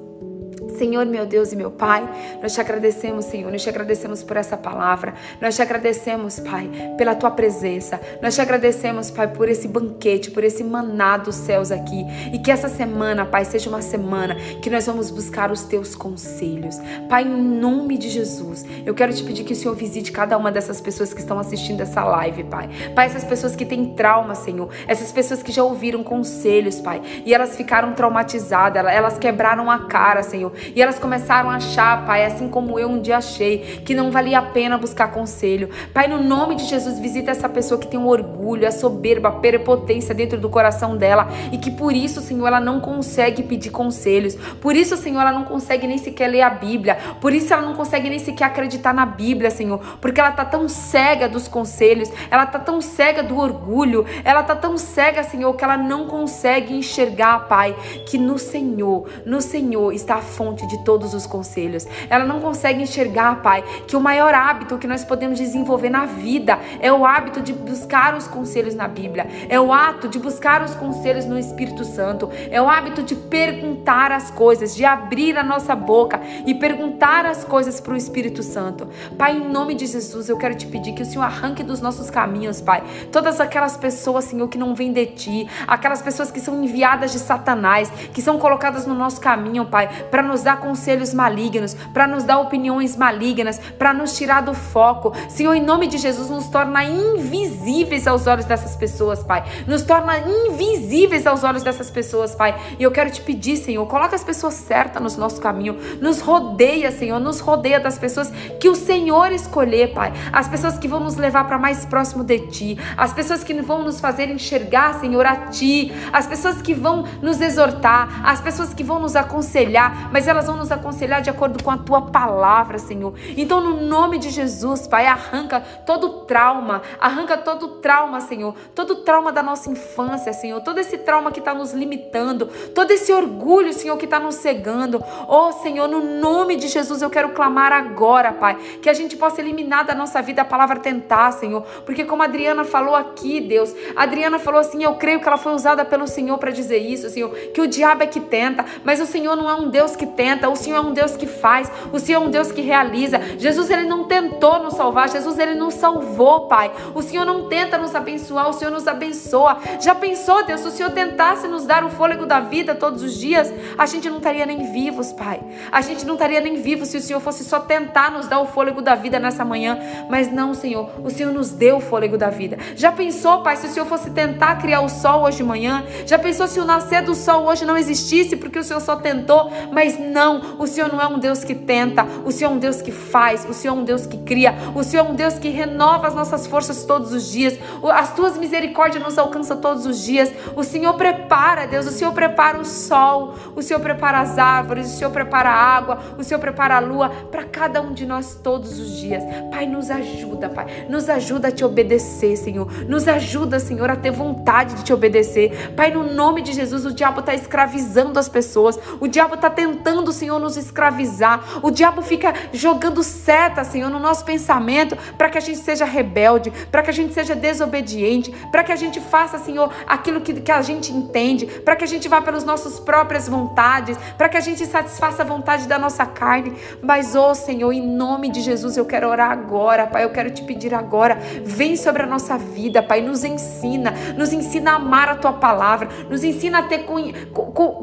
Senhor, 0.77 1.05
meu 1.05 1.25
Deus 1.25 1.51
e 1.51 1.55
meu 1.55 1.71
Pai, 1.71 2.07
nós 2.41 2.53
te 2.53 2.61
agradecemos, 2.61 3.25
Senhor, 3.25 3.51
nós 3.51 3.63
te 3.63 3.69
agradecemos 3.69 4.23
por 4.23 4.37
essa 4.37 4.55
palavra, 4.55 5.13
nós 5.41 5.55
te 5.55 5.61
agradecemos, 5.61 6.39
Pai, 6.39 6.69
pela 6.97 7.15
tua 7.15 7.31
presença, 7.31 7.99
nós 8.21 8.35
te 8.35 8.41
agradecemos, 8.41 9.09
Pai, 9.09 9.27
por 9.27 9.49
esse 9.49 9.67
banquete, 9.67 10.31
por 10.31 10.43
esse 10.43 10.63
maná 10.63 11.17
dos 11.17 11.35
céus 11.35 11.71
aqui, 11.71 12.05
e 12.31 12.39
que 12.39 12.51
essa 12.51 12.69
semana, 12.69 13.25
Pai, 13.25 13.43
seja 13.45 13.69
uma 13.69 13.81
semana 13.81 14.35
que 14.61 14.69
nós 14.69 14.85
vamos 14.85 15.09
buscar 15.09 15.51
os 15.51 15.63
teus 15.63 15.95
conselhos. 15.95 16.77
Pai, 17.09 17.23
em 17.23 17.59
nome 17.59 17.97
de 17.97 18.09
Jesus, 18.09 18.65
eu 18.85 18.93
quero 18.93 19.13
te 19.13 19.23
pedir 19.23 19.43
que 19.43 19.53
o 19.53 19.55
Senhor 19.55 19.75
visite 19.75 20.11
cada 20.11 20.37
uma 20.37 20.51
dessas 20.51 20.79
pessoas 20.79 21.13
que 21.13 21.19
estão 21.19 21.39
assistindo 21.39 21.81
essa 21.81 22.03
live, 22.03 22.43
Pai. 22.43 22.69
Pai, 22.95 23.07
essas 23.07 23.23
pessoas 23.23 23.55
que 23.55 23.65
têm 23.65 23.93
trauma, 23.95 24.35
Senhor, 24.35 24.69
essas 24.87 25.11
pessoas 25.11 25.41
que 25.41 25.51
já 25.51 25.63
ouviram 25.63 26.03
conselhos, 26.03 26.79
Pai, 26.79 27.01
e 27.25 27.33
elas 27.33 27.55
ficaram 27.55 27.93
traumatizadas, 27.93 28.85
elas 28.85 29.17
quebraram 29.17 29.71
a 29.71 29.79
cara, 29.87 30.21
Senhor, 30.21 30.51
e 30.75 30.81
elas 30.81 30.99
começaram 30.99 31.49
a 31.49 31.55
achar, 31.55 32.05
Pai, 32.05 32.25
assim 32.25 32.47
como 32.47 32.79
eu 32.79 32.89
um 32.89 33.01
dia 33.01 33.17
achei, 33.17 33.81
que 33.85 33.93
não 33.93 34.11
valia 34.11 34.39
a 34.39 34.41
pena 34.41 34.77
buscar 34.77 35.11
conselho. 35.11 35.69
Pai, 35.93 36.07
no 36.07 36.21
nome 36.21 36.55
de 36.55 36.65
Jesus, 36.65 36.99
visita 36.99 37.31
essa 37.31 37.49
pessoa 37.49 37.79
que 37.79 37.87
tem 37.87 37.99
um 37.99 38.07
orgulho, 38.07 38.67
a 38.67 38.71
soberba, 38.71 39.29
a 39.29 39.31
prepotência 39.31 40.13
dentro 40.13 40.39
do 40.39 40.49
coração 40.49 40.97
dela 40.97 41.27
e 41.51 41.57
que 41.57 41.71
por 41.71 41.93
isso, 41.93 42.21
Senhor, 42.21 42.47
ela 42.47 42.59
não 42.59 42.79
consegue 42.79 43.43
pedir 43.43 43.69
conselhos. 43.69 44.35
Por 44.61 44.75
isso, 44.75 44.97
Senhor, 44.97 45.21
ela 45.21 45.31
não 45.31 45.43
consegue 45.43 45.87
nem 45.87 45.97
sequer 45.97 46.27
ler 46.27 46.41
a 46.41 46.49
Bíblia. 46.49 46.97
Por 47.19 47.33
isso, 47.33 47.53
ela 47.53 47.61
não 47.61 47.73
consegue 47.73 48.09
nem 48.09 48.19
sequer 48.19 48.45
acreditar 48.45 48.93
na 48.93 49.05
Bíblia, 49.05 49.51
Senhor, 49.51 49.79
porque 50.01 50.19
ela 50.19 50.31
tá 50.31 50.45
tão 50.45 50.67
cega 50.67 51.27
dos 51.27 51.47
conselhos, 51.47 52.09
ela 52.31 52.45
tá 52.45 52.59
tão 52.59 52.81
cega 52.81 53.21
do 53.21 53.37
orgulho, 53.37 54.05
ela 54.23 54.43
tá 54.43 54.55
tão 54.55 54.77
cega, 54.77 55.23
Senhor, 55.23 55.53
que 55.55 55.63
ela 55.63 55.77
não 55.77 56.07
consegue 56.07 56.73
enxergar, 56.73 57.47
Pai, 57.47 57.75
que 58.05 58.17
no 58.17 58.37
Senhor, 58.37 59.07
no 59.25 59.41
Senhor 59.41 59.93
está 59.93 60.15
a 60.15 60.21
fonte 60.21 60.56
fonte 60.57 60.65
de 60.65 60.79
todos 60.79 61.13
os 61.13 61.27
conselhos. 61.27 61.87
Ela 62.09 62.25
não 62.25 62.39
consegue 62.39 62.81
enxergar, 62.81 63.41
Pai, 63.41 63.63
que 63.85 63.95
o 63.95 64.01
maior 64.01 64.33
hábito 64.33 64.77
que 64.77 64.87
nós 64.87 65.03
podemos 65.03 65.37
desenvolver 65.37 65.89
na 65.89 66.05
vida 66.05 66.57
é 66.79 66.91
o 66.91 67.05
hábito 67.05 67.41
de 67.41 67.53
buscar 67.53 68.15
os 68.15 68.27
conselhos 68.27 68.73
na 68.73 68.87
Bíblia, 68.87 69.27
é 69.47 69.59
o 69.59 69.71
ato 69.71 70.07
de 70.07 70.17
buscar 70.17 70.63
os 70.63 70.73
conselhos 70.73 71.25
no 71.25 71.37
Espírito 71.37 71.85
Santo, 71.85 72.29
é 72.49 72.59
o 72.61 72.67
hábito 72.67 73.03
de 73.03 73.15
perguntar 73.15 74.11
as 74.11 74.31
coisas, 74.31 74.75
de 74.75 74.83
abrir 74.83 75.37
a 75.37 75.43
nossa 75.43 75.75
boca 75.75 76.19
e 76.45 76.55
perguntar 76.55 77.25
as 77.25 77.43
coisas 77.43 77.79
para 77.79 77.93
o 77.93 77.97
Espírito 77.97 78.41
Santo. 78.41 78.87
Pai, 79.17 79.37
em 79.37 79.49
nome 79.49 79.75
de 79.75 79.85
Jesus, 79.85 80.29
eu 80.29 80.37
quero 80.37 80.55
te 80.55 80.65
pedir 80.65 80.93
que 80.93 81.03
o 81.03 81.05
Senhor 81.05 81.23
arranque 81.23 81.63
dos 81.63 81.81
nossos 81.81 82.09
caminhos, 82.09 82.61
Pai, 82.61 82.83
todas 83.11 83.39
aquelas 83.39 83.77
pessoas, 83.77 84.25
Senhor, 84.25 84.47
que 84.47 84.57
não 84.57 84.73
vêm 84.73 84.91
de 84.91 85.05
ti, 85.05 85.49
aquelas 85.67 86.01
pessoas 86.01 86.31
que 86.31 86.39
são 86.39 86.63
enviadas 86.63 87.11
de 87.11 87.19
Satanás, 87.19 87.89
que 88.13 88.21
são 88.21 88.39
colocadas 88.39 88.87
no 88.87 88.95
nosso 88.95 89.21
caminho, 89.21 89.65
Pai, 89.65 89.89
para 90.09 90.23
nos 90.23 90.46
dar 90.47 90.61
conselhos 90.61 91.13
malignos, 91.13 91.75
para 91.93 92.07
nos 92.07 92.23
dar 92.23 92.39
opiniões 92.39 92.95
malignas, 92.95 93.59
para 93.77 93.93
nos 93.93 94.15
tirar 94.17 94.41
do 94.41 94.53
foco. 94.53 95.11
Senhor, 95.27 95.53
em 95.53 95.61
nome 95.61 95.87
de 95.87 95.97
Jesus, 95.97 96.29
nos 96.29 96.47
torna 96.47 96.85
invisíveis 96.85 98.07
aos 98.07 98.27
olhos 98.27 98.45
dessas 98.45 98.75
pessoas, 98.77 99.21
Pai. 99.21 99.43
Nos 99.67 99.81
torna 99.83 100.17
invisíveis 100.19 101.27
aos 101.27 101.43
olhos 101.43 101.63
dessas 101.63 101.91
pessoas, 101.91 102.33
Pai. 102.33 102.57
E 102.79 102.83
eu 102.83 102.91
quero 102.91 103.11
te 103.11 103.19
pedir, 103.19 103.57
Senhor, 103.57 103.85
coloca 103.87 104.15
as 104.15 104.23
pessoas 104.23 104.53
certas 104.53 105.01
no 105.01 105.19
nosso 105.19 105.41
caminho. 105.41 105.77
Nos 105.99 106.21
rodeia, 106.21 106.91
Senhor, 106.91 107.19
nos 107.19 107.41
rodeia 107.41 107.79
das 107.79 107.97
pessoas 107.97 108.31
que 108.59 108.69
o 108.69 108.75
Senhor 108.75 109.33
escolher, 109.33 109.93
Pai. 109.93 110.13
As 110.31 110.47
pessoas 110.47 110.77
que 110.77 110.87
vão 110.87 111.01
nos 111.01 111.17
levar 111.17 111.45
para 111.45 111.57
mais 111.57 111.83
próximo 111.83 112.23
de 112.23 112.39
Ti. 112.47 112.79
As 112.95 113.11
pessoas 113.11 113.43
que 113.43 113.53
vão 113.61 113.83
nos 113.83 113.99
fazer 113.99 114.29
enxergar, 114.29 114.93
Senhor, 115.01 115.25
a 115.25 115.47
Ti. 115.47 115.91
As 116.13 116.25
pessoas 116.25 116.61
que 116.61 116.73
vão 116.73 117.03
nos 117.21 117.41
exortar. 117.41 118.21
As 118.23 118.39
pessoas 118.39 118.73
que 118.73 118.83
vão 118.83 118.99
nos 118.99 119.13
aconselhar. 119.15 120.09
Mas 120.09 120.25
elas 120.27 120.36
vão 120.45 120.57
nos 120.57 120.71
aconselhar 120.71 121.21
de 121.21 121.29
acordo 121.29 121.63
com 121.63 121.71
a 121.71 121.77
Tua 121.77 122.01
palavra, 122.03 122.77
Senhor. 122.77 123.13
Então, 123.35 123.59
no 123.59 123.81
nome 123.81 124.19
de 124.19 124.29
Jesus, 124.29 124.87
Pai, 124.87 125.07
arranca 125.07 125.59
todo 125.59 126.25
trauma. 126.25 126.81
Arranca 126.99 127.37
todo 127.37 127.79
trauma, 127.79 128.21
Senhor. 128.21 128.53
Todo 128.75 128.97
trauma 128.97 129.31
da 129.31 129.41
nossa 129.41 129.69
infância, 129.69 130.33
Senhor. 130.33 130.61
Todo 130.61 130.79
esse 130.79 130.97
trauma 130.99 131.31
que 131.31 131.39
está 131.39 131.53
nos 131.53 131.71
limitando. 131.71 132.47
Todo 132.75 132.91
esse 132.91 133.11
orgulho, 133.11 133.73
Senhor, 133.73 133.97
que 133.97 134.05
está 134.05 134.19
nos 134.19 134.35
cegando. 134.35 135.03
Oh, 135.27 135.51
Senhor, 135.53 135.87
no 135.87 136.19
nome 136.19 136.55
de 136.55 136.67
Jesus, 136.67 137.01
eu 137.01 137.09
quero 137.09 137.29
clamar 137.29 137.71
agora, 137.71 138.33
Pai, 138.33 138.55
que 138.81 138.89
a 138.89 138.93
gente 138.93 139.15
possa 139.15 139.41
eliminar 139.41 139.85
da 139.85 139.95
nossa 139.95 140.21
vida 140.21 140.41
a 140.41 140.45
palavra 140.45 140.79
tentar, 140.79 141.31
Senhor. 141.31 141.61
Porque 141.85 142.03
como 142.03 142.21
a 142.21 142.25
Adriana 142.25 142.63
falou 142.63 142.95
aqui, 142.95 143.39
Deus, 143.39 143.73
a 143.95 144.03
Adriana 144.03 144.37
falou 144.39 144.59
assim, 144.59 144.83
eu 144.83 144.95
creio 144.95 145.19
que 145.19 145.27
ela 145.27 145.37
foi 145.37 145.53
usada 145.53 145.85
pelo 145.85 146.07
Senhor 146.07 146.37
para 146.37 146.51
dizer 146.51 146.77
isso, 146.77 147.09
Senhor, 147.09 147.29
que 147.53 147.61
o 147.61 147.67
diabo 147.67 148.03
é 148.03 148.07
que 148.07 148.19
tenta, 148.19 148.65
mas 148.83 148.99
o 148.99 149.05
Senhor 149.05 149.35
não 149.35 149.49
é 149.49 149.55
um 149.55 149.69
Deus 149.69 149.95
que 149.95 150.05
tenta, 150.05 150.26
o 150.51 150.55
Senhor 150.55 150.77
é 150.77 150.81
um 150.81 150.93
Deus 150.93 151.15
que 151.15 151.25
faz, 151.25 151.71
o 151.91 151.99
Senhor 151.99 152.21
é 152.21 152.25
um 152.25 152.29
Deus 152.29 152.51
que 152.51 152.61
realiza. 152.61 153.19
Jesus, 153.37 153.69
ele 153.69 153.83
não 153.83 154.05
tentou 154.05 154.61
nos 154.61 154.73
salvar, 154.73 155.09
Jesus, 155.09 155.37
ele 155.39 155.55
nos 155.55 155.75
salvou, 155.75 156.47
Pai. 156.47 156.71
O 156.93 157.01
Senhor 157.01 157.25
não 157.25 157.47
tenta 157.47 157.77
nos 157.77 157.95
abençoar, 157.95 158.49
o 158.49 158.53
Senhor 158.53 158.71
nos 158.71 158.87
abençoa. 158.87 159.57
Já 159.79 159.95
pensou, 159.95 160.45
Deus, 160.45 160.61
se 160.61 160.67
o 160.67 160.71
Senhor 160.71 160.91
tentasse 160.91 161.47
nos 161.47 161.65
dar 161.65 161.83
o 161.83 161.89
fôlego 161.89 162.25
da 162.25 162.39
vida 162.39 162.75
todos 162.75 163.03
os 163.03 163.15
dias, 163.17 163.51
a 163.77 163.85
gente 163.85 164.09
não 164.09 164.17
estaria 164.17 164.45
nem 164.45 164.71
vivos, 164.71 165.13
Pai. 165.13 165.39
A 165.71 165.81
gente 165.81 166.05
não 166.05 166.15
estaria 166.15 166.41
nem 166.41 166.55
vivos 166.55 166.89
se 166.89 166.97
o 166.97 167.01
Senhor 167.01 167.19
fosse 167.19 167.43
só 167.43 167.59
tentar 167.59 168.11
nos 168.11 168.27
dar 168.27 168.39
o 168.39 168.45
fôlego 168.45 168.81
da 168.81 168.95
vida 168.95 169.19
nessa 169.19 169.45
manhã. 169.45 169.79
Mas 170.09 170.31
não, 170.31 170.53
Senhor, 170.53 170.89
o 171.03 171.09
Senhor 171.09 171.31
nos 171.31 171.51
deu 171.51 171.77
o 171.77 171.81
fôlego 171.81 172.17
da 172.17 172.29
vida. 172.29 172.57
Já 172.75 172.91
pensou, 172.91 173.41
Pai, 173.41 173.55
se 173.55 173.67
o 173.67 173.69
Senhor 173.69 173.85
fosse 173.85 174.09
tentar 174.11 174.55
criar 174.57 174.81
o 174.81 174.89
sol 174.89 175.23
hoje 175.23 175.37
de 175.37 175.43
manhã? 175.43 175.85
Já 176.05 176.17
pensou 176.17 176.47
se 176.47 176.59
o 176.59 176.65
nascer 176.65 177.01
do 177.03 177.15
sol 177.15 177.45
hoje 177.45 177.65
não 177.65 177.77
existisse 177.77 178.35
porque 178.35 178.59
o 178.59 178.63
Senhor 178.63 178.79
só 178.79 178.95
tentou? 178.95 179.51
Mas 179.71 179.97
não, 179.99 180.16
o 180.57 180.67
Senhor 180.67 180.91
não 180.91 181.01
é 181.01 181.07
um 181.07 181.19
Deus 181.19 181.43
que 181.43 181.55
tenta, 181.55 182.05
o 182.25 182.31
Senhor 182.31 182.51
é 182.51 182.53
um 182.53 182.59
Deus 182.59 182.81
que 182.81 182.91
faz, 182.91 183.45
o 183.49 183.53
Senhor 183.53 183.75
é 183.75 183.77
um 183.77 183.83
Deus 183.83 184.05
que 184.05 184.17
cria, 184.17 184.55
o 184.75 184.83
Senhor 184.83 185.05
é 185.05 185.09
um 185.09 185.15
Deus 185.15 185.35
que 185.35 185.49
renova 185.49 186.07
as 186.07 186.15
nossas 186.15 186.47
forças 186.47 186.83
todos 186.85 187.13
os 187.13 187.31
dias. 187.31 187.57
As 187.93 188.13
tuas 188.13 188.37
misericórdias 188.37 189.03
nos 189.03 189.17
alcançam 189.17 189.57
todos 189.57 189.85
os 189.85 190.03
dias. 190.03 190.31
O 190.55 190.63
Senhor 190.63 190.93
prepara, 190.93 191.65
Deus, 191.65 191.87
o 191.87 191.91
Senhor 191.91 192.13
prepara 192.13 192.59
o 192.59 192.65
sol, 192.65 193.35
o 193.55 193.61
Senhor 193.61 193.79
prepara 193.79 194.19
as 194.19 194.37
árvores, 194.37 194.87
o 194.87 194.97
Senhor 194.97 195.11
prepara 195.11 195.49
a 195.49 195.53
água, 195.53 195.99
o 196.17 196.23
Senhor 196.23 196.39
prepara 196.39 196.77
a 196.77 196.79
lua 196.79 197.09
para 197.09 197.43
cada 197.43 197.81
um 197.81 197.93
de 197.93 198.05
nós 198.05 198.35
todos 198.41 198.79
os 198.79 198.97
dias. 198.97 199.23
Pai, 199.51 199.65
nos 199.65 199.89
ajuda, 199.89 200.49
Pai. 200.49 200.85
Nos 200.89 201.09
ajuda 201.09 201.49
a 201.49 201.51
te 201.51 201.63
obedecer, 201.63 202.35
Senhor. 202.37 202.67
Nos 202.87 203.07
ajuda, 203.07 203.59
Senhor, 203.59 203.89
a 203.89 203.95
ter 203.95 204.11
vontade 204.11 204.75
de 204.75 204.83
te 204.83 204.93
obedecer. 204.93 205.73
Pai, 205.75 205.91
no 205.91 206.03
nome 206.03 206.41
de 206.41 206.53
Jesus, 206.53 206.85
o 206.85 206.93
diabo 206.93 207.19
está 207.19 207.33
escravizando 207.33 208.19
as 208.19 208.29
pessoas. 208.29 208.79
O 208.99 209.07
diabo 209.07 209.35
está 209.35 209.49
tentando, 209.49 209.96
Senhor, 210.11 210.39
nos 210.39 210.57
escravizar. 210.57 211.43
O 211.61 211.71
diabo 211.71 212.01
fica 212.01 212.33
jogando 212.53 213.03
seta, 213.03 213.63
Senhor, 213.63 213.89
no 213.89 213.99
nosso 213.99 214.25
pensamento 214.25 214.97
para 215.17 215.29
que 215.29 215.37
a 215.37 215.41
gente 215.41 215.59
seja 215.59 215.85
rebelde, 215.85 216.51
para 216.71 216.81
que 216.81 216.89
a 216.89 216.93
gente 216.93 217.13
seja 217.13 217.35
desobediente, 217.35 218.31
para 218.51 218.63
que 218.63 218.71
a 218.71 218.75
gente 218.75 218.99
faça, 218.99 219.37
Senhor, 219.37 219.71
aquilo 219.87 220.21
que, 220.21 220.33
que 220.33 220.51
a 220.51 220.61
gente 220.61 220.91
entende, 220.91 221.45
para 221.45 221.75
que 221.75 221.83
a 221.83 221.87
gente 221.87 222.07
vá 222.07 222.21
pelas 222.21 222.43
nossas 222.43 222.79
próprias 222.79 223.27
vontades, 223.27 223.97
para 224.17 224.29
que 224.29 224.37
a 224.37 224.41
gente 224.41 224.65
satisfaça 224.65 225.23
a 225.23 225.25
vontade 225.25 225.67
da 225.67 225.79
nossa 225.79 226.05
carne. 226.05 226.53
Mas, 226.81 227.15
ô 227.15 227.29
oh, 227.29 227.35
Senhor, 227.35 227.71
em 227.71 227.85
nome 227.85 228.29
de 228.29 228.41
Jesus, 228.41 228.77
eu 228.77 228.85
quero 228.85 229.07
orar 229.07 229.31
agora, 229.31 229.87
Pai. 229.87 230.03
Eu 230.03 230.09
quero 230.11 230.29
te 230.31 230.43
pedir 230.43 230.73
agora, 230.73 231.17
vem 231.43 231.75
sobre 231.75 232.03
a 232.03 232.05
nossa 232.05 232.37
vida, 232.37 232.83
Pai. 232.83 233.01
Nos 233.01 233.23
ensina, 233.23 233.93
nos 234.17 234.33
ensina 234.33 234.71
a 234.71 234.75
amar 234.75 235.09
a 235.09 235.15
tua 235.15 235.33
palavra, 235.33 235.89
nos 236.09 236.23
ensina 236.23 236.59
a 236.59 236.63
ter 236.63 236.85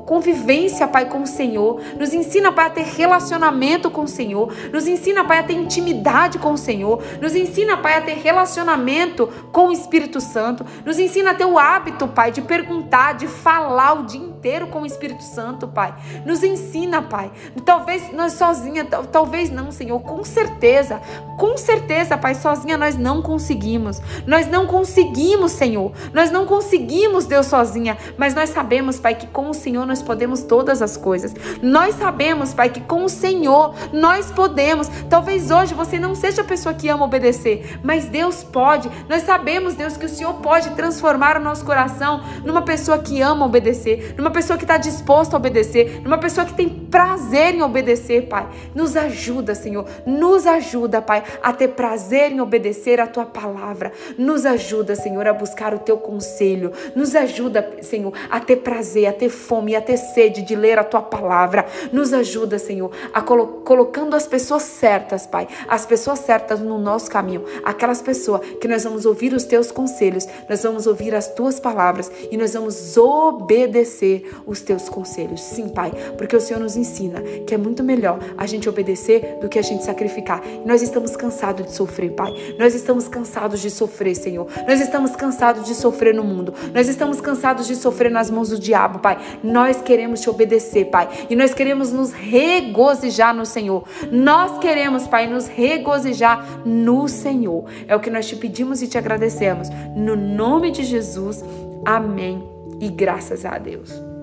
convivência, 0.07 0.87
Pai, 0.87 1.07
com 1.07 1.23
o 1.23 1.27
Senhor, 1.27 1.81
nos 1.99 2.04
ensina, 2.13 2.53
Pai, 2.53 2.67
a 2.67 2.71
ter 2.71 2.85
relacionamento 2.85 3.91
com 3.91 4.03
o 4.03 4.09
Senhor, 4.09 4.53
nos 4.73 4.87
ensina, 4.87 5.25
Pai, 5.25 5.39
a 5.39 5.43
ter 5.43 5.55
intimidade 5.55 6.39
com 6.39 6.53
o 6.53 6.59
Senhor, 6.59 7.03
nos 7.21 7.35
ensina, 7.35 7.77
Pai, 7.77 7.97
a 7.97 8.03
ter 8.03 8.19
relacionamento 8.19 9.29
com 9.53 9.69
o 9.69 9.73
Espírito 9.73 10.21
Santo, 10.21 10.67
nos 10.85 10.99
ensina 10.99 11.31
a 11.31 11.35
ter 11.35 11.45
o 11.45 11.59
hábito, 11.59 12.09
Pai, 12.09 12.33
de 12.33 12.43
perguntar, 12.43 13.15
de 13.15 13.27
falar 13.27 14.01
o 14.01 14.03
dia 14.05 14.34
inteiro 14.45 14.67
com 14.67 14.83
o 14.83 14.87
Espírito 14.87 15.23
Santo, 15.23 15.67
Pai. 15.67 15.95
Nos 16.27 16.45
ensina, 16.45 17.01
Pai. 17.01 17.33
Talvez 17.65 18.13
nós 18.13 18.35
sozinha, 18.35 18.85
talvez 18.85 19.51
não, 19.51 19.73
Senhor, 19.73 19.99
com 20.01 20.23
certeza, 20.23 21.01
com 21.39 21.57
certeza, 21.57 22.19
Pai, 22.19 22.35
sozinha 22.35 22.77
nós 22.77 22.95
não 22.95 23.23
conseguimos. 23.23 24.03
Nós 24.27 24.47
não 24.47 24.67
conseguimos, 24.67 25.53
Senhor. 25.53 25.93
Nós 26.13 26.31
não 26.31 26.45
conseguimos, 26.45 27.25
Deus, 27.25 27.47
sozinha. 27.47 27.97
Mas 28.19 28.35
nós 28.35 28.51
sabemos, 28.51 29.01
Pai, 29.01 29.15
que 29.15 29.27
com 29.27 29.49
o 29.49 29.55
Senhor 29.55 29.87
nós 29.87 30.03
podemos 30.03 30.43
todas 30.43 30.83
as 30.83 30.95
coisas. 30.95 31.35
Nós 31.63 31.95
sabemos, 31.95 32.53
Pai, 32.53 32.69
que 32.69 32.83
com 32.83 33.05
o 33.05 33.09
Senhor 33.09 33.75
nós 33.95 34.31
podemos. 34.31 34.89
Talvez 35.09 35.51
hoje 35.51 35.73
você 35.73 35.99
não 35.99 36.15
seja 36.15 36.43
a 36.43 36.45
pessoa 36.45 36.75
que 36.75 36.89
ama 36.89 37.07
obedecer, 37.07 37.81
mas 37.83 38.05
Deus 38.05 38.43
pode. 38.43 38.91
Nós 39.09 39.23
sabemos, 39.23 39.75
Deus, 39.75 39.97
que 39.97 40.05
o 40.05 40.09
Senhor 40.09 40.35
pode 40.35 40.71
transformar 40.71 41.39
o 41.39 41.41
nosso 41.41 41.65
coração 41.65 42.23
numa 42.45 42.61
pessoa 42.61 42.99
que 42.99 43.23
ama 43.23 43.47
obedecer, 43.47 44.15
numa 44.19 44.34
pessoa 44.35 44.59
que 44.59 44.65
está 44.65 44.77
disposta 44.77 45.37
a 45.37 45.39
obedecer, 45.39 46.03
numa 46.03 46.19
pessoa 46.19 46.45
que 46.45 46.53
tem 46.53 46.69
prazer 46.69 47.55
em 47.55 47.63
obedecer, 47.63 48.27
Pai. 48.27 48.47
Nos 48.75 48.97
ajuda, 48.97 49.55
Senhor. 49.55 49.87
Nos 50.05 50.47
ajuda, 50.47 51.01
Pai, 51.01 51.23
a 51.43 51.53
ter 51.53 51.69
prazer 51.69 52.33
em 52.33 52.41
obedecer 52.41 53.01
a 53.01 53.07
tua 53.07 53.25
palavra. 53.25 53.93
Nos 54.19 54.45
ajuda, 54.45 54.97
Senhor, 54.97 55.27
a 55.27 55.33
buscar 55.33 55.73
o 55.73 55.79
teu 55.79 55.97
conselho. 55.97 56.73
Nos 56.97 57.15
ajuda, 57.15 57.77
Senhor, 57.81 58.13
a 58.29 58.41
ter 58.41 58.57
prazer, 58.57 59.07
a 59.07 59.13
ter 59.13 59.29
fome, 59.29 59.77
a 59.77 59.81
ter 59.81 59.97
sede 59.97 60.43
de 60.43 60.57
ler 60.57 60.79
a 60.79 60.85
tua 60.85 61.01
palavra. 61.01 61.65
Nos 61.93 62.13
ajuda, 62.13 62.59
Senhor, 62.59 62.91
a 63.13 63.23
colo 63.23 63.63
colocando 63.65 64.17
as 64.17 64.27
pessoas 64.27 64.63
certas, 64.63 65.27
Pai, 65.27 65.47
as 65.69 65.87
pessoas 65.87 66.19
certas 66.19 66.59
no 66.59 66.79
nosso 66.79 67.09
caminho, 67.09 67.45
aquelas 67.65 68.03
pessoas 68.03 68.41
que 68.61 68.67
nós 68.67 68.83
vamos 68.83 69.07
ouvir 69.07 69.33
os 69.33 69.45
teus 69.45 69.71
conselhos, 69.71 70.27
nós 70.49 70.63
vamos 70.63 70.87
ouvir 70.87 71.15
as 71.15 71.29
tuas 71.29 71.61
palavras 71.61 72.11
e 72.31 72.37
nós 72.37 72.53
vamos 72.55 72.97
obedecer 72.97 74.24
os 74.47 74.61
teus 74.61 74.89
conselhos. 74.89 75.41
Sim, 75.41 75.69
Pai, 75.69 75.93
porque 76.17 76.37
o 76.37 76.41
Senhor 76.41 76.61
nos 76.61 76.77
ensina 76.77 77.21
que 77.47 77.55
é 77.55 77.59
muito 77.59 77.83
melhor 77.83 78.19
a 78.37 78.47
gente 78.47 78.69
obedecer 78.69 79.39
do 79.41 79.49
que 79.49 79.59
a 79.59 79.63
gente 79.63 79.85
sacrificar. 79.85 80.43
Nós 80.65 80.83
estamos 80.83 81.17
cansados 81.17 81.67
de 81.67 81.73
sofrer, 81.73 82.13
Pai. 82.13 82.33
Nós 82.59 82.75
estamos 82.75 83.09
cansados 83.09 83.61
de 83.61 83.71
sofrer, 83.71 84.15
Senhor. 84.15 84.47
Nós 84.67 84.81
estamos 84.81 85.15
cansados 85.17 85.67
de 85.67 85.75
sofrer 85.75 86.15
no 86.15 86.25
mundo. 86.25 86.55
Nós 86.73 86.89
estamos 86.89 87.21
cansados 87.21 87.67
de 87.67 87.77
sofrer 87.77 88.11
nas 88.11 88.31
mãos 88.31 88.51
do 88.51 88.59
diabo, 88.59 88.99
Pai. 88.99 89.19
Nós 89.43 89.81
queremos 89.81 90.21
te 90.21 90.31
obedecer, 90.31 90.87
Pai. 90.87 91.09
E 91.29 91.37
nós 91.37 91.55
queremos 91.55 91.93
nos 91.93 92.13
regozijar 92.13 93.35
no 93.35 93.47
Senhor. 93.47 93.85
Nós 94.11 94.59
queremos, 94.59 95.07
Pai, 95.07 95.27
nos 95.27 95.47
regozijar 95.47 96.63
no 96.65 97.09
Senhor. 97.09 97.65
É 97.87 97.95
o 97.95 98.01
que 98.01 98.11
nós 98.11 98.27
te 98.27 98.37
pedimos 98.37 98.83
e 98.83 98.89
te 98.89 98.99
agradecemos. 98.99 99.69
No 99.95 100.17
nome 100.17 100.71
de 100.71 100.85
Jesus. 100.85 101.45
Amém. 101.85 102.43
E 102.81 102.89
graças 102.89 103.45
a 103.45 103.59
Deus. 103.59 104.14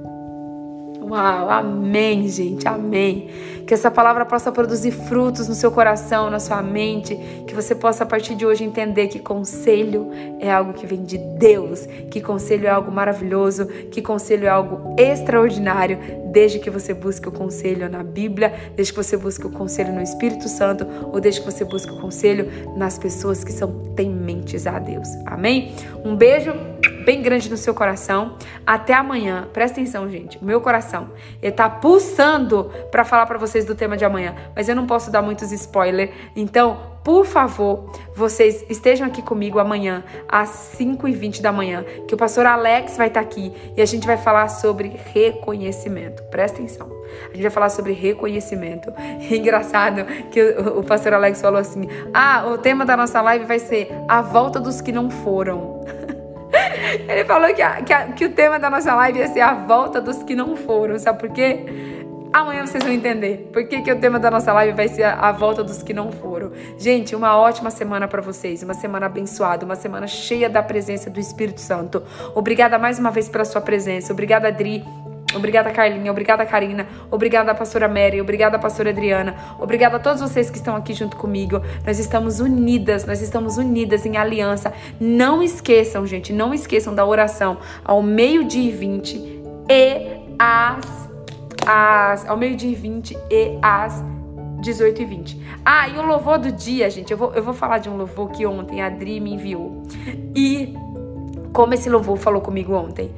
Uau, 1.12 1.50
amém, 1.50 2.26
gente, 2.30 2.66
amém. 2.66 3.30
Que 3.68 3.74
essa 3.74 3.92
palavra 3.92 4.26
possa 4.26 4.50
produzir 4.50 4.92
frutos 4.92 5.46
no 5.50 5.54
seu 5.54 5.70
coração, 5.70 6.30
na 6.30 6.40
sua 6.40 6.62
mente, 6.62 7.18
que 7.46 7.54
você 7.54 7.76
possa 7.76 8.06
a 8.06 8.08
partir 8.08 8.34
de 8.34 8.46
hoje 8.46 8.64
entender 8.64 9.10
que 9.10 9.20
conselho 9.20 10.10
é 10.40 10.50
algo 10.50 10.72
que 10.72 10.88
vem 10.88 11.04
de 11.04 11.18
Deus, 11.18 11.86
que 12.10 12.22
conselho 12.22 12.66
é 12.66 12.70
algo 12.70 12.90
maravilhoso, 12.94 13.66
que 13.66 14.02
conselho 14.02 14.46
é 14.46 14.50
algo 14.50 14.96
extraordinário, 14.98 16.00
desde 16.32 16.60
que 16.60 16.70
você 16.70 16.94
busque 16.94 17.28
o 17.28 17.32
conselho 17.32 17.90
na 17.90 18.04
Bíblia, 18.04 18.72
desde 18.74 18.94
que 18.94 19.04
você 19.04 19.18
busque 19.18 19.46
o 19.46 19.52
conselho 19.52 19.92
no 19.92 20.02
Espírito 20.02 20.48
Santo, 20.48 20.88
ou 21.12 21.20
desde 21.20 21.42
que 21.42 21.52
você 21.52 21.66
busque 21.66 21.92
o 21.92 22.00
conselho 22.00 22.50
nas 22.78 22.98
pessoas 22.98 23.44
que 23.44 23.52
são 23.52 23.70
tementes 23.98 24.66
a 24.66 24.80
Deus. 24.80 25.10
Amém? 25.26 25.76
Um 26.06 26.16
beijo 26.16 26.54
bem 27.04 27.22
grande 27.22 27.50
no 27.50 27.58
seu 27.58 27.74
coração. 27.74 28.38
Até 28.66 28.94
amanhã. 28.94 29.48
Presta 29.52 29.80
atenção, 29.80 30.10
gente. 30.10 30.38
O 30.38 30.46
meu 30.46 30.62
coração, 30.62 31.12
ele 31.42 31.52
tá 31.52 31.70
pulsando 31.70 32.72
para 32.92 33.04
falar 33.04 33.26
para 33.26 33.38
vocês 33.38 33.66
do 33.66 33.76
tema 33.76 33.98
de 33.98 34.06
amanhã, 34.06 34.36
mas 34.56 34.70
eu 34.70 34.76
não 34.76 34.86
posso 34.86 35.12
dar 35.12 35.22
muitos 35.22 35.52
spoilers. 35.52 36.12
Então, 36.36 36.92
por 37.04 37.26
favor, 37.26 37.92
vocês 38.16 38.64
estejam 38.70 39.08
aqui 39.08 39.24
comigo 39.24 39.58
amanhã, 39.58 40.04
às 40.30 40.76
5h20 40.78 41.42
da 41.42 41.52
manhã, 41.52 41.84
que 42.08 42.14
o 42.14 42.18
pastor 42.18 42.46
Alex 42.46 42.96
vai 42.96 43.08
estar 43.08 43.22
tá 43.22 43.26
aqui 43.26 43.52
e 43.76 43.82
a 43.82 43.86
gente 43.86 44.06
vai 44.06 44.18
falar 44.18 44.48
sobre 44.50 45.00
reconhecimento. 45.14 46.22
Presta 46.26 46.60
atenção. 46.60 46.92
A 47.24 47.34
gente 47.34 47.42
vai 47.42 47.52
falar 47.52 47.70
sobre 47.70 47.94
reconhecimento. 47.94 48.94
Engraçado 49.32 50.06
que 50.30 50.42
o, 50.42 50.80
o 50.80 50.84
pastor 50.84 51.14
Alex 51.14 51.42
falou 51.42 51.60
assim: 51.60 51.88
ah, 52.14 52.46
o 52.48 52.58
tema 52.60 52.86
da 52.86 52.96
nossa 52.96 53.20
live 53.22 53.46
vai 53.46 53.60
ser 53.60 53.92
a 54.08 54.22
volta 54.22 54.60
dos 54.60 54.80
que 54.80 54.92
não 54.92 55.10
foram. 55.10 55.82
Ele 57.08 57.26
falou 57.26 57.54
que, 57.54 57.62
a, 57.62 57.82
que, 57.82 57.94
a, 57.94 58.06
que 58.08 58.26
o 58.26 58.30
tema 58.30 58.60
da 58.60 58.70
nossa 58.70 58.94
live 58.96 59.20
ia 59.20 59.28
ser 59.28 59.42
a 59.42 59.54
volta 59.54 60.02
dos 60.02 60.24
que 60.24 60.36
não 60.36 60.56
foram. 60.56 60.98
Sabe 61.00 61.20
por 61.20 61.30
quê? 61.30 61.66
Amanhã 62.34 62.66
vocês 62.66 62.82
vão 62.82 62.94
entender 62.94 63.50
por 63.52 63.68
que, 63.68 63.82
que 63.82 63.92
o 63.92 64.00
tema 64.00 64.18
da 64.18 64.32
nossa 64.32 64.54
live 64.54 64.74
vai 64.74 64.88
ser 64.88 65.04
a, 65.04 65.32
volta 65.34 65.64
dos 65.64 65.84
que 65.84 65.94
não 65.94 66.14
foram. 66.14 66.52
Gente, 66.78 67.14
uma 67.14 67.38
ótima 67.38 67.70
semana 67.70 68.08
para 68.08 68.22
vocês, 68.22 68.64
uma 68.64 68.74
semana 68.74 69.08
abençoada, 69.08 69.66
uma 69.66 69.76
semana 69.76 70.08
cheia 70.08 70.50
da 70.50 70.64
presença 70.64 71.10
do 71.10 71.20
Espírito 71.20 71.60
Santo. 71.60 72.02
Obrigada 72.34 72.80
mais 72.80 72.98
uma 72.98 73.12
vez 73.12 73.28
pela 73.28 73.44
sua 73.44 73.60
presença. 73.60 74.14
Obrigada, 74.14 74.48
Adri. 74.48 74.82
Obrigada, 75.36 75.72
Carlinha. 75.72 76.12
Obrigada, 76.12 76.46
Karina. 76.46 76.88
Obrigada, 77.10 77.54
pastora 77.54 77.88
Mary. 77.88 78.20
Obrigada, 78.22 78.60
pastora 78.60 78.90
Adriana. 78.90 79.36
Obrigada 79.60 79.98
a 79.98 80.00
todos 80.00 80.22
vocês 80.22 80.50
que 80.50 80.58
estão 80.58 80.76
aqui 80.76 80.94
junto 80.94 81.18
comigo. 81.18 81.62
Nós 81.86 82.00
estamos 82.00 82.40
unidas, 82.40 83.06
nós 83.06 83.22
estamos 83.22 83.58
unidas 83.58 84.06
em 84.06 84.18
aliança. 84.18 84.74
Não 85.00 85.42
esqueçam, 85.42 86.06
gente, 86.06 86.34
não 86.34 86.54
esqueçam 86.54 86.94
da 86.94 87.06
oração 87.06 87.58
ao 87.84 88.02
meio-dia 88.02 88.70
e 88.70 88.72
20 88.72 89.16
e 89.70 90.22
às 90.38 91.10
às, 91.66 92.28
ao 92.28 92.38
meio-dia 92.38 92.72
e 92.72 92.76
20 92.76 93.18
e 93.30 93.58
às 93.62 94.04
18 94.62 95.02
e 95.02 95.06
20. 95.06 95.42
Ah, 95.66 95.88
e 95.88 95.98
o 95.98 96.02
louvor 96.06 96.38
do 96.38 96.52
dia, 96.52 96.90
gente, 96.90 97.12
eu 97.12 97.18
vou, 97.18 97.34
eu 97.34 97.44
vou 97.44 97.54
falar 97.54 97.80
de 97.80 97.90
um 97.90 97.98
louvor 97.98 98.30
que 98.30 98.46
ontem 98.46 98.82
a 98.82 98.88
Adri 98.88 99.20
me 99.20 99.34
enviou. 99.34 99.84
E 100.36 100.76
como 101.52 101.74
esse 101.74 101.90
louvor 101.90 102.18
falou 102.18 102.42
comigo 102.42 102.74
ontem. 102.74 103.12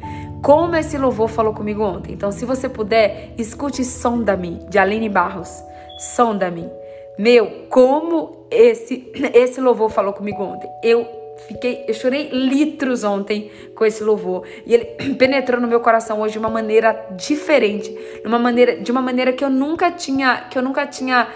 Como 0.44 0.76
esse 0.76 0.98
louvor 0.98 1.30
falou 1.30 1.53
comigo 1.53 1.82
ontem. 1.82 2.11
Então, 2.11 2.30
se 2.30 2.44
você 2.44 2.68
puder, 2.68 3.34
escute 3.38 3.86
Sonda-me, 3.86 4.60
de 4.70 4.78
Aline 4.78 5.07
Barros. 5.07 5.64
Sonda-me. 5.98 6.70
Meu, 7.18 7.68
como 7.70 8.45
esse, 8.52 9.10
esse 9.34 9.61
louvor 9.61 9.90
falou 9.90 10.11
comigo 10.11 10.44
ontem. 10.44 10.70
Eu 10.84 11.24
Fiquei, 11.48 11.84
eu 11.88 11.94
chorei 11.95 12.30
litros 12.30 13.03
ontem 13.03 13.52
com 13.76 13.84
esse 13.84 14.03
louvor 14.03 14.45
e 14.68 14.74
ele 14.74 14.86
penetrou 15.18 15.60
no 15.60 15.68
meu 15.68 15.80
coração 15.80 16.22
hoje 16.22 16.34
de 16.34 16.40
uma 16.40 16.49
maneira 16.49 17.07
diferente, 17.18 17.90
de 17.90 18.28
uma 18.28 18.38
maneira, 18.38 18.78
de 18.78 18.91
uma 18.91 19.02
maneira 19.02 19.34
que 19.34 19.44
eu 19.44 19.49
nunca 19.49 19.91
tinha, 19.91 20.45
que 20.49 20.57
eu 20.57 20.61
nunca 20.61 20.86
tinha 20.86 21.28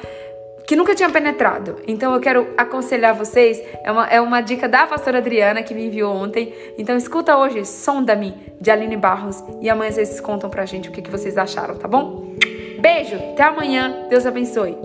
que 0.68 0.76
nunca 0.76 0.94
tinha 0.94 1.10
penetrado. 1.10 1.78
Então 1.88 2.14
eu 2.14 2.20
quero 2.20 2.48
aconselhar 2.58 3.16
vocês, 3.16 3.64
é 3.84 3.92
uma, 3.92 4.06
é 4.08 4.20
uma 4.20 4.42
dica 4.42 4.68
da 4.68 4.86
pastora 4.86 5.20
Adriana 5.20 5.64
que 5.64 5.74
me 5.74 5.88
enviou 5.88 6.14
ontem. 6.14 6.54
Então 6.78 6.98
escuta 6.98 7.38
hoje 7.38 7.66
Sonda-me, 7.66 8.36
de 8.60 8.70
Aline 8.70 8.98
Barros, 8.98 9.42
e 9.62 9.70
amanhã 9.70 9.92
vocês 9.92 10.20
contam 10.20 10.50
pra 10.50 10.66
gente 10.66 10.90
o 10.90 10.92
que, 10.92 11.02
que 11.02 11.10
vocês 11.10 11.38
acharam, 11.38 11.76
tá 11.76 11.88
bom? 11.88 12.36
Beijo, 12.80 13.16
até 13.16 13.44
amanhã, 13.44 14.08
Deus 14.10 14.26
abençoe. 14.26 14.78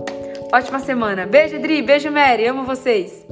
Ótima 0.53 0.79
semana. 0.79 1.25
Beijo, 1.25 1.57
Adri, 1.57 1.81
beijo, 1.81 2.09
Mary, 2.09 2.47
amo 2.47 2.63
vocês. 2.63 3.25